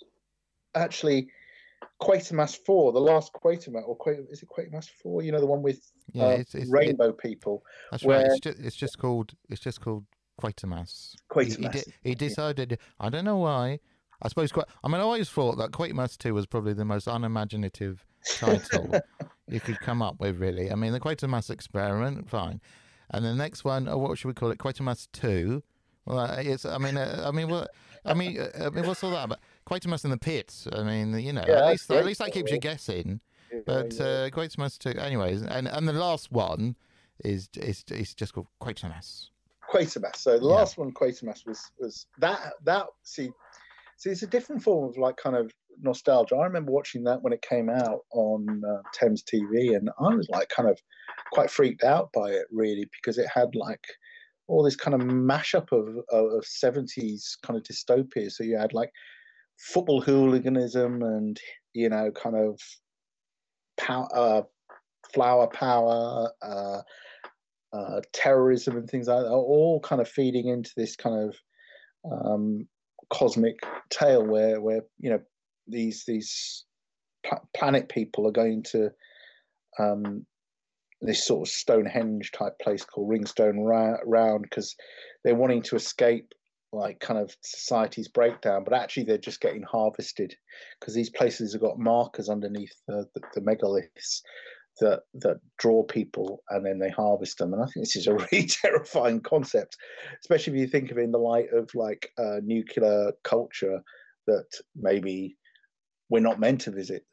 actually, 0.74 1.28
Quatermass 2.00 2.58
Four, 2.64 2.92
the 2.92 3.00
last 3.00 3.32
Quatermass, 3.32 3.86
or 3.86 3.96
Quater, 3.96 4.24
is 4.30 4.42
it 4.42 4.48
Quatermass 4.48 4.88
Four? 4.88 5.22
You 5.22 5.32
know, 5.32 5.40
the 5.40 5.46
one 5.46 5.62
with 5.62 5.90
yeah 6.12 6.24
uh, 6.24 6.28
it's, 6.30 6.54
it's 6.54 6.68
it, 6.68 6.72
rainbow 6.72 7.12
people. 7.12 7.62
that's 7.90 8.04
right 8.04 8.22
where- 8.22 8.26
it's 8.32 8.40
just, 8.40 8.58
it's 8.58 8.76
just 8.76 8.98
called 8.98 9.34
it's 9.48 9.60
just 9.60 9.80
called 9.80 10.04
Quatermass 10.40 11.14
Quatermass. 11.30 11.56
He, 11.56 11.68
de- 11.68 11.92
he 12.02 12.14
decided. 12.14 12.78
I 12.98 13.08
don't 13.10 13.24
know 13.24 13.38
why. 13.38 13.80
I 14.22 14.28
suppose. 14.28 14.50
I 14.82 14.88
mean, 14.88 15.00
I 15.00 15.04
always 15.04 15.28
thought 15.28 15.58
that 15.58 15.70
Quatermass 15.72 16.16
Two 16.16 16.34
was 16.34 16.46
probably 16.46 16.72
the 16.72 16.84
most 16.84 17.06
unimaginative 17.06 18.04
title 18.24 19.00
you 19.48 19.60
could 19.60 19.80
come 19.80 20.02
up 20.02 20.20
with. 20.20 20.38
Really. 20.38 20.70
I 20.70 20.74
mean, 20.74 20.92
the 20.92 21.00
Quatermass 21.00 21.50
Experiment, 21.50 22.28
fine, 22.28 22.60
and 23.10 23.24
the 23.24 23.34
next 23.34 23.64
one. 23.64 23.88
Oh, 23.88 23.98
what 23.98 24.18
should 24.18 24.28
we 24.28 24.34
call 24.34 24.50
it? 24.50 24.58
Quatermass 24.58 25.08
Two. 25.12 25.62
Well, 26.06 26.18
uh, 26.18 26.36
it's. 26.38 26.64
I 26.64 26.78
mean, 26.78 26.96
uh, 26.96 27.24
I 27.26 27.30
mean, 27.30 27.48
what? 27.48 27.70
I 28.04 28.14
mean, 28.14 28.38
uh, 28.38 28.66
I 28.66 28.70
mean, 28.70 28.86
what's 28.86 29.02
all 29.02 29.10
that 29.12 29.24
about? 29.24 29.40
Quatermass 29.66 30.04
in 30.04 30.10
the 30.10 30.18
pits. 30.18 30.68
I 30.72 30.82
mean, 30.82 31.18
you 31.18 31.32
know, 31.32 31.44
Yeah, 31.46 31.60
at 31.60 31.70
least 31.70 31.90
at 31.90 32.04
least 32.04 32.18
that 32.20 32.32
keeps 32.32 32.50
you 32.50 32.58
guessing. 32.58 33.20
But 33.66 33.94
Yeah. 33.94 34.04
uh, 34.04 34.30
Quatermass 34.30 34.78
Two. 34.78 34.98
Anyways, 34.98 35.42
and 35.42 35.68
and 35.68 35.88
the 35.88 35.92
last 35.92 36.30
one 36.32 36.76
is 37.24 37.48
is 37.56 37.84
is 37.90 38.14
just 38.14 38.34
called 38.34 38.48
Quatermass. 38.60 39.28
Quatermass. 39.70 40.16
So 40.16 40.38
the 40.38 40.44
Yeah. 40.44 40.54
last 40.56 40.76
one, 40.76 40.92
Quatermass, 40.92 41.46
was 41.46 41.70
was 41.78 42.06
that 42.18 42.52
that 42.64 42.86
see, 43.02 43.30
see, 43.96 44.10
it's 44.10 44.22
a 44.22 44.26
different 44.26 44.62
form 44.62 44.88
of 44.88 44.98
like 44.98 45.16
kind 45.16 45.36
of 45.36 45.50
nostalgia. 45.80 46.36
I 46.36 46.44
remember 46.44 46.72
watching 46.72 47.04
that 47.04 47.22
when 47.22 47.32
it 47.32 47.42
came 47.42 47.68
out 47.68 48.00
on 48.12 48.62
uh, 48.64 48.82
Thames 48.92 49.22
TV, 49.22 49.76
and 49.76 49.90
I 49.98 50.14
was 50.14 50.28
like 50.28 50.48
kind 50.48 50.68
of 50.68 50.78
quite 51.32 51.50
freaked 51.50 51.84
out 51.84 52.10
by 52.12 52.30
it 52.30 52.46
really 52.52 52.88
because 52.92 53.18
it 53.18 53.28
had 53.32 53.54
like 53.54 53.84
all 54.46 54.62
this 54.62 54.76
kind 54.76 54.94
of 54.94 55.00
mashup 55.00 55.72
of 55.72 55.96
of, 56.10 56.44
70s 56.44 57.36
kind 57.42 57.56
of 57.58 57.62
dystopia. 57.62 58.30
So 58.30 58.44
you 58.44 58.56
had 58.56 58.74
like 58.74 58.90
football 59.58 60.00
hooliganism 60.00 61.02
and 61.02 61.38
you 61.72 61.88
know 61.88 62.10
kind 62.10 62.36
of 62.36 62.60
power, 63.76 64.08
uh, 64.14 64.42
flower 65.12 65.46
power. 65.48 66.30
Uh, 66.42 66.80
uh, 67.74 68.00
terrorism 68.12 68.76
and 68.76 68.88
things 68.88 69.08
like 69.08 69.24
that, 69.24 69.30
all 69.30 69.80
kind 69.80 70.00
of 70.00 70.08
feeding 70.08 70.46
into 70.46 70.70
this 70.76 70.94
kind 70.94 71.28
of 71.28 71.36
um, 72.10 72.68
cosmic 73.10 73.56
tale 73.90 74.24
where, 74.24 74.60
where 74.60 74.82
you 75.00 75.10
know 75.10 75.20
these 75.66 76.04
these 76.06 76.64
planet 77.54 77.88
people 77.88 78.26
are 78.26 78.32
going 78.32 78.62
to 78.62 78.90
um, 79.78 80.26
this 81.00 81.26
sort 81.26 81.48
of 81.48 81.52
Stonehenge 81.52 82.32
type 82.32 82.58
place 82.60 82.84
called 82.84 83.10
Ringstone 83.10 83.64
Round 84.04 84.42
because 84.42 84.74
they're 85.22 85.34
wanting 85.34 85.62
to 85.62 85.76
escape 85.76 86.32
like 86.72 86.98
kind 86.98 87.20
of 87.20 87.34
society's 87.42 88.08
breakdown, 88.08 88.64
but 88.64 88.74
actually 88.74 89.04
they're 89.04 89.18
just 89.18 89.40
getting 89.40 89.62
harvested 89.62 90.34
because 90.80 90.94
these 90.94 91.10
places 91.10 91.52
have 91.52 91.62
got 91.62 91.78
markers 91.78 92.28
underneath 92.28 92.72
the, 92.88 93.06
the, 93.14 93.20
the 93.34 93.40
megaliths 93.40 94.20
that 94.80 95.02
that 95.14 95.36
draw 95.58 95.84
people 95.84 96.42
and 96.50 96.66
then 96.66 96.80
they 96.80 96.90
harvest 96.90 97.38
them. 97.38 97.52
And 97.52 97.62
I 97.62 97.66
think 97.66 97.86
this 97.86 97.96
is 97.96 98.08
a 98.08 98.14
really 98.32 98.46
terrifying 98.46 99.20
concept, 99.20 99.76
especially 100.20 100.54
if 100.54 100.60
you 100.60 100.66
think 100.66 100.90
of 100.90 100.98
it 100.98 101.02
in 101.02 101.12
the 101.12 101.18
light 101.18 101.46
of 101.52 101.70
like 101.74 102.10
uh, 102.18 102.40
nuclear 102.42 103.12
culture 103.22 103.80
that 104.26 104.46
maybe 104.74 105.36
we're 106.08 106.20
not 106.20 106.40
meant 106.40 106.62
to 106.62 106.70
visit 106.70 107.04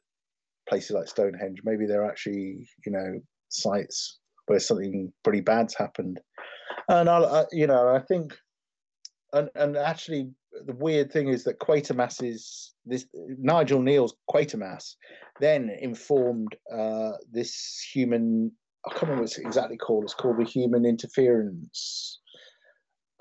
places 0.67 0.91
like 0.91 1.07
Stonehenge. 1.07 1.61
Maybe 1.63 1.85
they're 1.85 2.09
actually, 2.09 2.67
you 2.85 2.91
know, 2.91 3.19
sites 3.49 4.19
where 4.45 4.59
something 4.59 5.11
pretty 5.23 5.41
bad's 5.41 5.75
happened. 5.75 6.19
And 6.87 7.09
I, 7.09 7.19
I 7.19 7.45
you 7.51 7.67
know, 7.67 7.89
I 7.89 7.99
think, 7.99 8.33
and 9.33 9.49
and 9.55 9.77
actually, 9.77 10.31
the 10.65 10.73
weird 10.73 11.11
thing 11.11 11.29
is 11.29 11.43
that 11.45 11.59
Quatermass 11.59 12.23
is 12.23 12.73
this 12.85 13.05
Nigel 13.13 13.81
Kneale's 13.81 14.15
Quatermass 14.29 14.95
then 15.39 15.69
informed 15.81 16.55
uh, 16.73 17.13
this 17.31 17.85
human. 17.93 18.51
I 18.85 18.89
can't 18.91 19.03
remember 19.03 19.23
what 19.23 19.31
it's 19.31 19.37
exactly 19.37 19.77
called. 19.77 20.03
It's 20.03 20.13
called 20.13 20.37
the 20.37 20.43
Human 20.43 20.85
Interference 20.85 22.19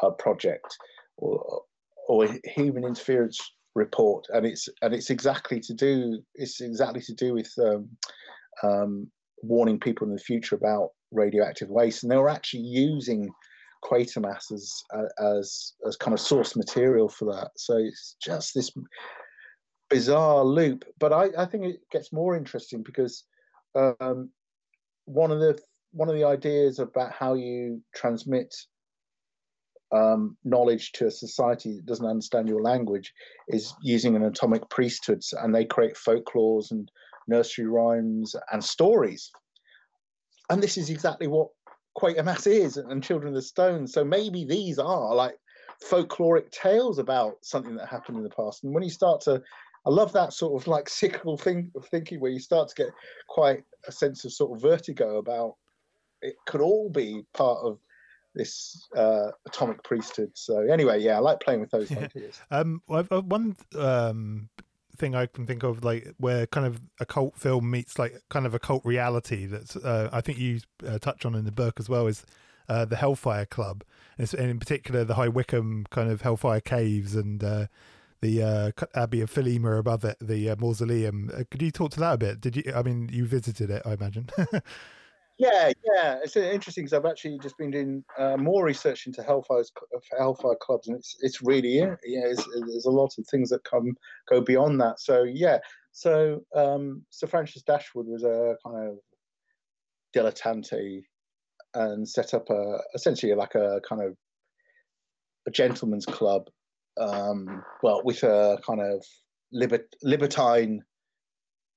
uh, 0.02 0.10
Project, 0.10 0.76
or 1.16 1.62
or 2.08 2.26
Human 2.56 2.84
Interference 2.84 3.38
Report, 3.74 4.26
and 4.30 4.44
it's 4.44 4.68
and 4.82 4.92
it's 4.92 5.10
exactly 5.10 5.60
to 5.60 5.74
do. 5.74 6.20
It's 6.34 6.60
exactly 6.60 7.00
to 7.02 7.14
do 7.14 7.34
with 7.34 7.52
um, 7.58 7.88
um, 8.62 9.10
warning 9.42 9.78
people 9.78 10.06
in 10.06 10.12
the 10.12 10.20
future 10.20 10.56
about 10.56 10.90
radioactive 11.12 11.68
waste, 11.68 12.02
and 12.02 12.10
they 12.10 12.16
were 12.16 12.28
actually 12.28 12.62
using 12.62 13.30
Quatermass 13.84 14.52
as 14.52 14.72
as 15.20 15.72
as 15.86 15.96
kind 15.96 16.14
of 16.14 16.20
source 16.20 16.56
material 16.56 17.08
for 17.08 17.32
that. 17.32 17.50
So 17.56 17.76
it's 17.76 18.16
just 18.22 18.54
this 18.54 18.70
bizarre 19.88 20.44
loop. 20.44 20.84
But 20.98 21.12
I, 21.12 21.28
I 21.38 21.46
think 21.46 21.64
it 21.64 21.80
gets 21.90 22.12
more 22.12 22.36
interesting 22.36 22.82
because 22.82 23.24
um, 23.74 24.30
one 25.04 25.30
of 25.30 25.40
the 25.40 25.58
one 25.92 26.08
of 26.08 26.14
the 26.14 26.24
ideas 26.24 26.78
about 26.78 27.12
how 27.12 27.34
you 27.34 27.82
transmit 27.94 28.54
um, 29.92 30.36
knowledge 30.44 30.92
to 30.92 31.06
a 31.06 31.10
society 31.10 31.76
that 31.76 31.86
doesn't 31.86 32.06
understand 32.06 32.48
your 32.48 32.62
language 32.62 33.12
is 33.48 33.74
using 33.82 34.16
an 34.16 34.24
atomic 34.24 34.68
priesthood, 34.70 35.22
and 35.40 35.54
they 35.54 35.64
create 35.64 35.94
folklores 35.94 36.70
and 36.70 36.90
nursery 37.28 37.66
rhymes 37.66 38.34
and 38.52 38.62
stories. 38.62 39.30
And 40.48 40.62
this 40.62 40.76
is 40.76 40.90
exactly 40.90 41.26
what 41.26 41.48
Quatermass 41.98 42.46
is 42.46 42.76
and 42.76 43.02
Children 43.02 43.28
of 43.28 43.34
the 43.34 43.42
Stone. 43.42 43.86
So 43.86 44.04
maybe 44.04 44.44
these 44.44 44.78
are 44.78 45.14
like 45.14 45.36
folkloric 45.82 46.50
tales 46.50 46.98
about 46.98 47.34
something 47.42 47.76
that 47.76 47.88
happened 47.88 48.18
in 48.18 48.24
the 48.24 48.30
past. 48.30 48.64
And 48.64 48.74
when 48.74 48.82
you 48.82 48.90
start 48.90 49.20
to, 49.22 49.42
I 49.86 49.90
love 49.90 50.12
that 50.12 50.32
sort 50.32 50.60
of 50.60 50.66
like 50.66 50.88
cyclical 50.88 51.36
thing 51.36 51.70
of 51.76 51.86
thinking 51.86 52.20
where 52.20 52.30
you 52.30 52.40
start 52.40 52.68
to 52.68 52.74
get 52.74 52.92
quite 53.28 53.64
a 53.86 53.92
sense 53.92 54.24
of 54.24 54.32
sort 54.32 54.56
of 54.56 54.62
vertigo 54.62 55.18
about 55.18 55.54
it 56.22 56.36
could 56.46 56.60
all 56.60 56.90
be 56.90 57.24
part 57.32 57.60
of 57.62 57.78
this 58.34 58.88
uh, 58.96 59.30
atomic 59.46 59.82
priesthood. 59.82 60.30
So 60.34 60.60
anyway, 60.60 61.00
yeah, 61.00 61.16
I 61.16 61.20
like 61.20 61.40
playing 61.40 61.60
with 61.60 61.70
those 61.70 61.90
yeah. 61.90 62.00
ideas. 62.00 62.40
Um, 62.50 62.82
well, 62.86 63.04
one 63.04 63.56
um, 63.76 64.48
thing 64.96 65.14
I 65.14 65.26
can 65.26 65.46
think 65.46 65.62
of, 65.62 65.82
like 65.82 66.14
where 66.18 66.46
kind 66.46 66.66
of 66.66 66.80
a 67.00 67.06
cult 67.06 67.36
film 67.36 67.70
meets 67.70 67.98
like 67.98 68.22
kind 68.28 68.46
of 68.46 68.54
a 68.54 68.58
cult 68.58 68.84
reality. 68.84 69.46
That's 69.46 69.76
uh, 69.76 70.10
I 70.12 70.20
think 70.20 70.38
you 70.38 70.60
uh, 70.86 70.98
touch 70.98 71.24
on 71.24 71.34
in 71.34 71.44
the 71.44 71.52
book 71.52 71.80
as 71.80 71.88
well 71.88 72.06
is 72.06 72.24
uh, 72.68 72.84
the 72.84 72.96
Hellfire 72.96 73.46
Club, 73.46 73.82
and 74.18 74.32
in 74.34 74.58
particular 74.58 75.04
the 75.04 75.14
High 75.14 75.28
Wycombe 75.28 75.86
kind 75.90 76.10
of 76.10 76.22
Hellfire 76.22 76.60
Caves 76.60 77.16
and 77.16 77.42
uh, 77.42 77.66
the 78.20 78.42
uh, 78.42 78.70
Abbey 78.94 79.22
of 79.22 79.32
Thelema 79.32 79.78
above 79.78 80.04
it, 80.04 80.16
the 80.20 80.50
uh, 80.50 80.56
mausoleum. 80.56 81.30
could 81.50 81.62
you 81.62 81.70
talk 81.70 81.90
to 81.92 82.00
that 82.00 82.14
a 82.14 82.18
bit? 82.18 82.40
Did 82.40 82.56
you? 82.56 82.72
I 82.74 82.82
mean, 82.82 83.08
you 83.10 83.24
visited 83.24 83.70
it, 83.70 83.82
I 83.84 83.94
imagine. 83.94 84.28
Yeah, 85.40 85.72
yeah, 85.94 86.18
it's 86.22 86.36
interesting 86.36 86.84
because 86.84 86.92
I've 86.92 87.10
actually 87.10 87.38
just 87.38 87.56
been 87.56 87.70
doing 87.70 88.04
uh, 88.18 88.36
more 88.36 88.62
research 88.62 89.06
into 89.06 89.22
Hellfire 89.22 89.64
Hellfire 90.18 90.54
clubs, 90.60 90.86
and 90.86 90.98
it's 90.98 91.16
it's 91.20 91.40
really 91.40 91.76
yeah, 91.78 91.94
it's, 92.04 92.46
there's 92.66 92.84
a 92.84 92.90
lot 92.90 93.14
of 93.16 93.26
things 93.26 93.48
that 93.48 93.64
come 93.64 93.94
go 94.28 94.42
beyond 94.42 94.78
that. 94.82 95.00
So 95.00 95.22
yeah, 95.22 95.56
so 95.92 96.40
um, 96.54 97.06
Sir 97.08 97.26
Francis 97.26 97.62
Dashwood 97.62 98.06
was 98.06 98.22
a 98.22 98.56
kind 98.66 98.90
of 98.90 98.98
dilettante 100.14 101.04
and 101.72 102.06
set 102.06 102.34
up 102.34 102.50
a 102.50 102.76
essentially 102.94 103.34
like 103.34 103.54
a 103.54 103.80
kind 103.88 104.02
of 104.02 104.14
a 105.48 105.50
gentleman's 105.50 106.04
club, 106.04 106.50
um, 107.00 107.62
well, 107.82 108.02
with 108.04 108.22
a 108.24 108.58
kind 108.66 108.82
of 108.82 109.02
libert- 109.54 109.96
libertine 110.02 110.82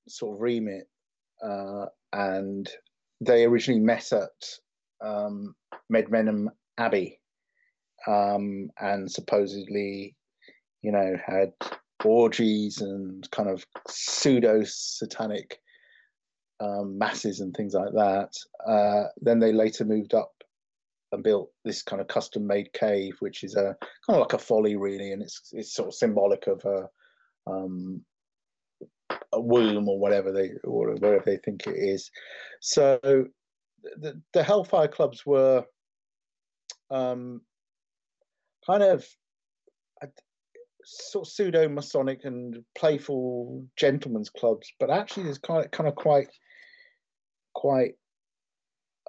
sort 0.09 0.35
of 0.35 0.41
remit, 0.41 0.89
uh, 1.41 1.85
and 2.11 2.69
they 3.25 3.45
originally 3.45 3.81
met 3.81 4.11
at 4.11 4.29
um, 5.05 5.55
Medmenham 5.91 6.47
Abbey 6.77 7.19
um, 8.07 8.69
and 8.79 9.11
supposedly, 9.11 10.15
you 10.81 10.91
know, 10.91 11.15
had 11.25 11.53
orgies 12.03 12.81
and 12.81 13.29
kind 13.31 13.49
of 13.49 13.65
pseudo 13.87 14.61
satanic 14.65 15.59
um, 16.59 16.97
masses 16.97 17.39
and 17.39 17.55
things 17.55 17.73
like 17.73 17.93
that. 17.93 18.31
Uh, 18.67 19.07
then 19.21 19.39
they 19.39 19.51
later 19.51 19.85
moved 19.85 20.13
up 20.13 20.31
and 21.11 21.23
built 21.23 21.51
this 21.63 21.81
kind 21.81 22.01
of 22.01 22.07
custom 22.07 22.45
made 22.45 22.73
cave, 22.73 23.15
which 23.19 23.43
is 23.43 23.55
a 23.55 23.75
kind 24.05 24.17
of 24.17 24.21
like 24.21 24.33
a 24.33 24.37
folly, 24.37 24.75
really, 24.75 25.11
and 25.11 25.21
it's 25.21 25.49
it's 25.51 25.73
sort 25.73 25.89
of 25.89 25.93
symbolic 25.93 26.47
of 26.47 26.63
a 26.65 26.89
um, 27.49 28.01
womb 29.33 29.87
or 29.87 29.99
whatever 29.99 30.31
they 30.31 30.51
or 30.63 30.93
whatever 30.93 31.23
they 31.25 31.37
think 31.37 31.67
it 31.67 31.75
is. 31.75 32.11
So 32.61 32.99
the, 33.03 34.21
the 34.33 34.43
Hellfire 34.43 34.87
clubs 34.87 35.25
were 35.25 35.65
um, 36.89 37.41
kind 38.65 38.83
of 38.83 39.05
sort 40.85 41.27
of 41.27 41.31
pseudo 41.31 41.67
Masonic 41.69 42.25
and 42.25 42.63
playful 42.75 43.65
gentlemen's 43.77 44.29
clubs, 44.29 44.71
but 44.79 44.89
actually 44.89 45.23
there's 45.23 45.37
kind 45.37 45.63
of 45.65 45.71
kind 45.71 45.87
of 45.87 45.95
quite 45.95 46.27
quite 47.53 47.93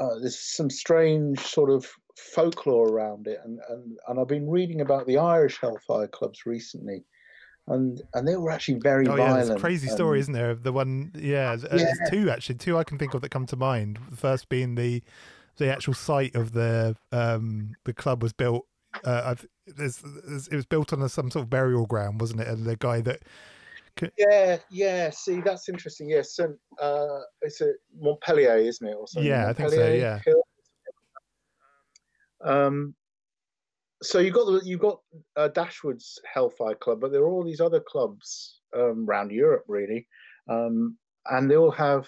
uh, 0.01 0.19
there's 0.21 0.39
some 0.39 0.71
strange 0.71 1.39
sort 1.41 1.71
of 1.71 1.87
folklore 2.17 2.89
around 2.89 3.27
it, 3.27 3.39
and, 3.45 3.59
and 3.69 3.99
and 4.09 4.21
I've 4.21 4.29
been 4.29 4.49
reading 4.49 4.81
about 4.81 5.07
the 5.07 5.19
Irish 5.19 5.61
Hellfire 5.61 6.09
clubs 6.09 6.47
recently, 6.47 7.05
and 7.69 8.03
and 8.13 8.29
they 8.29 8.37
were 8.37 8.51
actually 8.51 8.79
very 8.81 9.07
oh, 9.09 9.17
violent. 9.17 9.49
Yeah, 9.49 9.57
crazy 9.57 9.89
story, 9.89 10.21
isn't 10.21 10.35
there? 10.35 10.55
The 10.55 10.73
one, 10.73 11.13
yeah, 11.15 11.53
yeah. 11.53 11.57
There's 11.57 12.11
two 12.11 12.31
actually, 12.31 12.57
two 12.57 12.79
I 12.79 12.85
can 12.85 12.99
think 12.99 13.15
of 13.15 13.23
that 13.23 13.31
come 13.31 13.47
to 13.47 13.57
mind. 13.57 13.99
The 14.11 14.17
first 14.17 14.49
being 14.49 14.75
the 14.75 15.03
the 15.57 15.71
actual 15.73 15.95
site 15.95 16.35
of 16.35 16.53
the 16.53 16.97
um 17.13 17.75
the 17.85 17.93
club 17.93 18.23
was 18.23 18.33
built. 18.33 18.67
Uh, 19.03 19.35
there's, 19.67 19.99
there's, 19.99 20.47
it 20.47 20.55
was 20.55 20.67
built 20.67 20.93
on 20.93 21.03
a, 21.03 21.09
some 21.09 21.29
sort 21.29 21.43
of 21.43 21.51
burial 21.51 21.85
ground, 21.85 22.21
wasn't 22.21 22.41
it? 22.41 22.47
And 22.47 22.65
the 22.65 22.77
guy 22.77 23.01
that 23.01 23.23
yeah, 24.17 24.59
yeah. 24.71 25.11
See, 25.11 25.41
that's 25.41 25.69
interesting. 25.69 26.11
Yes, 26.11 26.39
yeah, 26.39 26.47
uh, 26.85 27.21
it's 27.43 27.61
a 27.61 27.73
Montpelier, 27.99 28.57
isn't 28.57 28.87
it? 28.87 28.95
Or 28.95 29.07
something? 29.07 29.29
Yeah, 29.29 29.47
Montpelier 29.47 29.85
I 29.85 30.21
think 30.21 30.25
so. 30.25 30.43
Yeah. 32.45 32.67
Um, 32.67 32.95
so 34.05 34.19
you 34.19 34.31
got 34.31 34.47
the 34.47 34.61
you 34.65 34.79
got 34.79 35.01
uh, 35.37 35.49
Dashwood's 35.49 36.21
Hellfire 36.33 36.75
Club, 36.75 37.01
but 37.01 37.11
there 37.11 37.23
are 37.23 37.29
all 37.29 37.45
these 37.45 37.61
other 37.61 37.81
clubs 37.81 38.61
um, 38.77 39.07
around 39.09 39.31
Europe, 39.31 39.65
really, 39.69 40.07
um, 40.49 40.97
and 41.31 41.51
they 41.51 41.57
all 41.57 41.71
have 41.71 42.07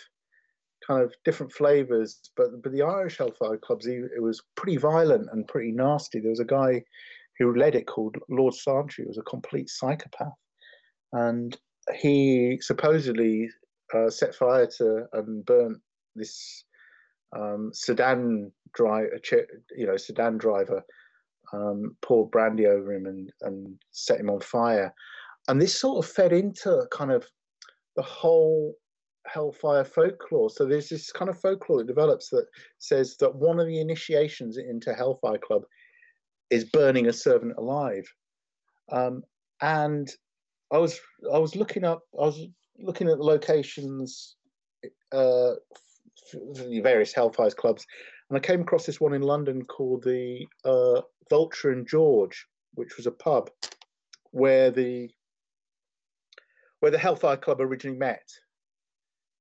kind 0.87 1.03
of 1.03 1.15
different 1.25 1.53
flavors. 1.53 2.21
But 2.37 2.63
but 2.63 2.73
the 2.73 2.83
Irish 2.83 3.19
Hellfire 3.19 3.57
clubs, 3.57 3.87
it 3.87 4.23
was 4.23 4.43
pretty 4.57 4.77
violent 4.77 5.29
and 5.33 5.49
pretty 5.49 5.73
nasty. 5.73 6.21
There 6.21 6.31
was 6.31 6.41
a 6.41 6.45
guy 6.45 6.83
who 7.39 7.57
led 7.57 7.75
it 7.75 7.87
called 7.87 8.17
Lord 8.29 8.55
Santry. 8.55 9.05
He 9.05 9.09
was 9.09 9.19
a 9.19 9.23
complete 9.23 9.69
psychopath, 9.69 10.37
and 11.13 11.57
he 11.95 12.59
supposedly 12.61 13.49
uh, 13.95 14.11
set 14.11 14.35
fire 14.35 14.69
to 14.79 15.07
and 15.13 15.45
burnt 15.45 15.79
this 16.15 16.65
um, 17.37 17.71
sedan 17.73 18.53
drive, 18.75 19.09
you 19.77 19.87
know, 19.87 19.97
sedan 19.97 20.39
driver 20.39 20.85
um, 21.53 21.97
brandy 22.31 22.67
over 22.67 22.93
him 22.93 23.07
and, 23.07 23.31
and 23.43 23.77
set 23.91 24.21
him 24.21 24.31
on 24.31 24.41
fire. 24.41 24.93
And 25.49 25.61
this 25.61 25.79
sort 25.79 26.05
of 26.05 26.11
fed 26.11 26.33
into 26.33 26.87
kind 26.91 27.13
of 27.13 27.27
the 27.95 28.03
whole 28.03 28.75
hellfire 29.27 29.85
folklore. 29.85 30.51
So 30.51 30.65
there's 30.65 30.89
this 30.89 31.13
kind 31.13 31.29
of 31.29 31.41
folklore 31.41 31.79
that 31.79 31.87
develops 31.87 32.29
that 32.31 32.47
says 32.79 33.17
that 33.19 33.35
one 33.35 33.59
of 33.61 33.67
the 33.67 33.81
initiations 33.81 34.57
into 34.57 34.95
Hellfire 34.95 35.39
Club 35.39 35.63
is 36.51 36.65
burning 36.65 37.07
a 37.07 37.13
servant 37.13 37.55
alive. 37.59 38.07
Um, 38.93 39.23
and 39.61 40.09
I 40.73 40.79
was 40.79 41.01
I 41.33 41.39
was 41.39 41.57
looking 41.57 41.85
up 41.85 42.03
I 42.19 42.25
was 42.25 42.41
looking 42.79 43.09
at 43.09 43.19
the 43.19 43.25
locations 43.25 44.37
uh, 45.13 45.53
various 46.83 47.13
Hellfire 47.13 47.51
clubs, 47.51 47.85
and 48.29 48.37
I 48.37 48.41
came 48.41 48.61
across 48.61 48.87
this 48.87 49.01
one 49.01 49.15
in 49.15 49.23
London 49.23 49.65
called 49.65 50.03
the 50.03 50.47
uh, 50.65 51.01
Vulture 51.31 51.71
and 51.71 51.87
George, 51.87 52.47
which 52.75 52.97
was 52.97 53.07
a 53.07 53.11
pub 53.13 53.51
where 54.31 54.71
the 54.71 55.11
where 56.81 56.91
the 56.91 56.99
Hellfire 56.99 57.37
Club 57.37 57.61
originally 57.61 57.99
met. 57.99 58.29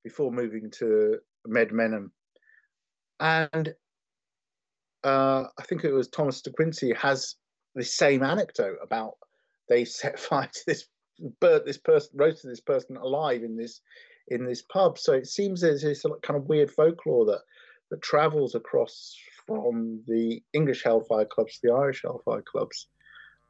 before 0.03 0.31
moving 0.31 0.69
to 0.71 1.17
Medmenham. 1.47 2.11
And 3.19 3.73
uh, 5.03 5.43
I 5.57 5.63
think 5.63 5.83
it 5.83 5.91
was 5.91 6.07
Thomas 6.07 6.41
de 6.41 6.51
Quincey 6.51 6.93
has 6.93 7.35
the 7.75 7.83
same 7.83 8.23
anecdote 8.23 8.77
about 8.81 9.13
they 9.67 9.85
set 9.85 10.19
fire 10.27 10.49
to 10.51 10.61
this 10.67 10.85
burnt 11.39 11.65
this 11.65 11.77
person 11.77 12.11
roasted 12.15 12.51
this 12.51 12.59
person 12.59 12.97
alive 12.97 13.41
in 13.43 13.55
this 13.55 13.81
in 14.27 14.45
this 14.45 14.63
pub. 14.63 14.97
So 14.97 15.13
it 15.13 15.27
seems 15.27 15.61
there's 15.61 15.81
this 15.81 16.05
kind 16.23 16.39
of 16.39 16.47
weird 16.47 16.71
folklore 16.71 17.25
that 17.25 17.41
that 17.91 18.01
travels 18.01 18.55
across 18.55 19.15
from 19.45 20.01
the 20.07 20.41
English 20.53 20.83
Hellfire 20.83 21.25
clubs 21.25 21.59
to 21.59 21.67
the 21.67 21.73
Irish 21.73 22.01
Hellfire 22.03 22.41
clubs. 22.41 22.87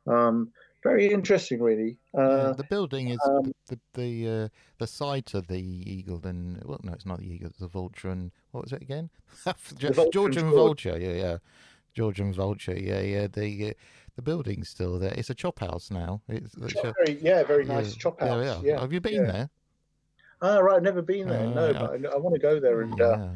Um, 0.08 0.52
very 0.84 1.12
interesting, 1.12 1.62
really. 1.62 1.98
Uh, 2.16 2.22
yeah, 2.30 2.54
the 2.56 2.66
building 2.70 3.10
is 3.10 3.20
um, 3.26 3.52
the 3.68 3.80
the 3.96 4.30
uh, 4.30 4.48
the 4.78 4.86
site 4.86 5.34
of 5.34 5.48
the 5.48 5.58
eagle 5.60 6.22
and 6.24 6.62
well, 6.64 6.80
no, 6.84 6.93
it's 6.93 7.08
not 7.08 7.20
the 7.20 7.26
eagle, 7.26 7.50
it's 7.50 7.60
the 7.60 7.68
vulture 7.68 8.10
and 8.10 8.32
what 8.52 8.64
was 8.64 8.72
it 8.72 8.84
again? 8.84 9.10
Vulture 9.46 9.93
George 10.12 10.38
and 10.38 10.46
and 10.46 10.54
George. 10.54 10.84
vulture, 10.84 10.98
yeah, 11.00 11.14
yeah, 11.14 11.38
George 11.96 12.20
and 12.20 12.36
vulture, 12.36 12.78
yeah, 12.78 13.02
yeah. 13.02 13.28
The 13.28 13.70
uh, 13.70 13.74
the 14.16 14.22
building's 14.22 14.70
still 14.70 15.00
there. 15.00 15.14
It's 15.18 15.32
a 15.32 15.34
chop 15.34 15.60
house 15.60 15.89
now. 15.89 16.22
It's, 16.30 16.54
it's 16.56 16.74
chop- 16.74 16.86
a- 16.86 16.93
very, 17.04 17.20
yeah, 17.20 17.43
very 17.43 17.66
nice 17.66 17.93
yeah, 17.93 17.98
chop 17.98 18.20
house. 18.20 18.46
yeah. 18.46 18.62
Yeah. 18.64 18.80
Have 18.80 18.93
you 18.93 19.02
been 19.02 19.26
there? 19.26 19.50
Ah, 20.41 20.60
right. 20.60 20.78
I've 20.78 20.84
never 20.84 21.02
been 21.02 21.28
there. 21.28 21.48
No, 21.48 21.72
yeah. 21.72 21.80
but 21.80 22.06
I, 22.12 22.16
I 22.16 22.18
want 22.18 22.36
to 22.36 22.39
go 22.39 22.60
there 22.60 22.82
and 22.82 23.02
uh, 23.02 23.30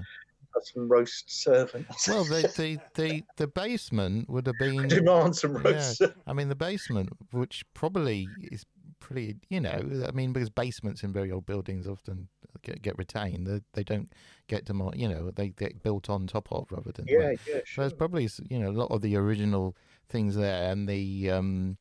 some 0.66 0.88
roast 0.88 1.44
servants. 1.44 2.08
Well, 2.08 2.24
the, 2.24 2.42
the 2.56 2.80
the 2.96 3.24
the 3.38 3.48
basement 3.48 4.30
would 4.30 4.48
have 4.48 4.58
been 4.58 4.88
demand 4.88 5.36
some 5.36 5.56
Yeah. 5.56 5.72
roast. 5.74 6.02
I 6.28 6.34
mean, 6.34 6.50
the 6.50 6.56
basement, 6.56 7.10
which 7.32 7.64
probably 7.74 8.36
is 8.52 8.66
pretty, 9.00 9.38
you 9.50 9.60
know, 9.62 10.06
I 10.08 10.12
mean, 10.12 10.34
because 10.34 10.50
basements 10.50 11.04
in 11.04 11.14
very 11.14 11.32
old 11.32 11.46
buildings 11.46 11.88
often 11.88 12.28
get, 12.62 12.82
get 12.82 12.98
retained, 12.98 13.48
they, 13.48 13.62
they 13.74 13.84
don't 13.84 14.12
get 14.48 14.66
to, 14.68 14.92
you 14.96 15.08
know, 15.08 15.32
they 15.32 15.50
get 15.50 15.82
built 15.82 16.10
on 16.10 16.28
top 16.28 16.48
of 16.52 16.72
rather 16.72 16.92
than. 16.92 17.08
Yeah, 17.08 17.32
yeah, 17.32 17.38
So 17.46 17.62
sure. 17.64 17.84
there's 17.84 17.94
probably, 17.94 18.30
you 18.50 18.60
know, 18.60 18.70
a 18.70 18.74
lot 18.74 18.92
of 18.92 19.02
the 19.02 19.16
original 19.16 19.76
things 20.10 20.36
there 20.36 20.70
and 20.72 20.88
the, 20.88 21.32
um, 21.32 21.78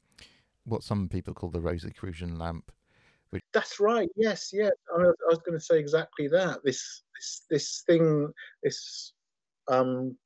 what 0.64 0.83
some 0.83 1.09
people 1.09 1.35
call 1.35 1.51
the 1.51 1.61
Rosicrucian 1.61 2.39
lamp. 2.39 2.70
That's 3.53 3.81
right. 3.81 4.09
Yes, 4.16 4.51
yes. 4.53 4.72
I 4.95 4.99
was, 4.99 5.14
I 5.26 5.29
was 5.29 5.39
going 5.39 5.59
to 5.59 5.64
say 5.64 5.79
exactly 5.79 6.29
that. 6.29 6.61
This, 6.64 7.03
this, 7.16 7.43
this 7.51 7.83
thing, 7.87 8.33
this 8.62 9.12
um, 9.70 10.16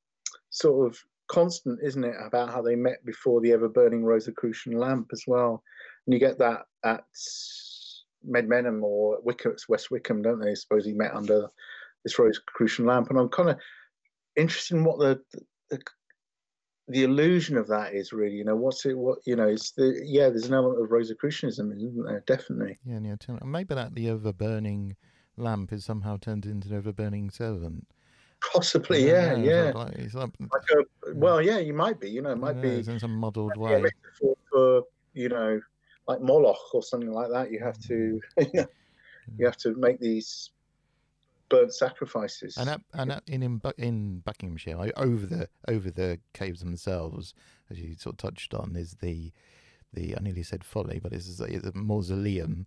sort 0.49 0.87
of 0.87 0.97
constant, 1.27 1.79
isn't 1.83 2.03
it, 2.03 2.15
about 2.25 2.49
how 2.49 2.61
they 2.61 2.75
met 2.75 3.03
before 3.05 3.41
the 3.41 3.51
ever 3.51 3.67
burning 3.67 4.03
Rosicrucian 4.03 4.77
lamp 4.77 5.09
as 5.11 5.23
well. 5.27 5.61
And 6.05 6.13
you 6.13 6.19
get 6.19 6.39
that 6.39 6.61
at 6.85 7.03
Medmenham 8.29 8.83
or 8.83 9.19
Wycombe, 9.23 9.55
West 9.67 9.91
Wycombe, 9.91 10.21
don't 10.21 10.39
they? 10.39 10.55
Suppose 10.55 10.85
he 10.85 10.93
met 10.93 11.13
under 11.13 11.47
this 12.03 12.17
Rosicrucian 12.17 12.85
lamp. 12.85 13.09
And 13.09 13.19
I'm 13.19 13.29
kind 13.29 13.49
of 13.49 13.57
interested 14.35 14.75
in 14.77 14.83
what 14.83 14.99
the, 14.99 15.19
the 15.31 15.41
the 15.69 15.79
illusion 16.89 17.57
of 17.57 17.67
that 17.67 17.93
is 17.93 18.11
really. 18.13 18.35
You 18.35 18.43
know, 18.45 18.55
what's 18.55 18.85
it? 18.85 18.97
What 18.97 19.19
you 19.25 19.35
know? 19.35 19.47
It's 19.47 19.71
the 19.71 20.01
yeah. 20.03 20.29
There's 20.29 20.47
an 20.47 20.53
element 20.53 20.81
of 20.83 20.89
Rosicrucianism, 20.91 21.71
isn't 21.75 22.03
there? 22.05 22.23
Definitely. 22.27 22.77
Yeah, 22.85 22.95
and 22.95 23.05
yeah. 23.05 23.15
Maybe 23.43 23.73
that 23.75 23.95
the 23.95 24.07
overburning 24.09 24.95
lamp 25.37 25.73
is 25.73 25.85
somehow 25.85 26.17
turned 26.17 26.45
into 26.45 26.69
an 26.69 26.75
overburning 26.75 27.31
servant. 27.31 27.87
Possibly, 28.51 29.09
I 29.09 29.15
yeah, 29.15 29.35
yeah. 29.37 29.71
like- 29.73 30.13
like- 30.13 30.33
Like 30.39 30.69
a, 30.75 31.13
well, 31.15 31.41
yeah, 31.41 31.59
you 31.59 31.73
might 31.73 31.99
be. 31.99 32.09
You 32.09 32.21
know, 32.21 32.31
it 32.31 32.37
might 32.37 32.57
yeah, 32.57 32.61
be 32.81 32.91
in 32.91 32.99
some 32.99 33.15
muddled 33.15 33.55
way. 33.55 33.81
metaphor 33.81 34.35
for 34.51 34.83
you 35.13 35.29
know, 35.29 35.61
like 36.07 36.21
Moloch 36.21 36.73
or 36.73 36.83
something 36.83 37.11
like 37.11 37.29
that. 37.31 37.51
You 37.51 37.59
have 37.63 37.79
to, 37.87 38.19
mm. 38.37 38.67
you 39.37 39.45
have 39.45 39.57
to 39.57 39.75
make 39.75 39.99
these 39.99 40.51
burnt 41.49 41.73
sacrifices. 41.73 42.57
And 42.57 42.81
and 42.93 43.21
in 43.27 43.43
in, 43.43 43.61
in 43.77 44.19
Buckinghamshire, 44.19 44.91
over 44.97 45.25
the 45.25 45.49
over 45.67 45.91
the 45.91 46.19
caves 46.33 46.59
themselves, 46.59 47.33
as 47.69 47.79
you 47.79 47.95
sort 47.95 48.13
of 48.13 48.17
touched 48.17 48.53
on, 48.53 48.75
is 48.75 48.95
the 49.01 49.31
the 49.93 50.15
I 50.17 50.21
nearly 50.21 50.43
said 50.43 50.63
folly, 50.63 50.99
but 51.01 51.13
it's, 51.13 51.39
it's 51.39 51.67
a 51.67 51.71
mausoleum 51.73 52.65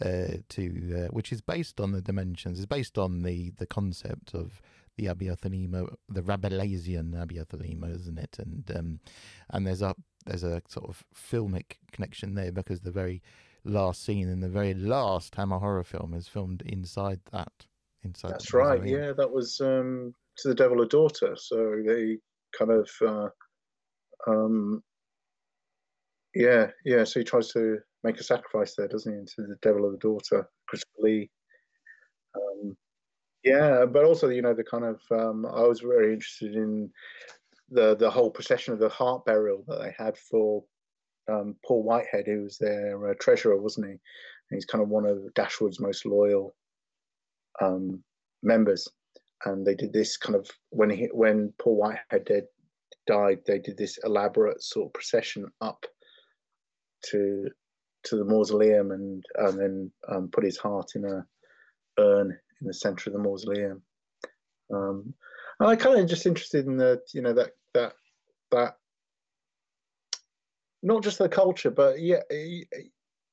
uh, 0.00 0.38
to 0.50 1.06
uh, 1.06 1.08
which 1.12 1.32
is 1.32 1.40
based 1.40 1.80
on 1.80 1.92
the 1.92 2.02
dimensions. 2.02 2.58
It's 2.58 2.66
based 2.66 2.98
on 2.98 3.22
the 3.22 3.50
the 3.58 3.66
concept 3.66 4.34
of 4.34 4.60
the 4.96 5.08
Abbey 5.08 5.28
of 5.28 5.40
Thelema, 5.40 5.92
the 6.08 6.22
Rabelaisian 6.22 7.20
Abbey 7.20 7.38
of 7.38 7.48
Thelema, 7.48 7.94
isn't 7.94 8.18
it? 8.18 8.36
And 8.38 8.70
um, 8.76 9.00
and 9.50 9.66
there's 9.66 9.82
a 9.82 9.94
there's 10.26 10.44
a 10.44 10.62
sort 10.68 10.88
of 10.88 11.04
filmic 11.14 11.78
connection 11.92 12.34
there 12.34 12.52
because 12.52 12.80
the 12.80 12.90
very 12.90 13.22
last 13.64 14.04
scene 14.04 14.28
in 14.28 14.40
the 14.40 14.48
very 14.48 14.74
last 14.74 15.34
Hammer 15.34 15.58
horror 15.58 15.84
film 15.84 16.14
is 16.14 16.28
filmed 16.28 16.62
inside 16.62 17.20
that. 17.32 17.66
Inside 18.04 18.32
That's 18.32 18.52
right. 18.52 18.84
Yeah, 18.84 19.12
that 19.12 19.30
was 19.30 19.60
um, 19.60 20.14
to 20.38 20.48
the 20.48 20.54
devil 20.54 20.82
a 20.82 20.86
daughter. 20.86 21.34
So 21.36 21.82
they 21.86 22.18
kind 22.56 22.70
of, 22.70 22.90
uh, 23.00 23.28
um, 24.26 24.82
yeah, 26.34 26.68
yeah. 26.84 27.04
So 27.04 27.20
he 27.20 27.24
tries 27.24 27.50
to 27.52 27.78
make 28.02 28.18
a 28.18 28.24
sacrifice 28.24 28.74
there, 28.76 28.88
doesn't 28.88 29.12
he, 29.12 29.24
to 29.24 29.48
the 29.48 29.56
devil 29.62 29.86
of 29.86 29.92
the 29.92 29.98
daughter, 29.98 30.48
Christopher 30.68 31.00
Lee. 31.00 31.30
Um, 32.36 32.76
yeah, 33.42 33.84
but 33.86 34.04
also, 34.04 34.28
you 34.28 34.42
know, 34.42 34.54
the 34.54 34.64
kind 34.64 34.84
of 34.84 35.00
um, 35.10 35.46
I 35.46 35.62
was 35.62 35.80
very 35.80 36.12
interested 36.12 36.54
in 36.54 36.90
the 37.70 37.96
the 37.96 38.10
whole 38.10 38.30
procession 38.30 38.74
of 38.74 38.80
the 38.80 38.88
heart 38.88 39.24
burial 39.24 39.64
that 39.68 39.80
they 39.80 39.94
had 39.96 40.16
for 40.18 40.64
um, 41.28 41.56
Paul 41.66 41.82
Whitehead, 41.82 42.26
who 42.26 42.42
was 42.42 42.58
their 42.58 43.10
uh, 43.10 43.14
treasurer, 43.20 43.56
wasn't 43.56 43.86
he? 43.86 43.92
And 43.92 44.00
he's 44.50 44.66
kind 44.66 44.82
of 44.82 44.88
one 44.88 45.06
of 45.06 45.32
Dashwood's 45.34 45.80
most 45.80 46.04
loyal 46.04 46.54
um, 47.60 48.02
members, 48.42 48.88
and 49.44 49.66
they 49.66 49.74
did 49.74 49.92
this 49.92 50.16
kind 50.16 50.36
of 50.36 50.48
when 50.70 50.90
he 50.90 51.08
when 51.12 51.52
Paul 51.60 51.76
Whitehead 51.76 52.24
did, 52.26 52.44
died, 53.06 53.40
they 53.46 53.58
did 53.58 53.76
this 53.76 53.98
elaborate 54.04 54.62
sort 54.62 54.86
of 54.86 54.92
procession 54.92 55.46
up 55.60 55.84
to 57.10 57.48
to 58.04 58.16
the 58.16 58.24
mausoleum 58.24 58.90
and 58.90 59.24
and 59.36 59.58
then 59.58 59.92
um, 60.08 60.28
put 60.32 60.44
his 60.44 60.58
heart 60.58 60.90
in 60.94 61.04
a 61.04 61.24
urn 61.98 62.36
in 62.60 62.66
the 62.66 62.74
center 62.74 63.10
of 63.10 63.14
the 63.14 63.22
mausoleum. 63.22 63.82
Um, 64.72 65.14
and 65.60 65.68
I 65.68 65.76
kind 65.76 66.00
of 66.00 66.08
just 66.08 66.26
interested 66.26 66.66
in 66.66 66.76
the 66.76 67.00
you 67.12 67.22
know 67.22 67.34
that 67.34 67.50
that 67.74 67.92
that 68.50 68.76
not 70.82 71.02
just 71.02 71.18
the 71.18 71.28
culture, 71.28 71.70
but 71.70 72.00
yeah, 72.00 72.20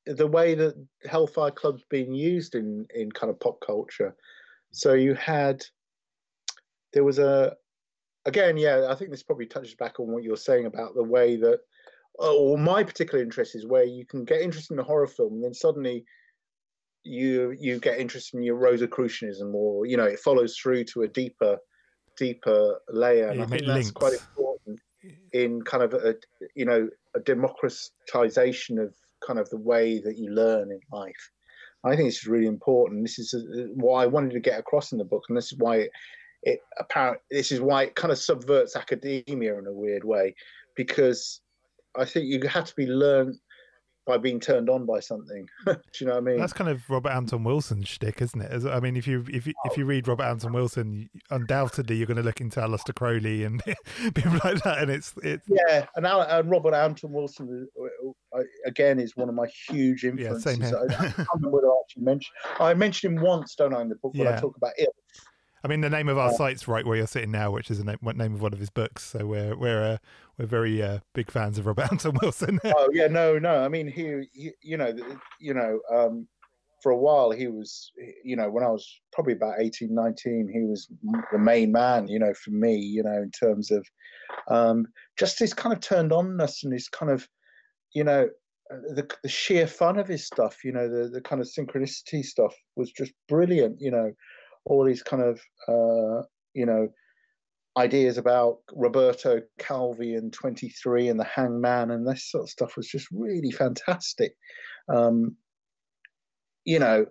the 0.06 0.28
way 0.28 0.56
that 0.56 0.76
Hellfire 1.10 1.52
Club's 1.52 1.84
being 1.90 2.14
used 2.14 2.56
in 2.56 2.86
in 2.94 3.12
kind 3.12 3.30
of 3.30 3.40
pop 3.40 3.60
culture. 3.66 4.16
So 4.72 4.94
you 4.94 5.14
had 5.14 5.64
there 6.94 7.04
was 7.04 7.20
a 7.20 7.56
again, 8.26 8.58
yeah, 8.58 8.88
I 8.90 8.96
think 8.96 9.12
this 9.12 9.24
probably 9.24 9.48
touches 9.48 9.76
back 9.76 10.00
on 10.00 10.12
what 10.12 10.24
you're 10.24 10.38
saying 10.38 10.66
about 10.66 10.96
the 10.96 11.04
way 11.04 11.36
that 11.38 11.60
oh, 12.20 12.38
or 12.40 12.58
my 12.58 12.84
particular 12.84 13.24
interest 13.24 13.56
is 13.56 13.66
where 13.66 13.84
you 13.84 14.06
can 14.06 14.26
get 14.26 14.42
interested 14.42 14.74
in 14.74 14.80
a 14.80 14.84
horror 14.84 15.08
film 15.08 15.34
and 15.34 15.44
then 15.44 15.54
suddenly 15.54 16.06
you 17.04 17.56
you 17.60 17.80
get 17.80 18.00
interested 18.00 18.38
in 18.38 18.44
your 18.44 18.58
Rosicrucianism 18.58 19.54
or 19.56 19.86
you 19.86 19.98
know 19.98 20.06
it 20.06 20.20
follows 20.20 20.56
through 20.58 20.84
to 20.86 21.02
a 21.02 21.08
deeper 21.08 21.58
deeper 22.18 22.80
layer 22.90 23.30
and 23.30 23.40
Yeah, 23.40 23.46
I 23.46 23.48
think 23.48 23.66
that's 23.66 23.74
links. 23.74 23.92
quite 23.92 24.14
important 24.14 24.80
in 25.34 25.62
kind 25.64 25.84
of 25.84 25.94
a 25.94 26.16
you 26.56 26.66
know 26.66 26.90
a 27.16 27.20
democratization 27.20 28.78
of 28.78 28.94
kind 29.26 29.40
of 29.40 29.50
the 29.50 29.58
way 29.58 30.00
that 30.00 30.18
you 30.18 30.30
learn 30.32 30.72
in 30.72 30.80
life. 30.92 31.32
I 31.84 31.96
think 31.96 32.10
this 32.10 32.20
is 32.20 32.28
really 32.28 32.48
important. 32.48 33.04
This 33.04 33.20
is 33.20 33.34
uh, 33.34 33.64
what 33.74 33.96
I 33.96 34.06
wanted 34.06 34.32
to 34.32 34.40
get 34.40 34.60
across 34.60 34.92
in 34.92 34.98
the 34.98 35.04
book, 35.04 35.24
and 35.28 35.38
this 35.38 35.52
is 35.52 35.58
why 35.58 35.78
it, 35.78 35.92
it 36.44 36.60
apparent. 36.78 37.22
This 37.30 37.52
is 37.52 37.60
why 37.60 37.84
it 37.84 37.96
kind 37.96 38.12
of 38.12 38.18
subverts 38.18 38.76
academia 38.76 39.58
in 39.58 39.68
a 39.68 39.74
weird 39.74 40.04
way, 40.04 40.36
because 40.76 41.42
I 41.96 42.06
think 42.06 42.26
you 42.28 42.48
have 42.48 42.66
to 42.66 42.76
be 42.76 42.86
learned 42.86 43.40
by 44.06 44.18
being 44.18 44.40
turned 44.40 44.70
on 44.70 44.86
by 44.86 45.00
something. 45.00 45.48
Do 45.66 45.76
you 46.00 46.08
know 46.08 46.14
what 46.14 46.18
I 46.18 46.22
mean? 46.22 46.38
That's 46.38 46.54
kind 46.54 46.70
of 46.70 46.82
Robert 46.90 47.12
Anton 47.12 47.44
Wilson's 47.44 47.88
shtick, 47.88 48.22
isn't 48.22 48.42
it? 48.42 48.66
I 48.66 48.80
mean, 48.80 48.96
if 48.96 49.08
you 49.08 49.24
if 49.30 49.46
you, 49.46 49.54
if 49.66 49.78
you 49.78 49.86
read 49.86 50.08
Robert 50.08 50.24
Anton 50.24 50.54
Wilson, 50.54 51.10
undoubtedly 51.30 51.96
you're 51.96 52.08
going 52.08 52.18
to 52.18 52.24
look 52.24 52.42
into 52.42 52.60
Aleister 52.60 52.96
Crowley 52.96 53.44
and 53.44 53.64
people 54.14 54.40
like 54.44 54.62
that, 54.64 54.80
and 54.80 54.90
it's 54.90 55.14
it's 55.24 55.48
Yeah, 55.48 55.86
and, 55.96 56.06
and 56.06 56.50
Robert 56.50 56.74
Anton 56.74 57.12
Wilson 57.12 57.68
uh, 57.80 58.38
uh, 58.38 58.44
again 58.66 59.00
is 59.00 59.16
one 59.16 59.30
of 59.30 59.36
my 59.36 59.48
huge 59.70 60.04
influences. 60.04 60.46
yeah, 60.46 60.52
same 60.52 60.62
here. 60.62 60.78
I, 60.78 60.94
I 60.94 61.12
can't 61.12 61.28
remember 61.36 61.58
whether 61.58 61.68
I 61.68 61.82
actually 61.84 62.04
mentioned. 62.04 62.36
I 62.60 62.74
mentioned 62.74 63.18
him 63.18 63.24
once, 63.24 63.56
don't 63.56 63.74
I, 63.74 63.82
in 63.82 63.90
the 63.90 63.96
book 63.96 64.14
when 64.16 64.28
I 64.28 64.40
talk 64.40 64.58
about 64.58 64.74
it. 64.78 64.90
I 65.64 65.68
mean, 65.68 65.82
the 65.82 65.90
name 65.90 66.10
of 66.10 66.18
our 66.18 66.30
Uh, 66.30 66.34
site's 66.34 66.68
right 66.68 66.86
where 66.86 66.98
you're 66.98 67.08
sitting 67.08 67.32
now, 67.32 67.52
which 67.52 67.70
is 67.70 67.78
the 67.78 67.84
name, 67.84 67.98
name 68.16 68.34
of 68.34 68.42
one 68.42 68.54
of 68.54 68.60
his 68.60 68.70
books. 68.70 69.04
So 69.04 69.26
we're 69.26 69.56
we're 69.56 69.84
uh, 69.84 69.98
we're 70.38 70.46
very 70.48 70.82
uh, 70.82 71.00
big 71.14 71.30
fans 71.30 71.58
of 71.58 71.66
Robert 71.66 71.88
Anton 71.92 72.18
Wilson. 72.22 72.60
Oh 72.66 72.90
yeah, 72.94 73.08
no, 73.08 73.38
no. 73.38 73.64
I 73.64 73.68
mean, 73.68 73.88
he, 73.88 74.28
he 74.34 74.52
you 74.62 74.78
know, 74.78 74.94
you 75.40 75.54
know, 75.54 75.80
um, 75.92 76.28
for 76.82 76.92
a 76.92 76.98
while 76.98 77.32
he 77.32 77.48
was, 77.48 77.92
you 78.24 78.36
know, 78.36 78.50
when 78.50 78.64
I 78.64 78.70
was 78.70 79.02
probably 79.14 79.34
about 79.34 79.60
18, 79.60 79.94
19, 79.94 80.50
he 80.52 80.62
was 80.64 80.88
the 81.32 81.38
main 81.38 81.72
man, 81.72 82.08
you 82.08 82.18
know, 82.18 82.34
for 82.34 82.52
me, 82.52 82.76
you 82.76 83.04
know, 83.04 83.22
in 83.22 83.32
terms 83.32 83.72
of 83.72 83.86
um, 84.48 84.88
just 85.18 85.38
his 85.38 85.54
kind 85.54 85.74
of 85.74 85.80
turned 85.80 86.12
onness 86.12 86.64
and 86.64 86.74
his 86.74 86.88
kind 86.88 87.12
of, 87.12 87.28
you 87.94 88.04
know, 88.04 88.30
the, 88.70 89.08
the 89.22 89.30
sheer 89.30 89.68
fun 89.68 90.00
of 90.00 90.08
his 90.08 90.26
stuff, 90.26 90.64
you 90.64 90.72
know, 90.72 90.90
the, 90.90 91.10
the 91.10 91.22
kind 91.22 91.42
of 91.42 91.48
synchronicity 91.48 92.24
stuff 92.24 92.56
was 92.76 92.92
just 92.92 93.14
brilliant. 93.28 93.80
You 93.80 93.92
know, 93.92 94.12
all 94.66 94.86
these 94.86 95.04
kind 95.04 95.24
of, 95.24 95.40
uh, 95.68 96.24
you 96.54 96.66
know, 96.66 96.90
ideas 97.78 98.18
about 98.18 98.58
Roberto 98.74 99.42
Calvi 99.58 100.16
and 100.16 100.34
23 100.34 101.08
and 101.08 101.20
the 101.20 101.24
Hangman 101.24 101.92
and 101.92 102.08
this 102.08 102.30
sort 102.30 102.44
of 102.44 102.50
stuff 102.50 102.76
was 102.76 102.88
just 102.88 103.08
really 103.12 103.52
fantastic. 103.52 104.34
Um, 104.90 105.38
you 106.66 106.80
know, 106.80 107.06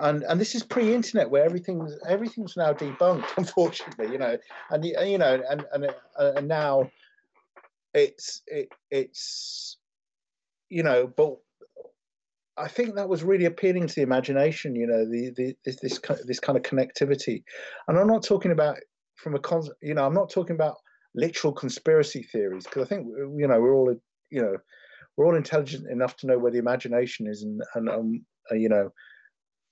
and 0.00 0.22
and 0.22 0.40
this 0.40 0.54
is 0.54 0.62
pre-internet 0.62 1.30
where 1.30 1.44
everything's 1.44 1.96
everything's 2.08 2.56
now 2.56 2.72
debunked, 2.72 3.26
unfortunately. 3.36 4.10
You 4.10 4.18
know, 4.18 4.38
and 4.70 4.84
you 4.84 5.18
know, 5.18 5.42
and 5.48 5.64
and 5.72 5.86
uh, 6.18 6.32
and 6.36 6.48
now 6.48 6.90
it's 7.94 8.42
it, 8.46 8.68
it's 8.90 9.76
you 10.70 10.82
know, 10.82 11.06
but 11.06 11.36
I 12.56 12.68
think 12.68 12.94
that 12.94 13.08
was 13.08 13.22
really 13.22 13.46
appealing 13.46 13.86
to 13.86 13.94
the 13.94 14.02
imagination. 14.02 14.76
You 14.76 14.86
know, 14.86 15.04
the, 15.04 15.30
the 15.36 15.54
this 15.64 15.76
this 15.80 16.00
this 16.24 16.40
kind 16.40 16.56
of 16.56 16.62
connectivity, 16.62 17.42
and 17.88 17.98
I'm 17.98 18.06
not 18.06 18.22
talking 18.22 18.52
about 18.52 18.78
from 19.16 19.34
a 19.34 19.38
con. 19.38 19.62
You 19.80 19.94
know, 19.94 20.04
I'm 20.04 20.14
not 20.14 20.30
talking 20.30 20.54
about 20.54 20.76
literal 21.14 21.52
conspiracy 21.52 22.22
theories 22.22 22.64
because 22.64 22.84
I 22.84 22.88
think 22.88 23.06
you 23.06 23.48
know 23.48 23.60
we're 23.60 23.74
all 23.74 23.94
you 24.30 24.42
know 24.42 24.56
we're 25.16 25.26
all 25.26 25.36
intelligent 25.36 25.90
enough 25.90 26.16
to 26.18 26.26
know 26.26 26.38
where 26.38 26.52
the 26.52 26.58
imagination 26.58 27.26
is, 27.26 27.42
and 27.42 27.62
and 27.74 27.88
um, 27.88 28.24
uh, 28.50 28.54
you 28.54 28.68
know, 28.68 28.90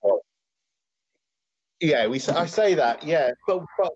well, 0.02 0.20
yeah, 1.80 2.06
we 2.06 2.16
I 2.16 2.46
say 2.46 2.74
that, 2.74 3.04
yeah, 3.04 3.30
but 3.46 3.62
but. 3.78 3.92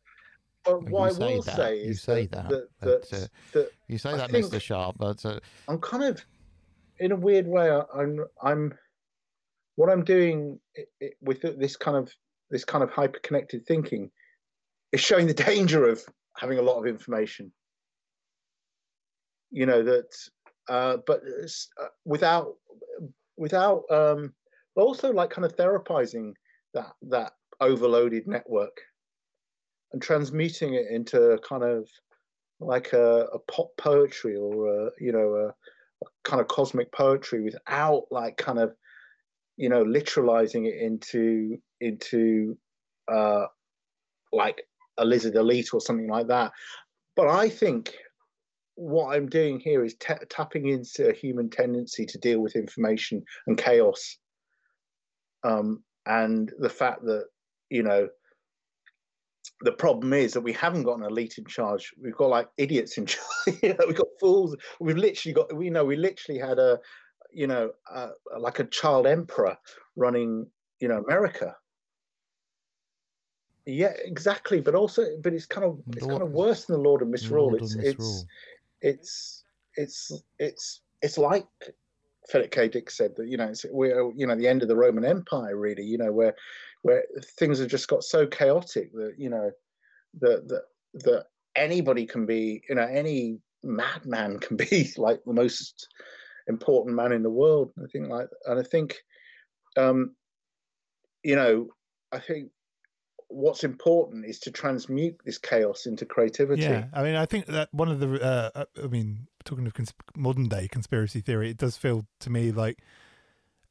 But 0.64 0.88
what 0.88 1.14
I 1.14 1.18
will 1.18 1.42
that. 1.42 1.56
say 1.56 1.84
you 1.84 1.90
is 1.90 2.00
say 2.00 2.24
that, 2.28 2.48
that, 2.48 2.68
that, 2.80 3.06
but, 3.10 3.18
uh, 3.18 3.26
that 3.52 3.70
you 3.86 3.98
say 3.98 4.12
I 4.12 4.16
that, 4.16 4.30
Mr. 4.30 4.58
Sharp, 4.58 4.96
but 4.98 5.22
uh, 5.26 5.38
I'm 5.68 5.78
kind 5.78 6.04
of, 6.04 6.24
in 6.98 7.12
a 7.12 7.16
weird 7.16 7.46
way, 7.46 7.70
I'm 7.70 8.24
I'm 8.42 8.74
what 9.76 9.90
I'm 9.90 10.04
doing 10.04 10.60
i- 10.78 10.86
i- 11.02 11.12
with 11.20 11.42
this 11.42 11.76
kind 11.76 11.96
of 11.96 12.12
this 12.50 12.64
kind 12.64 12.84
of 12.84 12.90
hyper 12.90 13.18
connected 13.20 13.66
thinking 13.66 14.10
is 14.92 15.00
showing 15.00 15.26
the 15.26 15.34
danger 15.34 15.88
of 15.88 16.02
having 16.36 16.58
a 16.58 16.62
lot 16.62 16.78
of 16.78 16.86
information. 16.86 17.52
You 19.50 19.66
know 19.66 19.82
that, 19.82 20.16
uh, 20.68 20.98
but 21.06 21.22
uh, 21.80 21.86
without 22.04 22.56
without 23.36 23.82
um, 23.90 24.34
also 24.76 25.12
like 25.12 25.30
kind 25.30 25.44
of 25.44 25.56
therapizing 25.56 26.34
that 26.74 26.92
that 27.02 27.32
overloaded 27.60 28.26
network 28.26 28.76
and 29.92 30.02
transmuting 30.02 30.74
it 30.74 30.86
into 30.90 31.38
kind 31.48 31.62
of 31.62 31.88
like 32.60 32.92
a, 32.92 33.26
a 33.32 33.38
pop 33.38 33.68
poetry 33.76 34.36
or 34.36 34.86
a, 34.86 34.90
you 34.98 35.12
know 35.12 35.34
a 35.36 35.54
kind 36.24 36.40
of 36.40 36.48
cosmic 36.48 36.90
poetry 36.92 37.42
without 37.42 38.04
like 38.10 38.36
kind 38.36 38.58
of 38.58 38.74
you 39.56 39.68
know 39.68 39.84
literalizing 39.84 40.66
it 40.66 40.80
into 40.80 41.56
into 41.80 42.56
uh 43.12 43.44
like 44.32 44.62
a 44.98 45.04
lizard 45.04 45.36
elite 45.36 45.72
or 45.72 45.80
something 45.80 46.08
like 46.08 46.28
that. 46.28 46.52
But 47.16 47.28
i 47.28 47.48
think 47.48 47.94
what 48.76 49.14
i'm 49.14 49.28
doing 49.28 49.60
here 49.60 49.84
is 49.84 49.94
ta 50.00 50.16
tapping 50.28 50.68
into 50.68 51.08
a 51.08 51.14
human 51.14 51.48
tendency 51.48 52.04
to 52.06 52.18
deal 52.18 52.40
with 52.40 52.56
information 52.56 53.22
and 53.46 53.56
chaos. 53.56 54.18
Um 55.44 55.84
and 56.06 56.52
the 56.58 56.68
fact 56.68 57.04
that 57.04 57.26
you 57.70 57.82
know 57.82 58.08
the 59.64 59.72
problem 59.72 60.12
is 60.12 60.32
that 60.34 60.42
we 60.42 60.52
haven't 60.52 60.84
got 60.84 60.98
an 60.98 61.04
elite 61.04 61.38
in 61.38 61.44
charge. 61.46 61.92
We've 62.00 62.14
got 62.16 62.28
like 62.30 62.48
idiots 62.58 62.98
in 62.98 63.06
charge. 63.12 63.58
you 63.62 63.70
know, 63.70 63.84
we've 63.86 63.96
got 63.96 64.06
fools. 64.20 64.56
We've 64.80 64.96
literally 64.96 65.32
got. 65.32 65.54
We 65.56 65.70
know 65.70 65.84
we 65.84 65.96
literally 65.96 66.38
had 66.38 66.58
a, 66.58 66.78
you 67.32 67.46
know, 67.46 67.72
uh, 67.92 68.10
like 68.38 68.58
a 68.58 68.64
child 68.64 69.06
emperor 69.06 69.56
running, 69.96 70.46
you 70.80 70.88
know, 70.88 71.02
America. 71.02 71.56
Yeah, 73.66 73.92
exactly. 74.04 74.60
But 74.60 74.74
also, 74.74 75.04
but 75.22 75.32
it's 75.32 75.46
kind 75.46 75.64
of 75.64 75.80
it's 75.96 76.06
kind 76.06 76.22
of 76.22 76.32
worse 76.32 76.66
than 76.66 76.76
the 76.76 76.82
Lord 76.82 77.00
of 77.02 77.08
Misrule. 77.08 77.48
Lord 77.48 77.62
It's 77.62 77.74
of 77.74 77.80
it's 77.80 77.98
Misrule. 77.98 78.24
it's 78.82 79.44
it's 79.76 80.12
it's 80.38 80.80
it's 81.00 81.18
like 81.18 81.46
Philip 82.28 82.50
K. 82.50 82.68
Dick 82.68 82.90
said 82.90 83.16
that 83.16 83.28
you 83.28 83.38
know 83.38 83.48
it's 83.48 83.64
we're 83.70 84.12
you 84.14 84.26
know 84.26 84.36
the 84.36 84.48
end 84.48 84.62
of 84.62 84.68
the 84.68 84.76
Roman 84.76 85.04
Empire 85.04 85.56
really 85.56 85.84
you 85.84 85.96
know 85.96 86.12
where 86.12 86.34
where 86.84 87.02
things 87.38 87.58
have 87.58 87.68
just 87.68 87.88
got 87.88 88.04
so 88.04 88.26
chaotic 88.26 88.92
that 88.92 89.14
you 89.16 89.30
know 89.30 89.50
that 90.20 90.46
that 90.48 90.62
that 90.92 91.24
anybody 91.56 92.04
can 92.04 92.26
be 92.26 92.62
you 92.68 92.74
know 92.74 92.86
any 92.86 93.38
madman 93.62 94.38
can 94.44 94.56
be 94.56 94.92
like 94.98 95.20
the 95.24 95.32
most 95.32 95.88
important 96.46 96.94
man 96.94 97.10
in 97.10 97.22
the 97.22 97.30
world 97.30 97.72
I 97.82 97.86
think 97.90 98.08
like 98.08 98.28
and 98.44 98.60
I 98.60 98.62
think 98.62 98.96
um 99.78 100.14
you 101.22 101.36
know 101.36 101.68
I 102.12 102.18
think 102.18 102.50
what's 103.28 103.64
important 103.64 104.26
is 104.26 104.38
to 104.40 104.50
transmute 104.50 105.16
this 105.24 105.38
chaos 105.38 105.86
into 105.86 106.04
creativity. 106.04 106.62
Yeah, 106.62 106.84
I 106.92 107.02
mean, 107.02 107.16
I 107.16 107.26
think 107.26 107.46
that 107.46 107.68
one 107.72 107.88
of 107.88 107.98
the, 107.98 108.22
uh, 108.22 108.50
uh, 108.54 108.64
I 108.84 108.86
mean, 108.86 109.26
talking 109.44 109.66
of 109.66 109.74
cons- 109.74 109.94
modern 110.14 110.46
day 110.46 110.68
conspiracy 110.68 111.20
theory, 111.20 111.50
it 111.50 111.56
does 111.56 111.76
feel 111.76 112.06
to 112.20 112.30
me 112.30 112.52
like 112.52 112.78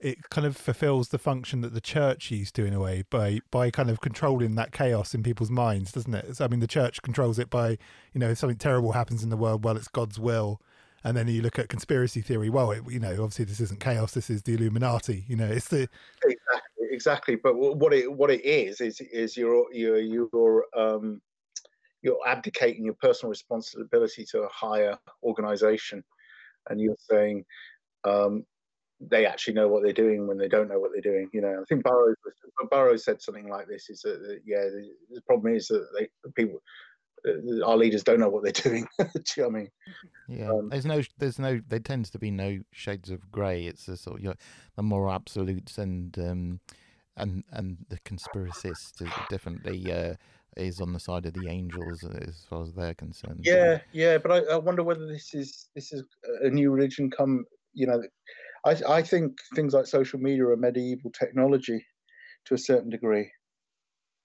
it 0.04 0.30
kind 0.30 0.46
of 0.46 0.58
fulfills 0.58 1.10
the 1.10 1.18
function 1.18 1.62
that 1.62 1.74
the 1.74 1.82
church 1.82 2.30
used 2.30 2.54
to 2.56 2.66
in 2.66 2.74
a 2.74 2.80
way 2.80 3.06
by 3.10 3.40
by 3.52 3.72
kind 3.72 3.90
of 3.90 4.02
controlling 4.02 4.56
that 4.56 4.74
chaos 4.74 5.16
in 5.16 5.24
people's 5.24 5.50
minds, 5.50 5.94
doesn't 5.94 6.14
it? 6.14 6.36
So, 6.36 6.46
I 6.46 6.50
mean, 6.50 6.60
the 6.60 6.68
church 6.68 7.02
controls 7.02 7.40
it 7.40 7.50
by, 7.50 7.78
you 8.12 8.20
know, 8.20 8.30
if 8.30 8.38
something 8.38 8.58
terrible 8.58 8.92
happens 8.92 9.24
in 9.24 9.30
the 9.30 9.38
world, 9.38 9.64
well, 9.64 9.78
it's 9.78 9.88
God's 9.88 10.20
will. 10.20 10.60
And 11.06 11.16
then 11.16 11.28
you 11.30 11.42
look 11.42 11.58
at 11.58 11.70
conspiracy 11.70 12.22
theory. 12.22 12.50
Well, 12.50 12.72
it, 12.72 12.84
you 12.90 13.00
know, 13.00 13.12
obviously 13.12 13.46
this 13.46 13.62
isn't 13.62 13.80
chaos. 13.80 14.14
This 14.14 14.30
is 14.30 14.44
the 14.44 14.56
Illuminati. 14.56 15.24
You 15.28 15.38
know, 15.38 15.48
it's 15.48 15.70
the 15.70 15.88
exactly 16.24 16.88
exactly 16.92 17.36
but 17.36 17.56
what 17.56 17.94
it 17.94 18.12
what 18.12 18.30
it 18.30 18.44
is 18.46 18.82
is 18.82 19.00
is 19.00 19.38
your 19.38 19.66
your 19.74 19.98
you're 20.00 20.28
you're 20.34 20.66
um 20.78 21.22
you're 22.02 22.20
abdicating 22.28 22.84
your 22.84 22.96
personal 22.96 23.30
responsibility 23.30 24.26
to 24.26 24.42
a 24.42 24.50
higher 24.50 24.98
organization 25.24 26.04
and 26.70 26.82
you're 26.82 26.96
saying 27.10 27.46
um 28.04 28.46
they 29.10 29.26
actually 29.26 29.54
know 29.54 29.68
what 29.68 29.84
they're 29.84 29.94
doing 29.94 30.28
when 30.28 30.38
they 30.38 30.48
don't 30.48 30.68
know 30.68 30.80
what 30.80 30.92
they're 30.92 31.02
doing 31.02 31.30
you 31.34 31.42
know 31.42 31.60
i 31.62 31.66
think 31.68 31.84
burroughs 31.84 32.16
was- 32.24 32.70
burroughs 32.70 33.04
said 33.04 33.22
something 33.22 33.50
like 33.50 33.68
this 33.68 33.90
is 33.90 34.02
that, 34.02 34.20
that 34.22 34.40
yeah 34.46 34.64
the, 34.64 34.90
the 35.12 35.22
problem 35.22 35.54
is 35.54 35.68
that 35.68 35.86
they 35.98 36.08
the 36.24 36.32
people 36.32 36.60
uh, 37.28 37.66
our 37.66 37.78
leaders 37.78 38.04
don't 38.04 38.20
know 38.20 38.30
what 38.30 38.44
they're 38.44 38.52
doing 38.72 38.88
do 39.00 39.06
you 39.38 39.44
know 39.44 39.50
what 39.50 39.56
i 39.56 39.60
mean 39.60 39.70
Yeah, 40.28 40.52
Um, 40.52 40.70
there's 40.70 40.86
no, 40.86 41.02
there's 41.18 41.38
no, 41.38 41.62
there 41.68 41.80
tends 41.80 42.10
to 42.12 42.20
be 42.20 42.32
no 42.32 42.60
shades 42.72 43.10
of 43.10 43.30
grey. 43.32 43.66
It's 43.66 43.86
the 43.86 43.98
sort 43.98 44.18
of 44.18 44.24
you 44.24 44.30
know, 44.30 44.36
the 44.76 44.84
moral 44.84 45.14
absolutes 45.14 45.78
and 45.78 46.18
um, 46.18 46.60
and 47.18 47.44
and 47.52 47.78
the 47.90 48.00
conspiracist 48.00 49.02
is 49.02 49.12
definitely 49.30 49.92
uh, 49.92 50.16
is 50.58 50.80
on 50.82 50.94
the 50.94 51.00
side 51.00 51.26
of 51.26 51.34
the 51.34 51.48
angels 51.48 52.04
as 52.04 52.46
far 52.50 52.64
as 52.64 52.74
they're 52.74 52.94
concerned. 52.94 53.42
Yeah, 53.44 53.80
yeah, 53.92 54.18
but 54.18 54.32
I, 54.32 54.54
I 54.54 54.58
wonder 54.58 54.84
whether 54.84 55.08
this 55.08 55.34
is 55.34 55.70
this 55.76 55.92
is 55.94 56.04
a 56.42 56.50
new 56.50 56.72
religion 56.72 57.10
come. 57.10 57.46
You 57.74 57.88
know, 57.88 58.02
I 58.66 58.78
I 58.88 59.02
think 59.02 59.38
things 59.56 59.74
like 59.74 59.86
social 59.88 60.20
media 60.20 60.48
are 60.48 60.58
medieval 60.58 61.12
technology 61.12 61.86
to 62.46 62.54
a 62.54 62.58
certain 62.58 62.90
degree. 62.90 63.32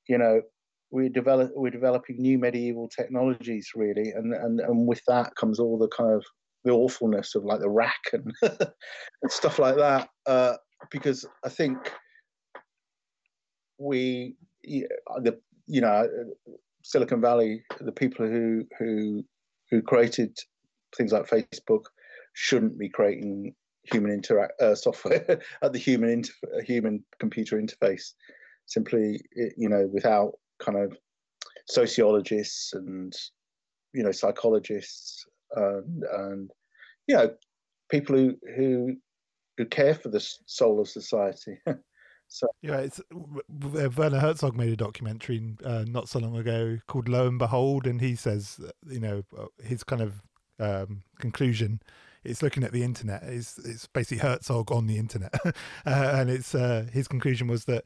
You 0.09 0.19
know, 0.19 0.43
we 0.91 1.09
develop 1.09 1.51
we're 1.55 1.71
developing 1.71 2.17
new 2.19 2.39
medieval 2.39 2.89
technologies 2.89 3.71
really, 3.75 4.11
and 4.11 4.35
and 4.35 4.61
and 4.61 4.87
with 4.87 5.03
that 5.07 5.35
comes 5.37 5.59
all 5.59 5.79
the 5.79 5.89
kind 5.89 6.13
of 6.13 6.25
the 6.65 6.73
awfulness 6.73 7.35
of 7.35 7.45
like 7.45 7.61
the 7.61 7.71
rack 7.71 8.01
and 8.13 8.33
and 8.43 9.31
stuff 9.33 9.59
like 9.59 9.77
that. 9.77 10.09
Uh, 10.27 10.57
because 10.91 11.25
I 11.45 11.49
think 11.49 11.79
we 13.79 14.37
the 14.65 15.39
you 15.67 15.81
know 15.81 16.09
Silicon 16.83 17.21
Valley, 17.21 17.63
the 17.81 17.93
people 17.93 18.27
who 18.27 18.65
who 18.79 19.25
who 19.71 19.83
created 19.83 20.37
things 20.97 21.13
like 21.13 21.29
Facebook 21.29 21.83
shouldn't 22.33 22.79
be 22.79 22.89
creating 22.89 23.55
human 23.91 24.13
interact 24.13 24.61
uh, 24.61 24.75
software 24.75 25.41
at 25.63 25.73
the 25.73 25.79
human 25.79 26.11
inter- 26.11 26.63
human 26.65 27.05
computer 27.19 27.57
interface. 27.57 28.13
Simply, 28.67 29.21
you 29.57 29.69
know, 29.69 29.89
without 29.93 30.33
kind 30.59 30.79
of 30.79 30.97
sociologists 31.69 32.73
and 32.75 33.15
you 33.93 34.03
know 34.03 34.13
psychologists 34.13 35.25
and 35.55 36.05
and 36.13 36.51
you 37.07 37.17
know 37.17 37.31
people 37.91 38.17
who 38.17 38.37
who 38.57 38.97
who 39.57 39.67
care 39.67 39.95
for 39.95 40.09
the 40.09 40.21
soul 40.47 40.81
of 40.81 40.89
society. 40.89 41.59
so 42.29 42.47
Yeah, 42.63 42.79
it's 42.79 43.01
uh, 43.01 43.89
Werner 43.97 44.21
Herzog 44.21 44.57
made 44.57 44.73
a 44.73 44.77
documentary 44.77 45.57
uh, 45.65 45.85
not 45.87 46.09
so 46.09 46.19
long 46.19 46.37
ago 46.37 46.79
called 46.87 47.09
"Lo 47.09 47.27
and 47.27 47.39
Behold," 47.39 47.87
and 47.87 48.01
he 48.01 48.15
says, 48.15 48.61
uh, 48.65 48.71
you 48.89 49.01
know, 49.01 49.23
uh, 49.37 49.47
his 49.63 49.83
kind 49.83 50.03
of 50.03 50.23
um, 50.61 51.03
conclusion. 51.19 51.81
It's 52.25 52.43
looking 52.43 52.65
at 52.65 52.73
the 52.73 52.83
internet. 52.83 53.23
It's 53.23 53.59
it's 53.59 53.87
basically 53.87 54.19
Herzog 54.19 54.71
on 54.73 54.87
the 54.87 54.99
internet, 54.99 55.35
uh, 55.45 55.53
and 55.87 56.31
it's 56.31 56.55
uh, 56.55 56.87
his 56.93 57.09
conclusion 57.09 57.49
was 57.49 57.65
that 57.67 57.85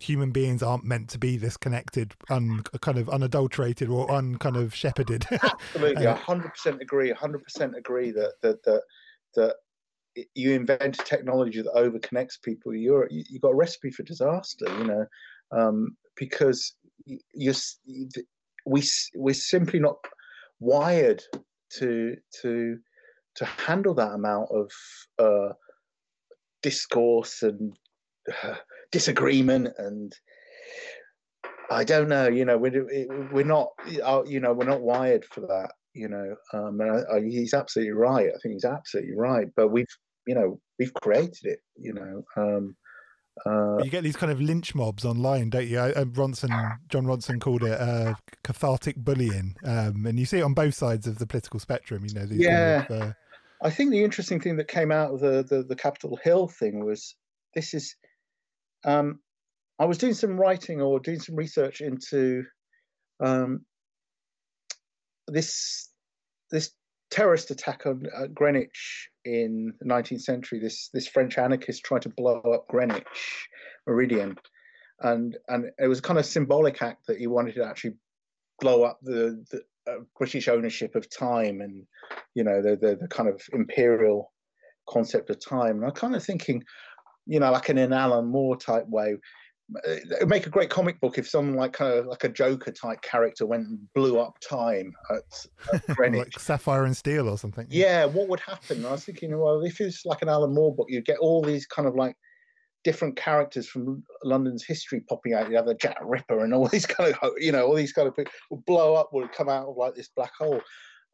human 0.00 0.30
beings 0.30 0.62
aren't 0.62 0.84
meant 0.84 1.08
to 1.08 1.18
be 1.18 1.36
this 1.36 1.56
connected, 1.56 2.14
un, 2.28 2.62
kind 2.80 2.98
of 2.98 3.08
unadulterated 3.08 3.88
or 3.88 4.10
un 4.10 4.36
kind 4.36 4.56
of 4.56 4.74
shepherded. 4.74 5.24
Absolutely, 5.42 6.06
Uh, 6.06 6.14
hundred 6.14 6.50
percent 6.50 6.82
agree. 6.82 7.10
hundred 7.12 7.42
percent 7.42 7.76
agree 7.76 8.10
that 8.10 8.34
that 8.42 8.62
that 8.64 8.82
that 9.34 9.56
you 10.34 10.52
invent 10.52 11.00
a 11.00 11.04
technology 11.04 11.62
that 11.62 11.74
overconnects 11.74 12.40
people, 12.42 12.74
you're 12.74 13.08
you, 13.10 13.24
you 13.28 13.40
got 13.40 13.50
a 13.50 13.56
recipe 13.56 13.90
for 13.90 14.02
disaster. 14.02 14.66
You 14.78 14.84
know, 14.84 15.06
um, 15.50 15.96
because 16.16 16.74
you 17.06 17.52
we 18.66 18.82
we're 19.14 19.34
simply 19.34 19.80
not 19.80 19.96
wired 20.60 21.22
to 21.78 22.16
to 22.42 22.78
to 23.36 23.44
handle 23.44 23.94
that 23.94 24.12
amount 24.12 24.50
of 24.50 24.70
uh, 25.18 25.52
discourse 26.62 27.42
and 27.42 27.76
uh, 28.42 28.54
disagreement 28.92 29.68
and 29.78 30.14
I 31.70 31.84
don't 31.84 32.08
know. 32.08 32.28
You 32.28 32.44
know, 32.44 32.58
we're 32.58 32.86
we're 33.32 33.44
not. 33.44 33.68
Uh, 34.02 34.22
you 34.26 34.40
know, 34.40 34.52
we're 34.52 34.64
not 34.66 34.82
wired 34.82 35.24
for 35.24 35.40
that. 35.40 35.70
You 35.94 36.08
know, 36.08 36.36
um, 36.52 36.80
and 36.80 36.90
I, 36.90 37.16
I, 37.16 37.20
he's 37.20 37.54
absolutely 37.54 37.92
right. 37.92 38.28
I 38.28 38.38
think 38.42 38.54
he's 38.54 38.64
absolutely 38.64 39.14
right. 39.16 39.46
But 39.56 39.68
we've, 39.68 39.86
you 40.26 40.34
know, 40.34 40.60
we've 40.78 40.92
created 40.94 41.44
it. 41.44 41.60
You 41.76 41.94
know, 41.94 42.24
um, 42.36 42.76
uh, 43.46 43.82
you 43.82 43.90
get 43.90 44.04
these 44.04 44.16
kind 44.16 44.30
of 44.30 44.40
lynch 44.40 44.74
mobs 44.74 45.04
online, 45.04 45.50
don't 45.50 45.66
you? 45.66 45.78
Uh, 45.78 46.04
Ronson, 46.04 46.78
Jon 46.88 47.04
Ronson 47.04 47.40
called 47.40 47.62
it 47.62 47.80
uh, 47.80 48.14
cathartic 48.42 48.96
bullying, 48.96 49.56
um, 49.64 50.06
and 50.06 50.18
you 50.18 50.26
see 50.26 50.38
it 50.38 50.42
on 50.42 50.54
both 50.54 50.74
sides 50.74 51.06
of 51.06 51.18
the 51.18 51.26
political 51.26 51.60
spectrum. 51.60 52.04
You 52.06 52.14
know, 52.14 52.26
yeah. 52.30 52.84
Kind 52.84 53.02
of, 53.02 53.08
uh... 53.08 53.12
I 53.64 53.70
think 53.70 53.90
the 53.90 54.04
interesting 54.04 54.40
thing 54.40 54.56
that 54.56 54.68
came 54.68 54.92
out 54.92 55.14
of 55.14 55.20
the 55.20 55.42
the, 55.42 55.64
the 55.64 55.76
Capitol 55.76 56.18
Hill 56.22 56.48
thing 56.48 56.84
was 56.84 57.16
this 57.54 57.72
is 57.72 57.96
um, 58.84 59.20
I 59.78 59.86
was 59.86 59.98
doing 59.98 60.14
some 60.14 60.38
writing 60.38 60.82
or 60.82 61.00
doing 61.00 61.18
some 61.18 61.34
research 61.34 61.80
into 61.80 62.44
um, 63.20 63.64
this 65.26 65.90
this 66.50 66.72
terrorist 67.10 67.50
attack 67.50 67.86
on 67.86 68.02
uh, 68.14 68.26
Greenwich 68.26 69.08
in 69.24 69.72
the 69.80 69.86
19th 69.86 70.20
century. 70.20 70.60
This 70.60 70.90
this 70.92 71.08
French 71.08 71.38
anarchist 71.38 71.84
tried 71.84 72.02
to 72.02 72.10
blow 72.10 72.40
up 72.40 72.68
Greenwich 72.68 73.48
Meridian, 73.86 74.36
and 75.00 75.38
and 75.48 75.70
it 75.78 75.88
was 75.88 76.00
a 76.00 76.02
kind 76.02 76.18
of 76.18 76.26
symbolic 76.26 76.82
act 76.82 77.06
that 77.06 77.18
he 77.18 77.26
wanted 77.26 77.54
to 77.54 77.64
actually 77.64 77.94
blow 78.60 78.84
up 78.84 78.98
the, 79.02 79.42
the 79.50 79.62
uh, 79.88 79.98
British 80.18 80.48
ownership 80.48 80.94
of 80.94 81.08
time 81.10 81.60
and 81.60 81.86
you 82.34 82.44
know 82.44 82.62
the, 82.62 82.76
the 82.76 82.96
the 82.96 83.08
kind 83.08 83.28
of 83.28 83.40
imperial 83.52 84.32
concept 84.88 85.30
of 85.30 85.40
time. 85.40 85.76
And 85.76 85.84
I'm 85.84 85.92
kind 85.92 86.14
of 86.14 86.24
thinking, 86.24 86.62
you 87.26 87.40
know, 87.40 87.50
like 87.50 87.70
in 87.70 87.78
an 87.78 87.92
Alan 87.92 88.26
Moore 88.26 88.56
type 88.56 88.86
way, 88.88 89.16
it 89.84 90.20
would 90.20 90.28
make 90.28 90.46
a 90.46 90.50
great 90.50 90.68
comic 90.68 91.00
book 91.00 91.16
if 91.16 91.28
someone 91.28 91.56
like 91.56 91.72
kind 91.72 91.92
of 91.92 92.06
like 92.06 92.24
a 92.24 92.28
Joker 92.28 92.70
type 92.70 93.00
character 93.02 93.46
went 93.46 93.66
and 93.66 93.78
blew 93.94 94.18
up 94.18 94.38
time 94.40 94.92
at, 95.10 95.46
at 95.72 95.86
Greenwich, 95.96 96.34
like 96.34 96.40
Sapphire 96.40 96.84
and 96.84 96.96
Steel 96.96 97.28
or 97.28 97.38
something. 97.38 97.66
Yeah, 97.70 98.04
what 98.04 98.28
would 98.28 98.40
happen? 98.40 98.78
And 98.78 98.86
I 98.86 98.92
was 98.92 99.04
thinking, 99.04 99.36
well, 99.36 99.62
if 99.62 99.80
it's 99.80 100.04
like 100.04 100.22
an 100.22 100.28
Alan 100.28 100.54
Moore 100.54 100.74
book, 100.74 100.86
you'd 100.90 101.06
get 101.06 101.18
all 101.18 101.42
these 101.42 101.66
kind 101.66 101.88
of 101.88 101.94
like 101.94 102.16
different 102.84 103.16
characters 103.16 103.66
from 103.66 104.04
London's 104.22 104.64
history 104.64 105.00
popping 105.08 105.32
out. 105.32 105.50
You 105.50 105.56
have 105.56 105.66
the 105.66 105.74
Jack 105.74 105.96
Ripper 106.02 106.44
and 106.44 106.54
all 106.54 106.68
these 106.72 106.86
kind 106.86 107.14
of, 107.20 107.32
you 107.38 107.50
know, 107.50 107.66
all 107.66 107.74
these 107.74 107.92
kind 107.92 108.06
of 108.06 108.16
people 108.16 108.32
would 108.50 108.64
blow 108.64 108.94
up, 108.94 109.10
would 109.12 109.32
come 109.32 109.48
out 109.48 109.66
of 109.66 109.76
like 109.76 109.94
this 109.94 110.10
black 110.14 110.32
hole. 110.38 110.60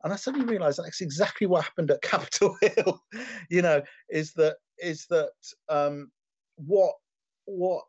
And 0.02 0.12
I 0.12 0.16
suddenly 0.16 0.46
realised 0.46 0.78
that's 0.78 1.00
exactly 1.00 1.46
what 1.46 1.64
happened 1.64 1.90
at 1.90 2.02
Capitol 2.02 2.56
Hill. 2.60 3.02
you 3.50 3.62
know, 3.62 3.82
is 4.10 4.32
that 4.34 4.56
is 4.78 5.06
that 5.10 5.32
um, 5.68 6.10
what 6.56 6.94
what 7.46 7.84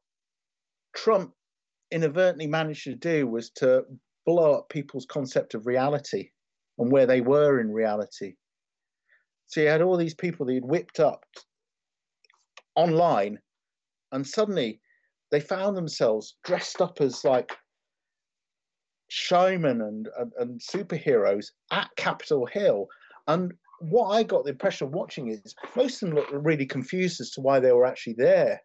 Trump 0.95 1.33
inadvertently 1.91 2.47
managed 2.47 2.83
to 2.85 2.95
do 2.95 3.27
was 3.27 3.49
to 3.51 3.83
blow 4.25 4.53
up 4.53 4.69
people's 4.69 5.05
concept 5.05 5.53
of 5.55 5.65
reality 5.65 6.29
and 6.77 6.91
where 6.91 7.05
they 7.05 7.21
were 7.21 7.59
in 7.59 7.71
reality. 7.71 8.35
So 9.47 9.61
you 9.61 9.67
had 9.67 9.81
all 9.81 9.97
these 9.97 10.13
people 10.13 10.45
that 10.45 10.53
he'd 10.53 10.65
whipped 10.65 10.99
up 10.99 11.25
online, 12.75 13.39
and 14.11 14.25
suddenly 14.25 14.79
they 15.31 15.39
found 15.39 15.77
themselves 15.77 16.35
dressed 16.43 16.81
up 16.81 16.99
as 17.01 17.23
like 17.23 17.51
showmen 19.07 19.81
and, 19.81 20.09
and, 20.17 20.31
and 20.37 20.61
superheroes 20.61 21.47
at 21.71 21.89
Capitol 21.97 22.45
Hill. 22.45 22.87
And 23.27 23.53
what 23.79 24.09
I 24.09 24.23
got 24.23 24.43
the 24.43 24.51
impression 24.51 24.87
of 24.87 24.93
watching 24.93 25.29
is 25.29 25.55
most 25.75 26.01
of 26.01 26.09
them 26.09 26.17
looked 26.17 26.31
really 26.31 26.65
confused 26.65 27.19
as 27.19 27.31
to 27.31 27.41
why 27.41 27.59
they 27.59 27.71
were 27.71 27.85
actually 27.85 28.15
there. 28.17 28.61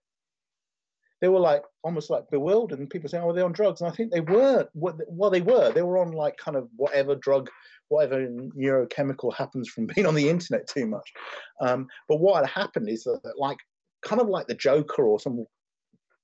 They 1.20 1.28
were 1.28 1.40
like 1.40 1.62
almost 1.82 2.10
like 2.10 2.30
bewildered 2.30 2.78
and 2.78 2.90
people 2.90 3.08
saying 3.08 3.24
oh 3.24 3.30
are 3.30 3.32
they 3.32 3.40
on 3.40 3.52
drugs? 3.52 3.80
And 3.80 3.90
i 3.90 3.94
think 3.94 4.12
they 4.12 4.20
were 4.20 4.68
well 4.74 5.30
they 5.30 5.40
were. 5.40 5.72
They 5.72 5.82
were 5.82 5.98
on 5.98 6.12
like 6.12 6.36
kind 6.36 6.56
of 6.56 6.68
whatever 6.76 7.14
drug 7.14 7.48
whatever 7.88 8.26
neurochemical 8.26 9.34
happens 9.34 9.68
from 9.68 9.86
being 9.94 10.06
on 10.06 10.14
the 10.14 10.28
internet 10.28 10.68
too 10.68 10.86
much. 10.86 11.12
Um, 11.60 11.86
but 12.08 12.20
what 12.20 12.44
had 12.44 12.50
happened 12.50 12.88
is 12.88 13.04
that, 13.04 13.20
that, 13.24 13.38
like 13.38 13.58
kind 14.02 14.20
of 14.20 14.28
like 14.28 14.46
the 14.46 14.54
joker 14.54 15.04
or 15.04 15.18
some 15.18 15.44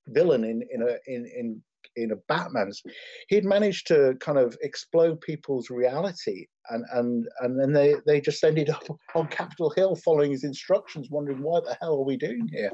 villain 0.07 0.43
in 0.43 0.63
in 0.71 0.81
a 0.81 0.97
in 1.07 1.25
in 1.25 1.61
in 1.95 2.11
a 2.11 2.15
Batman's, 2.27 2.81
he'd 3.27 3.45
managed 3.45 3.87
to 3.87 4.15
kind 4.19 4.37
of 4.37 4.57
explode 4.61 5.19
people's 5.21 5.69
reality, 5.69 6.47
and 6.69 6.85
and 6.93 7.27
and 7.41 7.59
then 7.59 7.73
they 7.73 7.95
they 8.05 8.21
just 8.21 8.43
ended 8.43 8.69
up 8.69 8.83
on 9.15 9.27
Capitol 9.27 9.71
Hill 9.75 9.95
following 9.95 10.31
his 10.31 10.43
instructions, 10.43 11.09
wondering 11.09 11.41
why 11.41 11.59
the 11.59 11.77
hell 11.79 11.95
are 11.95 12.05
we 12.05 12.17
doing 12.17 12.47
here? 12.51 12.71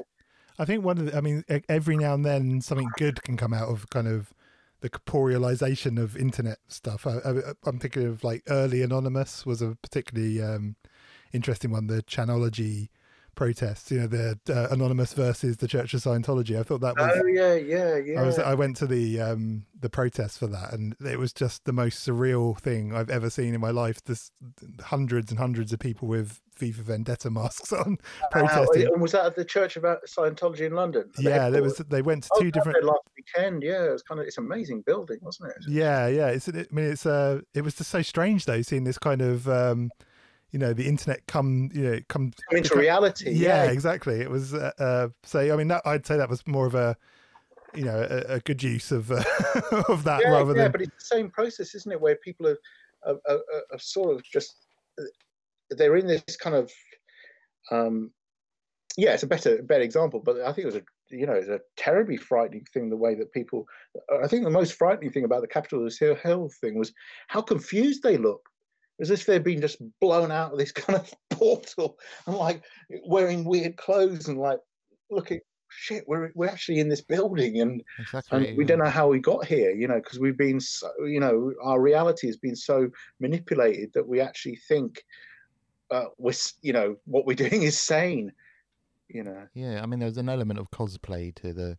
I 0.58 0.64
think 0.64 0.84
one 0.84 0.98
of 0.98 1.06
the, 1.06 1.16
I 1.16 1.20
mean, 1.20 1.42
every 1.68 1.96
now 1.96 2.14
and 2.14 2.24
then 2.24 2.60
something 2.60 2.90
good 2.98 3.22
can 3.22 3.36
come 3.36 3.54
out 3.54 3.68
of 3.68 3.88
kind 3.88 4.06
of 4.06 4.34
the 4.80 4.90
corporealization 4.90 5.98
of 5.98 6.16
internet 6.16 6.58
stuff. 6.68 7.06
I, 7.06 7.20
am 7.66 7.78
thinking 7.78 8.06
of 8.06 8.24
like 8.24 8.42
early 8.48 8.82
Anonymous 8.82 9.46
was 9.46 9.62
a 9.62 9.76
particularly 9.82 10.42
um, 10.42 10.76
interesting 11.32 11.70
one. 11.70 11.86
The 11.86 12.02
Chanology 12.02 12.88
protests, 13.34 13.90
you 13.90 14.00
know, 14.00 14.06
the 14.06 14.38
uh, 14.48 14.68
Anonymous 14.70 15.12
versus 15.12 15.56
the 15.56 15.68
Church 15.68 15.94
of 15.94 16.00
Scientology. 16.00 16.58
I 16.58 16.62
thought 16.62 16.80
that 16.80 16.96
was. 16.96 17.12
Oh 17.22 17.26
yeah, 17.26 17.54
yeah, 17.54 17.96
yeah. 17.96 18.20
I 18.20 18.26
was. 18.26 18.38
I 18.38 18.54
went 18.54 18.76
to 18.78 18.86
the 18.86 19.20
um, 19.20 19.64
the 19.78 19.90
protest 19.90 20.38
for 20.38 20.46
that, 20.48 20.72
and 20.72 20.94
it 21.04 21.18
was 21.18 21.32
just 21.32 21.64
the 21.64 21.72
most 21.72 22.06
surreal 22.06 22.58
thing 22.58 22.94
I've 22.94 23.10
ever 23.10 23.30
seen 23.30 23.54
in 23.54 23.60
my 23.60 23.70
life. 23.70 24.02
There's 24.04 24.30
hundreds 24.82 25.30
and 25.30 25.38
hundreds 25.38 25.72
of 25.72 25.78
people 25.78 26.08
with 26.08 26.40
V 26.56 26.72
for 26.72 26.82
Vendetta 26.82 27.30
masks 27.30 27.72
on 27.72 27.98
protesting. 28.30 28.86
and 28.86 29.00
was 29.00 29.12
that 29.12 29.26
at 29.26 29.36
the 29.36 29.44
Church 29.44 29.76
of 29.76 29.82
Scientology 29.82 30.60
in 30.60 30.74
London? 30.74 31.10
Yeah, 31.18 31.50
there 31.50 31.62
was. 31.62 31.78
They 31.78 32.02
went 32.02 32.24
to 32.24 32.30
oh, 32.34 32.40
two 32.40 32.50
different 32.50 32.84
last 32.84 33.08
weekend. 33.16 33.62
Yeah, 33.62 33.86
it 33.86 33.92
was 33.92 34.02
kind 34.02 34.20
of 34.20 34.26
it's 34.26 34.38
an 34.38 34.44
amazing 34.44 34.82
building, 34.82 35.18
wasn't 35.22 35.50
it? 35.50 35.64
Yeah, 35.68 36.06
yeah. 36.06 36.28
It's. 36.28 36.48
I 36.48 36.66
mean, 36.70 36.86
it's. 36.86 37.06
Uh, 37.06 37.40
it 37.54 37.62
was 37.62 37.74
just 37.74 37.90
so 37.90 38.02
strange 38.02 38.44
though, 38.44 38.62
seeing 38.62 38.84
this 38.84 38.98
kind 38.98 39.22
of. 39.22 39.48
Um, 39.48 39.90
you 40.52 40.58
know 40.58 40.72
the 40.72 40.86
internet 40.86 41.26
come 41.26 41.70
you 41.72 41.82
know 41.82 42.00
come, 42.08 42.32
come 42.48 42.56
into 42.56 42.70
become, 42.70 42.80
reality 42.80 43.30
yeah, 43.30 43.64
yeah, 43.64 43.70
exactly. 43.70 44.20
It 44.20 44.30
was 44.30 44.54
uh, 44.54 44.72
uh, 44.78 45.08
so 45.22 45.40
i 45.40 45.56
mean 45.56 45.68
that 45.68 45.82
i'd 45.84 46.06
say 46.06 46.16
that 46.16 46.28
was 46.28 46.46
more 46.46 46.66
of 46.66 46.74
a 46.74 46.96
you 47.74 47.84
know 47.84 48.06
a, 48.08 48.34
a 48.34 48.40
good 48.40 48.62
use 48.62 48.90
of 48.90 49.10
uh, 49.10 49.22
of 49.88 50.04
that 50.04 50.22
yeah, 50.22 50.30
rather 50.30 50.56
yeah, 50.56 50.64
than 50.64 50.72
but 50.72 50.82
it's 50.82 51.08
the 51.08 51.16
same 51.16 51.30
process 51.30 51.74
isn't 51.74 51.92
it 51.92 52.00
where 52.00 52.16
people 52.16 52.46
are, 52.46 52.58
are, 53.06 53.16
are, 53.28 53.62
are 53.72 53.78
sort 53.78 54.14
of 54.14 54.22
just 54.24 54.66
uh, 55.00 55.04
they're 55.70 55.96
in 55.96 56.06
this 56.06 56.36
kind 56.36 56.56
of 56.56 56.70
um 57.70 58.10
yeah 58.96 59.12
it's 59.12 59.22
a 59.22 59.26
better 59.26 59.62
better 59.62 59.82
example 59.82 60.20
but 60.24 60.40
i 60.40 60.52
think 60.52 60.64
it 60.64 60.66
was 60.66 60.76
a 60.76 60.82
you 61.10 61.26
know 61.26 61.32
it's 61.32 61.48
a 61.48 61.60
terribly 61.76 62.16
frightening 62.16 62.64
thing 62.72 62.90
the 62.90 62.96
way 62.96 63.14
that 63.14 63.32
people 63.32 63.66
i 64.22 64.26
think 64.26 64.42
the 64.42 64.50
most 64.50 64.72
frightening 64.72 65.10
thing 65.10 65.24
about 65.24 65.40
the 65.40 65.48
Capitol 65.48 65.86
is 65.86 65.98
hill 65.98 66.16
Hill 66.16 66.50
thing 66.60 66.76
was 66.76 66.92
how 67.28 67.40
confused 67.40 68.02
they 68.02 68.16
looked 68.16 68.48
as 69.00 69.10
if 69.10 69.26
they'd 69.26 69.44
been 69.44 69.60
just 69.60 69.78
blown 70.00 70.30
out 70.30 70.52
of 70.52 70.58
this 70.58 70.72
kind 70.72 70.98
of 70.98 71.12
portal 71.30 71.98
and 72.26 72.36
like 72.36 72.62
wearing 73.06 73.44
weird 73.44 73.76
clothes 73.76 74.28
and 74.28 74.38
like 74.38 74.58
looking 75.10 75.40
shit 75.70 76.04
we're 76.06 76.32
we're 76.34 76.48
actually 76.48 76.80
in 76.80 76.88
this 76.88 77.00
building 77.00 77.60
and, 77.60 77.82
exactly, 77.98 78.48
and 78.48 78.58
we 78.58 78.64
don't 78.64 78.78
know 78.78 78.90
how 78.90 79.08
we 79.08 79.20
got 79.20 79.44
here 79.44 79.70
you 79.70 79.86
know 79.86 80.00
because 80.00 80.18
we've 80.18 80.36
been 80.36 80.60
so 80.60 80.90
you 81.04 81.20
know 81.20 81.52
our 81.62 81.80
reality 81.80 82.26
has 82.26 82.36
been 82.36 82.56
so 82.56 82.88
manipulated 83.20 83.90
that 83.94 84.06
we 84.06 84.20
actually 84.20 84.56
think 84.68 85.04
uh, 85.90 86.06
we're 86.18 86.34
you 86.62 86.72
know 86.72 86.96
what 87.04 87.24
we're 87.24 87.34
doing 87.48 87.62
is 87.62 87.78
sane 87.78 88.32
you 89.08 89.24
know. 89.24 89.46
Yeah 89.54 89.80
i 89.82 89.86
mean 89.86 90.00
there's 90.00 90.18
an 90.18 90.28
element 90.28 90.58
of 90.58 90.70
cosplay 90.70 91.34
to 91.36 91.52
the 91.52 91.78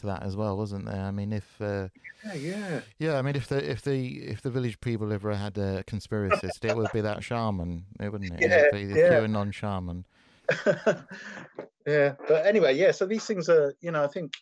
to 0.00 0.06
that 0.06 0.22
as 0.22 0.36
well, 0.36 0.56
wasn't 0.56 0.86
there? 0.86 1.00
I 1.00 1.10
mean, 1.10 1.32
if 1.32 1.60
uh, 1.60 1.88
yeah, 2.24 2.34
yeah, 2.34 2.80
yeah. 2.98 3.18
I 3.18 3.22
mean, 3.22 3.36
if 3.36 3.48
the 3.48 3.70
if 3.70 3.82
the 3.82 4.18
if 4.18 4.42
the 4.42 4.50
village 4.50 4.80
people 4.80 5.12
ever 5.12 5.34
had 5.34 5.56
a 5.58 5.82
conspiracist, 5.84 6.64
it 6.64 6.76
would 6.76 6.92
be 6.92 7.00
that 7.00 7.22
shaman, 7.24 7.84
it 7.98 8.10
wouldn't 8.10 8.32
it? 8.34 8.40
Yeah, 8.40 8.76
it 8.76 8.94
the 8.94 9.00
yeah. 9.00 9.26
non-shaman. 9.26 10.04
yeah, 11.86 12.12
but 12.28 12.46
anyway, 12.46 12.76
yeah. 12.76 12.90
So 12.90 13.06
these 13.06 13.24
things 13.24 13.48
are, 13.48 13.74
you 13.80 13.90
know, 13.90 14.02
I 14.02 14.08
think 14.08 14.34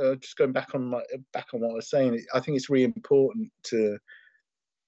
uh, 0.00 0.14
just 0.16 0.36
going 0.36 0.52
back 0.52 0.74
on 0.74 0.84
my 0.86 1.02
back 1.32 1.48
on 1.54 1.60
what 1.60 1.70
I 1.70 1.74
was 1.74 1.90
saying, 1.90 2.24
I 2.34 2.40
think 2.40 2.56
it's 2.56 2.70
really 2.70 2.84
important 2.84 3.50
to 3.64 3.98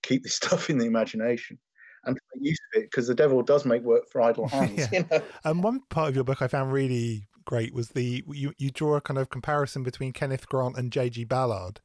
keep 0.02 0.22
this 0.22 0.34
stuff 0.42 0.70
in 0.70 0.78
the 0.78 0.86
imagination 0.86 1.58
and 2.04 2.18
make 2.34 2.50
use 2.50 2.58
of 2.74 2.82
it 2.82 2.90
because 2.90 3.06
the 3.06 3.14
devil 3.14 3.42
does 3.42 3.64
make 3.64 3.82
work 3.82 4.04
for 4.10 4.20
idle 4.20 4.48
hands. 4.48 4.88
yeah. 4.92 5.00
you 5.00 5.06
know? 5.10 5.22
And 5.44 5.62
one 5.62 5.80
part 5.90 6.10
of 6.10 6.14
your 6.14 6.24
book 6.24 6.42
I 6.42 6.48
found 6.48 6.72
really 6.72 7.26
great 7.44 7.74
was 7.74 7.88
the 7.90 8.24
you, 8.28 8.52
you 8.58 8.70
draw 8.70 8.96
a 8.96 9.00
kind 9.00 9.18
of 9.18 9.30
comparison 9.30 9.82
between 9.82 10.12
Kenneth 10.12 10.48
Grant 10.48 10.76
and 10.76 10.92
J.G. 10.92 11.24
Ballard. 11.24 11.80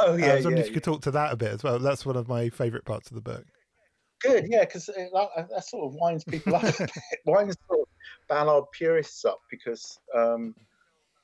Oh 0.00 0.16
yeah, 0.16 0.32
I 0.32 0.34
was 0.36 0.44
wondering 0.44 0.56
yeah, 0.56 0.62
if 0.62 0.66
you 0.68 0.74
could 0.74 0.84
talk 0.84 1.02
to 1.02 1.10
that 1.12 1.32
a 1.32 1.36
bit 1.36 1.52
as 1.52 1.62
well. 1.62 1.78
That's 1.78 2.06
one 2.06 2.16
of 2.16 2.28
my 2.28 2.48
favourite 2.48 2.84
parts 2.84 3.10
of 3.10 3.14
the 3.14 3.20
book. 3.20 3.44
good, 4.20 4.46
yeah, 4.48 4.64
because 4.64 4.86
that, 4.86 5.48
that, 5.50 5.64
sort 5.64 5.86
of 5.86 5.94
winds 6.00 6.24
people 6.24 6.56
up, 6.56 6.64
winds 7.26 7.56
sort 7.68 7.80
of 7.80 7.86
Ballard 8.28 8.64
purists 8.72 9.24
up 9.24 9.40
because 9.50 9.98
um, 10.14 10.54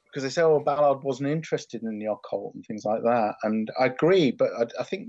because 0.07 0.23
they 0.25 0.29
say, 0.29 0.43
oh, 0.43 0.61
Ballard 0.61 1.03
wasn't 1.03 1.31
interested 1.31 1.83
in 1.83 1.99
the 1.99 2.07
occult 2.07 2.55
and 2.55 2.65
things 2.67 2.85
like 2.85 3.03
that, 3.03 3.35
and 3.45 3.71
I 3.79 3.87
agree, 3.87 4.31
but 4.31 4.51
I, 4.59 4.67
I 4.81 4.85
think 4.85 5.09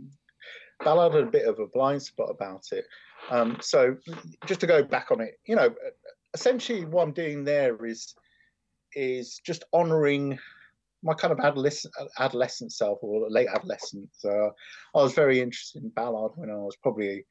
Ballard 0.83 1.13
had 1.13 1.23
a 1.23 1.31
bit 1.31 1.47
of 1.47 1.59
a 1.59 1.67
blind 1.67 2.01
spot 2.01 2.29
about 2.29 2.65
it. 2.71 2.85
Um, 3.29 3.57
so 3.61 3.97
just 4.45 4.61
to 4.61 4.67
go 4.67 4.83
back 4.83 5.11
on 5.11 5.21
it, 5.21 5.39
you 5.45 5.55
know, 5.55 5.73
essentially 6.33 6.85
what 6.85 7.03
I'm 7.03 7.13
doing 7.13 7.43
there 7.43 7.85
is 7.85 8.13
is 8.93 9.39
just 9.45 9.63
honouring 9.73 10.37
my 11.03 11.13
kind 11.13 11.31
of 11.31 11.39
adolescent, 11.39 11.93
adolescent 12.19 12.71
self 12.71 12.99
or 13.01 13.29
late 13.29 13.47
adolescence. 13.53 14.23
Uh, 14.23 14.49
I 14.95 15.01
was 15.01 15.13
very 15.13 15.39
interested 15.39 15.83
in 15.83 15.89
Ballard 15.89 16.33
when 16.35 16.49
I 16.49 16.55
was 16.55 16.75
probably 16.83 17.25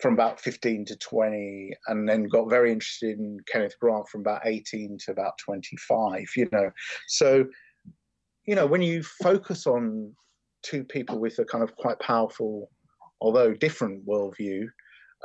from 0.00 0.14
about 0.14 0.40
15 0.40 0.84
to 0.86 0.96
20, 0.96 1.72
and 1.86 2.08
then 2.08 2.24
got 2.24 2.50
very 2.50 2.72
interested 2.72 3.18
in 3.18 3.38
Kenneth 3.50 3.78
Grant 3.80 4.08
from 4.08 4.22
about 4.22 4.42
18 4.44 4.98
to 5.04 5.12
about 5.12 5.38
25, 5.38 6.24
you 6.36 6.48
know. 6.52 6.70
So, 7.06 7.46
you 8.44 8.54
know, 8.54 8.66
when 8.66 8.82
you 8.82 9.02
focus 9.02 9.66
on 9.66 10.12
two 10.62 10.84
people 10.84 11.18
with 11.18 11.38
a 11.38 11.44
kind 11.44 11.62
of 11.62 11.76
quite 11.76 12.00
powerful, 12.00 12.70
although 13.20 13.54
different 13.54 14.04
worldview, 14.06 14.66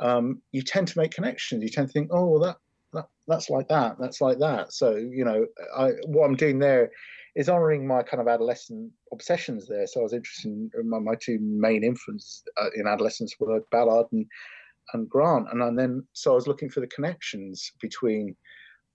um, 0.00 0.40
you 0.52 0.62
tend 0.62 0.88
to 0.88 0.98
make 0.98 1.10
connections. 1.10 1.62
You 1.62 1.68
tend 1.68 1.88
to 1.88 1.92
think, 1.92 2.10
oh, 2.12 2.26
well, 2.26 2.40
that, 2.40 2.56
that 2.92 3.08
that's 3.26 3.50
like 3.50 3.68
that, 3.68 3.96
that's 3.98 4.20
like 4.20 4.38
that. 4.38 4.72
So, 4.72 4.96
you 4.96 5.24
know, 5.24 5.46
I, 5.76 5.90
what 6.06 6.26
I'm 6.26 6.36
doing 6.36 6.58
there 6.58 6.90
is 7.36 7.48
honouring 7.48 7.86
my 7.86 8.02
kind 8.02 8.20
of 8.20 8.28
adolescent 8.28 8.90
obsessions 9.12 9.68
there. 9.68 9.86
So 9.86 10.00
I 10.00 10.02
was 10.02 10.12
interested 10.12 10.48
in 10.48 10.70
my, 10.84 10.98
my 10.98 11.14
two 11.14 11.38
main 11.40 11.84
influences 11.84 12.42
uh, 12.60 12.70
in 12.74 12.86
adolescence 12.86 13.34
were 13.38 13.60
Ballard 13.70 14.06
and 14.12 14.26
and 14.92 15.08
Grant, 15.08 15.46
and, 15.52 15.62
and 15.62 15.78
then 15.78 16.04
so 16.14 16.32
I 16.32 16.34
was 16.34 16.48
looking 16.48 16.68
for 16.68 16.80
the 16.80 16.86
connections 16.88 17.72
between 17.80 18.34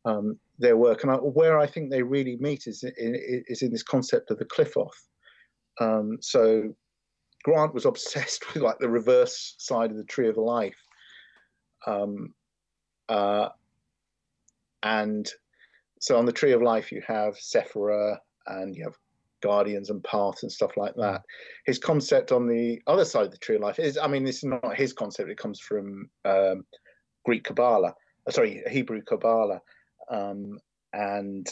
um, 0.04 0.38
their 0.60 0.78
work, 0.78 1.04
and 1.04 1.12
I, 1.12 1.16
where 1.16 1.58
I 1.58 1.68
think 1.68 1.90
they 1.90 2.04
really 2.04 2.38
meet 2.38 2.68
is 2.68 2.84
in, 2.84 2.94
is 2.98 3.62
in 3.62 3.72
this 3.72 3.84
concept 3.84 4.32
of 4.32 4.38
the 4.38 4.46
Qliphoth. 4.46 4.90
Um, 5.80 6.18
so 6.22 6.74
Grant 7.44 7.74
was 7.74 7.86
obsessed 7.86 8.54
with 8.54 8.64
like 8.64 8.80
the 8.80 8.90
reverse 8.90 9.56
side 9.58 9.92
of 9.92 9.98
the 9.98 10.04
tree 10.04 10.28
of 10.28 10.38
life, 10.38 10.82
um, 11.88 12.34
uh, 13.10 13.50
and 14.86 15.30
so 16.00 16.18
on 16.18 16.26
the 16.26 16.32
tree 16.32 16.54
of 16.54 16.62
life 16.62 16.92
you 16.92 17.02
have 17.06 17.36
Sephira 17.36 18.18
and 18.48 18.76
you 18.76 18.84
have 18.84 18.96
guardians 19.42 19.90
and 19.90 20.04
paths 20.04 20.44
and 20.44 20.52
stuff 20.52 20.78
like 20.78 20.96
that. 20.96 21.22
His 21.66 21.80
concept 21.80 22.32
on 22.32 22.48
the 22.48 22.82
other 22.88 23.04
side 23.04 23.26
of 23.26 23.32
the 23.32 23.38
tree 23.38 23.56
of 23.56 23.62
life 23.62 23.80
is, 23.80 23.98
I 23.98 24.08
mean, 24.08 24.24
this 24.24 24.38
is 24.38 24.46
not 24.46 24.76
his 24.76 24.94
concept. 24.94 25.30
It 25.30 25.38
comes 25.38 25.60
from 25.60 26.10
um, 26.24 26.66
Greek 27.26 27.44
Kabbalah, 27.44 27.94
uh, 28.28 28.32
sorry, 28.32 28.64
Hebrew 28.70 29.02
Kabbalah, 29.02 29.62
um, 30.10 30.60
and 30.94 31.48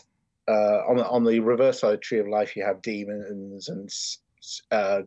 uh, 0.47 0.81
on 0.87 0.97
the 0.97 1.07
on 1.07 1.23
the 1.23 1.39
reverse 1.39 1.79
side 1.79 1.93
of 1.93 1.99
the 1.99 2.05
tree 2.05 2.19
of 2.19 2.27
life, 2.27 2.55
you 2.55 2.63
have 2.63 2.81
demons 2.81 3.69
and 3.69 3.89
uh, 4.71 5.01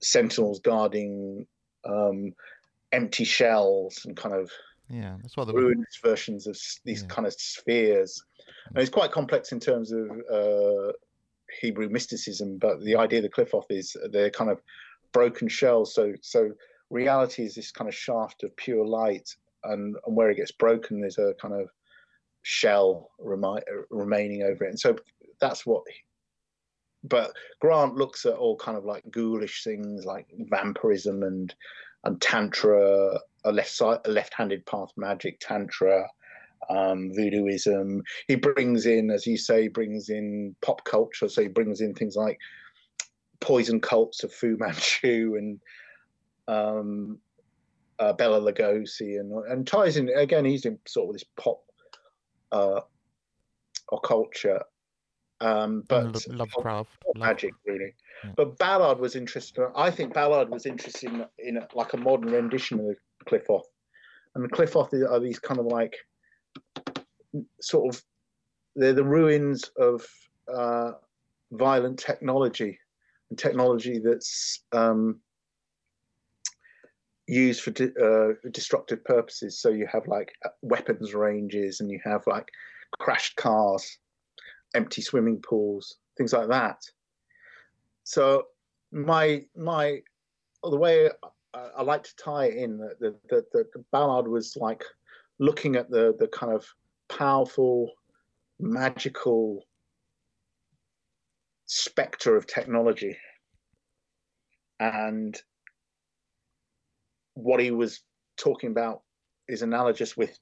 sentinels 0.00 0.60
guarding 0.60 1.46
um, 1.84 2.32
empty 2.92 3.24
shells 3.24 4.04
and 4.04 4.16
kind 4.16 4.34
of 4.34 4.50
yeah, 4.90 5.16
that's 5.22 5.36
what 5.36 5.46
the 5.46 5.54
ruinous 5.54 5.98
versions 6.02 6.46
of 6.46 6.58
these 6.84 7.02
yeah. 7.02 7.08
kind 7.08 7.26
of 7.26 7.34
spheres. 7.34 8.22
And 8.66 8.78
it's 8.78 8.90
quite 8.90 9.12
complex 9.12 9.52
in 9.52 9.60
terms 9.60 9.92
of 9.92 10.10
uh, 10.32 10.92
Hebrew 11.60 11.88
mysticism, 11.88 12.58
but 12.58 12.82
the 12.82 12.96
idea 12.96 13.20
of 13.20 13.24
the 13.24 13.30
Qliphoth 13.30 13.70
is 13.70 13.96
they're 14.10 14.30
kind 14.30 14.50
of 14.50 14.60
broken 15.12 15.48
shells. 15.48 15.94
So 15.94 16.14
so 16.22 16.52
reality 16.90 17.44
is 17.44 17.54
this 17.54 17.70
kind 17.70 17.88
of 17.88 17.94
shaft 17.94 18.44
of 18.44 18.56
pure 18.56 18.86
light, 18.86 19.28
and, 19.64 19.96
and 20.06 20.16
where 20.16 20.30
it 20.30 20.36
gets 20.36 20.52
broken, 20.52 21.00
there's 21.00 21.18
a 21.18 21.34
kind 21.40 21.54
of 21.54 21.68
shell 22.42 23.10
remi- 23.18 23.62
remaining 23.90 24.42
over 24.42 24.64
it. 24.64 24.70
And 24.70 24.80
so 24.80 24.96
that's 25.40 25.64
what. 25.66 25.82
but 27.04 27.32
Grant 27.60 27.94
looks 27.94 28.26
at 28.26 28.34
all 28.34 28.56
kind 28.56 28.76
of 28.76 28.84
like 28.84 29.04
ghoulish 29.10 29.64
things 29.64 30.04
like 30.04 30.26
vampirism 30.50 31.22
and 31.22 31.54
and 32.04 32.20
tantra, 32.20 33.18
a 33.44 33.52
left 33.52 33.70
side, 33.70 34.00
a 34.04 34.10
left-handed 34.10 34.66
path 34.66 34.90
magic 34.96 35.38
tantra, 35.40 36.08
um, 36.70 37.10
voodooism. 37.10 38.00
He 38.26 38.36
brings 38.36 38.86
in, 38.86 39.10
as 39.10 39.26
you 39.26 39.36
say, 39.36 39.68
brings 39.68 40.08
in 40.08 40.54
pop 40.60 40.84
culture. 40.84 41.28
So 41.28 41.42
he 41.42 41.48
brings 41.48 41.80
in 41.80 41.94
things 41.94 42.16
like 42.16 42.38
poison 43.40 43.80
cults 43.80 44.24
of 44.24 44.32
Fu 44.32 44.56
Manchu 44.58 45.36
and 45.36 45.60
um, 46.48 47.18
uh, 47.98 48.12
Bela 48.12 48.40
Lugosi, 48.40 49.18
and 49.20 49.32
and 49.46 49.66
ties 49.66 49.96
in 49.96 50.08
again. 50.10 50.44
He's 50.44 50.64
in 50.64 50.78
sort 50.86 51.08
of 51.08 51.12
this 51.14 51.24
pop 51.36 51.60
uh, 52.52 52.80
or 53.88 54.00
culture, 54.00 54.62
um, 55.40 55.84
but 55.88 56.26
Lovecraft, 56.28 56.90
magic 57.16 57.54
really. 57.66 57.94
Yeah. 58.24 58.32
But 58.36 58.58
Ballard 58.58 58.98
was 58.98 59.14
interested. 59.14 59.64
I 59.76 59.90
think 59.90 60.12
Ballard 60.12 60.50
was 60.50 60.66
interested 60.66 61.10
in, 61.10 61.26
in 61.38 61.64
like 61.74 61.92
a 61.92 61.96
modern 61.96 62.32
rendition 62.32 62.80
of 62.80 62.96
Qliphoth, 63.28 63.68
and 64.34 64.44
the 64.44 64.48
Qliphoth 64.48 64.92
are 65.10 65.20
these 65.20 65.38
kind 65.38 65.60
of 65.60 65.66
like 65.66 65.94
sort 67.60 67.94
of 67.94 68.02
they're 68.76 68.92
the 68.92 69.04
ruins 69.04 69.70
of 69.76 70.06
uh, 70.52 70.92
violent 71.52 71.98
technology 71.98 72.78
and 73.30 73.38
technology 73.38 73.98
that's 73.98 74.62
um, 74.72 75.20
used 77.26 77.62
for 77.62 77.72
de- 77.72 77.94
uh, 78.00 78.34
destructive 78.50 79.04
purposes. 79.04 79.60
So 79.60 79.68
you 79.68 79.86
have 79.92 80.06
like 80.06 80.32
weapons 80.62 81.14
ranges, 81.14 81.80
and 81.80 81.90
you 81.90 82.00
have 82.04 82.22
like 82.26 82.48
crashed 82.98 83.36
cars, 83.36 83.98
empty 84.74 85.02
swimming 85.02 85.42
pools, 85.42 85.96
things 86.16 86.32
like 86.32 86.48
that. 86.48 86.80
So 88.04 88.44
my 88.90 89.44
my 89.56 90.00
the 90.62 90.76
way 90.76 91.10
I, 91.76 91.82
like 91.82 92.02
to 92.04 92.16
tie 92.16 92.48
in 92.48 92.78
that 92.78 92.98
the, 93.00 93.16
the, 93.28 93.44
the 93.52 93.84
Ballard 93.92 94.28
was 94.28 94.56
like 94.56 94.84
looking 95.38 95.76
at 95.76 95.90
the 95.90 96.14
the 96.18 96.28
kind 96.28 96.52
of 96.52 96.66
powerful, 97.08 97.92
magical 98.58 99.64
specter 101.66 102.36
of 102.36 102.46
technology. 102.46 103.16
And 104.80 105.40
what 107.34 107.60
he 107.60 107.70
was 107.70 108.00
talking 108.36 108.70
about 108.70 109.02
is 109.48 109.62
analogous 109.62 110.16
with 110.16 110.38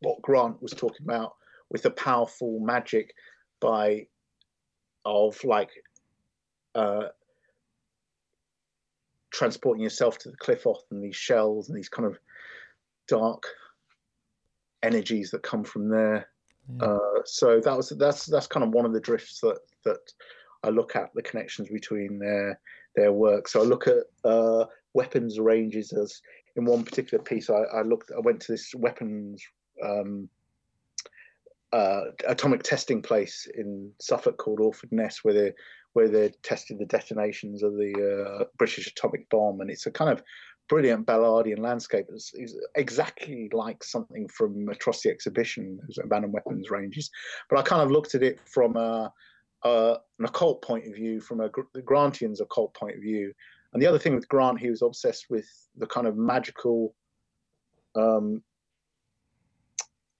what 0.00 0.22
Grant 0.22 0.62
was 0.62 0.72
talking 0.72 1.04
about 1.04 1.32
with 1.70 1.82
the 1.82 1.90
powerful 1.90 2.60
magic 2.60 3.12
by 3.60 4.06
of 5.04 5.42
like 5.44 5.70
uh, 6.74 7.08
transporting 9.38 9.82
yourself 9.82 10.18
to 10.18 10.30
the 10.30 10.36
Qliphoth 10.36 10.82
and 10.90 11.02
these 11.02 11.16
shells 11.16 11.68
and 11.68 11.78
these 11.78 11.88
kind 11.88 12.06
of 12.06 12.18
dark 13.06 13.44
energies 14.82 15.30
that 15.30 15.42
come 15.44 15.62
from 15.62 15.88
there. 15.88 16.28
Yeah. 16.68 16.86
Uh, 16.86 17.22
so 17.24 17.60
that 17.60 17.76
was 17.76 17.90
that's 17.90 18.26
that's 18.26 18.48
kind 18.48 18.64
of 18.64 18.70
one 18.70 18.84
of 18.84 18.92
the 18.92 19.00
drifts 19.00 19.40
that 19.40 19.60
that 19.84 20.00
I 20.64 20.70
look 20.70 20.96
at 20.96 21.10
the 21.14 21.22
connections 21.22 21.68
between 21.68 22.18
their 22.18 22.60
their 22.96 23.12
work. 23.12 23.46
So 23.46 23.60
I 23.60 23.64
look 23.64 23.86
at 23.86 24.02
uh, 24.24 24.64
weapons 24.92 25.38
ranges 25.38 25.92
as 25.92 26.20
in 26.56 26.64
one 26.64 26.84
particular 26.84 27.22
piece. 27.22 27.48
I, 27.48 27.62
I 27.78 27.82
looked. 27.82 28.10
I 28.10 28.20
went 28.20 28.40
to 28.40 28.52
this 28.52 28.74
weapons 28.74 29.40
um, 29.82 30.28
uh, 31.72 32.02
atomic 32.26 32.64
testing 32.64 33.02
place 33.02 33.46
in 33.54 33.92
Suffolk 34.00 34.36
called 34.36 34.60
Orford 34.60 34.90
Ness, 34.90 35.22
where 35.22 35.34
they 35.34 35.52
where 35.92 36.08
they 36.08 36.32
tested 36.42 36.78
the 36.78 36.86
detonations 36.86 37.62
of 37.62 37.72
the 37.74 38.40
uh, 38.40 38.44
British 38.58 38.86
atomic 38.86 39.28
bomb, 39.30 39.60
and 39.60 39.70
it's 39.70 39.86
a 39.86 39.90
kind 39.90 40.10
of 40.10 40.22
brilliant 40.68 41.06
Ballardian 41.06 41.58
landscape. 41.58 42.06
It's, 42.10 42.32
it's, 42.34 42.54
exactly 42.76 43.48
like 43.52 43.82
something 43.82 44.28
from 44.28 44.66
the 44.66 45.10
exhibition, 45.10 45.80
abandoned 46.02 46.34
weapons 46.34 46.70
ranges. 46.70 47.10
But 47.48 47.58
I 47.58 47.62
kind 47.62 47.82
of 47.82 47.90
looked 47.90 48.14
at 48.14 48.22
it 48.22 48.38
from 48.40 48.76
a, 48.76 49.12
a, 49.64 49.96
an 50.18 50.24
occult 50.24 50.62
point 50.62 50.86
of 50.86 50.94
view, 50.94 51.20
from 51.20 51.40
a 51.40 51.48
Grantian's 51.48 52.40
occult 52.40 52.74
point 52.74 52.96
of 52.96 53.02
view. 53.02 53.32
And 53.72 53.82
the 53.82 53.86
other 53.86 53.98
thing 53.98 54.14
with 54.14 54.28
Grant, 54.28 54.60
he 54.60 54.70
was 54.70 54.82
obsessed 54.82 55.26
with 55.28 55.46
the 55.76 55.86
kind 55.86 56.06
of 56.06 56.16
magical 56.16 56.94
um, 57.94 58.42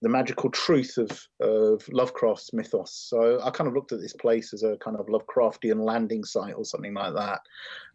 the 0.01 0.09
magical 0.09 0.51
truth 0.51 0.97
of, 0.97 1.11
of 1.41 1.83
Lovecraft's 1.91 2.53
mythos. 2.53 2.93
So 3.09 3.41
I 3.43 3.51
kind 3.51 3.67
of 3.67 3.75
looked 3.75 3.93
at 3.93 4.01
this 4.01 4.13
place 4.13 4.53
as 4.53 4.63
a 4.63 4.77
kind 4.77 4.97
of 4.97 5.07
Lovecraftian 5.07 5.85
landing 5.85 6.25
site 6.25 6.55
or 6.55 6.65
something 6.65 6.95
like 6.95 7.15
that, 7.15 7.41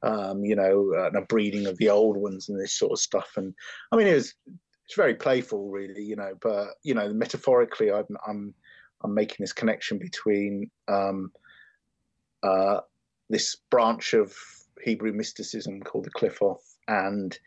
um, 0.03 0.43
you 0.43 0.55
know, 0.55 0.91
and 1.05 1.15
a 1.15 1.21
breeding 1.21 1.65
of 1.65 1.77
the 1.77 1.89
old 1.89 2.17
ones 2.17 2.49
and 2.49 2.59
this 2.59 2.73
sort 2.73 2.91
of 2.91 2.99
stuff. 2.99 3.31
And 3.37 3.53
I 3.91 3.95
mean, 3.95 4.07
it 4.07 4.15
was 4.15 4.33
it's 4.85 4.95
very 4.95 5.15
playful, 5.15 5.69
really, 5.69 6.03
you 6.03 6.15
know. 6.15 6.33
But 6.41 6.69
you 6.83 6.93
know, 6.93 7.13
metaphorically, 7.13 7.91
I'm 7.91 8.05
I'm 8.27 8.53
I'm 9.03 9.13
making 9.13 9.37
this 9.39 9.53
connection 9.53 9.97
between 9.97 10.69
um, 10.87 11.31
uh, 12.43 12.81
this 13.29 13.55
branch 13.71 14.13
of 14.13 14.35
Hebrew 14.83 15.13
mysticism 15.13 15.81
called 15.81 16.05
the 16.05 16.11
Qliphoth 16.11 16.75
and 16.87 17.37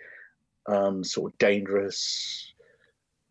um, 0.69 1.05
sort 1.05 1.33
of 1.33 1.39
dangerous, 1.39 2.55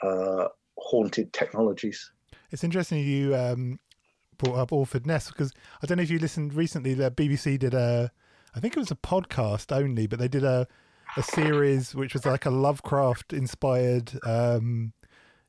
uh, 0.01 0.47
haunted 0.78 1.34
technologies. 1.34 2.11
It's 2.51 2.63
interesting 2.63 2.99
you 2.99 3.36
um, 3.36 3.80
brought 4.38 4.57
up 4.57 4.71
Orford 4.71 5.05
Ness 5.05 5.30
because 5.30 5.51
I 5.82 5.88
don't 5.88 5.97
know 5.97 6.03
if 6.03 6.11
you 6.11 6.19
listened 6.19 6.53
recently. 6.53 6.93
The 6.93 7.11
BBC 7.11 7.59
did 7.59 7.73
a, 7.73 8.11
I 8.55 8.59
think 8.59 8.76
it 8.76 8.80
was 8.80 8.91
a 8.91 8.95
podcast 8.95 9.76
only, 9.76 10.07
but 10.07 10.19
they 10.19 10.28
did 10.28 10.43
a 10.43 10.67
a 11.17 11.23
series 11.23 11.95
which 11.95 12.13
was 12.13 12.26
like 12.26 12.45
a 12.45 12.49
Lovecraft 12.49 13.34
inspired. 13.34 14.11
Um, 14.26 14.93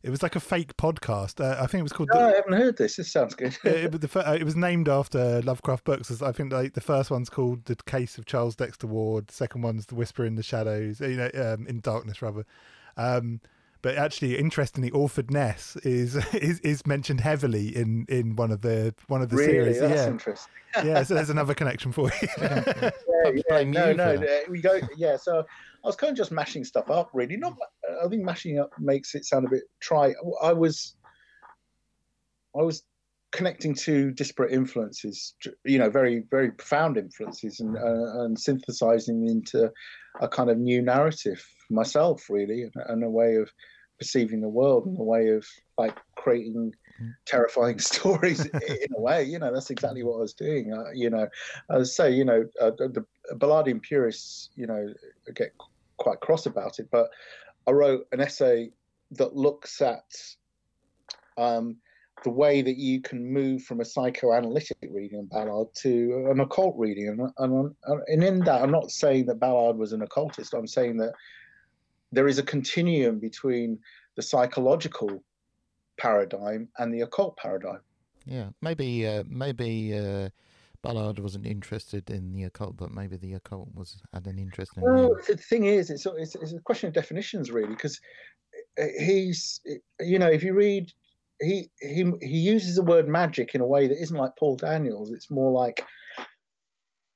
it 0.03 0.11
was 0.11 0.23
like 0.23 0.37
a 0.37 0.41
fake 0.41 0.77
podcast. 0.77 1.41
Uh, 1.41 1.61
I 1.61 1.67
think 1.67 1.81
it 1.81 1.83
was 1.83 1.93
called. 1.93 2.11
No, 2.13 2.21
the, 2.21 2.27
I 2.27 2.37
haven't 2.37 2.53
heard 2.53 2.77
this. 2.77 2.97
This 2.97 3.11
sounds 3.11 3.35
good. 3.35 3.57
it, 3.65 3.95
it, 3.95 4.01
the, 4.01 4.29
uh, 4.29 4.35
it, 4.35 4.45
was 4.45 4.55
named 4.55 4.89
after 4.89 5.43
Lovecraft 5.43 5.85
books. 5.85 6.23
I 6.23 6.31
think 6.33 6.53
like 6.53 6.75
the 6.75 6.81
first 6.81 7.11
one's 7.11 7.29
called 7.29 7.65
"The 7.65 7.77
Case 7.87 8.17
of 8.17 8.27
Charles 8.27 8.55
Dexter 8.55 8.87
Ward." 8.87 9.29
The 9.29 9.35
second 9.35 9.63
one's 9.63 9.87
"The 9.87 9.97
Whisper 9.97 10.25
in 10.25 10.37
the 10.37 10.45
Shadows." 10.45 11.01
You 11.01 11.17
know, 11.17 11.31
um, 11.35 11.67
in 11.67 11.81
darkness 11.81 12.23
rather. 12.23 12.45
Um, 12.97 13.41
but 13.87 13.95
actually, 13.95 14.37
interestingly, 14.37 14.91
Orford 14.91 15.31
Ness 15.31 15.77
is 15.85 16.17
is 16.35 16.59
is 16.59 16.85
mentioned 16.89 17.21
heavily 17.21 17.69
in 17.69 18.05
in 18.09 18.35
one 18.35 18.51
of 18.51 18.61
the 18.63 18.93
one 19.07 19.23
of 19.23 19.29
the 19.29 19.37
really? 19.37 19.53
series. 19.53 19.79
That's 19.79 19.95
yeah, 19.95 20.09
interesting. 20.09 20.53
yeah. 20.85 21.03
So 21.05 21.15
there's 21.15 21.31
another 21.31 21.55
connection 21.55 21.93
for 21.93 22.11
you. 22.21 22.29
yeah, 22.41 22.91
yeah, 23.49 23.63
no, 23.63 23.93
no, 23.93 24.21
we 24.51 24.61
go. 24.61 24.81
Yeah, 24.97 25.17
so 25.17 25.39
I 25.39 25.87
was 25.87 25.95
kind 25.95 26.11
of 26.11 26.17
just 26.17 26.33
mashing 26.33 26.65
stuff 26.65 26.91
up, 26.91 27.11
really. 27.15 27.37
Not, 27.37 27.57
I 28.05 28.09
think 28.09 28.25
mashing 28.25 28.59
up 28.59 28.71
makes 28.77 29.15
it 29.15 29.25
sound 29.25 29.47
a 29.47 29.51
bit 29.51 29.63
try. 29.79 30.13
I 30.43 30.53
was, 30.53 30.97
I 32.59 32.63
was 32.63 32.83
connecting 33.31 33.73
to 33.73 34.11
disparate 34.11 34.51
influences, 34.51 35.35
you 35.65 35.79
know, 35.79 35.91
very, 35.91 36.25
very 36.29 36.51
profound 36.51 36.97
influences, 36.97 37.61
and 37.61 37.77
uh, 37.77 38.25
and 38.25 38.37
synthesizing 38.37 39.29
into 39.29 39.71
a 40.21 40.27
kind 40.27 40.51
of 40.51 40.59
new 40.59 40.83
narrative 40.83 41.47
myself, 41.71 42.29
really, 42.29 42.63
and, 42.63 42.73
and 42.89 43.05
a 43.05 43.11
way 43.11 43.37
of 43.37 43.49
perceiving 43.99 44.41
the 44.41 44.49
world, 44.49 44.87
in 44.87 44.97
a 44.97 45.03
way 45.03 45.29
of 45.29 45.47
like 45.79 45.97
creating 46.17 46.75
mm. 47.01 47.15
terrifying 47.25 47.79
stories 47.93 48.45
in 48.47 48.89
a 48.97 49.01
way. 49.01 49.25
You 49.25 49.39
know, 49.39 49.53
that's 49.53 49.71
exactly 49.71 50.03
what 50.03 50.17
I 50.17 50.21
was 50.21 50.35
doing. 50.35 50.73
Uh, 50.73 50.91
you 50.95 51.11
know, 51.11 51.29
I 51.71 51.83
say, 51.83 52.11
you 52.11 52.25
know, 52.25 52.45
uh, 52.61 52.71
the 52.71 53.05
Ballardian 53.35 53.83
purists, 53.83 54.51
you 54.57 54.67
know, 54.67 54.93
get 55.35 55.53
quite 55.97 56.21
cross 56.21 56.47
about 56.47 56.79
it, 56.79 56.89
but 56.91 57.11
I 57.67 57.73
wrote 57.73 58.07
an 58.13 58.21
essay 58.21 58.71
that 59.13 59.37
looks 59.37 59.81
at 59.81 60.05
um, 61.37 61.77
the 62.25 62.31
way 62.31 62.63
that 62.63 62.77
you 62.77 63.01
can 63.01 63.33
move 63.33 63.63
from 63.63 63.81
a 63.81 63.85
psychoanalytic 63.85 64.79
reading 64.91 65.21
of 65.21 65.31
Ballard 65.31 65.69
to 65.77 66.29
an 66.31 66.41
occult 66.41 66.75
reading. 66.79 67.09
And, 67.09 67.31
and, 67.39 67.75
and 68.09 68.25
in 68.25 68.41
that, 68.41 68.63
I'm 68.63 68.71
not 68.71 68.91
saying 68.91 69.27
that 69.27 69.41
Ballard 69.41 69.77
was 69.77 69.93
an 69.93 70.03
occultist. 70.03 70.55
I'm 70.55 70.67
saying 70.67 70.97
that 70.99 71.13
there 72.17 72.29
is 72.29 72.39
a 72.39 72.43
continuum 72.43 73.19
between 73.19 73.79
the 74.17 74.23
psychological 74.23 75.23
paradigm 75.99 76.69
and 76.79 76.93
the 76.93 77.03
occult 77.03 77.37
paradigm. 77.37 77.81
Yeah, 78.25 78.49
maybe 78.63 79.07
uh, 79.07 79.23
maybe 79.29 79.97
uh, 79.97 80.31
Ballard 80.83 81.19
wasn't 81.19 81.47
interested 81.47 82.11
in 82.11 82.33
the 82.33 82.45
occult, 82.45 82.77
but 82.77 82.91
maybe 82.91 83.17
the 83.17 83.35
occult 83.35 83.69
was 83.75 84.03
had 84.15 84.27
an 84.27 84.39
interest 84.39 84.73
in 84.77 84.83
well, 84.83 85.15
him. 85.15 85.21
The 85.29 85.37
thing 85.37 85.67
is, 85.67 85.91
it's, 85.91 86.07
it's, 86.07 86.35
it's 86.35 86.53
a 86.53 86.61
question 86.61 86.89
of 86.89 86.95
definitions, 86.95 87.51
really, 87.51 87.69
because 87.69 88.01
he's, 88.99 89.61
you 90.01 90.19
know, 90.19 90.29
if 90.29 90.43
you 90.43 90.55
read, 90.55 90.93
he, 91.41 91.71
he, 91.81 92.11
he 92.23 92.39
uses 92.39 92.77
the 92.77 92.83
word 92.83 93.09
magic 93.09 93.55
in 93.55 93.61
a 93.61 93.67
way 93.67 93.89
that 93.89 94.01
isn't 94.01 94.17
like 94.17 94.37
Paul 94.39 94.57
Daniels. 94.57 95.11
It's 95.11 95.31
more 95.31 95.53
like, 95.53 95.85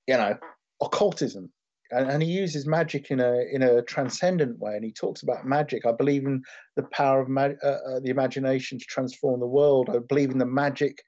you 0.07 0.17
know, 0.17 0.37
occultism. 0.81 1.51
And, 1.93 2.11
and, 2.11 2.23
he 2.23 2.31
uses 2.31 2.67
magic 2.67 3.11
in 3.11 3.21
a 3.21 3.45
in 3.53 3.63
a 3.63 3.83
transcendent 3.83 4.59
way, 4.59 4.77
and 4.77 4.85
he 4.85 4.93
talks 4.93 5.23
about 5.23 5.45
magic. 5.45 5.87
I 5.87 5.93
believe 5.93 6.25
in 6.25 6.43
the 6.77 6.85
power 6.85 7.21
of 7.21 7.29
ma- 7.29 7.59
uh, 7.65 7.67
uh, 7.67 8.01
the 8.01 8.11
imagination 8.11 8.79
to 8.79 8.85
transform 8.85 9.41
the 9.41 9.47
world. 9.47 9.91
I 9.91 9.99
believe 9.99 10.31
in 10.31 10.39
the 10.39 10.47
magic 10.47 11.03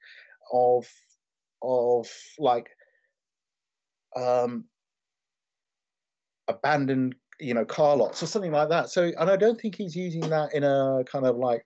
of 0.51 0.85
of 1.61 2.09
like 2.37 2.69
um, 4.15 4.65
abandoned 6.47 7.15
you 7.39 7.53
know 7.53 7.65
car 7.65 7.95
lots 7.95 8.21
or 8.21 8.27
something 8.27 8.51
like 8.51 8.69
that 8.69 8.89
so 8.89 9.11
and 9.17 9.29
i 9.29 9.35
don't 9.35 9.59
think 9.59 9.75
he's 9.75 9.95
using 9.95 10.21
that 10.21 10.53
in 10.53 10.63
a 10.63 11.03
kind 11.11 11.25
of 11.25 11.35
like 11.35 11.65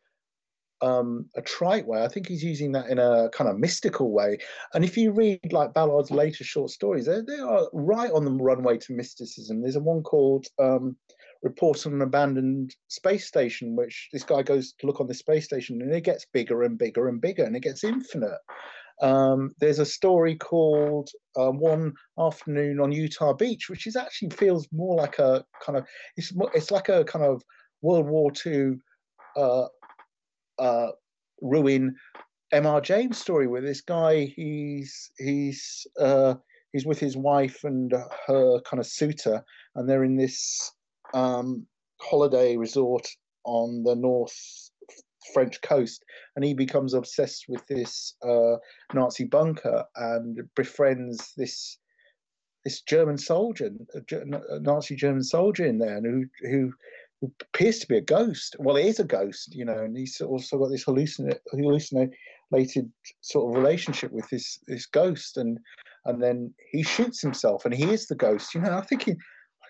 um, 0.82 1.26
a 1.36 1.42
trite 1.42 1.86
way. 1.88 2.04
I 2.04 2.08
think 2.08 2.28
he's 2.28 2.44
using 2.44 2.72
that 2.74 2.88
in 2.88 3.00
a 3.00 3.30
kind 3.30 3.50
of 3.50 3.58
mystical 3.58 4.12
way. 4.12 4.38
And 4.74 4.84
if 4.84 4.98
you 4.98 5.12
read 5.12 5.52
like 5.52 5.74
Ballard's 5.74 6.12
later 6.12 6.44
short 6.44 6.72
stories, 6.72 7.06
they, 7.06 7.22
they 7.22 7.40
are 7.40 7.68
right 7.74 8.12
on 8.12 8.26
the 8.26 8.32
runway 8.32 8.78
to 8.78 8.94
mysticism. 8.94 9.62
There's 9.62 9.76
a 9.76 9.82
one 9.82 10.04
called 10.04 10.48
um, 10.60 10.96
Report 11.44 11.86
on 11.86 11.94
an 11.94 12.02
Abandoned 12.02 12.76
Space 12.88 13.28
Station, 13.28 13.76
which 13.76 14.10
this 14.12 14.24
guy 14.24 14.42
goes 14.42 14.74
to 14.80 14.88
look 14.88 15.00
on 15.00 15.08
the 15.08 15.14
space 15.14 15.46
station 15.46 15.82
and 15.82 15.94
it 15.94 16.04
gets 16.04 16.26
bigger 16.26 16.64
and 16.64 16.78
bigger 16.78 17.08
and 17.08 17.22
bigger 17.22 17.44
and 17.44 17.56
it 17.56 17.64
gets 17.64 17.84
infinite. 17.84 18.40
Um, 19.02 19.54
there's 19.60 19.80
a 19.80 19.86
story 19.86 20.36
called 20.36 21.10
uh, 21.36 21.52
One 21.52 21.94
Afternoon 22.20 22.80
on 22.80 22.92
Utah 22.92 23.34
Beach, 23.34 23.70
which 23.70 23.86
is 23.86 23.96
actually 23.96 24.32
feels 24.32 24.68
more 24.72 24.96
like 24.96 25.20
a 25.20 25.46
kind 25.64 25.78
of 25.78 25.86
it's 26.16 26.34
it's 26.56 26.72
like 26.72 26.90
a 26.90 27.04
kind 27.04 27.24
of 27.24 27.44
World 27.82 28.08
War 28.08 28.32
II 28.44 28.78
uh, 29.36 29.68
uh, 30.60 30.90
ruin 31.42 31.96
M.R. 32.52 32.80
James 32.82 33.18
story 33.18 33.48
where 33.48 33.62
this 33.62 33.82
guy 33.82 34.26
he's 34.36 35.12
he's 35.18 35.86
uh, 36.00 36.36
he's 36.72 36.86
with 36.86 37.00
his 37.00 37.18
wife 37.18 37.64
and 37.64 37.94
her 38.28 38.62
kind 38.62 38.80
of 38.80 38.88
suitor, 38.88 39.44
and 39.76 39.90
they're 39.90 40.04
in 40.04 40.16
this 40.16 40.72
um, 41.14 41.66
holiday 42.00 42.56
resort 42.56 43.08
on 43.44 43.84
the 43.84 43.96
north 43.96 44.36
French 45.34 45.62
coast, 45.62 46.04
and 46.36 46.46
he 46.46 46.54
becomes 46.54 46.94
obsessed 46.94 47.46
with 47.50 47.66
this 47.68 48.16
uh, 48.26 48.56
Nazi 48.94 49.26
bunker 49.26 49.84
and 49.96 50.40
befriends 50.56 51.34
this 51.36 51.78
this 52.64 52.82
German 52.82 53.18
soldier, 53.18 53.72
a 54.12 54.60
Nazi 54.60 54.96
German 54.96 55.24
soldier 55.24 55.66
in 55.66 55.80
there, 55.80 55.98
and 55.98 56.06
who 56.06 56.50
who 56.50 56.74
appears 57.24 57.80
to 57.80 57.88
be 57.88 57.98
a 57.98 58.02
ghost. 58.02 58.56
Well, 58.60 58.76
it 58.76 58.86
is 58.86 59.00
a 59.00 59.04
ghost, 59.04 59.56
you 59.56 59.66
know, 59.66 59.78
and 59.78 59.98
he's 59.98 60.22
also 60.22 60.60
got 60.60 60.70
this 60.70 60.84
hallucinated 60.84 62.92
sort 63.22 63.50
of 63.50 63.62
relationship 63.62 64.12
with 64.12 64.30
this 64.30 64.60
this 64.68 64.86
ghost, 64.86 65.38
and 65.38 65.60
and 66.06 66.22
then 66.22 66.54
he 66.72 66.84
shoots 66.84 67.22
himself, 67.22 67.66
and 67.66 67.74
he 67.74 67.92
is 67.92 68.08
the 68.08 68.16
ghost. 68.16 68.54
You 68.54 68.62
know, 68.62 68.72
I'm 68.72 68.84
thinking 68.84 69.18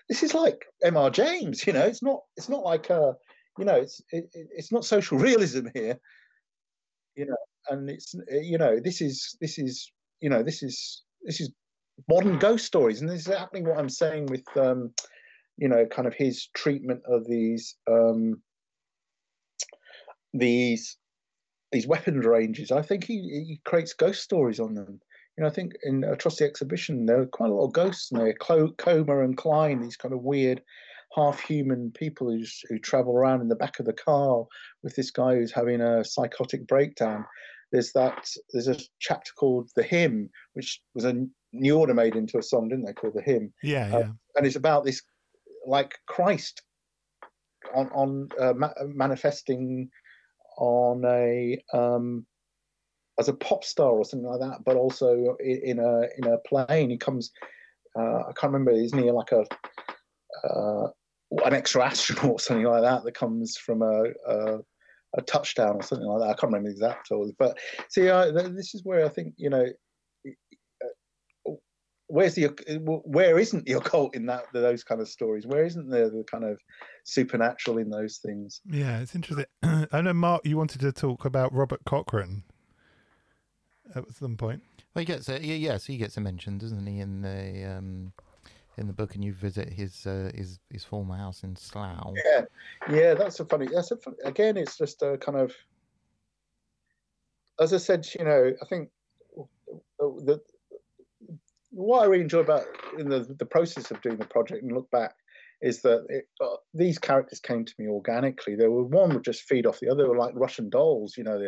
this 0.08 0.22
is 0.22 0.34
like 0.34 0.64
M.R. 0.82 1.10
James. 1.10 1.66
You 1.66 1.72
know, 1.72 1.84
it's 1.84 2.02
not 2.02 2.20
it's 2.36 2.48
not 2.48 2.64
like 2.64 2.90
a 2.90 3.14
you 3.58 3.64
know, 3.64 3.74
it's 3.74 4.00
it, 4.10 4.28
it's 4.32 4.72
not 4.72 4.84
social 4.84 5.18
realism 5.18 5.66
here. 5.74 5.98
You 7.16 7.26
know, 7.26 7.36
and 7.70 7.90
it's 7.90 8.14
you 8.30 8.58
know, 8.58 8.78
this 8.82 9.00
is 9.00 9.36
this 9.40 9.58
is 9.58 9.90
you 10.20 10.30
know, 10.30 10.42
this 10.42 10.62
is 10.62 11.02
this 11.24 11.40
is 11.40 11.52
modern 12.08 12.38
ghost 12.38 12.64
stories, 12.64 13.00
and 13.00 13.10
this 13.10 13.20
is 13.20 13.26
exactly 13.26 13.62
what 13.62 13.78
I'm 13.78 13.88
saying 13.88 14.26
with 14.26 14.44
um, 14.56 14.92
you 15.58 15.68
know, 15.68 15.84
kind 15.86 16.08
of 16.08 16.14
his 16.14 16.48
treatment 16.54 17.02
of 17.06 17.26
these 17.26 17.76
um, 17.90 18.40
these 20.32 20.96
these 21.72 21.86
weapons 21.86 22.24
ranges. 22.24 22.70
I 22.70 22.82
think 22.82 23.04
he, 23.04 23.44
he 23.46 23.60
creates 23.64 23.92
ghost 23.92 24.22
stories 24.22 24.60
on 24.60 24.74
them. 24.74 25.00
You 25.36 25.42
know, 25.42 25.48
I 25.48 25.52
think 25.52 25.72
in 25.82 26.04
Atrocity 26.04 26.44
Exhibition 26.44 27.06
there 27.06 27.20
are 27.20 27.26
quite 27.26 27.50
a 27.50 27.54
lot 27.54 27.66
of 27.66 27.72
ghosts 27.72 28.10
in 28.10 28.18
there. 28.18 28.32
Coma 28.34 29.24
and 29.24 29.36
Kline, 29.36 29.80
these 29.80 29.96
kind 29.96 30.14
of 30.14 30.22
weird 30.22 30.62
half 31.14 31.40
human 31.40 31.90
people 31.92 32.30
who, 32.30 32.44
who 32.68 32.78
travel 32.78 33.16
around 33.16 33.40
in 33.40 33.48
the 33.48 33.56
back 33.56 33.78
of 33.78 33.86
the 33.86 33.92
car 33.92 34.44
with 34.82 34.94
this 34.94 35.10
guy 35.10 35.34
who's 35.34 35.52
having 35.52 35.80
a 35.80 36.04
psychotic 36.04 36.66
breakdown. 36.66 37.24
There's 37.72 37.92
that. 37.92 38.28
There's 38.52 38.68
a 38.68 38.78
chapter 38.98 39.32
called 39.36 39.70
"The 39.76 39.82
Hymn," 39.82 40.30
which 40.54 40.80
was 40.94 41.04
a 41.04 41.26
new 41.52 41.78
order 41.78 41.94
made 41.94 42.16
into 42.16 42.38
a 42.38 42.42
song, 42.42 42.68
didn't 42.68 42.86
they? 42.86 42.94
Called 42.94 43.14
"The 43.14 43.22
Hymn." 43.22 43.52
Yeah, 43.62 43.94
uh, 43.94 43.98
yeah. 43.98 44.10
And 44.36 44.46
it's 44.46 44.56
about 44.56 44.84
this, 44.84 45.02
like 45.68 45.98
Christ, 46.06 46.62
on 47.74 47.88
on 47.88 48.28
uh, 48.40 48.54
ma- 48.54 48.72
manifesting 48.86 49.90
on 50.58 51.04
a 51.04 51.60
um, 51.72 52.26
as 53.18 53.28
a 53.28 53.34
pop 53.34 53.64
star 53.64 53.90
or 53.90 54.04
something 54.04 54.28
like 54.28 54.40
that, 54.40 54.64
but 54.64 54.76
also 54.76 55.36
in, 55.40 55.60
in 55.64 55.78
a 55.78 56.02
in 56.18 56.32
a 56.32 56.38
plane. 56.38 56.90
He 56.90 56.96
comes. 56.96 57.30
Uh, 57.98 58.20
I 58.28 58.32
can't 58.36 58.52
remember. 58.52 58.70
Isn't 58.70 59.02
he 59.02 59.10
like 59.10 59.32
a 59.32 59.44
uh, 60.46 60.88
an 61.44 61.54
extra 61.54 61.84
astronaut 61.84 62.30
or 62.30 62.38
something 62.38 62.66
like 62.66 62.82
that 62.82 63.04
that 63.04 63.14
comes 63.14 63.56
from 63.56 63.82
a, 63.82 64.04
a, 64.26 64.58
a 65.16 65.22
touchdown 65.22 65.76
or 65.76 65.82
something 65.82 66.06
like 66.06 66.20
that. 66.20 66.30
I 66.30 66.34
can't 66.34 66.52
remember 66.52 66.68
the 66.68 66.74
exact 66.74 67.08
but 67.38 67.58
see, 67.88 68.02
this 68.02 68.74
is 68.74 68.82
where 68.84 69.04
I 69.04 69.08
think 69.08 69.34
you 69.36 69.50
know. 69.50 69.66
Where's 72.08 72.34
the 72.34 72.46
where 73.04 73.38
isn't 73.38 73.66
the 73.66 73.74
occult 73.74 74.16
in 74.16 74.26
that 74.26 74.46
those 74.52 74.82
kind 74.82 75.00
of 75.00 75.08
stories? 75.08 75.46
Where 75.46 75.64
isn't 75.64 75.90
there 75.90 76.08
the 76.08 76.24
kind 76.24 76.44
of 76.44 76.58
supernatural 77.04 77.78
in 77.78 77.90
those 77.90 78.16
things? 78.16 78.60
Yeah, 78.68 79.00
it's 79.00 79.14
interesting. 79.14 79.44
I 79.92 80.00
know 80.00 80.14
Mark, 80.14 80.46
you 80.46 80.56
wanted 80.56 80.80
to 80.80 80.92
talk 80.92 81.26
about 81.26 81.52
Robert 81.52 81.84
Cochrane 81.84 82.44
at 83.94 84.04
some 84.14 84.36
point. 84.36 84.62
Well, 84.94 85.00
he 85.00 85.04
gets 85.04 85.28
a, 85.28 85.38
yes, 85.42 85.84
he 85.84 85.96
gets 85.98 86.16
a 86.16 86.20
mention, 86.20 86.58
doesn't 86.58 86.86
he, 86.86 87.00
in 87.00 87.20
the 87.20 87.76
um, 87.76 88.12
in 88.78 88.86
the 88.86 88.92
book, 88.92 89.14
and 89.14 89.24
you 89.24 89.32
visit 89.32 89.68
his 89.68 90.06
uh, 90.06 90.30
his 90.34 90.58
his 90.70 90.84
former 90.84 91.16
house 91.16 91.42
in 91.42 91.56
Slough. 91.56 92.14
Yeah, 92.24 92.44
yeah, 92.90 93.14
that's 93.14 93.40
a 93.40 93.44
funny. 93.44 93.66
That's 93.72 93.90
a 93.90 93.96
funny, 93.96 94.16
again. 94.24 94.56
It's 94.56 94.78
just 94.78 95.02
a 95.02 95.18
kind 95.18 95.38
of, 95.38 95.54
as 97.60 97.74
I 97.74 97.78
said, 97.78 98.06
you 98.18 98.24
know, 98.24 98.52
I 98.60 98.64
think 98.66 98.90
the 99.98 100.40
what 101.78 102.02
I 102.02 102.06
really 102.06 102.22
enjoy 102.22 102.40
about 102.40 102.64
in 102.98 103.08
the 103.08 103.20
the 103.38 103.46
process 103.46 103.90
of 103.90 104.02
doing 104.02 104.16
the 104.16 104.26
project 104.26 104.62
and 104.62 104.72
look 104.72 104.90
back 104.90 105.14
is 105.60 105.82
that 105.82 106.04
it, 106.08 106.24
uh, 106.40 106.56
these 106.74 106.98
characters 106.98 107.40
came 107.40 107.64
to 107.64 107.74
me 107.78 107.88
organically. 107.88 108.54
There 108.54 108.70
were 108.70 108.84
one 108.84 109.14
would 109.14 109.24
just 109.24 109.42
feed 109.42 109.66
off 109.66 109.80
the 109.80 109.88
other, 109.88 110.02
they 110.02 110.08
were 110.08 110.16
like 110.16 110.34
Russian 110.34 110.70
dolls, 110.70 111.14
you 111.16 111.24
know. 111.24 111.40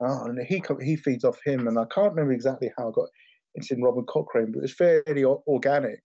Oh, 0.00 0.24
and 0.24 0.40
he 0.44 0.62
he 0.82 0.96
feeds 0.96 1.24
off 1.24 1.38
him, 1.44 1.68
and 1.68 1.78
I 1.78 1.84
can't 1.94 2.10
remember 2.10 2.32
exactly 2.32 2.70
how 2.76 2.88
I 2.88 2.92
got. 2.92 3.08
It's 3.54 3.70
in 3.70 3.82
Robin 3.82 4.04
Cochrane, 4.04 4.52
but 4.52 4.64
it's 4.64 4.74
fairly 4.74 5.24
organic. 5.24 6.00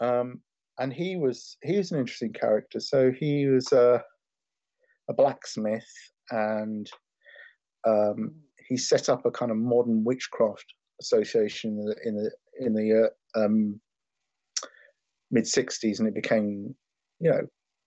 Um, 0.00 0.40
and 0.78 0.92
he 0.92 1.16
was 1.16 1.56
he 1.62 1.76
was 1.76 1.92
an 1.92 1.98
interesting 1.98 2.32
character. 2.32 2.80
So 2.80 3.12
he 3.12 3.46
was 3.46 3.70
a, 3.72 4.02
a 5.10 5.14
blacksmith, 5.14 5.92
and 6.30 6.88
um, 7.86 8.34
he 8.66 8.76
set 8.78 9.08
up 9.08 9.26
a 9.26 9.30
kind 9.30 9.50
of 9.50 9.58
modern 9.58 10.04
witchcraft 10.04 10.74
association 11.00 11.94
in 12.04 12.16
the, 12.16 12.30
in 12.60 12.74
the 12.74 13.10
uh, 13.36 13.40
um, 13.40 13.80
mid 15.30 15.44
'60s, 15.44 15.98
and 15.98 16.08
it 16.08 16.14
became, 16.14 16.74
you 17.20 17.30
know, 17.30 17.40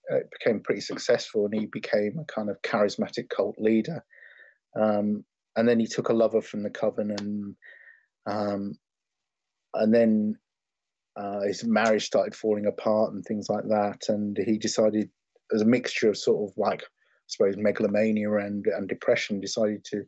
it 0.09 0.29
became 0.39 0.61
pretty 0.61 0.81
successful, 0.81 1.45
and 1.45 1.59
he 1.59 1.67
became 1.67 2.17
a 2.19 2.25
kind 2.25 2.49
of 2.49 2.61
charismatic 2.61 3.29
cult 3.29 3.55
leader. 3.57 4.03
Um, 4.79 5.23
and 5.55 5.67
then 5.67 5.79
he 5.79 5.87
took 5.87 6.09
a 6.09 6.13
lover 6.13 6.41
from 6.41 6.63
the 6.63 6.69
coven, 6.69 7.11
and 7.11 7.55
um, 8.25 8.73
and 9.73 9.93
then 9.93 10.37
uh, 11.15 11.41
his 11.41 11.63
marriage 11.63 12.05
started 12.05 12.35
falling 12.35 12.65
apart 12.65 13.13
and 13.13 13.23
things 13.23 13.47
like 13.49 13.65
that. 13.67 14.03
And 14.07 14.37
he 14.45 14.57
decided, 14.57 15.09
as 15.53 15.61
a 15.61 15.65
mixture 15.65 16.09
of 16.09 16.17
sort 16.17 16.49
of 16.49 16.57
like, 16.57 16.83
suppose, 17.31 17.55
megalomania 17.57 18.31
and, 18.37 18.65
and 18.67 18.87
depression, 18.87 19.39
decided 19.39 19.83
to 19.85 20.03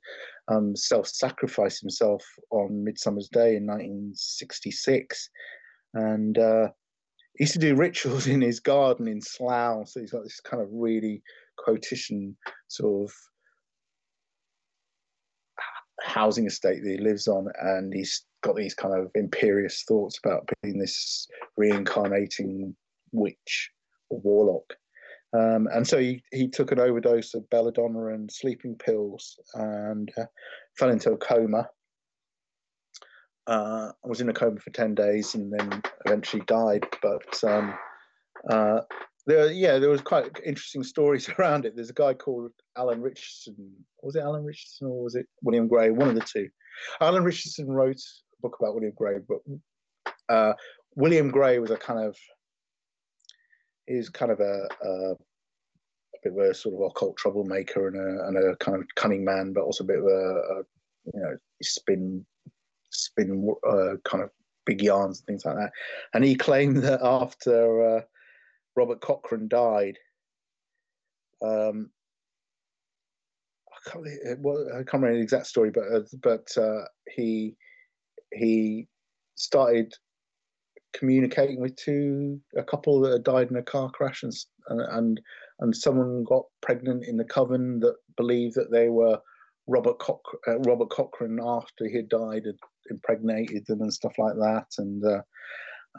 um, 0.48 0.76
self 0.76 1.08
sacrifice 1.08 1.80
himself 1.80 2.24
on 2.52 2.84
Midsummer's 2.84 3.30
Day 3.30 3.56
in 3.56 3.66
1966. 3.66 5.30
And 5.94 6.38
uh, 6.38 6.70
he 7.38 7.44
used 7.44 7.54
to 7.54 7.60
do 7.60 7.76
rituals 7.76 8.28
in 8.36 8.42
his 8.42 8.60
garden 8.60 9.08
in 9.08 9.22
Slough. 9.22 9.88
So 9.88 10.00
he's 10.00 10.12
got 10.12 10.24
this 10.24 10.40
kind 10.40 10.62
of 10.62 10.70
really 10.72 11.22
quotidian 11.58 12.36
sort 12.68 13.10
of 13.10 13.16
housing 16.02 16.46
estate 16.46 16.84
that 16.84 16.92
he 16.92 16.98
lives 16.98 17.28
on, 17.28 17.48
and 17.62 17.94
he's 17.94 18.26
got 18.42 18.56
these 18.56 18.74
kind 18.74 18.94
of 18.94 19.10
imperious 19.16 19.84
thoughts 19.88 20.20
about 20.24 20.50
being 20.62 20.78
this 20.78 21.28
reincarnating 21.58 22.76
witch 23.12 23.72
or 24.10 24.20
warlock. 24.20 24.76
Um, 25.34 25.68
and 25.74 25.88
so 25.88 25.98
he, 25.98 26.24
he 26.32 26.48
took 26.48 26.72
an 26.72 26.80
overdose 26.80 27.34
of 27.34 27.50
belladonna 27.50 28.08
and 28.08 28.32
sleeping 28.32 28.76
pills 28.76 29.40
and 29.56 30.12
uh, 30.18 30.26
fell 30.78 30.90
into 30.90 31.12
a 31.12 31.18
coma. 31.18 31.68
Uh, 33.46 33.92
was 34.04 34.22
in 34.22 34.30
a 34.30 34.34
coma 34.34 34.60
for 34.60 34.70
10 34.70 34.96
days 34.96 35.36
and 35.36 35.52
then 35.52 35.82
eventually 36.06 36.44
died. 36.46 36.86
But 37.02 37.44
um, 37.44 37.74
uh, 38.50 38.82
there, 39.26 39.52
yeah, 39.52 39.80
there 39.80 39.90
was 39.90 40.02
quite 40.02 40.40
interesting 40.46 40.84
stories 40.84 41.28
around 41.40 41.66
it. 41.66 41.76
There's 41.76 41.90
a 41.90 41.94
guy 41.94 42.14
called 42.14 42.52
Alan 42.78 43.02
Richardson. 43.02 43.56
Was 44.02 44.16
it 44.16 44.22
Alan 44.22 44.44
Richardson 44.44 44.88
or 44.88 45.04
was 45.04 45.16
it 45.16 45.26
William 45.42 45.68
Gray? 45.68 45.90
One 45.90 46.10
of 46.10 46.16
the 46.16 46.22
two. 46.22 46.48
Alan 47.02 47.24
Richardson 47.24 47.72
wrote 47.72 47.98
a 47.98 48.42
book 48.42 48.58
about 48.60 48.76
William 48.76 48.94
Gray, 48.96 49.18
but 49.28 49.40
uh, 50.30 50.54
William 50.96 51.30
Gray 51.32 51.60
was 51.60 51.72
a 51.72 51.78
kind 51.78 52.00
of 52.00 52.16
was 53.88 54.10
kind 54.10 54.32
of 54.32 54.40
a, 54.40 54.68
a, 54.84 55.12
a 55.12 55.16
bit 56.24 56.34
of 56.34 56.38
a 56.38 56.54
sort 56.54 56.76
of 56.76 56.92
occult 56.92 57.18
troublemaker 57.18 57.88
and 57.88 57.98
a, 57.98 58.28
and 58.28 58.38
a 58.38 58.56
kind 58.58 58.78
of 58.78 58.88
cunning 58.96 59.24
man, 59.24 59.54
but 59.54 59.64
also 59.64 59.84
a 59.84 59.88
bit 59.88 60.00
of 60.00 60.06
a, 60.06 60.08
a 60.08 60.64
you 61.14 61.22
know 61.22 61.38
spin 61.62 62.26
spin 62.92 63.54
uh, 63.68 63.96
kind 64.06 64.24
of 64.24 64.30
big 64.66 64.82
yarns 64.82 65.20
and 65.20 65.28
things 65.28 65.46
like 65.46 65.56
that. 65.56 65.72
And 66.14 66.24
he 66.24 66.36
claimed 66.36 66.78
that 66.84 67.02
after 67.04 67.98
uh, 67.98 68.02
Robert 68.76 69.02
Cochrane 69.02 69.48
died, 69.48 69.98
um, 71.44 71.90
I 73.70 73.90
can't, 73.90 74.06
well, 74.40 74.66
I 74.72 74.78
can't 74.78 74.94
remember 74.94 75.18
the 75.18 75.24
exact 75.24 75.48
story, 75.48 75.72
but 75.72 75.84
uh, 75.84 76.02
but 76.22 76.58
uh, 76.58 76.86
he 77.14 77.56
he 78.34 78.88
started 79.36 79.94
communicating 80.94 81.60
with 81.60 81.76
two 81.76 82.40
a 82.58 82.64
couple 82.64 83.00
that 83.02 83.12
had 83.14 83.24
died 83.24 83.50
in 83.50 83.58
a 83.58 83.64
car 83.64 83.90
crash 83.92 84.24
and 84.24 84.34
and 84.70 85.22
and 85.60 85.76
someone 85.76 86.24
got 86.24 86.44
pregnant 86.62 87.06
in 87.06 87.18
the 87.18 87.24
coven 87.26 87.80
that 87.80 87.96
believed 88.18 88.56
that 88.56 88.72
they 88.72 88.90
were 88.90 89.20
Robert 89.68 89.98
Coch- 90.00 90.40
uh, 90.48 90.60
Robert 90.60 90.90
Cochrane 90.90 91.40
after 91.42 91.88
he 91.88 91.96
had 91.96 92.10
died 92.10 92.46
had 92.46 92.58
impregnated 92.90 93.66
them 93.66 93.82
and 93.82 93.94
stuff 93.94 94.14
like 94.18 94.36
that 94.36 94.68
and 94.78 95.04
uh, 95.06 95.22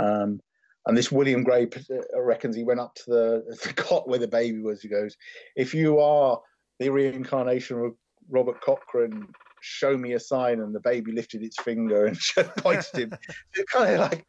um, 0.00 0.40
and 0.86 0.96
this 0.96 1.10
William 1.10 1.42
Gray 1.42 1.66
uh, 1.90 2.20
reckons 2.20 2.56
he 2.56 2.64
went 2.64 2.80
up 2.80 2.94
to 2.96 3.04
the, 3.06 3.58
the 3.64 3.72
cot 3.72 4.08
where 4.08 4.18
the 4.18 4.28
baby 4.28 4.60
was. 4.60 4.82
He 4.82 4.88
goes, 4.88 5.16
"If 5.56 5.74
you 5.74 5.98
are 5.98 6.40
the 6.78 6.90
reincarnation 6.90 7.78
of 7.80 7.94
Robert 8.28 8.60
Cochrane, 8.60 9.26
show 9.60 9.96
me 9.96 10.12
a 10.12 10.20
sign." 10.20 10.60
And 10.60 10.74
the 10.74 10.80
baby 10.80 11.12
lifted 11.12 11.42
its 11.42 11.60
finger 11.62 12.06
and 12.06 12.18
pointed 12.58 12.96
him. 12.96 13.18
it's 13.54 13.72
kind 13.72 13.94
of 13.94 14.00
like 14.00 14.26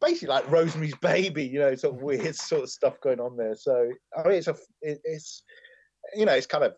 basically 0.00 0.28
like 0.28 0.50
Rosemary's 0.50 0.96
Baby, 0.96 1.44
you 1.44 1.60
know, 1.60 1.74
sort 1.74 1.94
of 1.94 2.02
weird 2.02 2.34
sort 2.36 2.62
of 2.62 2.70
stuff 2.70 3.00
going 3.00 3.20
on 3.20 3.36
there. 3.36 3.54
So 3.54 3.90
I 4.16 4.28
mean, 4.28 4.38
it's 4.38 4.48
a 4.48 4.56
it, 4.82 5.00
it's 5.04 5.42
you 6.14 6.24
know, 6.24 6.32
it's 6.32 6.46
kind 6.46 6.64
of 6.64 6.74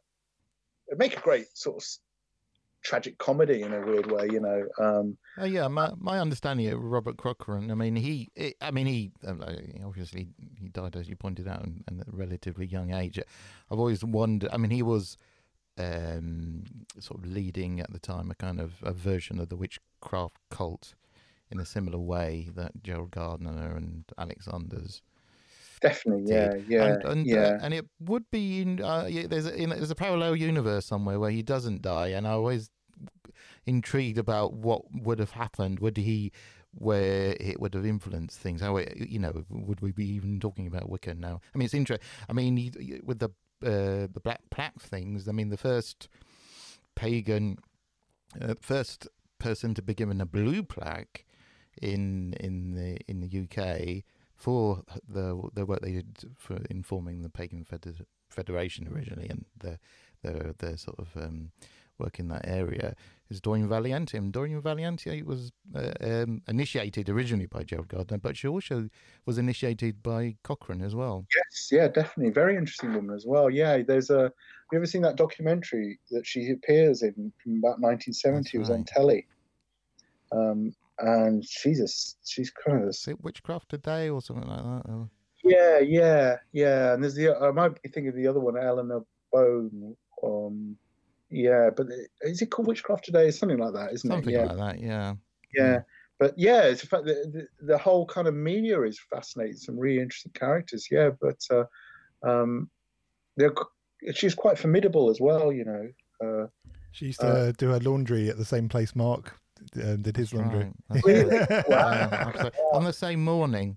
it 0.89 0.99
make 0.99 1.17
a 1.17 1.21
great 1.21 1.47
sort 1.55 1.83
of 1.83 1.89
tragic 2.83 3.19
comedy 3.19 3.63
in 3.63 3.75
a 3.75 3.81
weird 3.81 4.11
way, 4.11 4.29
you 4.31 4.41
know. 4.41 4.67
Um, 4.79 5.19
oh, 5.39 5.45
yeah, 5.45 5.69
my 5.69 5.93
my 5.99 6.19
understanding 6.19 6.69
of 6.69 6.81
Robert 6.81 7.17
Cochrane. 7.17 7.71
I 7.71 7.75
mean, 7.75 7.97
he, 7.97 8.31
it, 8.35 8.55
I 8.61 8.71
mean, 8.71 8.87
he 8.87 9.11
um, 9.27 9.45
obviously 9.85 10.29
he 10.61 10.69
died 10.69 10.97
as 10.97 11.09
you 11.09 11.17
pointed 11.17 11.49
out 11.49 11.63
at 11.63 11.93
a 11.93 12.05
relatively 12.11 12.67
young 12.67 12.93
age. 12.93 13.19
I've 13.71 13.79
always 13.79 14.05
wondered. 14.05 14.51
I 14.53 14.57
mean, 14.57 14.71
he 14.71 14.83
was 14.83 15.17
um, 15.77 16.65
sort 16.99 17.23
of 17.23 17.31
leading 17.31 17.81
at 17.81 17.93
the 17.93 17.99
time 17.99 18.31
a 18.31 18.35
kind 18.35 18.61
of 18.61 18.75
a 18.83 18.93
version 18.93 19.39
of 19.39 19.49
the 19.49 19.57
witchcraft 19.57 20.37
cult 20.51 20.95
in 21.51 21.61
a 21.61 21.65
similar 21.67 21.99
way 21.99 22.49
that 22.55 22.83
Gerald 22.83 23.11
Gardner 23.11 23.77
and 23.77 24.05
Alex 24.19 24.47
Sanders 24.47 25.03
Definitely, 25.81 26.33
yeah, 26.33 26.55
yeah, 26.67 26.85
and, 26.85 27.05
and, 27.05 27.27
yeah. 27.27 27.37
Uh, 27.37 27.59
and 27.63 27.75
it 27.75 27.87
would 28.01 28.29
be 28.31 28.63
in, 28.63 28.83
uh, 28.83 29.07
yeah, 29.09 29.27
there's 29.29 29.47
a, 29.47 29.55
in, 29.55 29.71
there's 29.71 29.91
a 29.91 29.95
parallel 29.95 30.35
universe 30.35 30.87
somewhere 30.87 31.21
where 31.21 31.31
he 31.31 31.43
doesn't 31.43 31.83
die, 31.83 32.09
and 32.09 32.27
I 32.27 32.33
always 32.33 32.71
intrigued 33.65 34.19
about 34.19 34.55
what 34.55 34.83
would 34.93 35.21
have 35.21 35.33
happened. 35.33 35.79
Would 35.81 35.97
he, 35.97 36.33
where 36.73 37.37
it 37.39 37.61
would 37.61 37.75
have 37.75 37.87
influenced 37.87 38.41
things? 38.41 38.61
How 38.61 38.77
it, 38.79 38.97
you 38.97 39.21
know, 39.21 39.45
would 39.51 39.81
we 39.81 39.93
be 39.93 40.09
even 40.09 40.41
talking 40.41 40.67
about 40.67 40.89
Wicca 40.89 41.15
now? 41.15 41.41
I 41.55 41.59
mean, 41.59 41.67
it's 41.67 41.75
interesting. 41.75 42.07
I 42.29 42.33
mean, 42.33 42.57
he, 42.57 43.01
with 43.05 43.21
the 43.21 43.31
uh, 43.65 44.07
the 44.13 44.21
black 44.23 44.41
plaque 44.51 44.81
things. 44.81 45.29
I 45.29 45.33
mean, 45.33 45.51
the 45.51 45.57
first 45.57 46.09
pagan, 46.97 47.59
uh, 48.41 48.55
first 48.61 49.07
person 49.39 49.75
to 49.75 49.83
be 49.83 49.95
given 49.95 50.21
a 50.21 50.27
blue 50.27 50.63
plaque 50.65 51.25
in 51.83 52.35
in 52.41 52.75
the 52.75 52.99
in 53.09 53.21
the 53.21 53.43
UK 53.43 54.05
for 54.35 54.83
the 55.09 55.41
the 55.55 55.67
work 55.67 55.81
they 55.81 55.93
did 55.93 56.31
for 56.37 56.59
informing 56.71 57.23
the 57.23 57.29
pagan 57.29 57.65
Feder- 57.65 58.07
federation 58.29 58.89
originally 58.89 59.29
and 59.29 59.45
the 59.59 59.79
their 60.23 60.55
their 60.59 60.77
sort 60.77 60.99
of 60.99 61.09
um, 61.17 61.51
work 61.99 62.19
in 62.19 62.29
that 62.29 62.47
area 62.47 62.95
is 63.31 63.41
Doreen 63.41 63.69
Valiente. 63.69 64.15
And 64.15 64.33
Doreen 64.33 64.61
Valiente 64.61 65.23
was 65.23 65.53
uh, 65.75 65.93
um, 66.01 66.43
initiated 66.49 67.09
originally 67.09 67.47
by 67.47 67.65
Gerald 67.65 67.89
Gardner, 67.89 68.19
but 68.19 68.37
she 68.37 68.49
also 68.49 68.89
was 69.27 69.39
initiated 69.39 70.03
by 70.03 70.37
Cochrane 70.43 70.83
as 70.83 70.95
well. 70.95 71.27
Yes, 71.35 71.69
yeah, 71.71 71.89
definitely. 71.89 72.33
Very 72.33 72.57
interesting 72.57 72.95
woman 72.95 73.15
as 73.15 73.27
well. 73.27 73.51
Yeah, 73.51 73.83
there's 73.83 74.11
a. 74.11 74.23
Have 74.23 74.73
you 74.73 74.79
ever 74.79 74.87
seen 74.87 75.03
that 75.03 75.17
documentary 75.17 75.99
that 76.11 76.27
she 76.27 76.51
appears 76.51 77.03
in 77.03 77.33
from 77.43 77.59
about 77.59 77.81
1970? 77.81 78.43
That's 78.43 78.55
it 78.55 78.59
was 78.59 78.71
on 78.71 78.85
telly. 78.85 79.27
Um, 80.31 80.75
and 80.99 81.45
she's 81.45 81.81
a 81.81 81.89
she's 82.27 82.51
kind 82.51 82.83
of 82.83 82.97
a, 83.07 83.15
Witchcraft 83.23 83.69
Today 83.69 84.09
or 84.09 84.21
something 84.21 84.49
like 84.49 84.63
that. 84.63 84.91
Or... 84.91 85.09
Yeah, 85.45 85.79
yeah, 85.79 86.37
yeah. 86.53 86.95
And 86.95 87.03
there's 87.03 87.15
the 87.15 87.35
I 87.35 87.51
might 87.51 87.81
be 87.83 87.89
thinking 87.89 88.09
of 88.09 88.17
the 88.17 88.27
other 88.27 88.41
one, 88.41 88.57
Eleanor 88.57 89.05
Bone. 89.33 89.97
Um, 90.25 90.77
yeah, 91.31 91.71
but 91.77 91.87
is 92.23 92.43
it 92.43 92.51
called 92.51 92.69
Witchcraft 92.69 93.05
Today? 93.05 93.27
Or 93.27 93.33
something 93.33 93.59
like 93.59 93.75
that, 93.75 93.93
isn't 93.93 94.11
something 94.11 94.35
it? 94.35 94.39
Something 94.39 94.59
like 94.59 94.77
that. 94.77 94.83
Yeah. 94.83 95.15
Yeah. 95.55 95.81
But 96.19 96.35
yeah, 96.37 96.63
it's 96.63 96.83
in 96.83 96.89
fact 96.89 97.05
the, 97.05 97.47
the, 97.61 97.67
the, 97.67 97.79
whole 97.79 98.05
kind 98.05 98.27
of 98.27 98.35
media 98.35 98.83
is 98.83 98.99
fascinating. 98.99 99.57
Some 99.57 99.79
really 99.79 100.01
interesting 100.01 100.33
characters. 100.33 100.89
Yeah, 100.91 101.11
but 101.21 101.39
uh, 101.51 101.65
um, 102.29 102.69
they're 103.37 103.55
she's 104.13 104.35
quite 104.35 104.59
formidable 104.59 105.11
as 105.11 105.21
well. 105.21 105.53
You 105.53 105.65
know. 105.65 105.89
Uh, 106.21 106.47
she 106.91 107.07
used 107.07 107.21
to 107.21 107.29
uh, 107.29 107.53
do 107.57 107.69
her 107.69 107.79
laundry 107.79 108.29
at 108.29 108.37
the 108.37 108.45
same 108.45 108.69
place 108.69 108.97
Mark 108.97 109.39
uh, 109.83 109.97
did 109.97 110.17
his 110.17 110.33
laundry. 110.33 110.73
Right. 110.91 111.05
Really? 111.05 111.47
wow. 111.69 112.33
On 112.73 112.85
the 112.85 112.93
same 112.93 113.25
morning. 113.25 113.77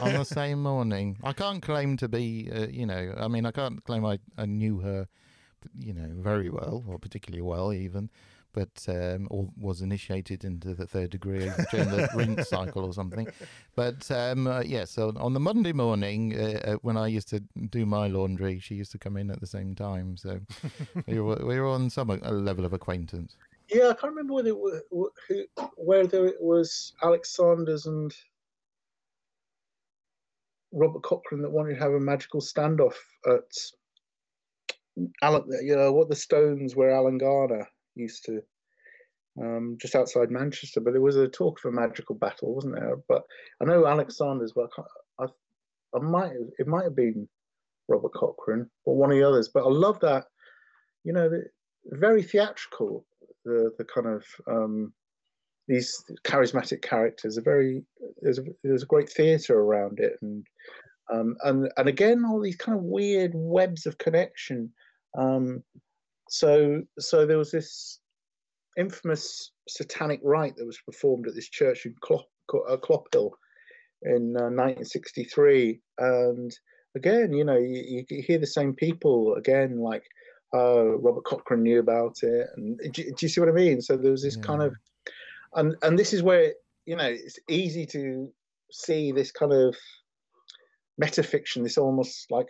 on 0.00 0.14
the 0.14 0.24
same 0.24 0.62
morning. 0.62 1.18
I 1.22 1.32
can't 1.32 1.62
claim 1.62 1.96
to 1.98 2.08
be, 2.08 2.48
uh, 2.54 2.66
you 2.68 2.86
know, 2.86 3.14
I 3.16 3.28
mean, 3.28 3.44
I 3.44 3.50
can't 3.50 3.82
claim 3.84 4.04
I, 4.04 4.18
I 4.36 4.46
knew 4.46 4.78
her, 4.80 5.08
you 5.78 5.92
know, 5.92 6.08
very 6.16 6.48
well 6.48 6.84
or 6.86 6.98
particularly 6.98 7.42
well 7.42 7.72
even, 7.72 8.08
but 8.52 8.86
um, 8.88 9.28
or 9.30 9.48
was 9.58 9.82
initiated 9.82 10.44
into 10.44 10.74
the 10.74 10.86
third 10.86 11.10
degree 11.10 11.50
during 11.70 11.90
the 11.90 12.08
rinse 12.14 12.48
cycle 12.48 12.84
or 12.84 12.92
something. 12.92 13.28
But 13.76 14.10
um, 14.10 14.46
uh, 14.46 14.60
yeah, 14.60 14.84
so 14.84 15.12
on 15.16 15.34
the 15.34 15.40
Monday 15.40 15.72
morning 15.72 16.34
uh, 16.38 16.60
uh, 16.64 16.74
when 16.82 16.96
I 16.96 17.08
used 17.08 17.28
to 17.28 17.40
do 17.70 17.84
my 17.84 18.06
laundry, 18.08 18.58
she 18.58 18.74
used 18.74 18.92
to 18.92 18.98
come 18.98 19.16
in 19.16 19.30
at 19.30 19.40
the 19.40 19.46
same 19.46 19.74
time. 19.74 20.16
So 20.16 20.40
we, 21.06 21.20
were, 21.20 21.36
we 21.44 21.60
were 21.60 21.68
on 21.68 21.90
some 21.90 22.10
uh, 22.10 22.30
level 22.30 22.64
of 22.64 22.72
acquaintance. 22.72 23.36
Yeah, 23.70 23.88
I 23.88 23.94
can't 23.94 24.14
remember 24.14 24.34
whether 24.34 24.48
it 24.48 24.56
was, 24.56 24.80
who, 25.28 25.44
whether 25.76 26.26
it 26.26 26.40
was 26.40 26.94
Alex 27.02 27.36
Sanders 27.36 27.84
and 27.86 28.10
Robert 30.72 31.02
Cochrane 31.02 31.42
that 31.42 31.50
wanted 31.50 31.74
to 31.74 31.80
have 31.80 31.92
a 31.92 32.00
magical 32.00 32.40
standoff 32.40 32.94
at 33.26 33.42
Alan, 35.22 35.44
you 35.62 35.76
know, 35.76 35.92
what 35.92 36.08
the 36.08 36.16
Stones 36.16 36.74
were 36.74 36.90
Alan 36.90 37.18
Garner 37.18 37.68
used 37.94 38.24
to, 38.24 38.40
um, 39.40 39.76
just 39.80 39.94
outside 39.94 40.30
Manchester. 40.30 40.80
But 40.80 40.92
there 40.92 41.02
was 41.02 41.16
a 41.16 41.28
talk 41.28 41.60
of 41.62 41.72
a 41.72 41.74
magical 41.74 42.14
battle, 42.14 42.54
wasn't 42.54 42.74
there? 42.74 42.96
But 43.06 43.22
I 43.60 43.66
know 43.66 43.86
Alex 43.86 44.16
Sanders, 44.16 44.52
but 44.54 44.70
I, 44.78 45.24
I, 45.24 45.26
I 45.94 46.00
might 46.00 46.32
have, 46.32 46.48
it 46.58 46.66
might 46.66 46.84
have 46.84 46.96
been 46.96 47.28
Robert 47.88 48.12
Cochrane 48.14 48.70
or 48.84 48.96
one 48.96 49.10
of 49.10 49.16
the 49.16 49.28
others. 49.28 49.50
But 49.52 49.64
I 49.64 49.70
love 49.70 50.00
that, 50.00 50.24
you 51.04 51.12
know, 51.12 51.30
very 51.84 52.22
theatrical. 52.22 53.04
The 53.48 53.72
the 53.78 53.84
kind 53.84 54.06
of 54.06 54.24
um, 54.46 54.92
these 55.66 56.04
charismatic 56.24 56.82
characters 56.82 57.38
are 57.38 57.42
very 57.42 57.82
there's 58.20 58.38
a, 58.38 58.44
there's 58.62 58.82
a 58.82 58.86
great 58.86 59.10
theatre 59.10 59.58
around 59.58 60.00
it. 60.00 60.14
And 60.22 60.46
um, 61.12 61.36
and 61.44 61.70
and 61.76 61.88
again 61.88 62.24
all 62.24 62.40
these 62.40 62.56
kind 62.56 62.76
of 62.76 62.84
weird 62.84 63.32
webs 63.34 63.86
of 63.86 63.98
connection. 63.98 64.72
Um, 65.16 65.62
so 66.28 66.82
so 66.98 67.26
there 67.26 67.38
was 67.38 67.50
this 67.50 68.00
infamous 68.76 69.52
satanic 69.68 70.20
rite 70.22 70.56
that 70.56 70.66
was 70.66 70.78
performed 70.86 71.26
at 71.26 71.34
this 71.34 71.48
church 71.48 71.84
in 71.86 71.94
Clop, 72.00 72.26
uh, 72.68 72.76
Clophill 72.76 73.32
in 74.02 74.36
uh, 74.36 74.46
1963 74.46 75.80
and 75.98 76.56
again 76.94 77.32
you 77.32 77.44
know 77.44 77.56
you, 77.56 78.04
you 78.08 78.22
hear 78.22 78.38
the 78.38 78.46
same 78.46 78.72
people 78.72 79.34
again 79.34 79.80
like 79.80 80.04
uh, 80.54 80.96
Robert 80.96 81.24
Cochrane 81.24 81.62
knew 81.62 81.78
about 81.78 82.22
it 82.22 82.46
and 82.56 82.78
do, 82.92 83.04
do, 83.04 83.14
you 83.20 83.28
see 83.28 83.40
what 83.40 83.50
I 83.50 83.52
mean 83.52 83.80
so 83.80 83.96
there 83.96 84.10
was 84.10 84.22
this 84.22 84.36
yeah. 84.36 84.42
kind 84.42 84.62
of 84.62 84.74
and 85.54 85.76
and 85.82 85.98
this 85.98 86.12
is 86.12 86.22
where 86.22 86.54
you 86.86 86.96
know 86.96 87.04
it's 87.08 87.38
easy 87.48 87.84
to 87.86 88.32
see 88.70 89.12
this 89.12 89.30
kind 89.30 89.52
of 89.52 89.76
metafiction 91.00 91.62
this 91.62 91.78
almost 91.78 92.30
like 92.30 92.48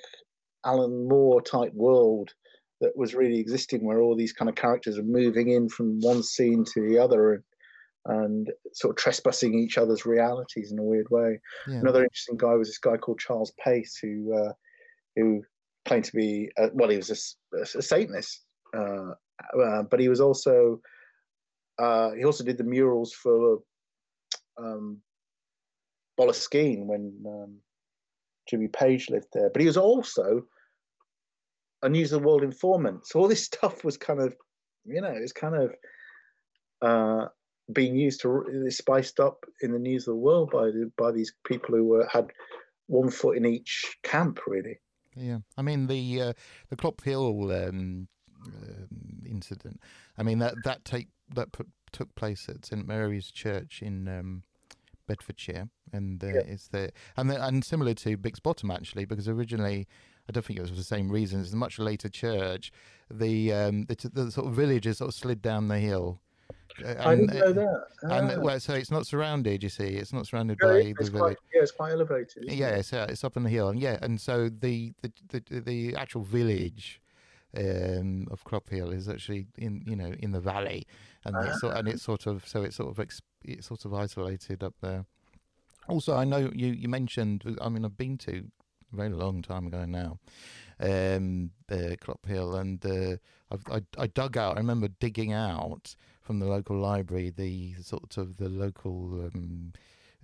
Alan 0.65 1.09
Moore 1.09 1.41
type 1.43 1.73
world 1.75 2.33
that 2.81 2.97
was 2.97 3.15
really 3.15 3.39
existing 3.39 3.85
where 3.85 4.01
all 4.01 4.17
these 4.17 4.33
kind 4.33 4.49
of 4.49 4.55
characters 4.55 4.99
are 4.99 5.03
moving 5.03 5.51
in 5.51 5.69
from 5.69 6.01
one 6.01 6.23
scene 6.23 6.65
to 6.75 6.89
the 6.89 6.99
other 6.99 7.35
and, 7.35 7.43
and 8.07 8.53
sort 8.73 8.93
of 8.93 8.97
trespassing 8.97 9.55
each 9.55 9.79
other's 9.79 10.07
realities 10.07 10.71
in 10.71 10.79
a 10.79 10.83
weird 10.83 11.11
way. 11.11 11.41
Yeah. 11.67 11.79
Another 11.79 12.05
interesting 12.05 12.37
guy 12.37 12.55
was 12.55 12.69
this 12.69 12.79
guy 12.79 12.97
called 12.97 13.19
Charles 13.19 13.53
Pace 13.63 13.99
who 14.01 14.33
uh, 14.35 14.53
who 15.17 15.43
claimed 15.89 16.05
to 16.05 16.15
be 16.15 16.51
uh, 16.59 16.69
well 16.73 16.89
he 16.89 16.97
was 16.97 17.37
a, 17.55 17.79
a 17.79 17.83
Satanist 17.83 18.45
uh, 18.77 19.13
uh, 19.61 19.83
but 19.91 20.01
he 20.01 20.09
was 20.09 20.21
also 20.21 20.81
he 22.17 22.25
also 22.25 22.45
did 22.45 22.59
the 22.59 22.65
murals 22.65 23.13
for 23.13 23.59
um, 24.59 24.99
Boleskine 26.19 26.87
when 26.87 27.13
um, 27.27 27.57
Jimmy 28.49 28.69
Page 28.69 29.11
lived 29.11 29.29
there 29.33 29.51
but 29.51 29.61
he 29.61 29.67
was 29.67 29.77
also 29.77 30.45
a 31.83 31.89
News 31.89 32.13
of 32.13 32.23
the 32.23 32.29
World 32.29 32.43
informant. 32.43 33.07
So 33.07 33.21
all 33.21 33.29
this 33.29 33.45
stuff 33.45 33.85
was 33.85 33.97
kind 33.97 34.21
of, 34.21 34.35
you 34.85 35.01
know, 35.01 35.13
it's 35.15 35.33
kind 35.33 35.55
of 35.55 35.73
uh, 36.83 37.29
being 37.73 37.97
used 37.97 38.21
to 38.23 38.67
spiced 38.71 39.21
up 39.21 39.45
in 39.63 39.73
the 39.73 39.79
News 39.79 40.07
of 40.09 40.15
the 40.15 40.21
World 40.21 40.51
by 40.51 40.67
the, 40.67 40.91
by 40.97 41.13
these 41.13 41.33
people 41.47 41.75
who 41.75 41.85
were, 41.85 42.09
had 42.11 42.31
one 42.87 43.11
foot 43.11 43.37
in 43.37 43.47
each 43.47 43.97
camp, 44.03 44.41
really. 44.47 44.81
Yeah, 45.19 45.39
I 45.57 45.63
mean 45.63 45.87
the 45.87 46.23
uh, 46.23 46.33
the 46.69 46.77
Clophill 46.77 47.69
um, 47.69 48.09
uh, 48.47 49.29
incident. 49.29 49.81
I 50.17 50.23
mean 50.23 50.39
that 50.39 50.55
that 50.65 50.85
take 50.85 51.09
that 51.35 51.53
put, 51.53 51.69
took 51.93 52.15
place 52.15 52.49
at 52.49 52.65
St 52.65 52.87
Mary's 52.87 53.31
Church 53.31 53.83
in 53.83 54.09
um, 54.09 54.43
Bedfordshire, 55.07 55.69
and 55.93 56.23
uh, 56.23 56.29
yeah. 56.29 56.41
it's 56.47 56.69
the 56.69 56.91
and 57.17 57.31
the, 57.31 57.45
and 57.45 57.65
similar 57.65 57.95
to 57.95 58.17
Bix 58.17 58.43
Bottom 58.43 58.71
actually, 58.71 59.05
because 59.05 59.29
originally 59.29 59.87
I 60.29 60.33
don't 60.33 60.45
think 60.45 60.59
it 60.59 60.63
was 60.63 60.71
for 60.71 60.77
the 60.77 60.85
same 60.85 61.11
reasons. 61.11 61.47
It's 61.47 61.55
a 61.55 61.57
much 61.57 61.79
later 61.79 62.09
church. 62.09 62.71
The 63.11 63.53
um, 63.53 63.87
the, 63.87 64.11
the 64.13 64.31
sort 64.31 64.47
of 64.47 64.55
villages 64.55 64.99
sort 64.99 65.09
of 65.09 65.15
slid 65.15 65.43
down 65.43 65.69
the 65.69 65.79
hill. 65.79 66.21
And, 66.85 67.01
I 67.01 67.15
didn't 67.17 67.39
know 67.39 67.53
that. 67.53 67.85
Ah. 68.05 68.19
And 68.19 68.43
well, 68.43 68.61
so 68.61 68.75
it's 68.75 68.91
not 68.91 69.07
surrounded. 69.07 69.63
You 69.63 69.69
see, 69.69 69.85
it's 69.85 70.13
not 70.13 70.27
surrounded 70.27 70.59
by 70.59 70.95
the 70.99 71.11
village. 71.11 71.39
Yeah, 71.55 71.63
it's 71.63 71.73
quite 71.73 71.93
elevated. 71.93 72.45
Yeah, 72.47 72.71
it's, 72.71 72.93
uh, 72.93 73.07
it's 73.09 73.25
up 73.25 73.37
on 73.37 73.43
the 73.43 73.51
hill, 73.51 73.69
and 73.69 73.81
yeah, 73.81 73.99
and 74.03 74.21
so 74.21 74.49
the 74.49 74.93
the 75.03 75.13
the, 75.29 75.61
the 75.61 75.97
actual 75.97 76.23
village 76.23 77.01
um, 77.57 78.29
of 78.31 78.45
Clophill 78.45 78.93
is 78.93 79.09
actually 79.09 79.47
in 79.57 79.83
you 79.87 79.97
know 79.97 80.13
in 80.19 80.33
the 80.33 80.41
valley, 80.41 80.87
and 81.25 81.37
ah. 81.37 81.43
it's, 81.43 81.63
and 81.63 81.89
it's 81.89 82.03
sort 82.03 82.27
of 82.27 82.47
so 82.47 82.63
it's 82.63 82.77
sort 82.77 82.97
of 82.97 83.05
it's 83.45 83.67
sort 83.67 83.85
of 83.85 83.95
isolated 83.95 84.63
up 84.63 84.75
there. 84.81 85.05
Also, 85.89 86.15
I 86.15 86.25
know 86.25 86.51
you 86.55 86.69
you 86.69 86.89
mentioned. 86.89 87.57
I 87.61 87.69
mean, 87.69 87.85
I've 87.85 87.97
been 87.97 88.19
to 88.19 88.45
a 88.93 88.97
very 88.97 89.11
long 89.11 89.43
time 89.43 89.67
ago 89.67 89.85
now, 89.85 90.19
um, 90.81 91.51
uh, 91.71 91.97
Clophill, 92.01 92.59
and 92.59 92.85
uh, 92.85 93.17
I, 93.71 93.83
I 93.99 94.07
dug 94.07 94.37
out. 94.37 94.57
I 94.57 94.61
remember 94.61 94.89
digging 94.89 95.33
out 95.33 95.97
from 96.29 96.41
the 96.41 96.47
local 96.47 96.77
library 96.77 97.31
the 97.31 97.73
sort 97.81 98.19
of 98.19 98.37
the 98.37 98.51
local 98.51 99.31
um, 99.33 99.73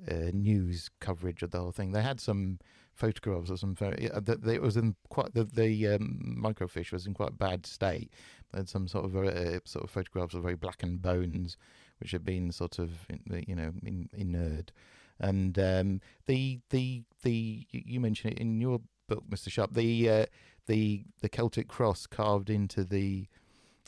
uh, 0.06 0.31
news 0.35 0.90
coverage 1.01 1.43
of 1.43 1.51
the 1.51 1.59
whole 1.59 1.72
thing. 1.72 1.93
They 1.93 2.02
had 2.02 2.20
some 2.20 2.59
photographs 2.93 3.48
of 3.48 3.59
some 3.59 3.74
very. 3.74 4.10
Uh, 4.10 4.20
it 4.44 4.60
was 4.60 4.76
in 4.76 4.97
quite 5.09 5.32
the 5.32 5.44
the 5.44 5.89
um, 5.89 6.44
was 6.93 7.06
in 7.06 7.14
quite 7.14 7.39
bad 7.39 7.64
state. 7.64 8.12
They 8.52 8.59
had 8.59 8.68
some 8.68 8.86
sort 8.86 9.06
of 9.06 9.16
uh, 9.16 9.60
sort 9.64 9.82
of 9.82 9.90
photographs 9.90 10.35
of 10.35 10.43
very 10.43 10.56
blackened 10.56 11.01
bones, 11.01 11.56
which 12.01 12.10
had 12.10 12.22
been 12.22 12.52
sort 12.52 12.78
of 12.78 12.90
you 13.31 13.55
know 13.55 13.72
in, 13.82 14.10
inert. 14.12 14.72
And 15.18 15.59
um, 15.59 16.02
the 16.26 16.60
the 16.68 17.02
the 17.22 17.66
you 17.72 17.98
mentioned 17.98 18.35
it 18.35 18.40
in 18.40 18.60
your 18.60 18.82
book, 19.09 19.24
Mr. 19.31 19.51
Sharp. 19.51 19.72
The 19.72 20.10
uh, 20.10 20.26
the 20.66 21.06
the 21.22 21.31
Celtic 21.31 21.66
cross 21.66 22.06
carved 22.06 22.51
into 22.51 22.85
the 22.85 23.26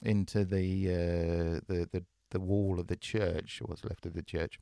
into 0.02 0.44
the 0.44 0.88
uh, 0.88 1.60
the 1.66 1.88
the 1.92 2.04
the 2.30 2.40
wall 2.40 2.80
of 2.80 2.88
the 2.88 2.96
church, 2.96 3.60
or 3.60 3.66
what's 3.66 3.84
left 3.84 4.06
of 4.06 4.14
the 4.14 4.22
church. 4.22 4.58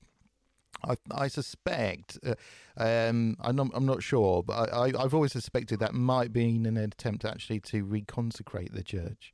I, 0.83 0.97
I 1.11 1.29
suspect, 1.29 2.19
uh, 2.27 2.35
um, 2.77 3.37
I'm, 3.41 3.57
not, 3.57 3.69
I'm 3.75 3.87
not 3.87 4.03
sure, 4.03 4.43
but 4.43 4.73
I, 4.73 4.93
I, 4.97 5.03
have 5.03 5.15
always 5.15 5.33
suspected 5.33 5.79
that 5.79 5.95
might 5.95 6.33
be 6.33 6.57
an 6.57 6.77
attempt 6.77 7.25
actually 7.25 7.61
to 7.61 7.87
reconsecrate 7.87 8.75
the 8.75 8.83
church 8.83 9.33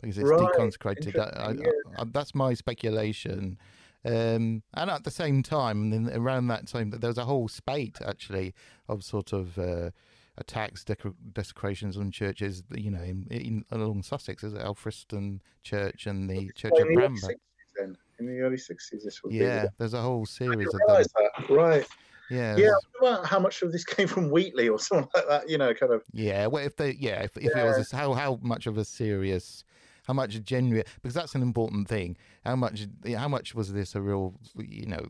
because 0.00 0.18
it's 0.18 0.28
right. 0.28 0.40
deconsecrated. 0.40 1.14
That, 1.14 1.38
I, 1.38 1.52
yeah. 1.52 2.04
that's 2.06 2.34
my 2.34 2.54
speculation. 2.54 3.58
Um, 4.04 4.64
and 4.74 4.90
at 4.90 5.04
the 5.04 5.10
same 5.10 5.42
time, 5.42 5.90
then 5.90 6.10
around 6.12 6.48
that 6.48 6.66
time, 6.66 6.90
there 6.90 7.08
was 7.08 7.18
a 7.18 7.24
whole 7.24 7.48
spate 7.48 7.98
actually 8.04 8.52
of 8.88 9.04
sort 9.04 9.32
of 9.32 9.58
uh, 9.58 9.90
attacks, 10.38 10.84
desecrations 11.32 11.96
on 11.96 12.10
churches. 12.10 12.62
You 12.70 12.90
know, 12.90 13.02
in, 13.02 13.26
in 13.30 13.64
along 13.70 14.02
Sussex, 14.02 14.44
is 14.44 14.54
it 14.54 14.60
Alfriston 14.60 15.40
Church 15.62 16.06
and 16.06 16.28
the 16.28 16.50
Church 16.52 16.72
of 16.72 16.86
Bramber. 16.88 17.18
60s, 17.18 17.34
Then 17.76 17.96
in 18.18 18.26
the 18.26 18.40
early 18.40 18.58
sixties, 18.58 19.04
this 19.04 19.22
was 19.22 19.32
yeah. 19.32 19.66
There's 19.78 19.94
a 19.94 20.00
whole 20.00 20.26
series 20.26 20.68
of 20.68 20.80
that. 20.86 21.08
that. 21.14 21.50
Right. 21.50 21.86
Yeah, 22.30 22.56
yeah. 22.56 22.70
About 22.98 23.26
how 23.26 23.38
much 23.38 23.62
of 23.62 23.72
this 23.72 23.84
came 23.96 24.08
from 24.08 24.30
Wheatley 24.30 24.68
or 24.68 24.78
something 24.78 25.08
like 25.14 25.28
that, 25.28 25.50
you 25.50 25.58
know, 25.58 25.74
kind 25.74 25.92
of. 25.92 26.02
Yeah, 26.12 26.46
well, 26.46 26.64
if 26.64 26.76
they, 26.76 26.96
yeah, 26.98 27.22
if, 27.22 27.36
if 27.36 27.52
yeah. 27.54 27.64
it 27.64 27.66
was 27.66 27.92
a, 27.92 27.96
how 27.96 28.14
how 28.14 28.38
much 28.42 28.66
of 28.66 28.78
a 28.78 28.84
serious 28.84 29.64
how 30.02 30.14
much 30.14 30.42
genuine 30.42 30.84
because 31.00 31.14
that's 31.14 31.34
an 31.34 31.42
important 31.42 31.88
thing. 31.88 32.16
How 32.44 32.56
much 32.56 32.86
how 33.16 33.28
much 33.28 33.54
was 33.54 33.72
this 33.72 33.94
a 33.94 34.00
real 34.00 34.34
you 34.56 34.86
know 34.86 35.06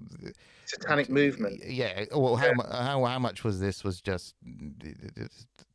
satanic 0.66 1.08
movement? 1.08 1.62
Yeah. 1.66 2.04
Well, 2.14 2.36
how 2.36 2.46
yeah. 2.46 2.84
how 2.84 3.04
how 3.04 3.18
much 3.18 3.44
was 3.44 3.60
this 3.60 3.84
was 3.84 4.00
just 4.00 4.34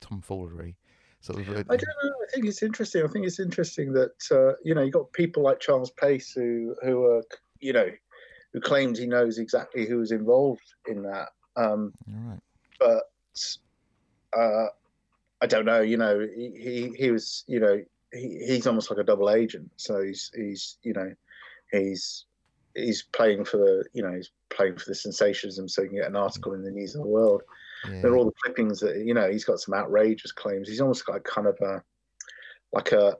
tomfoolery? 0.00 0.76
Sort 1.20 1.40
of, 1.40 1.48
I 1.48 1.54
don't 1.54 1.70
know. 1.70 2.12
I 2.22 2.32
think 2.32 2.46
it's 2.46 2.62
interesting. 2.62 3.04
I 3.04 3.08
think 3.08 3.26
it's 3.26 3.40
interesting 3.40 3.92
that 3.94 4.12
uh, 4.30 4.54
you 4.62 4.74
know 4.74 4.82
you 4.82 4.92
got 4.92 5.12
people 5.12 5.42
like 5.42 5.58
Charles 5.58 5.90
Pace 5.90 6.32
who 6.32 6.76
who 6.82 7.04
are 7.04 7.22
you 7.58 7.72
know 7.72 7.88
who 8.52 8.60
claims 8.60 8.98
he 8.98 9.06
knows 9.06 9.38
exactly 9.38 9.84
who 9.84 9.98
was 9.98 10.12
involved 10.12 10.74
in 10.86 11.02
that. 11.02 11.30
Um, 11.56 11.92
right. 12.06 12.38
But 12.78 13.02
uh, 14.38 14.66
I 15.40 15.46
don't 15.46 15.64
know. 15.64 15.80
You 15.80 15.96
know, 15.96 16.20
he, 16.20 16.50
he, 16.56 16.92
he 16.96 17.10
was 17.10 17.44
you 17.48 17.58
know 17.58 17.82
he, 18.12 18.44
he's 18.46 18.66
almost 18.66 18.90
like 18.90 19.00
a 19.00 19.04
double 19.04 19.30
agent. 19.30 19.70
So 19.76 20.02
he's 20.02 20.30
he's 20.34 20.78
you 20.82 20.92
know 20.92 21.12
he's 21.72 22.26
he's 22.74 23.02
playing 23.12 23.44
for 23.44 23.58
the 23.58 23.84
you 23.92 24.02
know 24.02 24.14
he's 24.14 24.30
playing 24.50 24.76
for 24.76 24.84
the 24.86 24.94
sensationalism 24.94 25.68
so 25.68 25.82
he 25.82 25.88
can 25.88 25.98
get 25.98 26.08
an 26.08 26.16
article 26.16 26.54
in 26.54 26.62
the 26.62 26.70
News 26.70 26.94
of 26.94 27.02
the 27.02 27.08
World. 27.08 27.42
Yeah. 27.88 28.00
There 28.02 28.12
are 28.12 28.16
all 28.16 28.24
the 28.24 28.32
clippings 28.42 28.80
that 28.80 29.04
you 29.04 29.14
know 29.14 29.30
he's 29.30 29.44
got 29.44 29.60
some 29.60 29.74
outrageous 29.74 30.32
claims. 30.32 30.68
He's 30.68 30.80
almost 30.80 31.06
got 31.06 31.22
kind 31.24 31.46
of 31.46 31.58
a 31.60 31.82
like 32.72 32.92
a, 32.92 33.16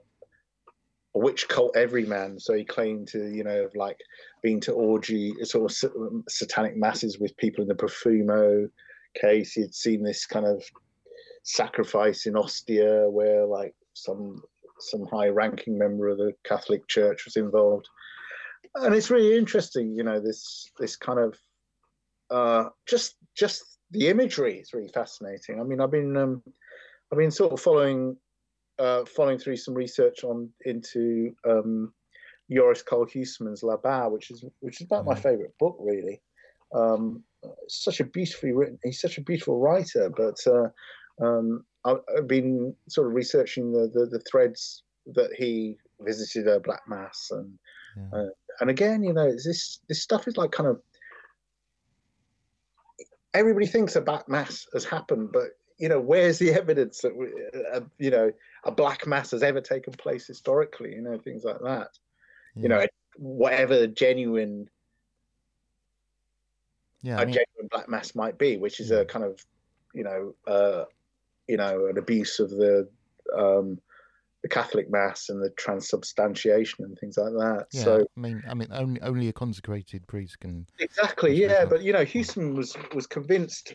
a 1.15 1.19
witch 1.19 1.49
cult 1.49 1.77
everyman. 1.77 2.39
So 2.39 2.55
he 2.55 2.65
claimed 2.65 3.09
to 3.09 3.29
you 3.29 3.45
know 3.45 3.63
have 3.63 3.75
like 3.75 3.99
been 4.43 4.61
to 4.61 4.73
orgy 4.73 5.35
sort 5.45 5.71
of 5.71 6.23
satanic 6.29 6.77
masses 6.77 7.19
with 7.19 7.37
people 7.37 7.63
in 7.63 7.69
the 7.69 7.75
Profumo 7.75 8.69
case. 9.21 9.53
He'd 9.53 9.75
seen 9.75 10.03
this 10.03 10.27
kind 10.27 10.47
of 10.47 10.63
sacrifice 11.43 12.27
in 12.27 12.37
Ostia 12.37 13.09
where 13.11 13.47
like 13.47 13.75
some 13.95 14.43
some 14.81 15.07
high 15.07 15.29
ranking 15.29 15.79
member 15.79 16.09
of 16.09 16.19
the 16.19 16.33
Catholic 16.45 16.87
Church 16.89 17.25
was 17.25 17.37
involved. 17.37 17.89
And 18.75 18.95
it's 18.95 19.11
really 19.11 19.37
interesting, 19.37 19.95
you 19.95 20.05
know, 20.05 20.21
this 20.21 20.71
this 20.79 20.97
kind 20.97 21.19
of 21.19 21.39
uh, 22.31 22.71
just 22.87 23.17
just 23.37 23.79
the 23.91 24.09
imagery 24.09 24.59
is 24.59 24.73
really 24.73 24.89
fascinating. 24.89 25.61
I 25.61 25.65
mean, 25.65 25.81
I've 25.81 25.91
been 25.91 26.17
um, 26.17 26.43
I've 27.11 27.19
been 27.19 27.31
sort 27.31 27.53
of 27.53 27.61
following 27.61 28.17
uh, 28.79 29.05
following 29.05 29.39
through 29.39 29.57
some 29.57 29.75
research 29.75 30.25
on 30.25 30.51
into 30.65 31.35
um, 31.49 31.93
Joris 32.51 32.83
Karl 32.83 33.07
Huysmans' 33.07 33.63
La 33.63 33.77
Bas, 33.77 34.11
which 34.11 34.31
is 34.31 34.45
which 34.61 34.81
is 34.81 34.87
about 34.87 35.07
my 35.07 35.15
favorite 35.15 35.55
book, 35.59 35.77
really. 35.81 36.21
Um, 36.75 37.25
such 37.69 38.01
a 38.01 38.05
beautifully 38.05 38.53
written. 38.53 38.79
He's 38.83 39.01
such 39.01 39.19
a 39.19 39.23
beautiful 39.23 39.59
writer, 39.59 40.11
but 40.15 40.37
uh, 40.47 40.69
um, 41.25 41.65
I've 41.85 42.27
been 42.27 42.75
sort 42.89 43.07
of 43.07 43.15
researching 43.15 43.73
the, 43.73 43.91
the, 43.93 44.07
the 44.07 44.21
threads 44.21 44.83
that 45.15 45.31
he 45.37 45.77
visited 46.01 46.47
a 46.47 46.61
black 46.61 46.83
mass 46.89 47.29
and 47.31 47.59
Yeah. 47.97 48.19
uh, 48.19 48.29
and 48.61 48.71
again, 48.71 49.03
you 49.03 49.13
know, 49.13 49.31
this 49.31 49.81
this 49.89 50.03
stuff 50.03 50.27
is 50.27 50.37
like 50.37 50.51
kind 50.51 50.69
of 50.69 50.83
everybody 53.35 53.67
thinks 53.67 53.97
a 53.97 54.01
black 54.01 54.29
mass 54.29 54.67
has 54.73 54.85
happened, 54.85 55.31
but 55.33 55.51
you 55.79 55.89
know, 55.89 56.01
where's 56.01 56.39
the 56.39 56.51
evidence 56.53 57.01
that 57.03 57.17
we, 57.17 57.29
uh, 57.73 57.81
you 57.99 58.11
know 58.11 58.33
a 58.65 58.73
black 58.73 59.07
mass 59.07 59.31
has 59.31 59.43
ever 59.43 59.61
taken 59.61 59.93
place 59.93 60.27
historically? 60.27 60.95
You 60.95 61.03
know, 61.03 61.19
things 61.19 61.45
like 61.45 61.61
that. 61.63 61.91
You 62.57 62.69
know, 62.69 62.85
whatever 63.17 63.87
genuine 63.87 64.69
yeah, 67.03 67.19
a 67.19 67.23
I 67.23 67.25
mean, 67.25 67.35
genuine 67.35 67.69
black 67.71 67.89
mass 67.89 68.15
might 68.15 68.39
be, 68.39 68.57
which 68.57 68.81
is 68.81 68.91
a 68.91 69.05
kind 69.05 69.25
of, 69.25 69.39
you 69.95 70.03
know, 70.03 70.35
uh, 70.47 70.85
you 71.49 71.57
know, 71.57 71.87
an 71.87 71.99
abuse 71.99 72.39
of 72.41 72.51
the 72.51 72.89
um, 73.37 73.79
the 74.43 74.49
Catholic 74.49 74.91
mass 74.91 75.29
and 75.29 75.43
the 75.43 75.51
transubstantiation 75.51 76.85
and 76.85 76.97
things 76.99 77.17
like 77.17 77.33
that. 77.33 77.67
yeah, 77.73 77.83
So 77.83 78.07
I 78.17 78.21
mean, 78.21 78.43
I 78.49 78.55
mean, 78.55 78.69
only 78.71 79.01
only 79.01 79.29
a 79.29 79.33
consecrated 79.33 80.07
priest 80.07 80.41
can. 80.41 80.67
exactly, 80.79 81.35
yeah. 81.35 81.65
But 81.65 81.83
you 81.83 81.93
know, 81.93 82.05
Houston 82.05 82.55
was 82.55 82.77
was 82.95 83.07
convinced. 83.07 83.75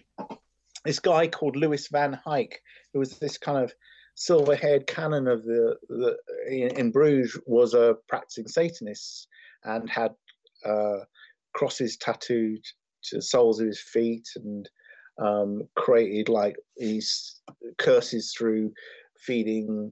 This 0.85 0.99
guy 0.99 1.27
called 1.27 1.55
Louis 1.55 1.87
Van 1.91 2.19
Haecke, 2.25 2.55
who 2.93 2.99
was 2.99 3.17
this 3.17 3.37
kind 3.37 3.63
of 3.63 3.73
silver-haired 4.15 4.85
canon 4.85 5.27
of 5.27 5.43
the, 5.43 5.75
the 5.87 6.17
in, 6.47 6.77
in 6.77 6.91
Bruges, 6.91 7.39
was 7.45 7.73
a 7.73 7.95
practicing 8.09 8.47
Satanist 8.47 9.27
and 9.63 9.89
had 9.89 10.11
uh, 10.65 10.99
crosses 11.53 11.95
tattooed 11.97 12.63
to 13.05 13.15
the 13.17 13.21
soles 13.21 13.59
of 13.59 13.67
his 13.67 13.79
feet 13.79 14.27
and 14.35 14.69
um, 15.19 15.63
created 15.75 16.29
like 16.29 16.55
these 16.77 17.41
curses 17.77 18.33
through 18.37 18.71
feeding 19.19 19.91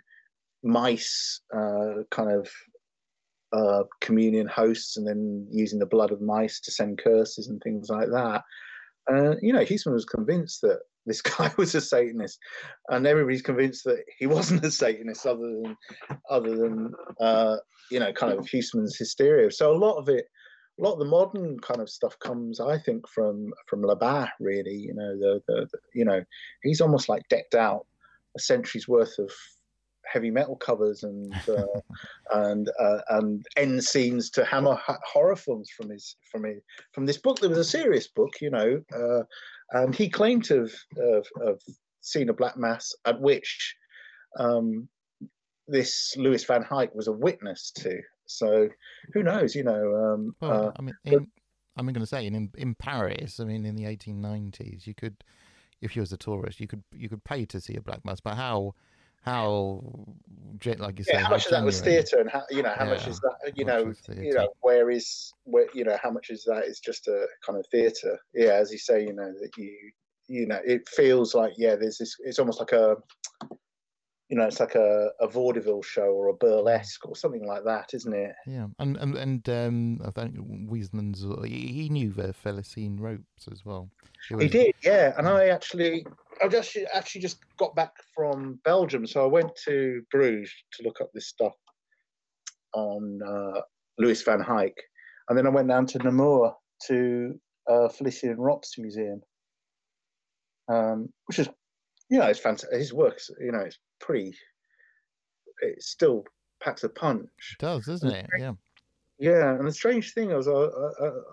mice, 0.64 1.41
uh, 1.56 2.03
kind 2.11 2.31
of 2.31 2.49
uh, 3.53 3.84
communion 3.99 4.48
hosts, 4.48 4.98
and 4.98 5.07
then 5.07 5.48
using 5.52 5.80
the 5.80 5.85
blood 5.85 6.11
of 6.11 6.22
mice 6.22 6.60
to 6.61 6.72
send 6.72 6.98
curses 6.98 7.48
and 7.48 7.61
things 7.61 7.89
like 7.89 8.10
that. 8.10 8.43
Uh, 9.11 9.35
you 9.41 9.52
know, 9.52 9.64
Huysman 9.64 9.93
was 9.93 10.06
convinced 10.06 10.61
that 10.61 10.80
this 11.06 11.22
guy 11.22 11.52
was 11.57 11.76
a 11.76 11.81
Satanist, 11.81 12.39
and 12.89 13.06
everybody's 13.06 13.41
convinced 13.41 13.84
that 13.85 14.03
he 14.18 14.27
wasn't 14.27 14.65
a 14.65 14.72
Satanist, 14.72 15.26
other 15.26 15.39
than 15.39 15.77
other 16.30 16.56
than 16.56 16.93
uh, 17.19 17.57
you 17.91 17.99
know, 17.99 18.14
kind 18.14 18.34
of 18.34 18.45
Huysman's 18.45 18.98
hysteria. 18.98 19.52
So 19.52 19.72
a 19.72 19.77
lot 19.77 19.98
of 19.98 20.10
it, 20.10 20.26
a 20.80 20.84
lot 20.84 20.93
of 20.93 20.99
the 20.99 21.06
modern 21.06 21.60
kind 21.60 21.81
of 21.81 21.89
stuff 21.89 22.18
comes, 22.19 22.60
I 22.60 22.77
think, 22.77 23.07
from 23.07 23.53
from 23.68 23.81
La 23.81 23.95
Bas. 23.95 24.30
Really, 24.39 24.76
you 24.76 24.93
know, 24.93 25.18
the, 25.18 25.41
the, 25.48 25.68
the 25.72 25.80
you 25.93 26.06
know, 26.06 26.23
he's 26.64 26.81
almost 26.81 27.10
like 27.10 27.27
decked 27.30 27.56
out 27.56 27.85
a 28.35 28.39
century's 28.39 28.88
worth 28.88 29.18
of 29.19 29.31
heavy 30.06 30.31
metal 30.31 30.56
covers 30.56 31.03
and 31.03 31.34
uh, 31.48 31.65
and 32.34 32.69
uh, 32.80 32.99
and 33.10 33.45
end 33.57 33.84
scenes 33.84 34.30
to 34.31 34.45
hammer 34.45 34.77
horror 35.06 35.35
films 35.35 35.69
from 35.69 35.89
his 35.89 36.15
from 36.31 36.43
his, 36.43 36.61
from 36.93 37.06
this 37.06 37.18
book 37.18 37.39
that 37.39 37.49
was 37.49 37.57
a 37.57 37.64
serious 37.64 38.07
book, 38.07 38.41
you 38.41 38.49
know, 38.49 38.81
uh, 38.95 39.23
and 39.72 39.95
he 39.95 40.10
claimed 40.10 40.43
to 40.45 40.61
have, 40.61 40.73
have, 40.98 41.27
have 41.45 41.60
seen 42.02 42.30
a 42.30 42.34
black 42.34 42.57
mass 42.57 42.93
at 43.06 43.19
which 43.19 43.76
um, 44.39 44.88
this 45.68 46.15
Louis 46.18 46.43
Van 46.43 46.64
Haecke 46.64 46.95
was 46.95 47.07
a 47.07 47.14
witness 47.14 47.72
to. 47.72 47.99
So 48.32 48.70
who 49.14 49.24
knows, 49.24 49.56
you 49.56 49.64
know? 49.64 49.95
Um, 49.95 50.36
Well, 50.41 50.68
uh, 50.68 50.72
I 50.78 50.82
mean, 50.82 50.95
in, 51.06 51.28
I'm 51.78 51.86
going 51.86 51.95
to 51.95 52.06
say 52.06 52.26
in 52.26 52.52
in 52.58 52.76
Paris. 52.76 53.40
I 53.40 53.45
mean, 53.45 53.66
in 53.66 53.76
the 53.76 53.84
1890s, 53.84 54.86
you 54.88 54.94
could, 54.94 55.24
if 55.82 55.95
you 55.95 56.02
was 56.02 56.12
a 56.12 56.18
tourist, 56.18 56.60
you 56.60 56.68
could 56.68 56.84
you 56.91 57.10
could 57.10 57.24
pay 57.24 57.45
to 57.45 57.62
see 57.62 57.76
a 57.76 57.82
black 57.82 58.03
mass. 58.06 58.20
But 58.20 58.36
how 58.36 58.76
how 59.22 59.84
like 60.66 60.98
you 60.98 61.06
say, 61.06 61.14
yeah, 61.14 61.20
how 61.22 61.30
much 61.30 61.45
of 61.45 61.52
that 61.52 61.64
was 61.64 61.80
theatre, 61.80 62.20
and 62.20 62.30
how 62.30 62.41
you 62.49 62.64
know 62.64 62.74
how 62.76 62.86
much 62.86 63.08
is 63.08 63.20
that? 63.20 63.53
You 63.56 63.66
know, 63.66 63.94
you 64.10 64.34
know, 64.34 64.49
where 64.62 64.90
is 64.90 65.32
where 65.44 65.68
you 65.74 65.84
know 65.84 65.98
how 66.02 66.10
much 66.12 66.30
is 66.30 66.44
that 66.45 66.66
is 66.66 66.80
just 66.80 67.08
a 67.08 67.28
kind 67.45 67.60
of 67.60 67.66
theatre? 67.72 68.20
Yeah, 68.34 68.53
as 68.53 68.72
you 68.72 68.80
say, 68.80 69.03
you 69.03 69.14
know 69.14 69.32
that 69.40 69.52
you 69.58 69.91
you 70.28 70.48
know 70.48 70.60
it 70.66 70.90
feels 70.90 71.36
like 71.36 71.53
yeah, 71.58 71.76
there's 71.76 71.99
this. 71.99 72.16
It's 72.20 72.40
almost 72.40 72.60
like 72.60 72.72
a 72.72 72.95
you 74.32 74.38
know, 74.38 74.45
it's 74.45 74.62
like 74.62 74.76
a, 74.76 75.10
a 75.20 75.28
vaudeville 75.28 75.82
show 75.82 76.06
or 76.06 76.30
a 76.30 76.34
burlesque 76.34 77.06
or 77.06 77.18
something 77.18 77.45
like 77.45 77.66
that, 77.66 77.94
isn't 77.94 78.14
it? 78.14 78.34
Yeah, 78.48 78.68
and 78.80 78.95
and 78.95 79.18
and 79.18 79.49
um, 79.49 79.99
I 80.06 80.12
think 80.12 80.38
Huysman's 80.70 81.26
he, 81.45 81.68
he 81.68 81.90
knew 81.90 82.12
the 82.14 82.34
Felicien 82.34 82.98
Rops 82.98 83.49
as 83.52 83.66
well. 83.66 83.90
He 84.30 84.36
was- 84.36 84.49
did, 84.49 84.74
yeah. 84.84 85.14
And 85.18 85.28
I 85.28 85.49
actually, 85.49 86.06
I 86.41 86.48
just 86.48 86.78
actually 86.94 87.20
just 87.20 87.40
got 87.58 87.76
back 87.76 87.91
from 88.16 88.58
Belgium, 88.64 89.06
so 89.06 89.22
I 89.22 89.28
went 89.28 89.53
to 89.66 90.02
Bruges 90.10 90.49
to 90.76 90.84
look 90.84 91.02
up 91.02 91.10
this 91.14 91.28
stuff 91.28 91.56
on 92.74 93.20
uh, 93.28 93.60
Louis 93.98 94.24
Van 94.24 94.40
Haecke, 94.40 94.82
and 95.28 95.38
then 95.38 95.45
I 95.45 95.49
went 95.49 95.68
down 95.68 95.88
to 95.88 95.98
Namur 95.98 96.53
to 96.88 97.38
uh, 97.68 97.90
Felicien 97.90 98.36
Rops 98.38 98.78
Museum, 98.78 99.22
um, 100.70 101.10
which 101.26 101.40
is, 101.40 101.49
you 102.12 102.20
know, 102.20 102.28
it's 102.28 102.40
fantastic. 102.40 102.78
His 102.78 102.94
works, 102.94 103.32
you 103.40 103.52
know, 103.52 103.62
it's 103.62 103.80
pretty. 104.00 104.36
It 105.62 105.82
still 105.82 106.26
packs 106.62 106.84
a 106.84 106.90
punch. 106.90 107.30
It 107.54 107.60
does, 107.60 107.86
doesn't 107.86 108.12
it? 108.12 108.28
Yeah. 108.38 108.54
Yeah, 109.18 109.52
and 109.52 109.68
the 109.68 109.72
strange 109.72 110.14
thing 110.14 110.30
was, 110.30 110.48
uh, 110.48 110.70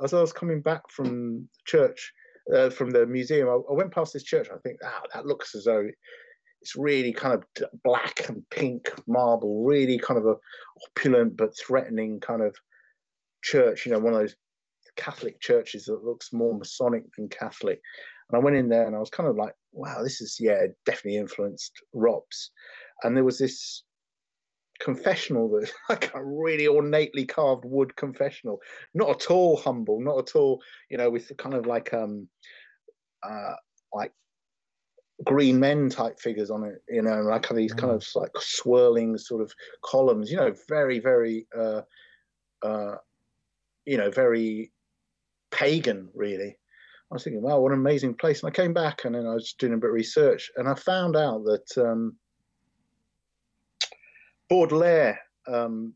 as 0.05 0.13
I 0.13 0.21
was 0.21 0.33
coming 0.33 0.61
back 0.61 0.83
from 0.91 1.49
church, 1.65 2.13
uh, 2.55 2.69
from 2.69 2.91
the 2.91 3.07
museum, 3.07 3.49
I, 3.49 3.53
I 3.53 3.75
went 3.75 3.93
past 3.93 4.13
this 4.13 4.25
church. 4.25 4.49
I 4.53 4.59
think, 4.59 4.79
ah, 4.85 5.01
that 5.15 5.27
looks 5.27 5.55
as 5.55 5.65
though 5.65 5.89
it's 6.61 6.77
really 6.77 7.13
kind 7.15 7.35
of 7.35 7.45
black 7.83 8.29
and 8.29 8.43
pink 8.51 8.93
marble, 9.07 9.65
really 9.65 9.99
kind 9.99 10.19
of 10.19 10.27
a 10.27 10.37
opulent 10.87 11.37
but 11.37 11.57
threatening 11.57 12.21
kind 12.21 12.43
of 12.43 12.55
church. 13.43 13.87
You 13.87 13.93
know, 13.93 14.01
one 14.01 14.13
of 14.13 14.21
those 14.21 14.37
Catholic 14.97 15.41
churches 15.41 15.87
that 15.87 16.05
looks 16.05 16.33
more 16.33 16.59
Masonic 16.59 17.05
than 17.17 17.29
Catholic. 17.29 17.81
And 18.29 18.39
I 18.39 18.45
went 18.45 18.57
in 18.57 18.69
there, 18.69 18.87
and 18.87 18.95
I 18.95 18.99
was 18.99 19.11
kind 19.11 19.31
of 19.31 19.37
like, 19.37 19.55
wow, 19.73 20.03
this 20.03 20.21
is 20.21 20.39
yeah, 20.41 20.67
definitely 20.85 21.19
influenced 21.19 21.73
Rops. 21.93 22.51
And 23.03 23.17
there 23.17 23.25
was 23.25 23.39
this 23.39 23.85
confessional 24.81 25.49
that 25.51 25.71
like 25.89 26.15
a 26.15 26.25
really 26.25 26.67
ornately 26.67 27.27
carved 27.27 27.65
wood 27.65 27.97
confessional 27.97 28.61
not 28.95 29.11
at 29.11 29.31
all 29.31 29.57
humble 29.57 30.01
not 30.01 30.19
at 30.19 30.37
all 30.37 30.63
you 30.89 30.97
know 30.97 31.11
with 31.11 31.31
kind 31.37 31.55
of 31.55 31.67
like 31.67 31.93
um 31.93 32.29
uh 33.25 33.55
like 33.93 34.13
green 35.25 35.59
men 35.59 35.89
type 35.91 36.21
figures 36.21 36.51
on 36.51 36.63
it 36.63 36.81
you 36.89 37.03
know 37.03 37.21
like 37.23 37.49
these 37.49 37.75
kind 37.75 37.93
Mm. 37.93 37.97
of 37.97 38.07
like 38.15 38.31
swirling 38.39 39.19
sort 39.19 39.43
of 39.43 39.53
columns 39.85 40.31
you 40.31 40.37
know 40.37 40.55
very 40.69 41.01
very 41.01 41.47
uh 41.57 41.83
uh 42.63 42.95
you 43.85 43.97
know 43.97 44.11
very 44.11 44.73
pagan 45.51 46.09
really 46.15 46.57
i 47.11 47.15
was 47.15 47.25
thinking 47.25 47.43
wow 47.43 47.59
what 47.59 47.73
an 47.73 47.79
amazing 47.79 48.15
place 48.15 48.43
and 48.43 48.49
i 48.49 48.53
came 48.53 48.73
back 48.73 49.05
and 49.05 49.15
then 49.15 49.27
i 49.27 49.35
was 49.35 49.55
doing 49.55 49.75
a 49.75 49.77
bit 49.77 49.89
of 49.89 49.95
research 49.95 50.51
and 50.57 50.69
i 50.69 50.75
found 50.75 51.17
out 51.17 51.43
that 51.45 51.79
um 51.79 52.17
Baudelaire, 54.49 55.21
um, 55.47 55.95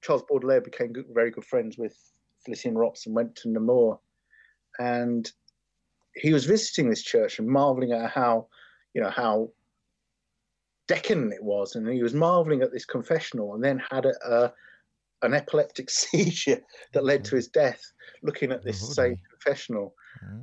Charles 0.00 0.24
Baudelaire 0.28 0.60
became 0.60 0.92
good, 0.92 1.06
very 1.12 1.30
good 1.30 1.44
friends 1.44 1.76
with 1.78 1.96
Felicien 2.46 2.76
Rops 2.76 3.06
and 3.06 3.14
went 3.14 3.36
to 3.36 3.50
Namur. 3.50 3.98
And 4.78 5.30
he 6.14 6.32
was 6.32 6.46
visiting 6.46 6.88
this 6.88 7.02
church 7.02 7.38
and 7.38 7.48
marveling 7.48 7.92
at 7.92 8.10
how, 8.10 8.48
you 8.94 9.02
know, 9.02 9.10
how 9.10 9.50
decadent 10.88 11.32
it 11.32 11.42
was. 11.42 11.74
And 11.74 11.86
he 11.88 12.02
was 12.02 12.14
marveling 12.14 12.62
at 12.62 12.72
this 12.72 12.84
confessional 12.84 13.54
and 13.54 13.62
then 13.62 13.80
had 13.90 14.06
a, 14.06 14.14
a, 14.26 14.52
an 15.22 15.34
epileptic 15.34 15.90
seizure 15.90 16.60
that 16.92 17.04
led 17.04 17.24
to 17.24 17.36
his 17.36 17.48
death. 17.48 17.82
Looking 18.22 18.52
at 18.52 18.64
this 18.64 18.80
Oh, 18.82 18.94
same 18.94 19.14
really? 19.14 19.18
confessional, 19.30 19.94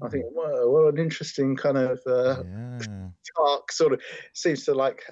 I 0.02 0.08
Mm, 0.08 0.12
think, 0.12 0.26
whoa, 0.32 0.70
what 0.70 0.94
an 0.94 1.00
interesting 1.00 1.56
kind 1.56 1.78
of 1.78 2.00
uh, 2.08 2.44
yeah. 2.44 3.10
dark 3.38 3.72
sort 3.72 3.94
of 3.94 4.02
seems 4.34 4.66
to 4.66 4.74
like 4.74 5.04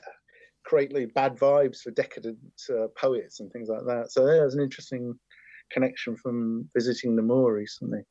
create 0.65 0.91
really 0.94 1.06
bad 1.06 1.38
vibes 1.38 1.80
for 1.81 1.91
decadent 1.91 2.39
uh, 2.69 2.88
poets 2.98 3.39
and 3.39 3.52
things 3.52 3.69
like 3.69 3.85
that. 3.85 4.11
So 4.11 4.26
there's 4.26 4.56
an 4.56 4.61
interesting 4.64 5.18
connection 5.72 6.15
from 6.18 6.69
visiting 6.76 7.15
Namur 7.15 7.53
recently. 7.53 8.02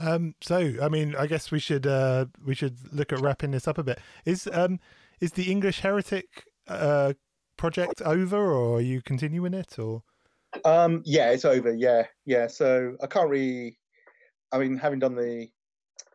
Um, 0.00 0.34
so, 0.40 0.74
I 0.80 0.88
mean, 0.88 1.16
I 1.16 1.26
guess 1.26 1.50
we 1.50 1.58
should 1.58 1.86
uh, 1.86 2.26
we 2.44 2.54
should 2.54 2.92
look 2.92 3.12
at 3.12 3.18
wrapping 3.18 3.50
this 3.50 3.66
up 3.66 3.78
a 3.78 3.82
bit. 3.82 3.98
Is 4.24 4.48
um, 4.52 4.78
is 5.20 5.32
the 5.32 5.50
English 5.50 5.80
Heretic 5.80 6.44
uh, 6.68 7.14
project 7.56 8.00
over, 8.02 8.36
or 8.38 8.78
are 8.78 8.80
you 8.80 9.02
continuing 9.02 9.54
it? 9.54 9.78
Or 9.78 10.04
Um, 10.64 11.02
yeah, 11.04 11.30
it's 11.30 11.44
over. 11.44 11.74
Yeah, 11.74 12.04
yeah. 12.26 12.46
So 12.46 12.96
I 13.02 13.06
can't 13.06 13.30
really. 13.30 13.78
I 14.52 14.58
mean, 14.58 14.78
having 14.78 14.98
done 14.98 15.14
the, 15.14 15.48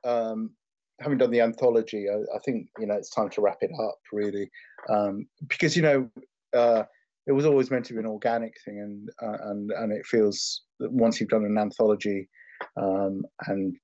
um, 0.03 0.51
having 0.99 1.19
done 1.19 1.29
the 1.29 1.41
anthology, 1.41 2.07
I, 2.09 2.15
I 2.35 2.39
think 2.43 2.67
you 2.79 2.87
know 2.87 2.95
it's 2.95 3.11
time 3.11 3.29
to 3.31 3.41
wrap 3.41 3.57
it 3.61 3.71
up 3.79 3.99
really, 4.11 4.49
um, 4.89 5.27
because 5.47 5.75
you 5.75 5.83
know 5.83 6.09
uh, 6.55 6.83
it 7.27 7.31
was 7.31 7.45
always 7.45 7.71
meant 7.71 7.85
to 7.85 7.93
be 7.93 7.99
an 7.99 8.05
organic 8.05 8.53
thing, 8.65 8.79
and 8.79 9.09
uh, 9.21 9.49
and 9.49 9.71
and 9.71 9.93
it 9.93 10.05
feels 10.05 10.61
that 10.79 10.91
once 10.91 11.19
you've 11.19 11.29
done 11.29 11.45
an 11.45 11.57
anthology, 11.57 12.27
um, 12.77 13.23
and 13.47 13.75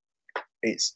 it's 0.63 0.95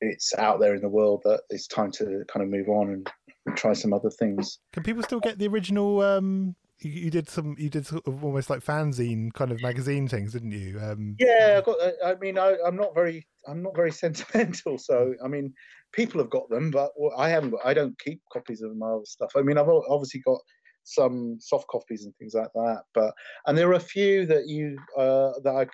it's 0.00 0.34
out 0.38 0.60
there 0.60 0.74
in 0.74 0.82
the 0.82 0.88
world 0.88 1.22
that 1.24 1.42
it's 1.50 1.66
time 1.66 1.90
to 1.92 2.24
kind 2.32 2.42
of 2.42 2.48
move 2.48 2.68
on 2.68 2.88
and, 2.90 3.10
and 3.46 3.56
try 3.56 3.72
some 3.72 3.92
other 3.92 4.10
things. 4.10 4.58
can 4.72 4.82
people 4.82 5.02
still 5.02 5.20
get 5.20 5.38
the 5.38 5.46
original? 5.48 6.00
Um, 6.00 6.56
you, 6.84 6.90
you 7.04 7.10
did 7.10 7.28
some, 7.28 7.56
you 7.58 7.68
did 7.70 7.86
sort 7.86 8.06
of 8.06 8.24
almost 8.24 8.50
like 8.50 8.60
fanzine 8.64 9.32
kind 9.32 9.50
of 9.52 9.60
magazine 9.62 10.08
things, 10.08 10.32
didn't 10.32 10.52
you? 10.52 10.78
Um, 10.80 11.16
Yeah, 11.18 11.60
I 11.60 11.64
got. 11.64 11.76
I- 11.80 12.10
I 12.12 12.14
mean, 12.16 12.38
I, 12.38 12.56
I'm 12.66 12.76
not 12.76 12.94
very. 12.94 13.26
I'm 13.46 13.62
not 13.62 13.74
very 13.76 13.92
sentimental. 14.04 14.78
So, 14.78 15.14
I 15.24 15.28
mean, 15.28 15.52
people 15.92 16.20
have 16.20 16.30
got 16.30 16.48
them, 16.50 16.70
but 16.70 16.90
I 17.16 17.28
haven't. 17.28 17.50
Got, 17.50 17.60
I 17.64 17.74
don't 17.74 17.98
keep 17.98 18.20
copies 18.32 18.62
of 18.62 18.76
my 18.76 18.98
stuff. 19.04 19.32
I 19.36 19.42
mean, 19.42 19.58
I've 19.58 19.68
obviously 19.68 20.20
got 20.20 20.38
some 20.84 21.36
soft 21.40 21.68
copies 21.68 22.04
and 22.04 22.14
things 22.16 22.34
like 22.34 22.52
that. 22.54 22.82
But 22.94 23.14
and 23.46 23.56
there 23.56 23.68
are 23.70 23.74
a 23.74 23.80
few 23.80 24.26
that 24.26 24.46
you 24.46 24.76
uh, 24.96 25.32
that 25.44 25.54
I 25.54 25.66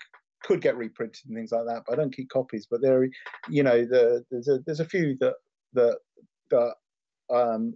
could 0.44 0.60
get 0.60 0.76
reprinted 0.76 1.22
and 1.26 1.36
things 1.36 1.52
like 1.52 1.66
that. 1.66 1.82
But 1.86 1.94
I 1.94 1.97
don't 1.97 2.14
keep 2.14 2.28
copies. 2.30 2.66
But 2.70 2.82
there, 2.82 3.09
you 3.48 3.62
know, 3.62 3.85
the, 3.85 4.24
there's 4.30 4.48
a 4.48 4.59
there's 4.66 4.80
a 4.80 4.85
few 4.85 5.16
that 5.20 5.35
that 5.74 5.98
that 6.51 6.74
um, 7.30 7.74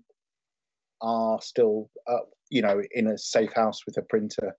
are 1.00 1.40
still 1.42 1.90
uh, 2.06 2.18
you 2.52 2.62
know 2.62 2.80
in 2.92 3.08
a 3.08 3.18
safe 3.18 3.52
house 3.54 3.80
with 3.86 3.96
a 3.96 4.02
printer 4.02 4.54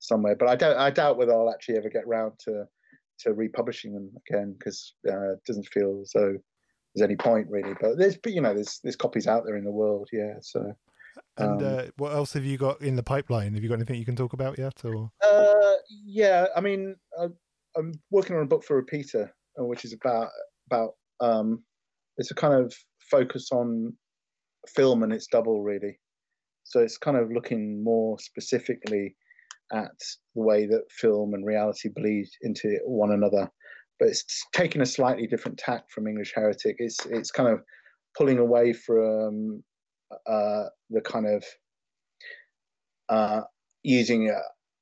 somewhere. 0.00 0.34
But 0.34 0.48
I 0.48 0.56
don't. 0.56 0.76
I 0.76 0.90
doubt 0.90 1.18
whether 1.18 1.32
I'll 1.32 1.52
actually 1.52 1.76
ever 1.76 1.90
get 1.90 2.06
round 2.06 2.32
to 2.46 2.64
to 3.20 3.32
republishing 3.32 3.94
them 3.94 4.10
again 4.28 4.56
because 4.58 4.94
uh, 5.08 5.34
it 5.34 5.44
doesn't 5.46 5.68
feel 5.68 6.00
as 6.02 6.10
though 6.14 6.34
there's 6.94 7.08
any 7.08 7.16
point 7.16 7.46
really. 7.50 7.74
But 7.80 7.98
there's, 7.98 8.16
but 8.16 8.32
you 8.32 8.40
know, 8.40 8.54
there's 8.54 8.80
there's 8.82 8.96
copies 8.96 9.26
out 9.26 9.44
there 9.44 9.56
in 9.56 9.64
the 9.64 9.70
world. 9.70 10.08
Yeah. 10.12 10.34
So. 10.40 10.72
and 11.36 11.62
um, 11.62 11.78
uh, 11.78 11.82
what 11.96 12.12
else 12.12 12.32
have 12.32 12.44
you 12.44 12.56
got 12.56 12.80
in 12.80 12.96
the 12.96 13.02
pipeline? 13.02 13.54
Have 13.54 13.62
you 13.62 13.68
got 13.68 13.76
anything 13.76 13.96
you 13.96 14.04
can 14.04 14.16
talk 14.16 14.32
about 14.32 14.58
yet? 14.58 14.84
Or 14.84 15.10
Uh, 15.22 15.74
yeah, 16.04 16.46
I 16.56 16.60
mean, 16.60 16.96
I, 17.20 17.26
I'm 17.76 17.92
working 18.10 18.36
on 18.36 18.42
a 18.42 18.46
book 18.46 18.64
for 18.64 18.76
Repeater, 18.76 19.32
uh, 19.60 19.64
which 19.64 19.84
is 19.84 19.92
about 19.92 20.30
about 20.66 20.94
um, 21.20 21.62
it's 22.16 22.30
a 22.30 22.34
kind 22.34 22.54
of 22.54 22.74
focus 23.10 23.50
on 23.52 23.94
film 24.66 25.02
and 25.02 25.12
its 25.12 25.26
double, 25.26 25.62
really. 25.62 25.98
So 26.64 26.80
it's 26.80 26.98
kind 26.98 27.16
of 27.16 27.30
looking 27.30 27.82
more 27.82 28.18
specifically 28.18 29.16
at 29.72 29.92
the 30.34 30.42
way 30.42 30.66
that 30.66 30.90
film 30.90 31.34
and 31.34 31.46
reality 31.46 31.88
bleed 31.94 32.28
into 32.42 32.78
one 32.84 33.12
another, 33.12 33.50
but 33.98 34.08
it's 34.08 34.44
taking 34.52 34.82
a 34.82 34.86
slightly 34.86 35.26
different 35.26 35.58
tack 35.58 35.90
from 35.90 36.06
English 36.06 36.32
Heretic. 36.34 36.76
It's 36.78 37.04
it's 37.06 37.30
kind 37.30 37.48
of 37.48 37.62
pulling 38.16 38.38
away 38.38 38.72
from 38.72 39.62
uh, 40.26 40.64
the 40.90 41.00
kind 41.00 41.26
of 41.26 41.44
uh, 43.08 43.42
using 43.82 44.30
uh, 44.30 44.38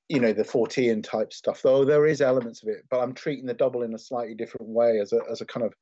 you 0.09 0.21
know 0.21 0.33
the 0.33 0.45
Fortean 0.45 1.03
type 1.03 1.33
stuff 1.33 1.63
though 1.63 1.85
there 1.85 2.07
is 2.07 2.21
elements 2.21 2.63
of 2.63 2.69
it 2.69 2.83
but 2.91 3.01
i'm 3.01 3.15
treating 3.15 3.47
the 3.47 3.55
double 3.55 3.83
in 3.83 3.95
a 3.95 3.99
slightly 3.99 4.35
different 4.35 4.69
way 4.69 4.99
as 5.01 5.13
a, 5.13 5.21
as 5.31 5.41
a 5.41 5.47
kind 5.47 5.65
of 5.65 5.73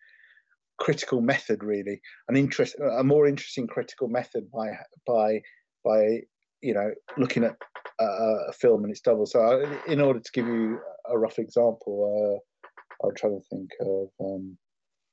critical 0.79 1.21
method 1.21 1.65
really 1.65 2.01
an 2.29 2.37
interest 2.37 2.77
a 2.99 3.03
more 3.03 3.27
interesting 3.27 3.67
critical 3.67 4.09
method 4.09 4.49
by 4.53 4.69
by 5.07 5.41
by 5.85 6.21
you 6.61 6.75
know 6.75 6.91
looking 7.17 7.45
at 7.45 7.57
a 8.01 8.53
film 8.53 8.83
and 8.85 8.91
its 8.91 9.01
double. 9.01 9.27
So 9.27 9.41
I, 9.41 9.91
in 9.91 10.01
order 10.01 10.21
to 10.21 10.33
give 10.33 10.47
you 10.47 10.81
a 11.09 11.19
rough 11.19 11.39
example 11.39 12.41
uh, 12.43 13.05
i'll 13.05 13.13
try 13.13 13.31
to 13.31 13.41
think 13.51 13.71
of 13.81 14.09
um, 14.21 14.57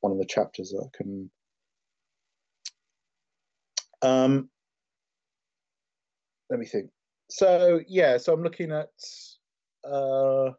one 0.01 0.11
of 0.11 0.19
the 0.19 0.25
chapters 0.25 0.69
that 0.69 0.85
i 0.85 0.97
can 0.97 1.29
um 4.01 4.49
let 6.49 6.59
me 6.59 6.65
think. 6.65 6.89
So 7.29 7.81
yeah 7.87 8.17
so 8.17 8.33
i'm 8.33 8.43
looking 8.43 8.71
at 8.71 8.89
uh 9.89 10.51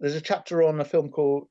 there's 0.00 0.16
a 0.16 0.20
chapter 0.20 0.62
on 0.62 0.80
a 0.80 0.84
film 0.84 1.10
called 1.10 1.48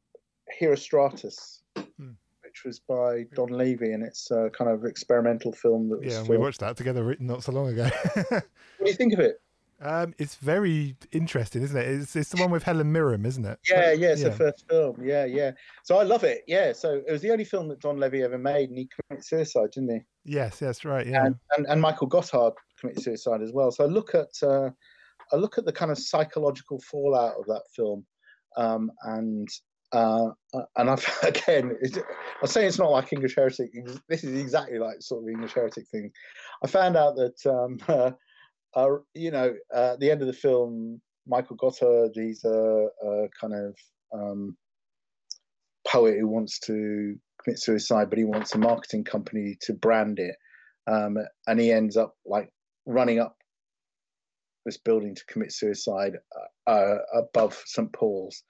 herostratus 0.59 1.61
Hmm. 1.97 2.11
Which 2.53 2.65
was 2.65 2.80
by 2.80 3.25
don 3.35 3.49
levy 3.49 3.93
and 3.93 4.03
it's 4.03 4.30
a 4.31 4.49
kind 4.57 4.69
of 4.69 4.85
experimental 4.85 5.51
film 5.51 5.89
that 5.89 6.03
was 6.03 6.13
yeah, 6.13 6.21
we 6.23 6.38
watched 6.38 6.59
that 6.59 6.77
together 6.77 7.03
written 7.03 7.27
not 7.27 7.43
so 7.43 7.51
long 7.51 7.67
ago. 7.67 7.89
what 8.30 8.43
do 8.84 8.85
you 8.85 8.93
think 8.93 9.13
of 9.13 9.19
it 9.19 9.39
um, 9.81 10.13
it's 10.17 10.35
very 10.35 10.95
interesting, 11.11 11.61
isn't 11.61 11.75
it? 11.75 11.85
It's 11.85 12.15
it's 12.15 12.30
the 12.30 12.41
one 12.41 12.51
with 12.51 12.63
Helen 12.63 12.89
Mirren, 12.89 13.25
isn't 13.25 13.43
it? 13.43 13.59
yeah 13.69 13.91
yeah 13.91 14.13
it's 14.13 14.21
yeah. 14.21 14.30
the 14.30 14.35
first 14.35 14.65
film 14.69 14.95
yeah 15.03 15.25
yeah 15.25 15.51
so 15.84 15.97
i 15.97 16.03
love 16.03 16.23
it 16.23 16.43
yeah 16.47 16.71
so 16.71 17.01
it 17.05 17.11
was 17.11 17.21
the 17.21 17.31
only 17.31 17.43
film 17.43 17.67
that 17.67 17.81
don 17.81 17.97
levy 17.97 18.23
ever 18.23 18.38
made 18.38 18.69
and 18.69 18.77
he 18.77 18.88
committed 18.88 19.25
suicide 19.25 19.71
didn't 19.71 19.89
he 19.89 19.99
Yes, 20.25 20.59
that's 20.59 20.85
right. 20.85 21.05
Yeah. 21.05 21.25
and, 21.25 21.35
and 21.57 21.65
and 21.67 21.81
Michael 21.81 22.07
Gothard 22.07 22.53
committed 22.80 23.03
suicide 23.03 23.41
as 23.41 23.51
well. 23.51 23.71
So 23.71 23.84
I 23.84 23.88
look 23.88 24.15
at 24.15 24.31
uh, 24.41 24.69
I 25.31 25.35
look 25.35 25.57
at 25.57 25.65
the 25.65 25.73
kind 25.73 25.91
of 25.91 25.97
psychological 25.97 26.80
fallout 26.80 27.35
of 27.38 27.45
that 27.47 27.63
film, 27.75 28.05
um, 28.55 28.91
and 29.03 29.47
uh, 29.94 30.30
uh, 30.53 30.61
and 30.78 30.90
I've 30.90 31.06
again 31.24 31.78
I'm 32.41 32.48
saying 32.48 32.68
it's 32.68 32.80
not 32.80 32.91
like 32.91 33.14
English 33.14 33.36
Heretic. 33.36 33.72
This 34.10 34.24
is 34.24 34.40
exactly 34.40 34.80
like 34.80 34.98
sort 35.02 35.24
of 35.24 35.30
English 35.30 35.53
Heretic 35.53 35.88
thing. 35.88 36.11
I 36.64 36.68
found 36.68 36.98
out 36.98 37.15
that 37.15 37.45
um, 37.45 37.78
uh, 37.88 38.11
uh, 38.76 38.98
you 39.14 39.32
know 39.32 39.53
uh, 39.74 39.94
at 39.94 39.99
the 39.99 40.11
end 40.11 40.22
of 40.22 40.28
the 40.28 40.34
film, 40.34 41.02
Michael 41.28 41.57
Gothard 41.57 42.11
he's 42.15 42.44
a, 42.44 42.88
a 43.03 43.28
kind 43.40 43.53
of 43.53 43.76
um, 44.14 44.57
poet 45.88 46.18
who 46.20 46.28
wants 46.28 46.60
to 46.61 47.15
commit 47.44 47.60
suicide, 47.60 48.10
but 48.10 48.18
he 48.18 48.26
wants 48.26 48.56
a 48.56 48.57
marketing 48.57 49.03
company 49.03 49.57
to 49.61 49.74
brand 49.74 50.20
it 50.20 50.36
um, 50.88 51.18
and 51.48 51.60
he 51.60 51.72
ends 51.72 51.98
up 51.98 52.15
like 52.26 52.49
running 52.86 53.20
up 53.20 53.36
this 54.65 54.78
building 54.78 55.15
to 55.15 55.26
commit 55.26 55.52
suicide 55.52 56.14
uh, 56.68 56.95
above 57.14 57.61
St 57.65 57.91
Paul's, 57.91 58.44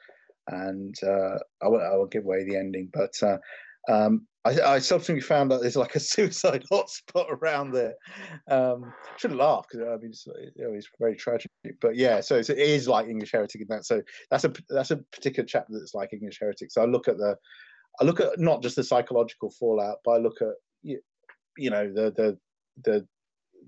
and 0.48 0.96
uh, 1.04 1.38
I 1.62 1.68
won't, 1.68 1.84
I 1.84 1.96
won't 1.96 2.12
give 2.12 2.26
away 2.26 2.44
the 2.44 2.58
ending, 2.58 2.90
but 2.94 3.14
uh, 3.22 3.38
um, 3.90 4.28
I, 4.46 4.60
I 4.62 4.80
subsequently 4.80 5.22
found 5.22 5.54
out 5.54 5.62
there's 5.62 5.76
like 5.76 5.96
a 5.96 6.00
suicide 6.02 6.66
hotspot 6.72 7.30
around 7.30 7.72
there. 7.72 7.94
Um, 8.50 8.94
shouldn't 9.18 9.40
laugh 9.40 9.66
because 9.70 9.88
I 9.88 9.98
mean 9.98 10.12
it's, 10.12 10.26
you 10.28 10.64
know, 10.64 10.74
it's 10.74 10.90
very 11.00 11.16
tragic, 11.16 11.52
but 11.82 11.96
yeah, 11.96 12.22
so 12.22 12.36
it 12.36 12.50
is 12.50 12.88
like 12.88 13.08
English 13.08 13.32
heretic 13.32 13.62
in 13.62 13.68
that. 13.70 13.86
So 13.86 14.02
that's 14.30 14.44
a 14.44 14.54
that's 14.70 14.92
a 14.92 14.98
particular 14.98 15.48
chapter 15.48 15.74
that's 15.74 15.94
like 15.94 16.14
English 16.14 16.40
heretic. 16.40 16.72
So 16.72 16.82
I 16.82 16.86
look 16.86 17.08
at 17.08 17.18
the 17.18 17.36
I 18.00 18.06
look 18.06 18.20
at 18.20 18.40
not 18.40 18.62
just 18.62 18.76
the 18.76 18.84
psychological 18.84 19.52
fallout, 19.52 19.98
but 20.04 20.12
I 20.12 20.18
look 20.18 20.42
at 20.42 20.54
you, 20.82 21.00
you 21.58 21.70
know 21.70 21.88
the 21.88 22.12
the 22.12 22.38
the 22.84 23.08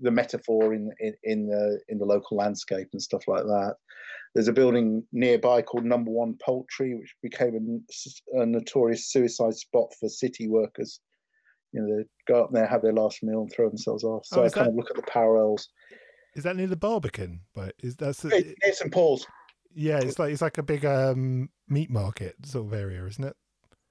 the 0.02 0.10
metaphor 0.10 0.74
in, 0.74 0.92
in 1.00 1.14
in 1.22 1.46
the 1.46 1.80
in 1.88 1.98
the 1.98 2.04
local 2.04 2.36
landscape 2.36 2.88
and 2.92 3.00
stuff 3.00 3.22
like 3.26 3.44
that. 3.44 3.76
There's 4.36 4.48
a 4.48 4.52
building 4.52 5.02
nearby 5.12 5.62
called 5.62 5.86
Number 5.86 6.10
One 6.10 6.36
Poultry, 6.44 6.94
which 6.94 7.14
became 7.22 7.80
a 8.34 8.44
notorious 8.44 9.10
suicide 9.10 9.54
spot 9.54 9.94
for 9.98 10.10
city 10.10 10.46
workers. 10.46 11.00
You 11.72 11.80
know, 11.80 11.96
they 11.96 12.04
go 12.30 12.44
up 12.44 12.50
there, 12.52 12.66
have 12.66 12.82
their 12.82 12.92
last 12.92 13.22
meal, 13.22 13.40
and 13.40 13.50
throw 13.50 13.70
themselves 13.70 14.04
off. 14.04 14.26
So 14.26 14.40
Oh, 14.40 14.42
I 14.42 14.46
is 14.46 14.52
kind 14.52 14.68
of 14.68 14.74
look 14.74 14.90
at 14.90 14.96
the 14.96 15.10
parallels. 15.10 15.70
Is 16.34 16.44
that 16.44 16.54
near 16.54 16.66
the 16.66 16.76
Barbican? 16.76 17.40
But 17.54 17.76
is 17.82 17.96
that's 17.96 18.20
Hey, 18.24 18.54
near 18.62 18.74
St 18.74 18.92
Paul's. 18.92 19.26
yeah? 19.74 20.00
It's 20.02 20.18
like 20.18 20.32
it's 20.34 20.42
like 20.42 20.58
a 20.58 20.62
big 20.62 20.84
um, 20.84 21.48
meat 21.66 21.88
market 21.88 22.34
sort 22.44 22.66
of 22.66 22.78
area, 22.78 23.06
isn't 23.06 23.24
it? 23.24 23.36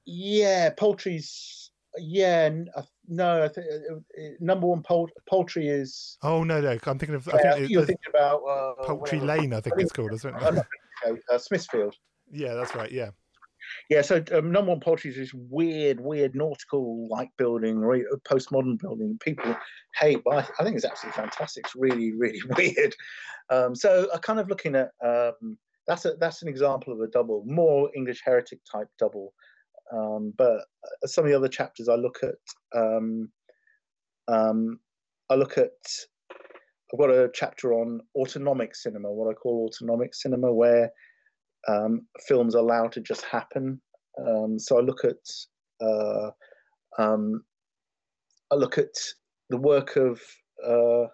Yeah, 0.05 0.69
poultry's. 0.77 1.71
Yeah, 1.97 2.49
n- 2.51 2.69
uh, 2.75 2.83
no, 3.07 3.43
I 3.43 3.47
think 3.47 3.67
uh, 3.67 3.95
uh, 3.95 4.29
number 4.39 4.67
one 4.67 4.81
poult- 4.83 5.11
poultry 5.29 5.67
is. 5.67 6.17
Oh 6.23 6.43
no, 6.43 6.61
no, 6.61 6.71
I'm 6.71 6.99
thinking 6.99 7.15
of 7.15 7.27
I 7.29 7.39
Yeah, 7.43 7.53
think 7.55 7.69
you're 7.69 7.85
thinking 7.85 8.09
about 8.09 8.41
uh, 8.43 8.73
Poultry 8.85 9.19
whatever. 9.19 9.41
Lane. 9.41 9.53
I 9.53 9.61
think 9.61 9.75
it's 9.79 9.91
called, 9.91 10.13
isn't 10.13 10.35
it? 10.35 10.67
uh, 11.29 11.37
Smithfield. 11.37 11.95
yeah, 12.31 12.53
that's 12.53 12.75
right. 12.75 12.91
Yeah. 12.91 13.11
Yeah, 13.89 14.01
so 14.03 14.23
um, 14.31 14.51
number 14.51 14.69
one 14.71 14.79
poultry 14.79 15.09
is 15.09 15.17
this 15.17 15.33
weird, 15.33 15.99
weird 15.99 16.35
nautical 16.35 17.07
like 17.09 17.29
building, 17.37 17.83
or 17.83 17.97
postmodern 18.29 18.79
building. 18.79 19.17
People 19.21 19.55
hate, 19.99 20.21
but 20.23 20.35
I, 20.37 20.47
I, 20.59 20.63
think 20.63 20.75
it's 20.75 20.85
absolutely 20.85 21.19
fantastic. 21.21 21.65
It's 21.65 21.75
really, 21.75 22.13
really 22.13 22.41
weird. 22.57 22.95
Um, 23.49 23.75
so 23.75 24.07
I 24.13 24.17
kind 24.19 24.39
of 24.39 24.49
looking 24.49 24.75
at 24.75 24.91
um, 25.03 25.57
that's 25.87 26.05
a 26.05 26.13
that's 26.19 26.41
an 26.41 26.47
example 26.47 26.93
of 26.93 26.99
a 27.01 27.07
double, 27.07 27.43
more 27.45 27.89
English 27.95 28.21
heretic 28.23 28.59
type 28.71 28.87
double. 28.99 29.33
Um, 29.93 30.33
but 30.37 30.61
some 31.05 31.25
of 31.25 31.31
the 31.31 31.37
other 31.37 31.47
chapters 31.47 31.89
I 31.89 31.95
look 31.95 32.19
at, 32.23 32.79
um, 32.79 33.29
um, 34.27 34.79
I 35.29 35.35
look 35.35 35.57
at. 35.57 35.71
I've 36.93 36.99
got 36.99 37.09
a 37.09 37.29
chapter 37.33 37.73
on 37.73 37.99
autonomic 38.15 38.75
cinema, 38.75 39.11
what 39.11 39.29
I 39.29 39.33
call 39.33 39.65
autonomic 39.65 40.13
cinema, 40.13 40.53
where 40.53 40.91
um, 41.67 42.05
films 42.27 42.53
allowed 42.53 42.91
to 42.93 43.01
just 43.01 43.23
happen. 43.23 43.81
Um, 44.19 44.59
so 44.59 44.77
I 44.77 44.81
look 44.81 45.03
at 45.03 45.85
uh, 45.85 46.29
um, 46.97 47.43
I 48.51 48.55
look 48.55 48.77
at 48.77 48.95
the 49.49 49.57
work 49.57 49.95
of 49.95 50.21
uh, 50.65 51.07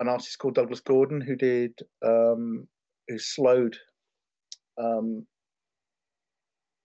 an 0.00 0.08
artist 0.08 0.38
called 0.38 0.54
Douglas 0.54 0.80
Gordon 0.80 1.20
who 1.20 1.36
did 1.36 1.72
who 2.02 3.18
slowed 3.18 3.76
um, 4.80 5.26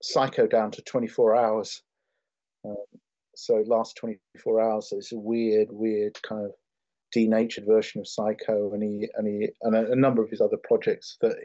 Psycho 0.01 0.47
down 0.47 0.71
to 0.71 0.81
24 0.81 1.35
hours. 1.35 1.81
Um, 2.65 2.75
so 3.35 3.63
last 3.67 3.97
24 3.97 4.61
hours. 4.61 4.89
It's 4.91 5.11
a 5.11 5.17
weird, 5.17 5.69
weird 5.71 6.21
kind 6.21 6.45
of 6.45 6.51
denatured 7.11 7.65
version 7.67 8.01
of 8.01 8.07
Psycho, 8.07 8.73
and 8.73 8.83
he 8.83 9.09
and 9.15 9.27
he 9.27 9.49
and 9.61 9.75
a, 9.75 9.91
a, 9.91 9.95
number 9.95 10.23
of 10.23 10.29
his 10.29 10.41
other 10.41 10.57
projects 10.63 11.17
that 11.21 11.35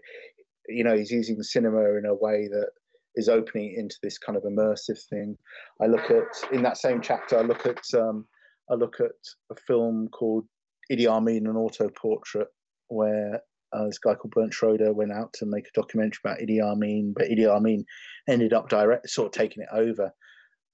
you 0.69 0.85
know 0.85 0.97
he's 0.97 1.11
using 1.11 1.43
cinema 1.43 1.97
in 1.97 2.05
a 2.07 2.15
way 2.15 2.49
that 2.49 2.71
is 3.15 3.29
opening 3.29 3.75
into 3.77 3.97
this 4.03 4.19
kind 4.19 4.37
of 4.37 4.43
immersive 4.43 5.01
thing. 5.09 5.37
I 5.81 5.87
look 5.87 6.11
at 6.11 6.53
in 6.53 6.63
that 6.63 6.79
same 6.79 7.01
chapter. 7.01 7.39
I 7.39 7.43
look 7.43 7.67
at 7.67 7.83
um, 7.95 8.27
I 8.71 8.75
look 8.75 9.01
at 9.01 9.13
a 9.51 9.55
film 9.67 10.09
called 10.09 10.45
Idi 10.91 11.07
Amin, 11.07 11.47
an 11.47 11.57
auto 11.57 11.89
portrait, 11.89 12.49
where 12.89 13.41
uh, 13.73 13.87
this 13.87 13.99
guy 13.99 14.15
called 14.15 14.33
Barbet 14.35 14.53
Schroeder 14.53 14.93
went 14.93 15.13
out 15.13 15.33
to 15.35 15.47
make 15.47 15.67
a 15.67 15.81
documentary 15.81 16.21
about 16.25 16.39
Idi 16.39 16.61
Amin, 16.61 17.13
but 17.17 17.29
Idi 17.29 17.47
Amin 17.47 17.85
ended 18.29 18.53
up 18.53 18.69
direct 18.69 19.09
sort 19.11 19.27
of 19.27 19.33
taking 19.33 19.63
it 19.63 19.69
over 19.73 20.13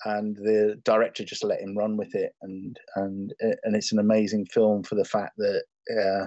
and 0.05 0.37
the 0.37 0.81
director 0.85 1.25
just 1.25 1.45
let 1.45 1.61
him 1.61 1.77
run 1.77 1.97
with 1.97 2.15
it 2.15 2.33
and 2.43 2.79
and 2.97 3.35
and 3.41 3.77
it's 3.77 3.93
an 3.93 3.99
amazing 3.99 4.47
film 4.47 4.83
for 4.83 4.95
the 4.95 5.05
fact 5.05 5.33
that 5.37 5.63
uh, 5.99 6.27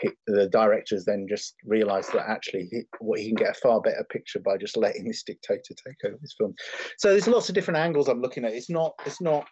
he, 0.00 0.10
the 0.26 0.48
directors 0.48 1.04
then 1.04 1.26
just 1.28 1.54
realized 1.64 2.12
that 2.12 2.28
actually 2.28 2.68
he, 2.70 2.82
what 3.00 3.18
he 3.18 3.28
can 3.28 3.34
get 3.34 3.56
a 3.56 3.60
far 3.60 3.80
better 3.80 4.06
picture 4.10 4.38
by 4.38 4.56
just 4.56 4.76
letting 4.76 5.04
this 5.04 5.22
dictator 5.22 5.74
take 5.74 5.96
over 6.04 6.18
this 6.20 6.34
film. 6.38 6.54
So 6.98 7.10
there's 7.10 7.26
lots 7.26 7.48
of 7.48 7.54
different 7.54 7.78
angles 7.78 8.08
i'm 8.08 8.20
looking 8.20 8.44
at. 8.44 8.52
It's 8.52 8.70
not 8.70 8.92
it's 9.06 9.20
not 9.20 9.48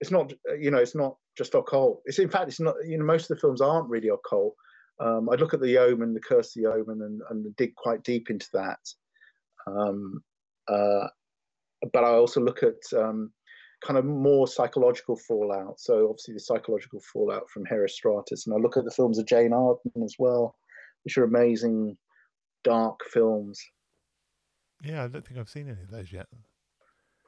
it's 0.00 0.10
not 0.10 0.32
you 0.58 0.70
know 0.70 0.78
it's 0.78 0.94
not 0.94 1.16
just 1.36 1.54
occult. 1.54 2.00
It's 2.06 2.18
in 2.18 2.28
fact 2.28 2.48
it's 2.48 2.60
not 2.60 2.74
you 2.86 2.98
know 2.98 3.04
most 3.04 3.30
of 3.30 3.36
the 3.36 3.40
films 3.40 3.60
aren't 3.60 3.90
really 3.90 4.08
occult 4.08 4.54
um, 5.00 5.28
i'd 5.30 5.40
look 5.40 5.54
at 5.54 5.60
the 5.60 5.78
omen 5.78 6.14
the 6.14 6.20
curse 6.20 6.56
of 6.56 6.62
the 6.62 6.70
omen 6.70 7.02
and, 7.02 7.20
and 7.30 7.56
dig 7.56 7.74
quite 7.74 8.02
deep 8.02 8.30
into 8.30 8.46
that 8.52 8.78
um, 9.66 10.22
uh, 10.68 11.08
but 11.92 12.04
I 12.04 12.08
also 12.08 12.40
look 12.40 12.62
at 12.62 12.98
um, 12.98 13.30
kind 13.84 13.98
of 13.98 14.04
more 14.04 14.46
psychological 14.46 15.16
fallout. 15.16 15.80
So 15.80 16.08
obviously 16.08 16.34
the 16.34 16.40
psychological 16.40 17.00
fallout 17.12 17.48
from 17.50 17.64
Herostratus, 17.64 18.46
and 18.46 18.54
I 18.54 18.58
look 18.58 18.76
at 18.76 18.84
the 18.84 18.90
films 18.90 19.18
of 19.18 19.26
Jane 19.26 19.52
Arden 19.52 20.02
as 20.04 20.16
well, 20.18 20.56
which 21.04 21.18
are 21.18 21.24
amazing, 21.24 21.96
dark 22.62 23.00
films. 23.12 23.60
Yeah, 24.82 25.04
I 25.04 25.08
don't 25.08 25.26
think 25.26 25.38
I've 25.38 25.48
seen 25.48 25.68
any 25.68 25.82
of 25.82 25.90
those 25.90 26.12
yet. 26.12 26.26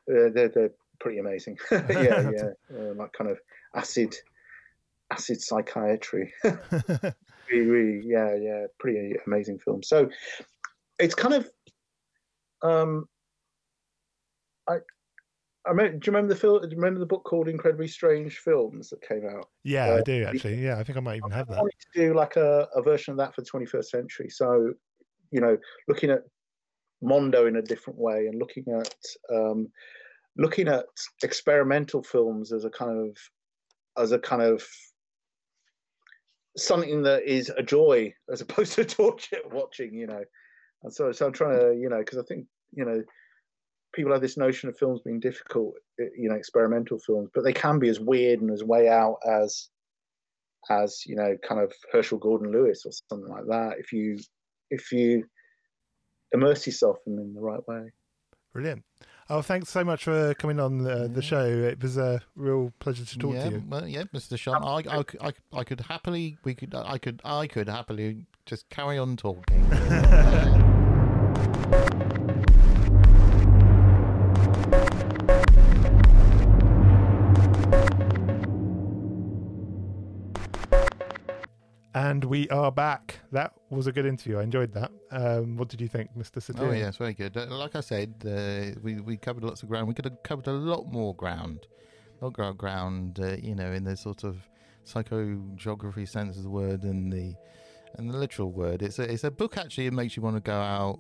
Uh, 0.09 0.31
they're 0.33 0.49
they're 0.49 0.75
pretty 1.01 1.19
amazing. 1.19 1.59
yeah, 1.71 2.31
yeah, 2.31 2.51
uh, 2.79 2.95
like 2.95 3.13
kind 3.13 3.31
of 3.31 3.39
acid, 3.75 4.15
acid 5.11 5.41
psychiatry. 5.41 6.33
really, 7.51 7.67
really, 7.67 8.07
yeah, 8.07 8.35
yeah, 8.35 8.67
pretty 8.79 9.15
amazing 9.27 9.59
film. 9.59 9.83
So 9.83 10.09
it's 10.99 11.15
kind 11.15 11.35
of 11.35 11.51
um, 12.63 13.09
I, 14.69 14.79
I 15.67 15.73
mean, 15.73 15.99
do 15.99 16.11
you 16.11 16.13
remember 16.13 16.33
the 16.33 16.39
film? 16.39 16.63
Do 16.63 16.69
you 16.69 16.77
remember 16.77 17.01
the 17.01 17.07
book 17.07 17.25
called 17.25 17.49
Incredibly 17.49 17.89
Strange 17.89 18.39
Films 18.39 18.91
that 18.91 19.07
came 19.07 19.27
out? 19.29 19.49
Yeah, 19.65 19.91
uh, 19.91 19.97
I 19.97 20.03
do 20.03 20.25
actually. 20.25 20.63
Yeah, 20.63 20.79
I 20.79 20.85
think 20.85 20.97
I 20.97 21.01
might 21.01 21.17
even 21.17 21.31
have 21.31 21.49
that. 21.49 21.59
I 21.59 21.61
wanted 21.61 21.81
to 21.93 22.01
do 22.01 22.15
like 22.15 22.37
a, 22.37 22.69
a 22.75 22.83
version 22.83 23.13
of 23.13 23.19
that 23.19 23.35
for 23.35 23.43
the 23.43 23.51
21st 23.51 23.87
century. 23.87 24.29
So, 24.31 24.73
you 25.31 25.41
know, 25.41 25.57
looking 25.89 26.11
at 26.11 26.23
Mondo 27.03 27.47
in 27.47 27.57
a 27.57 27.63
different 27.63 27.99
way 27.99 28.27
and 28.27 28.39
looking 28.39 28.65
at 28.69 28.95
um, 29.35 29.69
looking 30.37 30.69
at 30.69 30.87
experimental 31.23 32.03
films 32.03 32.53
as 32.53 32.65
a 32.65 32.71
kind 32.71 32.99
of 32.99 33.17
as 33.99 34.13
a 34.13 34.19
kind 34.19 34.43
of 34.43 34.65
something 36.57 37.03
that 37.03 37.25
is 37.25 37.51
a 37.57 37.63
joy 37.63 38.15
as 38.33 38.41
opposed 38.41 38.75
to 38.75 38.85
torture 38.85 39.39
watching. 39.51 39.95
You 39.95 40.07
know, 40.07 40.25
and 40.83 40.93
so 40.93 41.13
so 41.13 41.27
I'm 41.27 41.33
trying 41.33 41.59
to 41.59 41.79
you 41.79 41.89
know 41.89 41.99
because 41.99 42.19
I 42.19 42.23
think 42.23 42.47
you 42.73 42.85
know 42.85 43.03
people 43.97 44.13
have 44.13 44.21
this 44.21 44.37
notion 44.37 44.69
of 44.69 44.79
films 44.79 45.01
being 45.05 45.19
difficult, 45.19 45.75
eh, 45.99 46.05
you 46.17 46.29
know, 46.29 46.37
experimental 46.37 46.99
films, 46.99 47.31
but 47.35 47.43
they 47.43 47.53
can 47.53 47.79
be 47.79 47.89
as 47.89 47.99
weird 47.99 48.41
and 48.41 48.51
as 48.51 48.63
way 48.63 48.89
out 48.89 49.17
as, 49.27 49.69
as 50.71 51.03
you 51.07 51.17
know, 51.17 51.37
kind 51.49 51.61
of 51.61 51.73
Herschell 51.91 52.19
Gordon 52.19 52.53
Lewis 52.53 52.85
or 52.85 52.93
something 53.09 53.31
like 53.31 53.47
that. 53.49 53.77
If 53.79 53.93
you, 53.93 54.19
if 54.71 54.93
you 54.93 55.25
immerse 56.33 56.67
yourself 56.67 56.99
in, 57.07 57.19
in 57.19 57.35
the 57.35 57.41
right 57.41 57.67
way. 57.67 57.91
Brilliant. 58.53 58.85
Oh, 59.29 59.43
thanks 59.43 59.71
so 59.71 59.83
much 59.83 60.05
for 60.05 60.35
coming 60.35 60.61
on 60.61 60.81
uh, 60.81 60.85
the, 60.85 61.01
yeah. 61.01 61.07
the 61.09 61.23
show. 61.23 61.45
It 61.45 61.83
was 61.83 61.97
a 61.97 62.23
real 62.37 62.73
pleasure 62.79 63.05
to 63.05 63.19
talk 63.19 63.35
yeah, 63.35 63.49
to 63.49 63.51
you. 63.57 63.63
Well, 63.69 63.89
yeah, 63.89 64.05
Mr. 64.15 64.39
Sean, 64.39 64.63
I, 64.63 64.99
I, 64.99 65.05
I, 65.21 65.33
I 65.53 65.65
could 65.65 65.81
happily, 65.81 66.39
we 66.45 66.55
could, 66.55 66.75
I 66.75 66.99
could, 66.99 67.21
I 67.25 67.49
could 67.49 67.69
happily 67.69 68.27
just 68.45 68.69
carry 68.71 68.99
on 68.99 69.17
talking. 69.17 69.67
And 81.97 82.23
we 82.25 82.47
are 82.51 82.71
back. 82.71 83.21
That 83.33 83.55
was 83.71 83.87
a 83.87 83.93
good 83.93 84.05
interview. 84.05 84.37
I 84.37 84.43
enjoyed 84.43 84.71
that. 84.75 84.91
Um, 85.11 85.57
what 85.57 85.69
did 85.69 85.81
you 85.81 85.89
think, 85.89 86.11
Mr. 86.15 86.43
Satir? 86.43 86.69
Oh, 86.69 86.71
yes, 86.71 86.99
very 86.99 87.15
good. 87.15 87.35
Uh, 87.35 87.47
like 87.47 87.75
I 87.75 87.81
said, 87.81 88.13
uh, 88.23 88.79
we, 88.83 89.01
we 89.01 89.17
covered 89.17 89.43
lots 89.43 89.63
of 89.63 89.71
ground. 89.71 89.89
We 89.89 89.95
could 89.95 90.05
have 90.05 90.23
covered 90.23 90.47
a 90.47 90.53
lot 90.53 90.93
more 90.93 91.15
ground. 91.17 91.67
Lot 92.21 92.39
of 92.39 92.59
ground, 92.59 93.19
uh, 93.19 93.37
you 93.43 93.55
know, 93.55 93.73
in 93.73 93.85
the 93.85 93.97
sort 93.97 94.25
of 94.25 94.37
psychogeography 94.85 96.07
sense 96.07 96.37
of 96.37 96.43
the 96.43 96.51
word 96.51 96.83
and 96.83 97.11
the 97.11 97.35
and 97.95 98.11
the 98.11 98.19
literal 98.19 98.53
word. 98.53 98.83
It's 98.83 98.99
a 98.99 99.11
it's 99.11 99.25
a 99.25 99.31
book 99.31 99.57
actually. 99.57 99.87
It 99.87 99.95
makes 99.95 100.19
you 100.19 100.23
want 100.23 100.37
to 100.37 100.43
go 100.43 100.53
out 100.53 100.99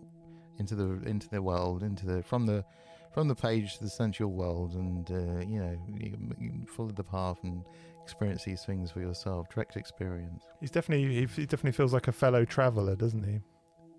into 0.58 0.74
the 0.74 1.06
into 1.06 1.28
the 1.28 1.42
world, 1.42 1.82
into 1.82 2.06
the 2.06 2.22
from 2.22 2.46
the 2.46 2.64
from 3.12 3.28
the 3.28 3.34
page 3.34 3.76
to 3.76 3.84
the 3.84 3.90
sensual 3.90 4.32
world, 4.32 4.74
and 4.74 5.10
uh, 5.10 5.46
you 5.46 5.60
know, 5.60 6.66
follow 6.74 6.90
the 6.90 7.04
path 7.04 7.36
and 7.42 7.64
experience 8.06 8.44
these 8.44 8.64
things 8.64 8.92
for 8.92 9.00
yourself, 9.00 9.48
direct 9.48 9.76
experience. 9.76 10.44
He's 10.60 10.70
definitely 10.70 11.08
he, 11.08 11.26
he 11.26 11.44
definitely 11.44 11.72
feels 11.72 11.92
like 11.92 12.06
a 12.06 12.12
fellow 12.12 12.44
traveller, 12.44 12.94
doesn't 12.94 13.24
he? 13.24 13.40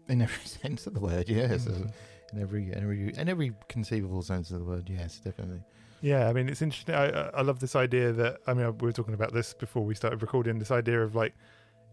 In 0.08 0.22
every 0.22 0.46
sense 0.46 0.88
of 0.88 0.94
the 0.94 1.02
word, 1.02 1.28
yes. 1.28 1.66
Mm-hmm. 1.66 1.88
In 2.34 2.42
every 2.42 2.72
every 2.74 3.14
in 3.18 3.28
every 3.28 3.52
conceivable 3.68 4.22
sense 4.22 4.50
of 4.52 4.60
the 4.60 4.66
word, 4.66 4.90
yes, 4.90 5.20
definitely. 5.20 5.62
Yeah, 6.00 6.30
I 6.30 6.34
mean, 6.34 6.48
it's 6.48 6.62
interesting. 6.62 6.96
I 6.96 7.08
I 7.10 7.42
love 7.42 7.60
this 7.60 7.76
idea 7.76 8.14
that 8.14 8.38
I 8.48 8.54
mean, 8.54 8.78
we 8.78 8.86
were 8.86 8.94
talking 8.94 9.14
about 9.14 9.34
this 9.34 9.54
before 9.54 9.84
we 9.84 9.94
started 9.94 10.22
recording. 10.22 10.58
This 10.58 10.72
idea 10.72 11.02
of 11.02 11.14
like 11.14 11.36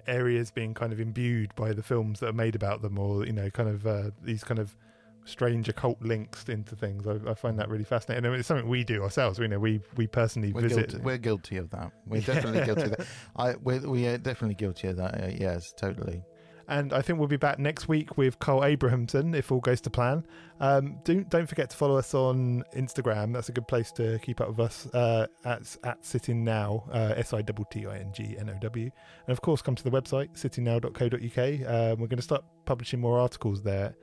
areas 0.07 0.53
being 0.53 0.75
kind 0.75 0.93
of 0.93 1.01
imbued 1.01 1.53
by 1.57 1.73
the 1.73 1.83
films 1.83 2.21
that 2.21 2.29
are 2.29 2.39
made 2.45 2.55
about 2.55 2.81
them, 2.81 2.97
or 2.97 3.27
you 3.27 3.33
know, 3.33 3.51
kind 3.51 3.69
of 3.69 3.87
uh, 3.87 4.11
these 4.23 4.45
kind 4.45 4.61
of 4.61 4.77
strange 5.25 5.69
occult 5.69 6.01
links 6.03 6.49
into 6.49 6.77
things. 6.77 7.07
I, 7.07 7.19
I 7.31 7.35
find 7.35 7.59
that 7.59 7.69
really 7.69 7.85
fascinating. 7.85 8.27
I 8.27 8.31
mean, 8.31 8.39
it's 8.39 8.49
something 8.49 8.69
we 8.69 8.85
do 8.85 9.03
ourselves. 9.03 9.39
We 9.39 9.49
know 9.49 9.59
we 9.59 9.81
we 9.97 10.07
personally 10.07 10.53
we're 10.53 10.63
visit. 10.63 10.91
Guilty, 10.91 11.05
we're 11.05 11.19
guilty 11.19 11.57
of 11.57 11.71
that. 11.71 11.93
We're 12.07 12.21
definitely 12.21 12.65
guilty 12.65 12.83
of 12.83 12.91
that. 12.97 13.07
I 13.37 13.55
we're, 13.63 13.81
we 13.81 14.07
are 14.07 14.19
definitely 14.19 14.55
guilty 14.55 14.89
of 14.89 14.97
that. 14.97 15.23
Uh, 15.23 15.29
yes, 15.29 15.73
totally. 15.77 16.23
And 16.67 16.95
I 16.95 17.03
think 17.03 17.19
we'll 17.19 17.29
be 17.29 17.37
back 17.37 17.59
next 17.59 17.89
week 17.89 18.17
with 18.17 18.39
Carl 18.39 18.63
Abrahamsson 18.63 19.35
if 19.35 19.53
all 19.53 19.61
goes 19.61 19.83
to 19.83 19.91
plan. 19.91 20.25
Um, 20.61 20.99
don't 21.05 21.29
don't 21.29 21.47
forget 21.47 21.69
to 21.71 21.77
follow 21.77 21.99
us 21.99 22.15
on 22.15 22.65
Instagram. 22.75 23.35
That's 23.35 23.51
a 23.51 23.53
good 23.53 23.69
place 23.69 23.93
to 23.93 24.19
keep 24.21 24.41
up 24.41 24.49
with 24.49 24.61
us 24.61 24.87
uh, 24.95 25.27
at 25.45 25.77
at 25.85 26.05
sitting 26.05 26.43
now 26.43 26.85
uh, 26.91 27.15
s 27.17 27.35
i 27.35 27.43
t 27.43 27.53
t 27.71 27.87
i 27.87 27.99
n 27.99 28.13
g 28.13 28.37
n 28.39 28.49
o 28.49 28.55
w. 28.61 28.91
And 29.27 29.33
of 29.33 29.43
course, 29.43 29.61
come 29.61 29.75
to 29.75 29.85
the 29.85 29.91
website 29.91 30.33
sittingnow.co.uk. 30.33 31.69
Um, 31.69 32.01
we're 32.01 32.09
going 32.09 32.17
to 32.17 32.23
start 32.23 32.45
publishing 32.65 33.01
more 33.01 33.19
articles 33.19 33.63
there 33.63 33.95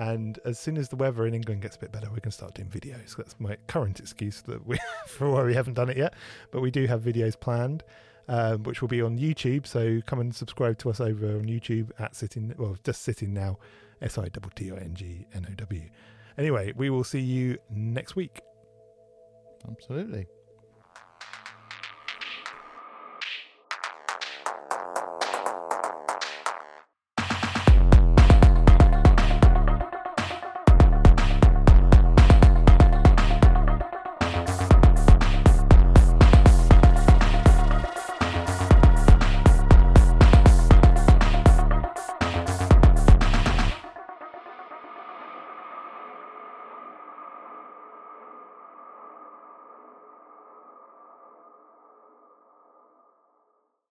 and 0.00 0.38
as 0.46 0.58
soon 0.58 0.78
as 0.78 0.88
the 0.88 0.96
weather 0.96 1.26
in 1.26 1.34
England 1.34 1.60
gets 1.60 1.76
a 1.76 1.78
bit 1.78 1.92
better, 1.92 2.08
we 2.10 2.22
can 2.22 2.32
start 2.32 2.54
doing 2.54 2.70
videos. 2.70 3.16
That's 3.16 3.38
my 3.38 3.58
current 3.66 4.00
excuse 4.00 4.40
that 4.42 4.66
we 4.66 4.78
for 5.06 5.28
why 5.30 5.44
we 5.44 5.52
haven't 5.52 5.74
done 5.74 5.90
it 5.90 5.98
yet. 5.98 6.14
But 6.50 6.62
we 6.62 6.70
do 6.70 6.86
have 6.86 7.02
videos 7.02 7.38
planned, 7.38 7.84
um, 8.26 8.62
which 8.62 8.80
will 8.80 8.88
be 8.88 9.02
on 9.02 9.18
YouTube. 9.18 9.66
So 9.66 10.00
come 10.06 10.18
and 10.20 10.34
subscribe 10.34 10.78
to 10.78 10.88
us 10.88 11.00
over 11.02 11.26
on 11.26 11.44
YouTube 11.44 11.90
at 11.98 12.16
sitting. 12.16 12.54
Well, 12.56 12.78
just 12.82 13.02
sitting 13.02 13.34
now, 13.34 13.58
S 14.00 14.16
I 14.16 14.28
T 14.28 14.40
T 14.54 14.72
I 14.72 14.76
N 14.76 14.94
G 14.94 15.26
N 15.34 15.46
O 15.50 15.54
W. 15.54 15.82
Anyway, 16.38 16.72
we 16.74 16.88
will 16.88 17.04
see 17.04 17.20
you 17.20 17.58
next 17.68 18.16
week. 18.16 18.40
Absolutely. 19.68 20.26